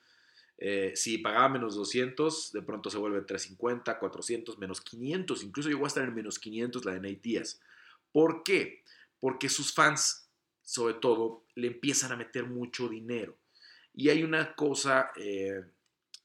Eh, 0.57 0.93
si 0.95 1.19
pagaba 1.19 1.49
menos 1.49 1.75
200, 1.75 2.51
de 2.51 2.61
pronto 2.63 2.89
se 2.89 2.97
vuelve 2.97 3.21
350, 3.21 3.99
400, 3.99 4.57
menos 4.57 4.81
500. 4.81 5.43
Incluso 5.43 5.69
llegó 5.69 5.85
a 5.85 5.87
estar 5.87 6.03
en 6.03 6.15
menos 6.15 6.39
500 6.39 6.83
la 6.83 6.93
de 6.93 7.01
Nate 7.01 7.19
Díaz. 7.21 7.61
¿Por 8.11 8.41
qué? 8.41 8.83
Porque 9.19 9.49
sus 9.49 9.71
fans, 9.71 10.29
sobre 10.63 10.95
todo, 10.95 11.43
le 11.53 11.67
empiezan 11.67 12.11
a 12.11 12.17
meter 12.17 12.45
mucho 12.45 12.87
dinero. 12.89 13.37
Y 13.93 14.09
hay 14.09 14.23
una 14.23 14.55
cosa 14.55 15.11
eh, 15.15 15.63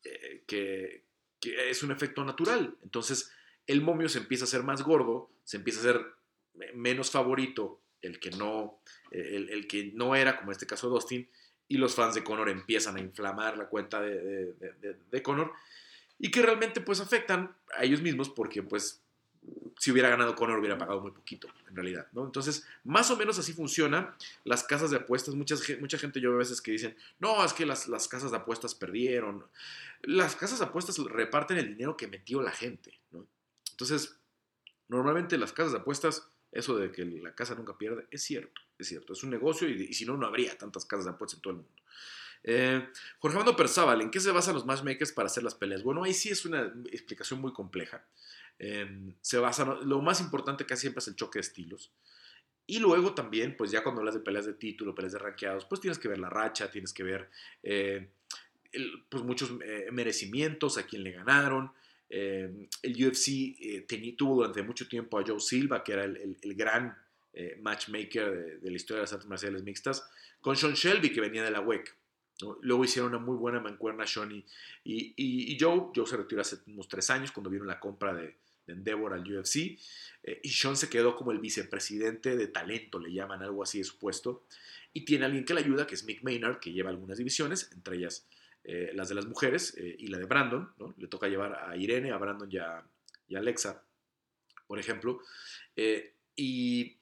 eh, 0.05 0.43
que, 0.47 1.05
que 1.39 1.71
es 1.71 1.83
un 1.83 1.91
efecto 1.91 2.25
natural. 2.25 2.75
Entonces, 2.83 3.31
el 3.67 3.83
momio 3.83 4.09
se 4.09 4.19
empieza 4.19 4.45
a 4.45 4.47
hacer 4.47 4.63
más 4.63 4.83
gordo, 4.83 5.31
se 5.45 5.59
empieza 5.59 5.81
a 5.81 5.83
hacer 5.83 6.07
menos 6.75 7.11
favorito 7.11 7.81
el 8.03 8.19
que 8.19 8.31
no, 8.31 8.81
el, 9.11 9.67
que 9.69 9.93
no 9.95 10.15
era, 10.17 10.37
como 10.37 10.51
en 10.51 10.53
este 10.53 10.67
caso 10.67 10.89
Dustin, 10.89 11.29
y 11.69 11.79
los 11.79 11.95
fans 11.95 12.15
de 12.15 12.25
Conor 12.25 12.51
empiezan 12.51 12.97
a 12.97 13.01
inflamar 13.01 13.57
la 13.57 13.69
cuenta 13.69 14.01
de, 14.01 14.53
de, 15.11 15.23
Conor 15.23 15.53
y 16.19 16.31
que 16.31 16.43
realmente 16.43 16.81
pues 16.81 17.01
afectan 17.01 17.57
a 17.75 17.85
ellos 17.85 18.03
mismos 18.03 18.29
porque 18.29 18.63
pues 18.63 19.01
si 19.79 19.91
hubiera 19.91 20.09
ganado 20.09 20.35
Conor 20.35 20.59
hubiera 20.59 20.77
pagado 20.77 21.01
muy 21.01 21.13
poquito 21.13 21.49
en 21.69 21.75
realidad, 21.75 22.07
¿no? 22.13 22.25
Entonces, 22.25 22.67
más 22.85 23.11
o 23.11 23.17
menos 23.17 23.39
así 23.39 23.53
funciona 23.53 24.15
las 24.45 24.63
casas 24.65 24.91
de 24.91 24.99
apuestas. 24.99 25.35
Mucha, 25.35 25.57
mucha 25.81 25.99
gente 25.99 26.21
yo 26.21 26.29
veo 26.29 26.37
a 26.37 26.41
veces 26.41 26.61
que 26.61 26.73
dicen, 26.73 26.97
no, 27.19 27.45
es 27.45 27.53
que 27.53 27.65
las, 27.65 27.89
las 27.89 28.07
casas 28.07 28.31
de 28.31 28.37
apuestas 28.37 28.75
perdieron. 28.75 29.45
Las 30.03 30.37
casas 30.37 30.59
de 30.59 30.67
apuestas 30.67 30.99
reparten 30.99 31.59
el 31.59 31.69
dinero 31.69 31.97
que 31.97 32.07
metió 32.07 32.43
la 32.43 32.53
gente, 32.53 33.01
¿no? 33.11 33.27
Entonces, 33.71 34.17
normalmente 34.89 35.39
las 35.39 35.53
casas 35.53 35.73
de 35.73 35.79
apuestas 35.79 36.29
eso 36.53 36.77
de 36.77 36.93
que 36.93 37.05
la 37.05 37.35
casa 37.35 37.55
nunca 37.55 37.77
pierde, 37.77 38.07
es 38.11 38.23
cierto, 38.23 38.61
es 38.79 38.87
cierto, 38.87 39.15
es 39.15 39.23
un 39.23 39.31
negocio 39.31 39.69
y, 39.69 39.93
si 39.95 40.05
no, 40.05 40.17
no 40.17 40.27
habría 40.27 40.57
tantas 40.57 40.85
casas 40.85 41.07
de 41.07 41.11
apuestas 41.13 41.39
en 41.39 41.43
todo 41.43 41.51
el 41.53 41.57
mundo. 41.59 41.73
Eh, 42.45 42.89
Jorge 43.19 43.39
Armando 43.39 43.57
Perzábal, 43.57 44.03
¿en 44.03 44.11
qué 44.11 44.21
se 44.21 44.31
basan 44.33 44.55
los 44.55 44.67
matchmakers 44.67 45.13
para 45.13 45.27
hacer 45.27 45.43
las 45.43 45.55
peleas? 45.55 45.83
Bueno, 45.83 46.05
ahí 46.05 46.13
sí 46.13 46.29
es 46.29 46.45
una 46.45 46.73
explicación 46.91 47.41
muy 47.41 47.53
compleja. 47.53 48.05
Em, 48.59 49.15
se 49.21 49.39
basa, 49.39 49.65
lo 49.65 50.03
más 50.03 50.21
importante 50.21 50.67
casi 50.67 50.83
siempre 50.83 51.01
es 51.01 51.09
el 51.09 51.17
choque 51.17 51.39
de 51.39 51.41
estilos. 51.41 51.93
Y 52.67 52.79
luego 52.79 53.15
también, 53.15 53.57
pues 53.57 53.71
ya 53.71 53.83
cuando 53.83 54.01
hablas 54.01 54.15
de 54.15 54.21
peleas 54.21 54.47
de 54.47 54.55
título, 54.55 54.95
peleas 54.95 55.13
de 55.13 55.19
ranqueados, 55.19 55.65
pues 55.65 55.81
tienes 55.81 55.99
que 55.99 56.09
ver 56.09 56.19
la 56.19 56.31
racha, 56.31 56.71
tienes 56.71 56.93
que 56.93 57.03
ver 57.03 57.29
eh, 57.63 58.11
pues 59.09 59.23
muchos 59.25 59.53
eh, 59.65 59.89
merecimientos, 59.91 60.79
a 60.79 60.87
quién 60.87 61.03
le 61.03 61.13
ganaron, 61.13 61.73
eh, 62.15 62.69
el 62.83 63.07
UFC 63.07 63.29
eh, 63.59 63.87
tuvo 64.19 64.35
durante 64.35 64.63
mucho 64.63 64.87
tiempo 64.87 65.19
a 65.19 65.25
Joe 65.27 65.41
Silva, 65.41 65.83
que 65.83 65.95
era 65.95 66.05
el, 66.05 66.37
gran 66.55 66.95
eh, 67.33 67.59
matchmaker 67.63 68.61
de, 68.61 68.71
la 68.71 68.77
historia 68.77 68.99
de 68.99 69.05
las 69.05 69.13
artes 69.15 69.27
marciales 69.27 69.63
mixtas, 69.63 70.07
con 70.43 70.55
Sean 70.55 70.75
Shelby, 70.75 71.11
que 71.11 71.23
venía 71.23 71.43
de 71.43 71.51
la 71.51 71.61
WEC. 71.61 71.97
Luego 72.61 72.85
hicieron 72.85 73.15
una 73.15 73.25
muy 73.25 73.37
buena 73.37 73.61
mancuerna 73.61 74.07
Sean 74.07 74.45
y, 74.85 75.57
Joe. 75.59 75.91
Joe 75.95 76.07
se 76.07 76.19
retiró 76.19 76.43
hace 76.43 76.59
unos 76.67 76.87
tres 76.87 77.09
años 77.09 77.33
cuando 77.33 77.49
vieron 77.49 77.67
la 77.67 77.81
compra 77.81 78.13
de, 78.13 78.37
Endeavor 78.67 79.13
al 79.13 79.23
UFC. 79.23 79.57
y 80.43 80.49
Sean 80.51 80.77
se 80.77 80.89
quedó 80.89 81.17
como 81.17 81.33
el 81.33 81.41
vicepresidente 81.41 82.37
de 82.37 82.47
talento, 82.47 83.01
le 83.01 83.13
llaman 83.13 83.43
algo 83.43 83.63
así 83.63 83.79
de 83.79 83.85
su 83.85 83.99
puesto. 83.99 84.45
Y 84.93 85.05
tiene 85.05 85.25
alguien 85.25 85.45
que 85.45 85.55
le 85.55 85.61
ayuda, 85.61 85.87
que 85.87 85.95
es 85.95 86.05
Mick 86.05 86.23
Maynard, 86.23 86.61
que 86.61 86.73
lleva 86.73 86.91
algunas 86.91 87.19
divisiones, 87.19 87.71
entre 87.73 87.97
ellas 87.97 88.27
eh, 88.65 88.93
las 88.95 89.09
de 89.09 89.17
las 89.17 89.27
mujeres 89.27 89.75
eh, 89.77 89.97
y 89.99 90.07
la 90.07 90.19
de 90.19 90.25
Brandon, 90.25 90.73
Le 90.97 91.09
toca 91.09 91.27
llevar 91.27 91.69
a 91.69 91.77
Irene, 91.77 92.13
a 92.13 92.17
Brandon 92.17 92.51
y 92.51 92.59
a, 92.59 92.85
Alexa, 93.35 93.83
por 94.67 94.79
ejemplo. 94.79 95.21
Eh, 95.75 96.15
y, 96.37 97.01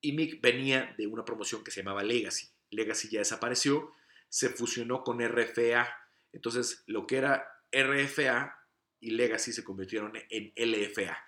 y, 0.00 0.12
Mick 0.12 0.40
venía 0.40 0.94
de 0.96 1.06
una 1.06 1.24
promoción 1.24 1.62
que 1.62 1.70
se 1.70 1.82
llamaba 1.82 2.02
Legacy. 2.02 2.48
Legacy 2.70 3.08
ya 3.10 3.18
desapareció, 3.18 3.92
se 4.28 4.48
fusionó 4.48 5.04
con 5.04 5.20
RFA. 5.20 5.88
Entonces, 6.32 6.84
lo 6.86 7.06
que 7.06 7.18
era 7.18 7.46
RFA 7.70 8.58
y 9.00 9.10
Legacy 9.10 9.52
se 9.52 9.62
convirtieron 9.62 10.12
en 10.30 10.52
LFA. 10.56 11.18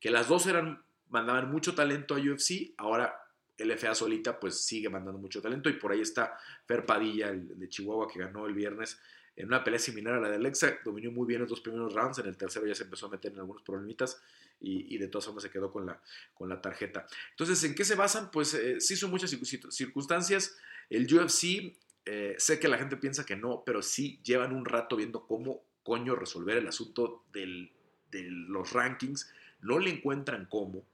Que 0.00 0.10
las 0.10 0.28
dos 0.28 0.46
eran, 0.46 0.84
mandaban 1.08 1.50
mucho 1.50 1.74
talento 1.74 2.14
a 2.14 2.18
UFC, 2.18 2.74
ahora 2.78 3.21
LFA 3.58 3.94
solita 3.94 4.38
pues 4.40 4.64
sigue 4.64 4.88
mandando 4.88 5.18
mucho 5.20 5.42
talento 5.42 5.68
y 5.68 5.74
por 5.74 5.92
ahí 5.92 6.00
está 6.00 6.36
Fer 6.66 6.86
Padilla, 6.86 7.28
el 7.28 7.58
de 7.58 7.68
Chihuahua 7.68 8.08
que 8.08 8.18
ganó 8.18 8.46
el 8.46 8.54
viernes 8.54 8.98
en 9.34 9.46
una 9.46 9.64
pelea 9.64 9.78
similar 9.78 10.14
a 10.14 10.20
la 10.20 10.28
de 10.28 10.36
Alexa, 10.36 10.78
dominó 10.84 11.10
muy 11.10 11.26
bien 11.26 11.40
los 11.40 11.48
dos 11.48 11.60
primeros 11.60 11.94
rounds, 11.94 12.18
en 12.18 12.26
el 12.26 12.36
tercero 12.36 12.66
ya 12.66 12.74
se 12.74 12.84
empezó 12.84 13.06
a 13.06 13.10
meter 13.10 13.32
en 13.32 13.38
algunos 13.38 13.62
problemitas 13.62 14.22
y, 14.60 14.96
de 14.96 15.08
todas 15.08 15.24
formas 15.24 15.42
se 15.42 15.50
quedó 15.50 15.72
con 15.72 15.86
la, 15.86 16.00
con 16.34 16.48
la 16.48 16.60
tarjeta. 16.60 17.06
Entonces, 17.30 17.64
¿en 17.64 17.74
qué 17.74 17.84
se 17.84 17.96
basan? 17.96 18.30
Pues 18.30 18.54
eh, 18.54 18.80
sí 18.80 18.94
son 18.94 19.10
muchas 19.10 19.30
circunstancias. 19.70 20.56
El 20.88 21.12
UFC, 21.12 21.74
eh, 22.04 22.36
sé 22.38 22.60
que 22.60 22.68
la 22.68 22.78
gente 22.78 22.96
piensa 22.96 23.26
que 23.26 23.34
no, 23.34 23.64
pero 23.66 23.82
sí 23.82 24.20
llevan 24.22 24.54
un 24.54 24.64
rato 24.64 24.94
viendo 24.94 25.26
cómo 25.26 25.64
coño 25.82 26.14
resolver 26.14 26.58
el 26.58 26.68
asunto 26.68 27.24
de 27.32 27.70
los 28.12 28.72
rankings. 28.72 29.32
No 29.62 29.80
le 29.80 29.90
encuentran 29.90 30.46
cómo 30.48 30.86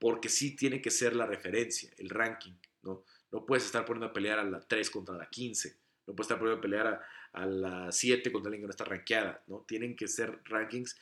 porque 0.00 0.30
sí 0.30 0.56
tiene 0.56 0.80
que 0.80 0.90
ser 0.90 1.14
la 1.14 1.26
referencia, 1.26 1.90
el 1.98 2.08
ranking, 2.08 2.54
¿no? 2.82 3.04
No 3.30 3.46
puedes 3.46 3.66
estar 3.66 3.84
poniendo 3.84 4.06
a 4.06 4.12
pelear 4.12 4.38
a 4.38 4.44
la 4.44 4.60
3 4.60 4.90
contra 4.90 5.14
la 5.14 5.28
15, 5.28 5.76
no 6.06 6.16
puedes 6.16 6.24
estar 6.24 6.38
poniendo 6.38 6.58
a 6.58 6.62
pelear 6.62 7.02
a, 7.32 7.46
la 7.46 7.92
7 7.92 8.32
contra 8.32 8.48
alguien 8.48 8.62
que 8.62 8.66
no 8.66 8.70
está 8.70 8.84
rankeada, 8.84 9.44
¿no? 9.46 9.60
Tienen 9.68 9.94
que 9.94 10.08
ser 10.08 10.40
rankings. 10.44 10.98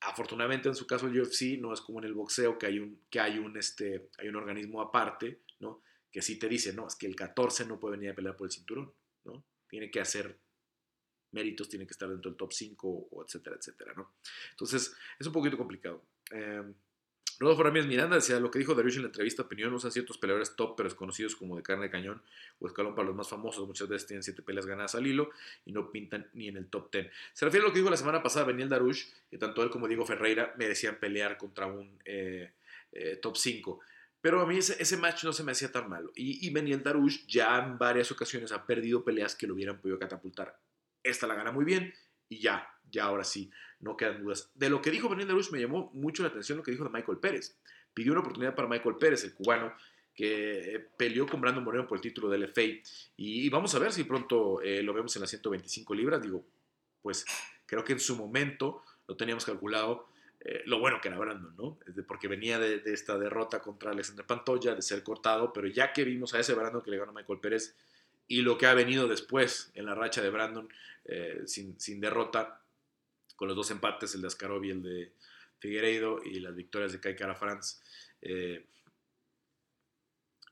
Afortunadamente 0.00 0.68
en 0.68 0.76
su 0.76 0.86
caso 0.86 1.08
el 1.08 1.18
UFC 1.18 1.58
no 1.58 1.72
es 1.72 1.80
como 1.80 1.98
en 1.98 2.04
el 2.04 2.14
boxeo 2.14 2.58
que 2.58 2.66
hay 2.66 2.78
un, 2.78 3.00
que 3.10 3.18
hay 3.18 3.38
un, 3.38 3.56
este, 3.56 4.10
hay 4.18 4.28
un 4.28 4.36
organismo 4.36 4.82
aparte, 4.82 5.40
¿no? 5.58 5.82
Que 6.12 6.20
sí 6.20 6.38
te 6.38 6.48
dice, 6.48 6.72
no, 6.74 6.86
es 6.86 6.94
que 6.96 7.06
el 7.06 7.16
14 7.16 7.64
no 7.64 7.80
puede 7.80 7.96
venir 7.96 8.10
a 8.10 8.14
pelear 8.14 8.36
por 8.36 8.46
el 8.46 8.52
cinturón, 8.52 8.92
¿no? 9.24 9.42
Tiene 9.68 9.90
que 9.90 10.00
hacer 10.00 10.38
méritos, 11.32 11.68
tiene 11.68 11.86
que 11.86 11.92
estar 11.92 12.08
dentro 12.08 12.30
del 12.30 12.38
top 12.38 12.52
5, 12.52 13.08
o 13.10 13.24
etcétera, 13.24 13.56
etcétera, 13.56 13.94
¿no? 13.96 14.14
Entonces 14.50 14.94
es 15.18 15.26
un 15.26 15.32
poquito 15.32 15.56
complicado. 15.56 16.04
Eh, 16.30 16.62
Rodolfo 17.38 17.62
Ramírez 17.62 17.86
Miranda 17.86 18.16
decía 18.16 18.40
lo 18.40 18.50
que 18.50 18.58
dijo 18.58 18.74
Darius 18.74 18.96
en 18.96 19.02
la 19.02 19.08
entrevista 19.08 19.42
opinión, 19.42 19.72
usan 19.72 19.92
ciertos 19.92 20.18
peleadores 20.18 20.56
top 20.56 20.76
pero 20.76 20.88
desconocidos 20.88 21.36
como 21.36 21.56
de 21.56 21.62
carne 21.62 21.84
de 21.84 21.90
cañón 21.90 22.20
o 22.58 22.66
escalón 22.66 22.94
para 22.94 23.06
los 23.06 23.16
más 23.16 23.28
famosos, 23.28 23.66
muchas 23.66 23.88
veces 23.88 24.08
tienen 24.08 24.22
siete 24.22 24.42
peleas 24.42 24.66
ganadas 24.66 24.94
al 24.96 25.06
hilo 25.06 25.30
y 25.64 25.72
no 25.72 25.90
pintan 25.90 26.28
ni 26.34 26.48
en 26.48 26.56
el 26.56 26.66
top 26.66 26.90
ten. 26.90 27.10
Se 27.32 27.44
refiere 27.44 27.64
a 27.64 27.68
lo 27.68 27.72
que 27.72 27.78
dijo 27.78 27.90
la 27.90 27.96
semana 27.96 28.22
pasada 28.22 28.46
Beniel 28.46 28.68
Darush, 28.68 29.04
que 29.30 29.38
tanto 29.38 29.62
él 29.62 29.70
como 29.70 29.86
Diego 29.86 30.04
Ferreira 30.04 30.54
merecían 30.58 30.96
pelear 30.96 31.38
contra 31.38 31.66
un 31.66 31.98
eh, 32.04 32.50
eh, 32.92 33.16
top 33.22 33.36
5. 33.36 33.80
Pero 34.20 34.40
a 34.40 34.46
mí 34.46 34.58
ese, 34.58 34.96
match 34.96 35.22
no 35.22 35.32
se 35.32 35.44
me 35.44 35.52
hacía 35.52 35.70
tan 35.70 35.88
malo. 35.88 36.10
Y, 36.16 36.44
y 36.44 36.50
Beniel 36.50 36.82
Darush 36.82 37.24
ya 37.26 37.58
en 37.58 37.78
varias 37.78 38.10
ocasiones 38.10 38.50
ha 38.50 38.66
perdido 38.66 39.04
peleas 39.04 39.36
que 39.36 39.46
lo 39.46 39.54
hubieran 39.54 39.80
podido 39.80 39.98
catapultar. 39.98 40.58
Esta 41.04 41.28
la 41.28 41.36
gana 41.36 41.52
muy 41.52 41.64
bien 41.64 41.94
y 42.28 42.40
ya, 42.40 42.68
ya 42.90 43.04
ahora 43.04 43.24
sí 43.24 43.50
no 43.80 43.96
quedan 43.96 44.22
dudas. 44.22 44.50
De 44.54 44.70
lo 44.70 44.82
que 44.82 44.90
dijo 44.90 45.08
Benín 45.08 45.28
Luz 45.28 45.52
me 45.52 45.60
llamó 45.60 45.90
mucho 45.94 46.22
la 46.22 46.28
atención 46.28 46.58
lo 46.58 46.64
que 46.64 46.72
dijo 46.72 46.84
de 46.84 46.90
Michael 46.90 47.18
Pérez. 47.18 47.56
Pidió 47.94 48.12
una 48.12 48.20
oportunidad 48.20 48.54
para 48.54 48.68
Michael 48.68 48.96
Pérez, 48.96 49.24
el 49.24 49.34
cubano, 49.34 49.72
que 50.14 50.74
eh, 50.74 50.80
peleó 50.96 51.26
con 51.26 51.40
Brandon 51.40 51.62
Moreno 51.62 51.86
por 51.86 51.98
el 51.98 52.02
título 52.02 52.28
del 52.28 52.48
FA. 52.48 52.62
Y, 53.16 53.48
vamos 53.50 53.74
a 53.74 53.78
ver 53.78 53.92
si 53.92 54.04
pronto 54.04 54.60
eh, 54.62 54.82
lo 54.82 54.92
vemos 54.92 55.14
en 55.16 55.22
las 55.22 55.30
125 55.30 55.94
libras. 55.94 56.22
Digo, 56.22 56.44
pues 57.02 57.24
creo 57.66 57.84
que 57.84 57.92
en 57.92 58.00
su 58.00 58.16
momento 58.16 58.82
lo 59.06 59.16
teníamos 59.16 59.44
calculado. 59.44 60.08
Eh, 60.40 60.62
lo 60.66 60.80
bueno 60.80 61.00
que 61.00 61.08
era 61.08 61.18
Brandon, 61.18 61.54
¿no? 61.56 61.78
Porque 62.06 62.28
venía 62.28 62.58
de, 62.58 62.82
esta 62.86 63.18
derrota 63.18 63.60
contra 63.60 63.90
Alexander 63.90 64.24
Pantoya, 64.26 64.74
de 64.74 64.82
ser 64.82 65.02
cortado, 65.02 65.52
pero 65.52 65.66
ya 65.68 65.92
que 65.92 66.04
vimos 66.04 66.34
a 66.34 66.40
ese 66.40 66.54
Brandon 66.54 66.82
que 66.82 66.90
le 66.90 66.98
ganó 66.98 67.12
Michael 67.12 67.40
Pérez 67.40 67.76
y 68.26 68.42
lo 68.42 68.58
que 68.58 68.66
ha 68.66 68.74
venido 68.74 69.08
después 69.08 69.70
en 69.74 69.86
la 69.86 69.94
racha 69.94 70.20
de 70.20 70.30
Brandon 70.30 70.68
sin, 71.46 71.80
sin 71.80 72.00
derrota, 72.00 72.60
con 73.38 73.46
los 73.46 73.56
dos 73.56 73.70
empates, 73.70 74.16
el 74.16 74.20
de 74.20 74.26
Askarov 74.26 74.64
y 74.64 74.70
el 74.70 74.82
de 74.82 75.12
Figueiredo, 75.60 76.20
y 76.24 76.40
las 76.40 76.56
victorias 76.56 76.90
de 76.90 76.98
Kai 76.98 77.14
Kara 77.14 77.36
Franz 77.36 77.80
eh, 78.20 78.66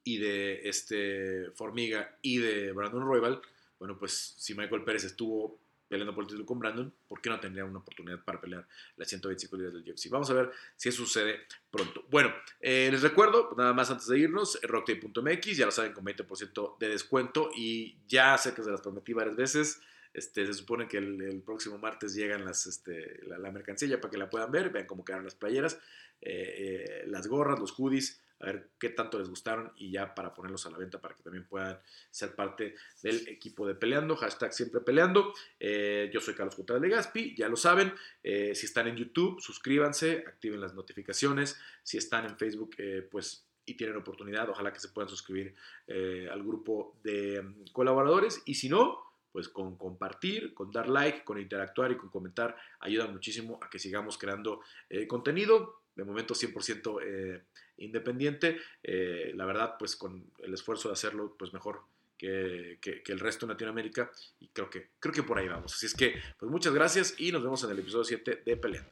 y 0.04 0.18
de 0.18 0.68
este 0.68 1.50
Formiga 1.56 2.16
y 2.22 2.38
de 2.38 2.70
Brandon 2.70 3.04
Royal, 3.04 3.42
bueno, 3.80 3.98
pues 3.98 4.36
si 4.38 4.54
Michael 4.54 4.84
Pérez 4.84 5.02
estuvo 5.02 5.60
peleando 5.88 6.14
por 6.14 6.22
el 6.22 6.28
título 6.28 6.46
con 6.46 6.60
Brandon, 6.60 6.94
¿por 7.08 7.20
qué 7.20 7.28
no 7.28 7.40
tendría 7.40 7.64
una 7.64 7.80
oportunidad 7.80 8.22
para 8.24 8.40
pelear 8.40 8.68
las 8.96 9.08
125 9.08 9.56
libras 9.56 9.74
del 9.74 9.90
UFC? 9.92 10.08
Vamos 10.08 10.30
a 10.30 10.34
ver 10.34 10.52
si 10.76 10.88
eso 10.88 11.04
sucede 11.04 11.40
pronto. 11.72 12.04
Bueno, 12.08 12.32
eh, 12.60 12.88
les 12.90 13.02
recuerdo, 13.02 13.52
nada 13.58 13.72
más 13.72 13.90
antes 13.90 14.06
de 14.06 14.16
irnos, 14.16 14.60
rocktape.mx, 14.62 15.56
ya 15.56 15.66
lo 15.66 15.72
saben, 15.72 15.92
con 15.92 16.04
20% 16.04 16.78
de 16.78 16.88
descuento 16.88 17.50
y 17.52 17.98
ya 18.06 18.38
sé 18.38 18.54
que 18.54 18.62
se 18.62 18.70
las 18.70 18.80
prometí 18.80 19.12
varias 19.12 19.34
veces. 19.34 19.80
Este, 20.16 20.46
se 20.46 20.54
supone 20.54 20.88
que 20.88 20.96
el, 20.96 21.42
próximo 21.44 21.76
martes 21.76 22.14
llegan 22.14 22.42
las, 22.42 22.66
este, 22.66 23.20
la, 23.26 23.50
mercancía 23.50 24.00
para 24.00 24.10
que 24.10 24.16
la 24.16 24.30
puedan 24.30 24.50
ver, 24.50 24.70
vean 24.70 24.86
cómo 24.86 25.04
quedaron 25.04 25.26
las 25.26 25.34
playeras, 25.34 25.78
eh, 26.22 27.02
eh, 27.02 27.04
las 27.06 27.26
gorras, 27.26 27.60
los 27.60 27.72
hoodies, 27.72 28.22
a 28.40 28.46
ver 28.46 28.70
qué 28.78 28.88
tanto 28.88 29.18
les 29.18 29.28
gustaron 29.28 29.74
y 29.76 29.90
ya 29.90 30.14
para 30.14 30.32
ponerlos 30.32 30.64
a 30.64 30.70
la 30.70 30.78
venta 30.78 31.02
para 31.02 31.14
que 31.14 31.22
también 31.22 31.44
puedan 31.44 31.78
ser 32.10 32.34
parte 32.34 32.76
del 33.02 33.28
equipo 33.28 33.66
de 33.66 33.74
Peleando, 33.74 34.16
hashtag 34.16 34.54
siempre 34.54 34.80
peleando. 34.80 35.34
Eh, 35.60 36.10
yo 36.10 36.20
soy 36.20 36.32
Carlos 36.32 36.54
Contreras 36.54 36.80
de 36.80 36.88
Gaspi, 36.88 37.34
ya 37.36 37.50
lo 37.50 37.56
saben. 37.56 37.92
Si 38.22 38.64
están 38.64 38.88
en 38.88 38.96
YouTube, 38.96 39.42
suscríbanse, 39.42 40.24
activen 40.26 40.62
las 40.62 40.72
notificaciones. 40.72 41.58
Si 41.82 41.98
están 41.98 42.24
en 42.24 42.38
Facebook, 42.38 42.74
pues 43.10 43.42
y 43.68 43.74
tienen 43.74 43.96
oportunidad, 43.96 44.48
ojalá 44.48 44.72
que 44.72 44.80
se 44.80 44.88
puedan 44.88 45.10
suscribir 45.10 45.54
al 45.88 46.42
grupo 46.42 46.96
de 47.02 47.42
mm, 47.42 47.72
colaboradores. 47.72 48.40
Y 48.44 48.54
si 48.54 48.68
no, 48.68 49.05
pues 49.36 49.50
con 49.50 49.76
compartir, 49.76 50.54
con 50.54 50.70
dar 50.70 50.88
like, 50.88 51.22
con 51.22 51.38
interactuar 51.38 51.92
y 51.92 51.98
con 51.98 52.08
comentar, 52.08 52.56
ayuda 52.80 53.06
muchísimo 53.06 53.60
a 53.60 53.68
que 53.68 53.78
sigamos 53.78 54.16
creando 54.16 54.62
contenido. 55.06 55.82
De 55.94 56.04
momento 56.04 56.34
100% 56.34 57.42
independiente. 57.78 58.58
Eh, 58.82 59.32
la 59.34 59.44
verdad, 59.44 59.74
pues 59.78 59.96
con 59.96 60.24
el 60.38 60.54
esfuerzo 60.54 60.88
de 60.88 60.94
hacerlo, 60.94 61.34
pues 61.38 61.52
mejor 61.52 61.82
que, 62.16 62.78
el 63.06 63.20
resto 63.20 63.46
de 63.46 63.52
Latinoamérica. 63.52 64.10
Y 64.40 64.48
creo 64.48 64.70
que, 64.70 64.90
creo 64.98 65.14
que 65.14 65.22
por 65.22 65.38
ahí 65.38 65.48
vamos. 65.48 65.74
Así 65.74 65.86
es 65.86 65.94
que, 65.94 66.14
pues 66.38 66.50
muchas 66.50 66.72
gracias 66.72 67.14
y 67.18 67.32
nos 67.32 67.42
vemos 67.42 67.62
en 67.64 67.70
el 67.70 67.78
episodio 67.78 68.04
7 68.04 68.42
de 68.44 68.56
Peleando. 68.56 68.90